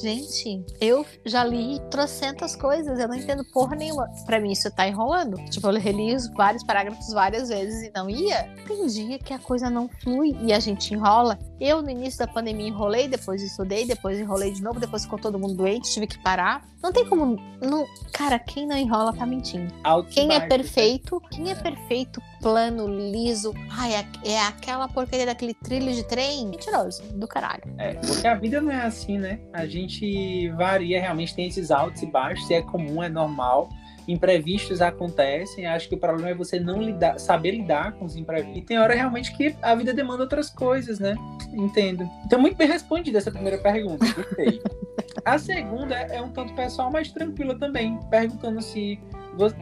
Gente, 0.03 0.64
eu 0.80 1.05
já 1.24 1.45
li 1.45 1.80
trocentas 1.91 2.55
coisas, 2.57 2.99
eu 2.99 3.09
não 3.09 3.14
entendo 3.14 3.45
porra 3.53 3.76
nenhuma. 3.76 4.09
Pra 4.26 4.41
mim, 4.41 4.53
isso 4.53 4.70
tá 4.74 4.87
enrolando. 4.87 5.37
Tipo, 5.51 5.68
eu 5.68 5.80
reli 5.80 6.14
os 6.14 6.28
vários 6.35 6.62
parágrafos 6.64 7.12
várias 7.12 7.49
vezes 7.49 7.82
e 7.82 7.93
não 7.95 8.09
ia. 8.09 8.45
Tem 8.66 8.74
dia 8.87 9.18
que 9.18 9.33
a 9.33 9.39
coisa 9.39 9.70
não 9.70 9.89
flui 9.89 10.37
e 10.43 10.53
a 10.53 10.61
gente 10.61 10.93
enrola. 10.93 11.39
Eu, 11.61 11.83
no 11.83 11.91
início 11.91 12.18
da 12.18 12.27
pandemia, 12.27 12.68
enrolei, 12.68 13.09
depois 13.09 13.43
estudei, 13.43 13.87
depois 13.87 14.18
enrolei 14.18 14.53
de 14.53 14.62
novo, 14.62 14.81
depois 14.81 15.05
ficou 15.05 15.18
todo 15.18 15.39
mundo 15.39 15.55
doente, 15.55 15.93
tive 15.93 16.07
que 16.07 16.18
parar. 16.18 16.62
Não 16.83 16.93
tem 16.93 17.07
como. 17.07 17.37
Não... 17.62 17.87
Cara, 18.12 18.39
quem 18.39 18.66
não 18.66 18.77
enrola 18.77 19.12
tá 19.12 19.25
mentindo. 19.25 19.72
E 19.72 20.03
Quem 20.12 20.33
é 20.33 20.41
né? 20.41 20.47
perfeito, 20.47 21.20
quem 21.31 21.51
é 21.51 21.55
perfeito, 21.55 22.20
plano, 22.41 22.87
liso, 22.87 23.55
ai, 23.70 23.95
é, 23.95 24.07
é 24.25 24.41
aquela 24.41 24.89
porcaria 24.89 25.27
daquele 25.27 25.55
trilho 25.55 25.93
de 25.93 26.03
trem, 26.05 26.47
mentiroso, 26.47 27.03
do 27.14 27.27
caralho. 27.27 27.62
É, 27.79 27.95
porque 27.95 28.27
a 28.27 28.35
vida 28.35 28.61
não 28.61 28.70
é 28.70 28.83
assim, 28.83 29.18
né? 29.18 29.41
A 29.53 29.66
gente 29.66 30.51
varia, 30.51 31.01
realmente 31.01 31.35
tem 31.35 31.47
esses 31.47 31.70
altos 31.70 32.03
e 32.03 32.07
baixos, 32.07 32.47
se 32.47 32.55
é 32.55 32.62
comum, 32.62 33.03
é 33.03 33.09
normal. 33.09 33.68
Imprevistos 34.07 34.82
acontecem, 34.82 35.66
acho 35.66 35.88
que 35.88 35.94
o 35.94 35.98
problema 35.98 36.30
é 36.30 36.34
você 36.34 36.61
não 36.61 36.80
lidar, 36.80 37.18
saber 37.18 37.52
lidar 37.52 37.92
com 37.92 38.05
os 38.05 38.16
imprevistos. 38.16 38.59
E 38.59 38.62
tem 38.62 38.78
hora 38.78 38.94
realmente 38.94 39.34
que 39.36 39.55
a 39.62 39.74
vida 39.74 39.92
demanda 39.94 40.22
outras 40.22 40.50
coisas, 40.50 40.98
né? 40.98 41.14
Entendo. 41.52 42.09
Então, 42.26 42.38
muito 42.38 42.57
bem 42.57 42.68
respondida 42.68 43.18
essa 43.18 43.30
primeira 43.30 43.59
pergunta, 43.59 44.05
gostei. 44.12 44.61
a 45.24 45.38
segunda 45.38 45.94
é 45.94 46.20
um 46.20 46.30
tanto 46.30 46.55
pessoal, 46.55 46.90
mas 46.90 47.11
tranquila 47.11 47.59
também, 47.59 47.98
perguntando 48.11 48.61
se 48.61 48.98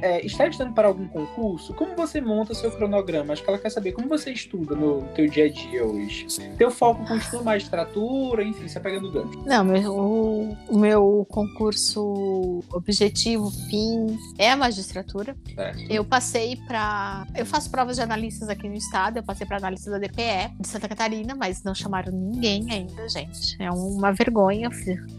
é, 0.01 0.25
está 0.25 0.47
estudando 0.47 0.75
para 0.75 0.89
algum 0.89 1.07
concurso, 1.09 1.75
como 1.75 1.95
você 1.95 2.21
monta 2.21 2.55
seu 2.55 2.71
cronograma? 2.71 3.33
Acho 3.33 3.43
que 3.43 3.49
ela 3.49 3.59
quer 3.59 3.71
saber 3.71 3.93
como 3.93 4.09
você 4.09 4.33
estuda 4.33 4.75
no 4.75 5.03
teu 5.15 5.29
dia 5.29 5.47
a 5.47 5.49
dia 5.49 5.85
hoje. 5.85 6.27
Teu 6.57 6.71
foco 6.71 7.05
continua 7.07 7.43
magistratura, 7.43 8.43
enfim, 8.43 8.69
você 8.69 8.81
pegando 8.81 9.09
o 9.09 9.13
gancho. 9.13 9.43
Não, 9.47 9.65
meu, 9.65 10.57
o, 10.69 10.79
meu 10.79 11.27
concurso 11.31 12.63
objetivo, 12.73 13.51
fim, 13.69 14.19
é 14.39 14.51
a 14.51 14.57
magistratura. 14.57 15.37
Certo. 15.55 15.81
Eu 15.91 16.05
passei 16.05 16.57
para. 16.67 17.27
Eu 17.35 17.47
faço 17.47 17.71
provas 17.71 17.97
de 17.97 18.03
analistas 18.03 18.49
aqui 18.49 18.69
no 18.69 18.75
estado, 18.75 19.19
eu 19.19 19.23
passei 19.23 19.47
para 19.47 19.57
analista 19.57 19.91
da 19.91 19.99
DPE 19.99 20.57
de 20.61 20.69
Santa 20.69 20.89
Catarina, 20.89 21.35
mas 21.35 21.63
não 21.63 21.75
chamaram 21.75 22.13
ninguém 22.13 22.71
ainda, 22.71 23.09
gente. 23.09 23.57
É 23.61 23.71
uma 23.71 24.13
vergonha. 24.13 24.69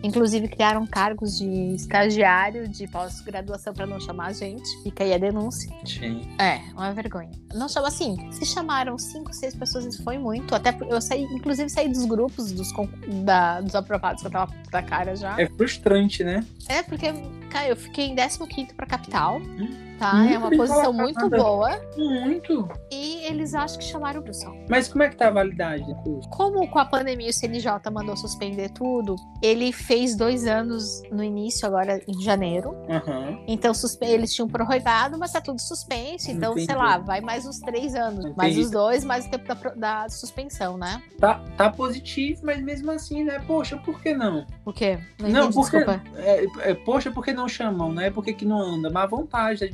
Inclusive, 0.03 0.47
criaram 0.47 0.85
cargos 0.85 1.37
de 1.37 1.73
estagiário 1.75 2.67
de 2.67 2.87
pós-graduação 2.87 3.73
para 3.73 3.85
não 3.85 3.99
chamar 3.99 4.27
a 4.27 4.33
gente. 4.43 4.83
Fica 4.83 5.03
aí 5.03 5.13
a 5.13 5.17
denúncia. 5.17 5.73
Sim. 5.85 6.27
É, 6.39 6.59
uma 6.73 6.91
vergonha. 6.93 7.31
Não 7.53 7.67
chama 7.69 7.87
assim. 7.87 8.15
Se 8.31 8.45
chamaram 8.45 8.97
cinco, 8.97 9.33
seis 9.33 9.55
pessoas, 9.55 9.85
isso 9.85 10.03
foi 10.03 10.17
muito. 10.17 10.53
Até 10.55 10.75
eu 10.89 11.01
saí, 11.01 11.23
inclusive, 11.23 11.69
saí 11.69 11.87
dos 11.89 12.05
grupos 12.05 12.51
dos, 12.51 12.69
da- 13.23 13.61
dos 13.61 13.75
aprovados 13.75 14.21
que 14.21 14.27
eu 14.27 14.31
tava 14.31 14.53
da 14.71 14.81
cara 14.83 15.15
já. 15.15 15.39
É 15.39 15.47
frustrante, 15.47 16.23
né? 16.23 16.45
É, 16.67 16.83
porque, 16.83 17.07
cara, 17.49 17.67
eu 17.69 17.75
fiquei 17.75 18.07
em 18.07 18.15
15 18.15 18.73
pra 18.75 18.85
capital. 18.85 19.39
Tá? 19.99 20.13
Nunca 20.13 20.33
É 20.33 20.37
uma 20.37 20.49
posição 20.51 20.91
muito 20.93 21.29
boa. 21.29 21.69
Muito. 21.97 22.67
E 22.91 23.25
eles 23.25 23.53
acham 23.53 23.77
que 23.77 23.85
chamaram 23.85 24.19
o 24.21 24.23
pessoal. 24.23 24.53
Mas 24.69 24.87
como 24.87 25.03
é 25.03 25.09
que 25.09 25.15
tá 25.15 25.27
a 25.27 25.31
validade 25.31 25.85
do 25.85 25.95
curso? 25.95 26.29
Como 26.29 26.67
com 26.69 26.79
a 26.79 26.85
pandemia 26.85 27.29
o 27.29 27.33
CNJ 27.33 27.71
mandou 27.91 28.15
suspender 28.17 28.69
tudo, 28.71 29.15
ele 29.41 29.71
fez 29.71 30.15
dois 30.15 30.45
anos 30.45 31.01
no 31.11 31.23
início, 31.23 31.67
agora 31.67 32.01
em 32.07 32.21
janeiro. 32.21 32.75
Aham. 32.89 33.39
Então 33.47 33.73
suspe- 33.73 34.05
eles 34.05 34.33
tinham 34.33 34.47
prorrogado, 34.47 35.17
mas 35.17 35.31
tá 35.31 35.39
tudo 35.41 35.61
suspenso. 35.61 36.29
Então, 36.31 36.51
Entendi. 36.53 36.65
sei 36.67 36.75
lá, 36.75 36.97
vai 36.97 37.21
mais 37.21 37.45
uns 37.45 37.59
três 37.59 37.95
anos. 37.95 38.25
Mais 38.35 38.51
Entendi. 38.53 38.65
os 38.65 38.71
dois, 38.71 39.03
mais 39.03 39.25
o 39.25 39.29
tempo 39.29 39.47
da, 39.47 40.03
da 40.03 40.09
suspensão, 40.09 40.77
né? 40.77 41.01
Tá, 41.19 41.41
tá 41.57 41.69
positivo, 41.69 42.41
mas 42.43 42.61
mesmo 42.61 42.91
assim, 42.91 43.23
né? 43.23 43.39
Poxa, 43.47 43.77
por 43.77 44.01
que 44.01 44.13
não? 44.13 44.45
Por 44.63 44.73
quê? 44.73 44.99
Não, 45.21 45.29
Não, 45.29 45.51
porque-. 45.51 45.77
É, 46.17 46.45
é, 46.59 46.73
poxa, 46.73 47.11
por 47.11 47.23
que 47.23 47.31
não 47.33 47.47
chamam, 47.47 47.91
né? 47.93 48.09
Por 48.09 48.23
que, 48.23 48.33
que 48.33 48.45
não 48.45 48.59
anda? 48.59 48.89
Má 48.89 49.05
vontade 49.05 49.59
da 49.61 49.67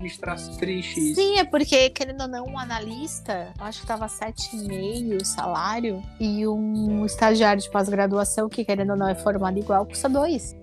isso. 0.98 1.16
Sim, 1.16 1.38
é 1.38 1.44
porque, 1.44 1.90
querendo 1.90 2.22
ou 2.22 2.28
não, 2.28 2.46
um 2.46 2.58
analista, 2.58 3.54
eu 3.58 3.66
acho 3.66 3.82
que 3.82 3.88
tava 3.88 4.08
7,5 4.08 5.22
o 5.22 5.26
salário, 5.26 6.02
e 6.20 6.48
um 6.48 7.06
estagiário 7.06 7.62
de 7.62 7.70
pós-graduação, 7.70 8.50
que 8.50 8.64
querendo 8.64 8.92
ou 8.92 8.98
não 8.98 9.08
é 9.08 9.16
formado 9.16 9.58
igual, 9.58 9.86
custa 9.86 10.10
2. 10.10 10.56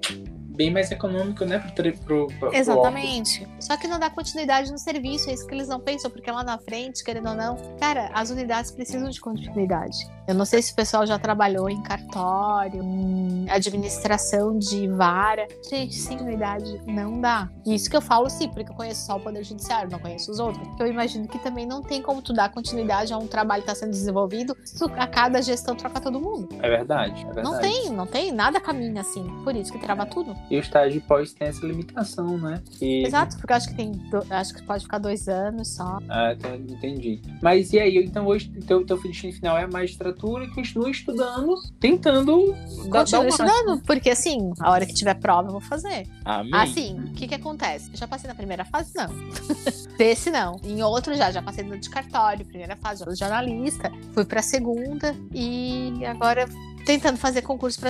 bem 0.57 0.70
mais 0.70 0.90
econômico, 0.90 1.44
né? 1.44 1.59
Pro, 1.59 1.74
pro, 1.74 1.92
pro, 1.92 2.26
pro 2.38 2.55
Exatamente. 2.55 3.47
Só 3.61 3.76
que 3.76 3.86
não 3.86 3.99
dá 3.99 4.09
continuidade 4.09 4.72
no 4.72 4.78
serviço, 4.78 5.28
é 5.28 5.34
isso 5.34 5.47
que 5.47 5.55
eles 5.55 5.68
não 5.68 5.78
pensam, 5.78 6.11
porque 6.11 6.30
lá 6.30 6.42
na 6.42 6.59
frente, 6.59 7.05
querendo 7.05 7.28
ou 7.28 7.34
não, 7.34 7.57
cara, 7.78 8.11
as 8.14 8.30
unidades 8.30 8.70
precisam 8.70 9.11
de 9.11 9.20
continuidade. 9.20 9.99
Eu 10.27 10.35
não 10.35 10.45
sei 10.45 10.61
se 10.61 10.72
o 10.72 10.74
pessoal 10.74 11.07
já 11.07 11.18
trabalhou 11.18 11.68
em 11.70 11.81
cartório, 11.83 12.83
em 12.83 13.47
administração 13.49 14.59
de 14.59 14.89
vara. 14.89 15.47
Gente, 15.70 15.95
sem 15.95 16.18
unidade 16.20 16.81
não 16.87 17.20
dá. 17.20 17.49
E 17.64 17.74
isso 17.74 17.89
que 17.89 17.97
eu 17.97 18.01
falo 18.01 18.29
sim, 18.29 18.49
porque 18.49 18.70
eu 18.70 18.74
conheço 18.74 19.07
só 19.07 19.16
o 19.16 19.20
Poder 19.20 19.45
Judiciário, 19.45 19.91
não 19.91 19.99
conheço 20.01 20.31
os 20.33 20.39
outros. 20.41 20.66
Eu 20.81 20.87
imagino 20.89 21.29
que 21.29 21.39
também 21.39 21.64
não 21.66 21.81
tem 21.83 22.03
como 22.03 22.20
tu 22.20 22.33
dar 22.33 22.49
continuidade 22.51 23.12
a 23.12 23.18
um 23.18 23.27
trabalho 23.27 23.62
que 23.62 23.70
está 23.70 23.81
sendo 23.85 23.93
desenvolvido 23.93 24.57
se 24.64 24.83
a 24.97 25.07
cada 25.07 25.41
gestão 25.41 25.77
troca 25.77 26.01
todo 26.01 26.20
mundo. 26.20 26.49
É 26.61 26.68
verdade, 26.68 27.20
é 27.22 27.24
verdade. 27.27 27.49
Não 27.49 27.61
tem, 27.61 27.91
não 27.91 28.07
tem, 28.07 28.33
nada 28.33 28.61
caminha 28.61 29.03
assim. 29.03 29.24
Por 29.45 29.55
isso 29.55 29.72
que 29.72 29.79
trava 29.79 30.07
tudo. 30.07 30.35
E 30.51 30.57
o 30.57 30.61
estágio 30.61 31.01
pós 31.03 31.33
tem 31.33 31.49
essa 31.49 31.64
limitação, 31.64 32.37
né? 32.39 32.62
E, 32.81 33.07
Exato, 33.07 33.37
porque 33.37 33.53
eu 33.53 33.57
acho 33.57 33.68
que 33.68 33.74
tem. 33.74 33.93
do- 33.93 34.27
acho 34.31 34.55
que 34.55 34.62
pode 34.62 34.83
ficar 34.85 34.99
dois 34.99 35.29
anos 35.29 35.68
só. 35.74 35.99
Ah, 36.09 36.35
tá, 36.41 36.57
entendi. 36.57 37.20
Mas 37.43 37.72
e 37.72 37.79
aí, 37.79 37.97
então 37.99 38.27
hoje 38.27 38.49
teu, 38.66 38.85
teu 38.85 39.01
destino 39.01 39.33
final 39.33 39.57
é 39.57 39.64
a 39.64 39.68
magistratura 40.17 40.45
e 40.45 40.49
continua 40.49 40.91
estudando, 40.91 41.55
tentando 41.79 42.53
dar, 42.53 42.55
dar 42.55 42.91
Continuo 42.91 43.25
máximo. 43.25 43.29
estudando, 43.29 43.83
porque 43.83 44.11
assim, 44.11 44.53
a 44.61 44.71
hora 44.71 44.87
que 44.87 44.95
tiver 44.95 45.14
prova, 45.14 45.49
eu 45.49 45.53
vou 45.53 45.61
fazer. 45.61 46.09
Amém. 46.25 46.55
Assim, 46.55 46.99
o 46.99 47.12
que 47.12 47.29
que 47.29 47.35
acontece? 47.35 47.91
Eu 47.93 47.97
já 47.97 48.09
passei 48.09 48.29
na 48.29 48.35
primeira 48.35 48.64
fase? 48.64 48.93
Não. 48.97 49.09
Desse 49.97 50.31
não. 50.31 50.61
Em 50.64 50.83
outro 50.83 51.14
já, 51.14 51.31
já 51.31 51.43
passei 51.43 51.64
no 51.64 51.79
de 51.79 51.89
cartório, 51.89 52.45
primeira 52.45 52.77
fase, 52.77 53.05
de 53.05 53.14
jornalista. 53.14 53.91
Fui 54.12 54.25
pra 54.25 54.43
segunda 54.43 55.14
e 55.33 56.05
agora 56.05 56.47
tentando 56.87 57.18
fazer 57.18 57.43
concurso 57.43 57.80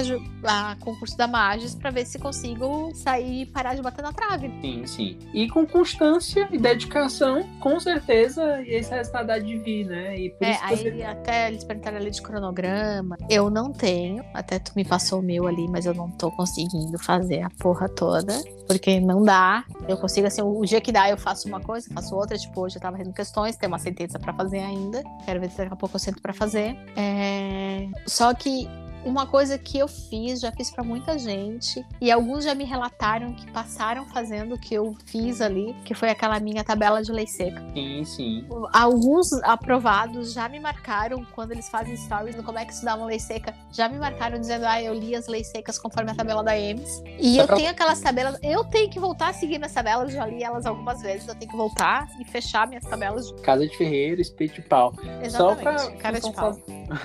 para 0.41 0.75
concurso 0.81 1.17
da 1.19 1.29
Magis 1.29 1.75
pra 1.75 1.91
ver 1.91 2.07
se 2.07 2.19
consigo 2.19 2.91
sair 2.95 3.43
e 3.43 3.47
parar 3.47 3.75
de 3.75 3.83
bater 3.83 4.03
na 4.03 4.11
trave. 4.13 4.51
Sim, 4.63 4.87
sim. 4.87 5.19
E 5.35 5.47
com 5.49 5.67
constância 5.67 6.49
e 6.51 6.57
dedicação, 6.59 7.47
com 7.61 7.79
certeza, 7.79 8.63
esse 8.63 8.91
resultado 8.91 9.31
há 9.31 9.39
de 9.39 9.59
vir, 9.59 9.85
né? 9.87 10.19
E 10.19 10.35
É, 10.41 10.57
aí 10.63 10.77
você... 10.77 11.03
até 11.03 11.49
eles 11.49 11.63
perguntaram 11.63 11.99
ali 11.99 12.11
de 12.11 12.23
cronograma. 12.23 13.17
Eu 13.29 13.51
não 13.51 13.71
tenho. 13.71 14.25
Até 14.33 14.59
tu 14.59 14.73
me 14.75 14.85
passou 14.85 15.21
o 15.21 15.23
meu 15.23 15.47
ali, 15.47 15.69
mas 15.69 15.85
eu 15.85 15.93
não 15.93 16.11
tô 16.11 16.31
conseguindo 16.33 16.99
fazer 16.99 17.43
a 17.43 17.51
porra 17.51 17.89
toda. 17.91 18.33
Porque 18.67 18.99
não 18.99 19.23
dá. 19.23 19.65
Eu 19.87 19.97
consigo, 19.99 20.27
assim, 20.27 20.43
o 20.43 20.65
dia 20.65 20.81
que 20.81 20.91
dá, 20.91 21.09
eu 21.11 21.19
faço 21.19 21.47
uma 21.47 21.61
coisa, 21.61 21.87
faço 21.93 22.17
outra. 22.17 22.37
Tipo, 22.39 22.63
hoje 22.63 22.77
eu 22.77 22.81
tava 22.81 22.97
fazendo 22.97 23.13
questões, 23.13 23.57
tem 23.57 23.69
uma 23.69 23.79
sentença 23.79 24.19
pra 24.19 24.33
fazer 24.33 24.59
ainda. 24.61 25.05
Quero 25.25 25.39
ver 25.39 25.51
se 25.51 25.59
daqui 25.59 25.73
a 25.73 25.77
pouco 25.77 25.95
eu 25.95 26.01
sento 26.01 26.21
pra 26.21 26.33
fazer. 26.33 26.77
É... 26.97 27.87
Só 28.07 28.33
que 28.35 28.67
uma 29.07 29.27
coisa 29.27 29.57
que 29.57 29.79
eu 29.79 29.89
fiz, 29.89 30.41
já 30.41 30.51
fiz 30.53 30.71
pra 30.71 30.83
muita 30.85 31.19
gente, 31.19 31.85
e 32.01 32.11
alguns 32.11 32.45
já 32.45 32.55
me 32.55 32.65
relataram 32.65 33.33
que 33.35 33.51
passaram 33.53 34.05
fazendo 34.07 34.55
o 34.55 34.59
que 34.59 34.75
eu 34.75 34.95
fiz 35.07 35.41
ali, 35.41 35.75
que 35.85 35.95
foi 35.95 36.11
aquela 36.11 36.39
minha 36.41 36.63
tabela 36.65 37.03
de 37.03 37.13
lei 37.13 37.27
seca. 37.27 37.63
Sim, 37.73 38.05
sim. 38.05 38.47
Alguns 38.73 39.33
aprovados 39.45 40.33
já 40.33 40.49
me 40.49 40.61
marcaram 40.61 41.25
quando 41.35 41.53
eles 41.53 41.69
fazem 41.69 41.97
stories 41.97 42.37
no 42.37 42.43
como 42.43 42.59
é 42.59 42.65
que 42.65 42.73
estudar 42.73 42.97
uma 42.97 43.07
lei 43.07 43.19
seca. 43.19 43.55
Já 43.73 43.89
me 43.89 43.99
marcaram 43.99 44.39
dizendo, 44.39 44.65
ah, 44.67 44.81
eu 44.83 44.95
li 44.95 45.15
as 45.15 45.27
leis 45.27 45.49
secas 45.49 45.79
conforme 45.79 46.11
a 46.11 46.15
tabela 46.15 46.43
da 46.43 46.59
EMS. 46.59 47.03
E 47.19 47.35
Só 47.37 47.43
eu 47.43 47.47
pra- 47.47 47.57
tenho 47.57 47.71
aquelas 47.71 48.01
tabelas. 48.01 48.39
Eu 48.43 48.65
tenho 48.65 48.91
que 48.91 48.99
voltar 48.99 49.29
a 49.29 49.33
seguir 49.33 49.59
minhas 49.59 49.73
tabelas, 49.73 50.13
já 50.13 50.27
li 50.27 50.43
elas 50.43 50.67
algumas 50.67 51.01
vezes. 51.03 51.27
Eu 51.29 51.35
tenho 51.35 51.51
que 51.51 51.57
voltar 51.57 52.09
e 52.21 52.25
fechar 52.25 52.67
minhas 52.67 52.85
tabelas. 52.85 53.31
Casa 53.43 53.67
de 53.67 53.77
Ferreiro, 53.77 54.21
espeto 54.21 54.55
de 54.55 54.63
pau. 54.63 54.93
Exatamente. 55.23 55.31
Só 55.33 55.55
pra 55.55 55.97
Cara 55.97 56.21
de 56.21 56.33
pau. 56.33 56.57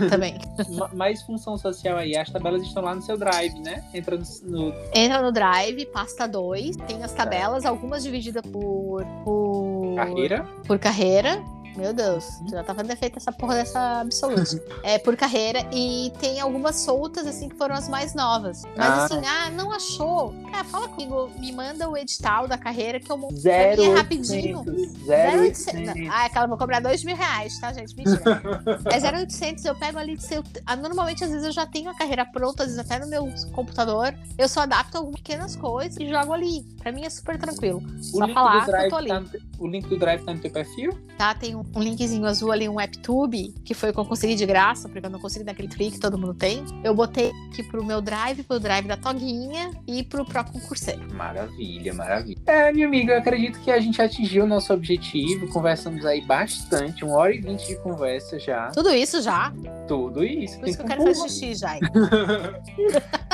Também. 0.09 0.37
Ma- 0.77 0.89
Mais 0.93 1.21
função 1.23 1.57
social 1.57 1.90
aí, 1.97 2.15
as 2.15 2.29
tabelas 2.29 2.61
estão 2.63 2.83
lá 2.83 2.95
no 2.95 3.01
seu 3.01 3.17
drive, 3.17 3.59
né? 3.59 3.83
Entra 3.93 4.17
no, 4.17 4.23
no- 4.43 4.73
Entra 4.93 5.21
no 5.21 5.31
Drive, 5.31 5.85
pasta 5.87 6.27
2, 6.27 6.75
tem 6.87 7.03
as 7.03 7.13
tabelas, 7.13 7.65
algumas 7.65 8.03
divididas 8.03 8.43
por. 8.51 9.03
por 9.23 9.95
carreira. 9.95 10.45
por 10.67 10.79
carreira. 10.79 11.43
Meu 11.76 11.93
Deus, 11.93 12.39
já 12.49 12.63
tá 12.63 12.74
fazendo 12.76 12.91
efeito 12.91 13.17
essa 13.17 13.32
porra 13.32 13.55
dessa 13.55 14.01
absoluta. 14.01 14.43
é 14.84 14.97
por 14.99 15.15
carreira 15.15 15.59
e 15.72 16.11
tem 16.19 16.39
algumas 16.39 16.78
soltas, 16.78 17.26
assim, 17.26 17.49
que 17.49 17.55
foram 17.55 17.76
as 17.76 17.88
mais 17.88 18.13
novas. 18.13 18.63
Mas 18.76 18.88
Ah. 18.88 19.05
assim, 19.05 19.22
ah, 19.26 19.49
não 19.51 19.72
achou? 19.72 20.34
Cara, 20.51 20.63
fala 20.65 20.88
comigo, 20.89 21.30
me 21.39 21.51
manda 21.51 21.89
o 21.89 21.97
edital 21.97 22.47
da 22.47 22.57
carreira 22.57 22.99
que 22.99 23.11
eu 23.11 23.17
monto. 23.17 23.36
Zero 23.38 23.82
Pra 23.84 23.91
é 23.91 23.95
rapidinho. 23.95 24.59
800, 24.59 25.07
0800. 25.07 25.76
0800. 25.88 26.09
Ah, 26.11 26.26
aquela 26.26 26.47
vou 26.47 26.57
cobrar 26.57 26.80
dois 26.82 27.03
mil 27.03 27.15
reais, 27.15 27.57
tá, 27.59 27.72
gente? 27.74 27.95
Mentira. 27.95 28.41
é 28.91 28.99
0800, 28.99 29.65
eu 29.65 29.76
pego 29.76 29.97
ali. 29.97 30.19
se 30.19 30.36
eu- 30.36 30.43
ah, 30.65 30.76
normalmente, 30.76 31.24
às 31.24 31.30
vezes, 31.32 31.45
eu 31.45 31.51
já 31.51 31.65
tenho 31.65 31.89
a 31.89 31.95
carreira 31.95 32.26
pronta, 32.26 32.63
às 32.63 32.69
vezes 32.76 32.80
até 32.86 32.99
no 32.99 33.09
meu 33.09 33.28
computador. 33.53 34.13
Eu 34.38 34.47
só 34.49 34.61
adapto 34.61 34.97
algumas 34.97 35.19
pequenas 35.22 35.55
coisas 35.55 35.97
e 35.99 36.07
jogo 36.09 36.34
ali. 36.34 36.63
Pra 36.82 36.91
mim 36.91 37.05
é 37.05 37.09
super 37.09 37.38
tranquilo. 37.38 37.82
O 37.99 38.03
Só 38.03 38.28
falar 38.28 38.65
que 38.65 38.72
eu 38.72 38.89
tô 38.89 38.95
ali. 38.97 39.07
tá 39.09 39.19
no, 39.19 39.30
o 39.59 39.67
link 39.67 39.88
do 39.88 39.97
Drive 39.97 40.24
tá 40.24 40.34
no 40.34 40.39
teu 40.39 40.51
perfil? 40.51 40.91
tá? 41.17 41.34
Tem 41.36 41.55
um, 41.55 41.61
um 41.76 41.82
linkzinho 41.82 42.26
azul 42.26 42.51
ali, 42.51 42.68
um 42.68 42.76
WebTube, 42.76 43.53
que 43.64 43.74
foi 43.74 43.89
o 43.89 43.93
que 43.93 43.99
eu 43.99 44.05
consegui 44.05 44.36
de 44.36 44.45
graça, 44.45 44.89
porque 44.89 45.05
eu 45.05 45.09
não 45.09 45.20
consegui 45.20 45.45
daquele 45.45 45.70
free 45.70 45.91
que 45.91 45.99
todo 45.99 46.18
mundo 46.18 46.34
tem. 46.34 46.64
Eu 46.84 46.93
botei 46.93 47.32
aqui 47.51 47.64
pro 47.64 47.84
meu 47.84 48.01
drive, 48.01 48.43
pro 48.43 48.59
drive 48.59 48.88
da 48.88 48.97
Toguinha 48.97 49.72
e 49.88 50.03
pro 50.03 50.26
Pro 50.26 50.43
Concurseiro. 50.43 51.14
Maravilha, 51.14 51.93
maravilha. 51.93 52.38
É, 52.45 52.72
minha 52.72 52.88
amiga, 52.88 53.14
eu 53.14 53.20
acredito 53.20 53.59
que 53.59 53.72
a 53.72 53.80
gente 53.80 54.01
atingiu 54.01 54.43
o 54.43 54.47
nosso 54.47 54.74
objetivo. 54.74 55.47
Conversamos 55.49 56.05
aí 56.05 56.22
bastante, 56.22 57.03
uma 57.03 57.18
hora 57.18 57.34
e 57.34 57.41
vinte 57.41 57.68
de 57.68 57.76
conversa 57.78 58.39
já. 58.39 58.68
Tudo 58.72 58.89
isso 58.89 59.22
já. 59.22 59.53
Tudo 59.88 60.24
isso. 60.24 60.59
Por 60.59 60.68
isso 60.68 60.78
que 60.78 60.84
eu 60.84 60.88
quero 60.88 61.03
fazer 61.03 61.30
xixi 61.30 61.55
já. 61.55 61.78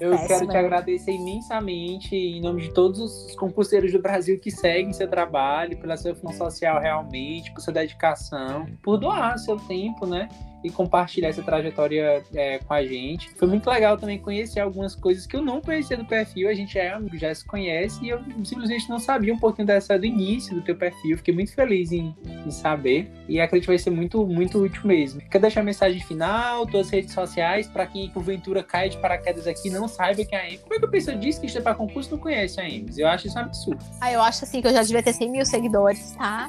Eu 0.00 0.10
Péssimo. 0.12 0.28
quero 0.28 0.48
te 0.48 0.56
agradecer 0.56 1.12
imensamente 1.12 2.16
em 2.16 2.40
nome 2.40 2.62
de 2.62 2.70
todos 2.72 2.98
os 3.00 3.36
concurseiros 3.36 3.92
do 3.92 4.00
Brasil 4.00 4.38
que 4.40 4.50
seguem 4.50 4.92
seu 4.92 5.08
trabalho, 5.08 5.76
pela 5.78 5.96
sua 5.96 6.14
função 6.14 6.50
social 6.50 6.80
realmente, 6.80 7.52
por 7.52 7.60
sua 7.60 7.72
dedicação, 7.72 8.66
por 8.82 8.96
doar 8.96 9.38
seu 9.38 9.56
tempo, 9.56 10.06
né? 10.06 10.28
E 10.62 10.70
compartilhar 10.70 11.28
essa 11.28 11.42
trajetória 11.42 12.22
é, 12.34 12.58
com 12.58 12.74
a 12.74 12.84
gente. 12.84 13.30
Foi 13.36 13.48
muito 13.48 13.68
legal 13.68 13.96
também 13.96 14.18
conhecer 14.18 14.60
algumas 14.60 14.94
coisas 14.94 15.26
que 15.26 15.36
eu 15.36 15.42
não 15.42 15.60
conhecia 15.60 15.96
do 15.96 16.04
perfil. 16.04 16.48
A 16.48 16.54
gente 16.54 16.74
já 16.74 16.82
é 16.82 16.90
amigo, 16.90 17.16
já 17.16 17.34
se 17.34 17.44
conhece, 17.44 18.04
e 18.04 18.10
eu 18.10 18.20
simplesmente 18.44 18.88
não 18.88 18.98
sabia 18.98 19.32
um 19.32 19.38
pouquinho 19.38 19.66
dessa 19.66 19.98
do 19.98 20.06
início 20.06 20.54
do 20.54 20.62
teu 20.62 20.76
perfil. 20.76 21.16
Fiquei 21.16 21.34
muito 21.34 21.54
feliz 21.54 21.92
em, 21.92 22.14
em 22.46 22.50
saber. 22.50 23.10
E 23.28 23.40
acredito 23.40 23.66
que 23.66 23.72
vai 23.72 23.78
ser 23.78 23.90
muito, 23.90 24.26
muito 24.26 24.58
útil 24.58 24.82
mesmo. 24.84 25.20
Quer 25.22 25.40
deixar 25.40 25.60
a 25.60 25.64
mensagem 25.64 26.00
final, 26.00 26.66
tuas 26.66 26.90
redes 26.90 27.12
sociais, 27.12 27.66
para 27.66 27.86
quem 27.86 28.10
porventura 28.10 28.62
cai 28.62 28.88
de 28.88 28.98
paraquedas 28.98 29.46
aqui 29.46 29.68
e 29.68 29.70
não 29.70 29.88
saiba 29.88 30.24
quem 30.24 30.38
é 30.38 30.42
a 30.42 30.46
Ames. 30.46 30.60
Como 30.60 30.74
é 30.74 30.78
que 30.78 30.84
a 30.84 30.88
pessoa 30.88 31.16
diz 31.16 31.38
que 31.38 31.46
está 31.46 31.60
para 31.60 31.74
concurso 31.74 32.10
e 32.10 32.12
não 32.12 32.18
conhece 32.18 32.60
a 32.60 32.64
Ames? 32.64 32.98
Eu 32.98 33.08
acho 33.08 33.26
isso 33.26 33.38
um 33.38 33.42
absurdo. 33.42 33.84
Ah, 34.00 34.12
eu 34.12 34.22
acho 34.22 34.44
assim 34.44 34.60
que 34.60 34.68
eu 34.68 34.72
já 34.72 34.82
devia 34.82 35.02
ter 35.02 35.12
100 35.12 35.30
mil 35.30 35.46
seguidores, 35.46 36.12
tá? 36.12 36.46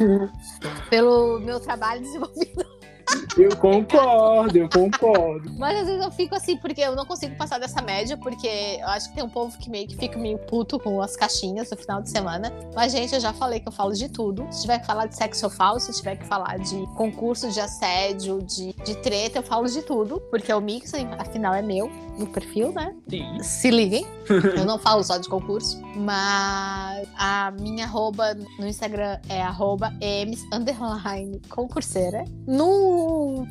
Pelo 0.90 1.40
meu 1.40 1.60
trabalho 1.60 2.02
desenvolvido. 2.02 2.81
Eu 3.38 3.56
concordo, 3.56 4.58
eu 4.58 4.70
concordo. 4.70 5.52
Mas 5.58 5.80
às 5.80 5.88
vezes 5.88 6.04
eu 6.04 6.12
fico 6.12 6.36
assim, 6.36 6.58
porque 6.58 6.82
eu 6.82 6.96
não 6.96 7.06
consigo 7.06 7.36
passar 7.36 7.60
dessa 7.60 7.82
média, 7.82 8.18
porque 8.18 8.48
eu 8.80 8.88
acho 8.88 9.10
que 9.10 9.16
tem 9.16 9.24
um 9.24 9.30
povo 9.30 9.58
que 9.58 9.70
meio 9.70 9.88
que 9.88 9.96
fica 9.96 10.18
meio 10.18 10.38
puto 10.38 10.80
com 10.80 11.02
as 11.02 11.16
caixinhas 11.16 11.70
no 11.70 11.78
final 11.78 12.02
de 12.02 12.10
semana. 12.10 12.52
Mas, 12.76 12.92
gente, 12.92 13.14
eu 13.14 13.20
já 13.20 13.34
falei 13.34 13.60
que 13.60 13.68
eu 13.68 13.72
falo 13.72 13.94
de 13.94 14.10
tudo. 14.10 14.46
Se 14.52 14.62
tiver 14.62 14.80
que 14.80 14.86
falar 14.86 15.06
de 15.06 15.16
sexo, 15.16 15.46
eu 15.46 15.50
falo. 15.50 15.80
Se 15.80 15.92
tiver 15.94 16.18
que 16.18 16.26
falar 16.26 16.58
de 16.60 16.86
concurso, 16.96 17.50
de 17.50 17.60
assédio, 17.60 18.42
de, 18.42 18.74
de 18.74 18.96
treta, 18.98 19.40
eu 19.40 19.44
falo 19.44 19.68
de 19.68 19.82
tudo. 19.82 20.20
Porque 20.30 20.52
o 20.54 20.60
mix, 20.60 20.92
afinal, 21.18 21.54
é 21.54 21.62
meu, 21.62 21.90
no 22.18 22.28
perfil, 22.28 22.72
né? 22.72 22.94
Sim. 23.10 23.44
Se 23.44 23.70
liguem. 23.70 24.06
Eu 24.56 24.66
não 24.66 24.78
falo 24.78 25.04
só 25.04 25.18
de 25.18 25.28
concurso. 25.28 25.82
Mas 25.96 27.08
a 27.18 27.52
minha 27.52 27.86
arroba 27.86 28.34
no 28.58 28.68
Instagram 28.68 29.20
é 29.28 29.42
arroba 29.42 29.92
concurseira. 31.50 32.24
No 32.48 33.01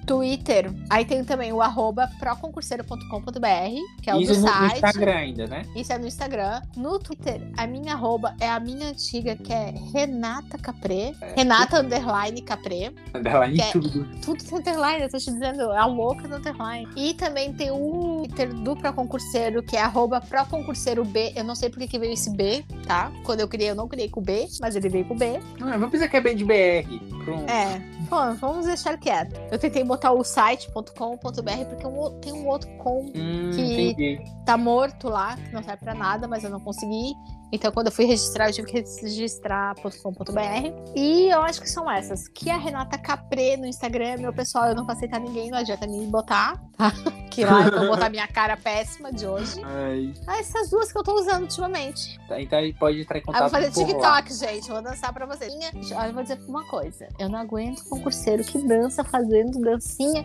Twitter, 0.07 0.73
aí 0.89 1.05
tem 1.05 1.25
também 1.25 1.53
o 1.53 1.61
arroba 1.61 2.09
proconcurseiro.com.br, 2.19 4.03
que 4.03 4.11
é 4.11 4.15
o 4.15 4.21
Isso 4.21 4.35
do 4.35 4.41
no, 4.41 4.49
site. 4.49 4.75
Instagram 4.75 5.15
ainda, 5.15 5.47
né? 5.47 5.67
Isso 5.75 5.93
é 5.93 5.99
no 5.99 6.07
Instagram. 6.07 6.63
No 6.77 6.99
Twitter, 6.99 7.41
a 7.57 7.67
minha 7.67 7.95
arroba 7.95 8.35
é 8.41 8.49
a 8.49 8.61
minha 8.61 8.89
antiga, 8.89 9.37
que 9.37 9.53
é 9.53 9.75
Renata 9.93 10.59
Capré. 10.59 11.15
É. 11.21 11.35
Renata 11.37 11.81
Underline 11.81 12.43
Capré. 12.43 12.93
Em 13.15 13.55
Que 13.55 13.63
é- 13.63 13.73
tudo. 13.73 14.05
Tudo 14.23 14.45
tem 14.45 14.59
underline, 14.59 15.03
eu 15.03 15.11
tô 15.11 15.19
te 15.19 15.31
dizendo, 15.31 15.73
é 15.73 15.79
a 15.79 15.87
louca 15.87 16.27
do 16.29 16.37
underline. 16.37 16.89
E 16.97 17.15
também 17.15 17.53
tem 17.53 17.71
o 17.71 18.25
Twitter 18.27 18.53
do 18.55 18.77
Proconcurseiro, 18.77 19.63
que 19.63 19.77
é 19.77 19.83
arroba 19.83 20.21
ProConcurseiro 20.21 21.07
Eu 21.35 21.45
não 21.45 21.55
sei 21.55 21.71
por 21.71 21.81
que 21.81 21.99
veio 21.99 22.13
esse 22.13 22.31
B, 22.31 22.65
tá? 22.87 23.11
Quando 23.25 23.41
eu 23.41 23.49
criei, 23.49 23.71
eu 23.71 23.75
não 23.75 23.89
criei 23.89 24.09
com 24.09 24.21
B, 24.21 24.49
mas 24.61 24.77
ele 24.77 24.89
veio 24.89 25.05
com 25.05 25.17
B. 25.17 25.41
Ah, 25.61 25.77
vamos 25.77 25.91
pensar 25.91 26.09
que 26.09 26.17
é 26.17 26.21
bem 26.21 26.37
de 26.37 26.45
BR. 26.45 27.01
Pronto. 27.25 27.51
É, 27.51 27.79
bom, 28.09 28.35
vamos 28.35 28.67
deixar 28.67 28.99
quieto. 28.99 29.40
Eu 29.51 29.59
tentei 29.59 29.83
botar 29.85 30.13
o 30.13 30.23
site.com.br 30.25 30.91
porque 31.21 32.21
tem 32.21 32.33
um 32.33 32.47
outro 32.49 32.69
com 32.79 33.01
Hum, 33.07 33.51
que- 33.55 33.91
entendi. 33.91 34.21
tá 34.47 34.57
morto 34.57 35.09
lá, 35.09 35.37
que 35.37 35.53
não 35.53 35.63
serve 35.63 35.85
pra 35.85 35.95
nada, 35.95 36.27
mas 36.29 36.45
eu 36.45 36.51
não 36.51 36.61
consegui. 36.61 37.13
Então, 37.53 37.73
quando 37.73 37.87
eu 37.89 37.93
fui 37.93 38.05
registrar, 38.05 38.49
eu 38.49 38.53
tive 38.53 38.69
que 38.69 38.85
registrar.com.br. 39.03 40.93
E 40.95 41.29
eu 41.33 41.41
acho 41.43 41.61
que 41.61 41.69
são 41.69 41.91
essas. 41.91 42.29
Que 42.29 42.49
a 42.49 42.57
Renata 42.57 42.97
Capré 42.97 43.57
no 43.57 43.67
Instagram, 43.67 44.19
meu 44.19 44.33
pessoal, 44.33 44.67
eu 44.69 44.75
não 44.77 44.85
vou 44.87 44.93
aceitar 44.95 45.19
ninguém, 45.21 45.51
não 45.51 45.59
adianta 45.59 45.87
me 45.87 46.07
botar, 46.07 46.61
tá? 46.77 46.93
Que 47.41 47.47
lá 47.47 47.67
eu 47.67 47.79
vou 47.81 47.89
botar 47.89 48.09
minha 48.11 48.27
cara 48.29 48.57
péssima 48.57 49.13
de 49.13 49.27
hoje. 49.27 49.61
Ai, 49.65 50.13
Ah, 50.27 50.39
essas 50.39 50.71
duas 50.71 50.91
que 50.93 50.99
eu 50.99 51.03
tô 51.03 51.15
usando 51.15 51.43
ultimamente. 51.43 52.19
tá, 52.29 52.41
então 52.41 52.59
aí 52.59 52.73
pode 52.73 53.01
entrar 53.01 53.19
em 53.19 53.23
Ah, 53.23 53.25
contato 53.25 53.41
vou 53.43 53.51
fazer 53.51 53.67
lá. 53.67 53.87
TikTok, 53.87 54.35
gente. 54.35 54.69
Vou 54.69 54.83
dançar 54.83 55.13
pra 55.13 55.27
vocês. 55.27 55.55
Minha- 55.55 55.71
Olha, 55.99 56.09
eu 56.09 56.13
vou 56.15 56.23
dizer 56.23 56.39
uma 56.47 56.65
coisa. 56.65 57.09
Eu 57.19 57.29
não 57.29 57.39
aguento 57.39 57.85
concurseiro 57.89 58.45
que 58.45 58.59
dança 58.67 59.03
fazendo 59.05 59.59
dancinha 59.61 60.25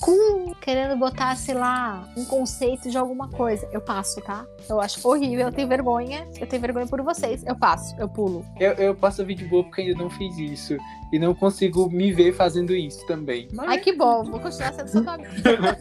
com 0.00 0.54
querendo 0.54 0.96
botar, 0.96 1.36
sei 1.36 1.54
lá, 1.54 2.08
um 2.16 2.24
conceito 2.24 2.90
de 2.90 2.98
alguma 2.98 3.28
coisa. 3.28 3.68
Eu 3.72 3.80
passo, 3.80 4.20
tá? 4.20 4.46
Eu 4.68 4.80
acho 4.80 5.06
horrível. 5.06 5.46
Eu 5.46 5.52
tenho 5.52 5.68
vergonha. 5.68 6.26
Eu 6.40 6.46
tenho 6.46 6.60
vergonha 6.62 6.86
por 6.86 7.02
vocês. 7.02 7.44
Eu 7.46 7.56
passo. 7.56 7.94
Eu 7.98 8.08
pulo. 8.08 8.44
Eu, 8.58 8.72
eu 8.72 8.94
passo 8.94 9.24
vídeo 9.24 9.48
boa 9.48 9.64
porque 9.64 9.82
ainda 9.82 10.02
não 10.02 10.10
fiz 10.10 10.36
isso. 10.38 10.76
E 11.12 11.18
não 11.18 11.34
consigo 11.34 11.88
me 11.90 12.12
ver 12.12 12.32
fazendo 12.34 12.74
isso 12.74 13.06
também. 13.06 13.48
Mas 13.52 13.68
Ai, 13.68 13.78
que 13.78 13.92
bom. 13.92 14.24
Vou 14.24 14.40
continuar 14.40 14.72
sendo 14.74 14.88
sua 14.88 15.02
tua 15.02 15.14
amiga. 15.14 15.78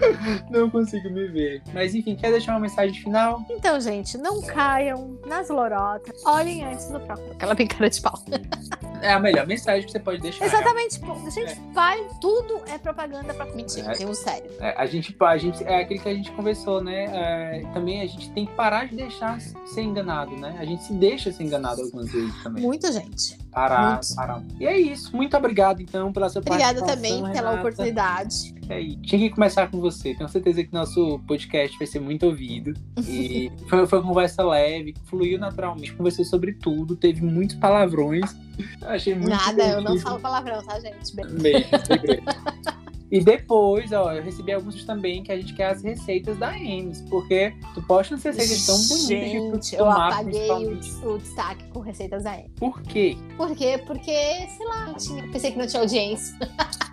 não 0.50 0.70
consigo 0.70 1.08
me 1.10 1.26
ver. 1.28 1.62
Mas 1.72 1.94
enfim, 1.94 2.14
quer 2.16 2.30
deixar 2.30 2.52
uma 2.52 2.60
mensagem 2.60 2.94
final? 3.00 3.44
Então, 3.50 3.80
gente, 3.80 4.16
não 4.18 4.42
caiam 4.42 5.18
nas 5.26 5.48
lorotas. 5.48 6.20
Olhem 6.24 6.64
antes 6.64 6.88
do 6.88 7.00
próprio. 7.00 7.32
Aquela 7.32 7.54
picada 7.54 7.88
de 7.90 8.00
pau. 8.00 8.18
É 9.02 9.12
a 9.12 9.20
melhor 9.20 9.46
mensagem 9.46 9.84
que 9.84 9.92
você 9.92 10.00
pode 10.00 10.20
deixar. 10.20 10.44
Exatamente. 10.46 10.98
Pô, 11.00 11.14
gente, 11.30 11.60
vai. 11.72 12.02
Tudo 12.20 12.62
é 12.66 12.78
propaganda 12.78 13.34
pra. 13.34 13.46
Mentira, 13.46 13.92
É. 13.92 13.94
tem 13.94 14.06
um 14.06 14.14
sério. 14.14 14.50
É, 14.58 14.74
a 14.76 14.86
gente, 14.86 15.14
a 15.20 15.36
gente, 15.36 15.62
é 15.64 15.80
aquilo 15.82 16.00
que 16.00 16.08
a 16.08 16.14
gente 16.14 16.30
conversou, 16.32 16.82
né? 16.82 17.04
É, 17.04 17.62
também 17.72 18.00
a 18.02 18.06
gente 18.06 18.30
tem 18.30 18.46
que 18.46 18.52
parar 18.54 18.88
de 18.88 18.96
deixar 18.96 19.40
ser 19.40 19.82
enganado, 19.82 20.36
né? 20.36 20.56
A 20.58 20.64
gente 20.64 20.82
se 20.84 20.92
deixa 20.94 21.30
ser 21.32 21.44
enganado 21.44 21.82
algumas 21.82 22.10
vezes 22.10 22.42
também. 22.42 22.62
Muita 22.62 22.90
gente. 22.90 23.38
Parar, 23.56 23.92
Muitos. 23.92 24.14
parar. 24.14 24.42
E 24.60 24.66
é 24.66 24.78
isso. 24.78 25.16
Muito 25.16 25.34
obrigado, 25.34 25.80
então, 25.80 26.12
pela 26.12 26.28
sua 26.28 26.42
Obrigada 26.42 26.84
também 26.84 27.22
pela 27.22 27.28
Renata. 27.32 27.56
oportunidade. 27.58 28.54
É 28.68 28.78
isso. 28.78 29.00
Tinha 29.00 29.18
que 29.18 29.30
começar 29.30 29.70
com 29.70 29.80
você. 29.80 30.14
Tenho 30.14 30.28
certeza 30.28 30.62
que 30.62 30.70
nosso 30.74 31.18
podcast 31.26 31.78
vai 31.78 31.86
ser 31.86 31.98
muito 32.00 32.26
ouvido. 32.26 32.74
E 33.08 33.50
foi, 33.66 33.86
foi 33.86 33.98
uma 34.00 34.08
conversa 34.08 34.42
leve, 34.44 34.94
fluiu 35.04 35.38
naturalmente. 35.38 35.94
Conversou 35.94 36.22
sobre 36.26 36.52
tudo, 36.52 36.96
teve 36.96 37.22
muitos 37.22 37.56
palavrões. 37.56 38.36
Achei 38.82 39.14
muito 39.14 39.30
Nada, 39.30 39.62
eu 39.62 39.76
não 39.76 39.94
divertido. 39.96 40.02
falo 40.02 40.20
palavrão, 40.20 40.62
tá, 40.62 40.78
gente? 40.78 41.16
Beijo. 41.40 41.66
Segredo. 41.86 42.24
E 43.10 43.20
depois, 43.20 43.92
ó, 43.92 44.12
eu 44.12 44.22
recebi 44.22 44.52
alguns 44.52 44.84
também 44.84 45.22
que 45.22 45.30
a 45.30 45.36
gente 45.36 45.54
quer 45.54 45.70
as 45.70 45.82
receitas 45.82 46.36
da 46.38 46.56
Ems, 46.56 47.02
porque 47.02 47.54
tu 47.74 47.82
posta 47.82 48.14
umas 48.14 48.24
receitas 48.24 48.66
tão 48.66 48.76
bonitas 48.76 49.06
Gente, 49.06 49.76
eu 49.76 49.88
apaguei 49.88 50.50
o, 50.50 51.14
o 51.14 51.18
destaque 51.18 51.64
com 51.68 51.80
receitas 51.80 52.24
da 52.24 52.32
Amy. 52.32 52.50
Por 52.58 52.82
quê? 52.82 53.16
Por 53.36 53.54
quê? 53.54 53.82
Porque, 53.86 54.12
sei 54.12 54.66
lá, 54.66 54.94
tinha- 54.94 55.28
pensei 55.30 55.52
que 55.52 55.58
não 55.58 55.66
tinha 55.66 55.82
audiência. 55.82 56.36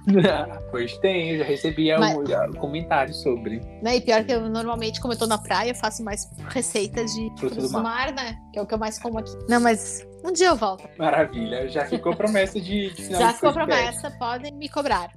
pois 0.69 0.97
tem, 0.99 1.31
eu 1.31 1.39
já 1.39 1.45
recebi 1.45 1.91
Mas- 1.97 2.13
alguns 2.15 2.31
ah, 2.31 2.47
comentários 2.59 3.21
sobre. 3.21 3.61
Né? 3.81 3.97
E 3.97 4.01
pior 4.01 4.23
que 4.23 4.33
eu 4.33 4.49
normalmente, 4.49 5.01
como 5.01 5.13
eu 5.13 5.17
tô 5.17 5.25
na 5.25 5.37
praia, 5.37 5.71
eu 5.71 5.75
faço 5.75 6.03
mais 6.03 6.29
receitas 6.49 7.13
de 7.13 7.21
Frutos 7.37 7.39
frutos 7.39 7.71
do 7.71 7.77
do 7.77 7.83
mar, 7.83 8.13
né? 8.13 8.37
Que 8.51 8.59
é 8.59 8.61
o 8.61 8.65
que 8.65 8.73
eu 8.73 8.77
mais 8.77 8.99
como 8.99 9.17
aqui. 9.17 9.31
Não, 9.49 9.59
mas 9.59 10.05
um 10.23 10.31
dia 10.31 10.47
eu 10.47 10.55
volto. 10.55 10.87
Maravilha, 10.97 11.67
já 11.67 11.85
ficou 11.85 12.15
promessa 12.15 12.59
de, 12.59 12.89
de 12.91 13.03
final 13.03 13.19
Já 13.19 13.33
ficou 13.33 13.53
podcast. 13.53 13.99
promessa, 13.99 14.17
podem 14.17 14.51
me 14.53 14.69
cobrar. 14.69 15.11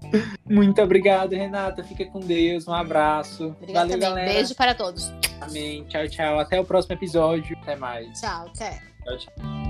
Muito 0.48 0.80
obrigado, 0.82 1.32
Renata. 1.32 1.82
Fica 1.84 2.04
com 2.06 2.20
Deus. 2.20 2.66
Um 2.66 2.74
abraço. 2.74 3.48
Obrigada 3.60 3.88
Valeu, 3.88 4.00
também. 4.00 4.08
galera. 4.08 4.32
Beijo 4.32 4.54
para 4.54 4.74
todos. 4.74 5.12
Amém. 5.40 5.84
Tchau, 5.84 6.08
tchau. 6.08 6.38
Até 6.38 6.60
o 6.60 6.64
próximo 6.64 6.94
episódio. 6.94 7.56
Até 7.62 7.76
mais. 7.76 8.20
Tchau, 8.20 8.46
até. 8.48 8.80
Tchau, 9.04 9.18
tchau. 9.18 9.65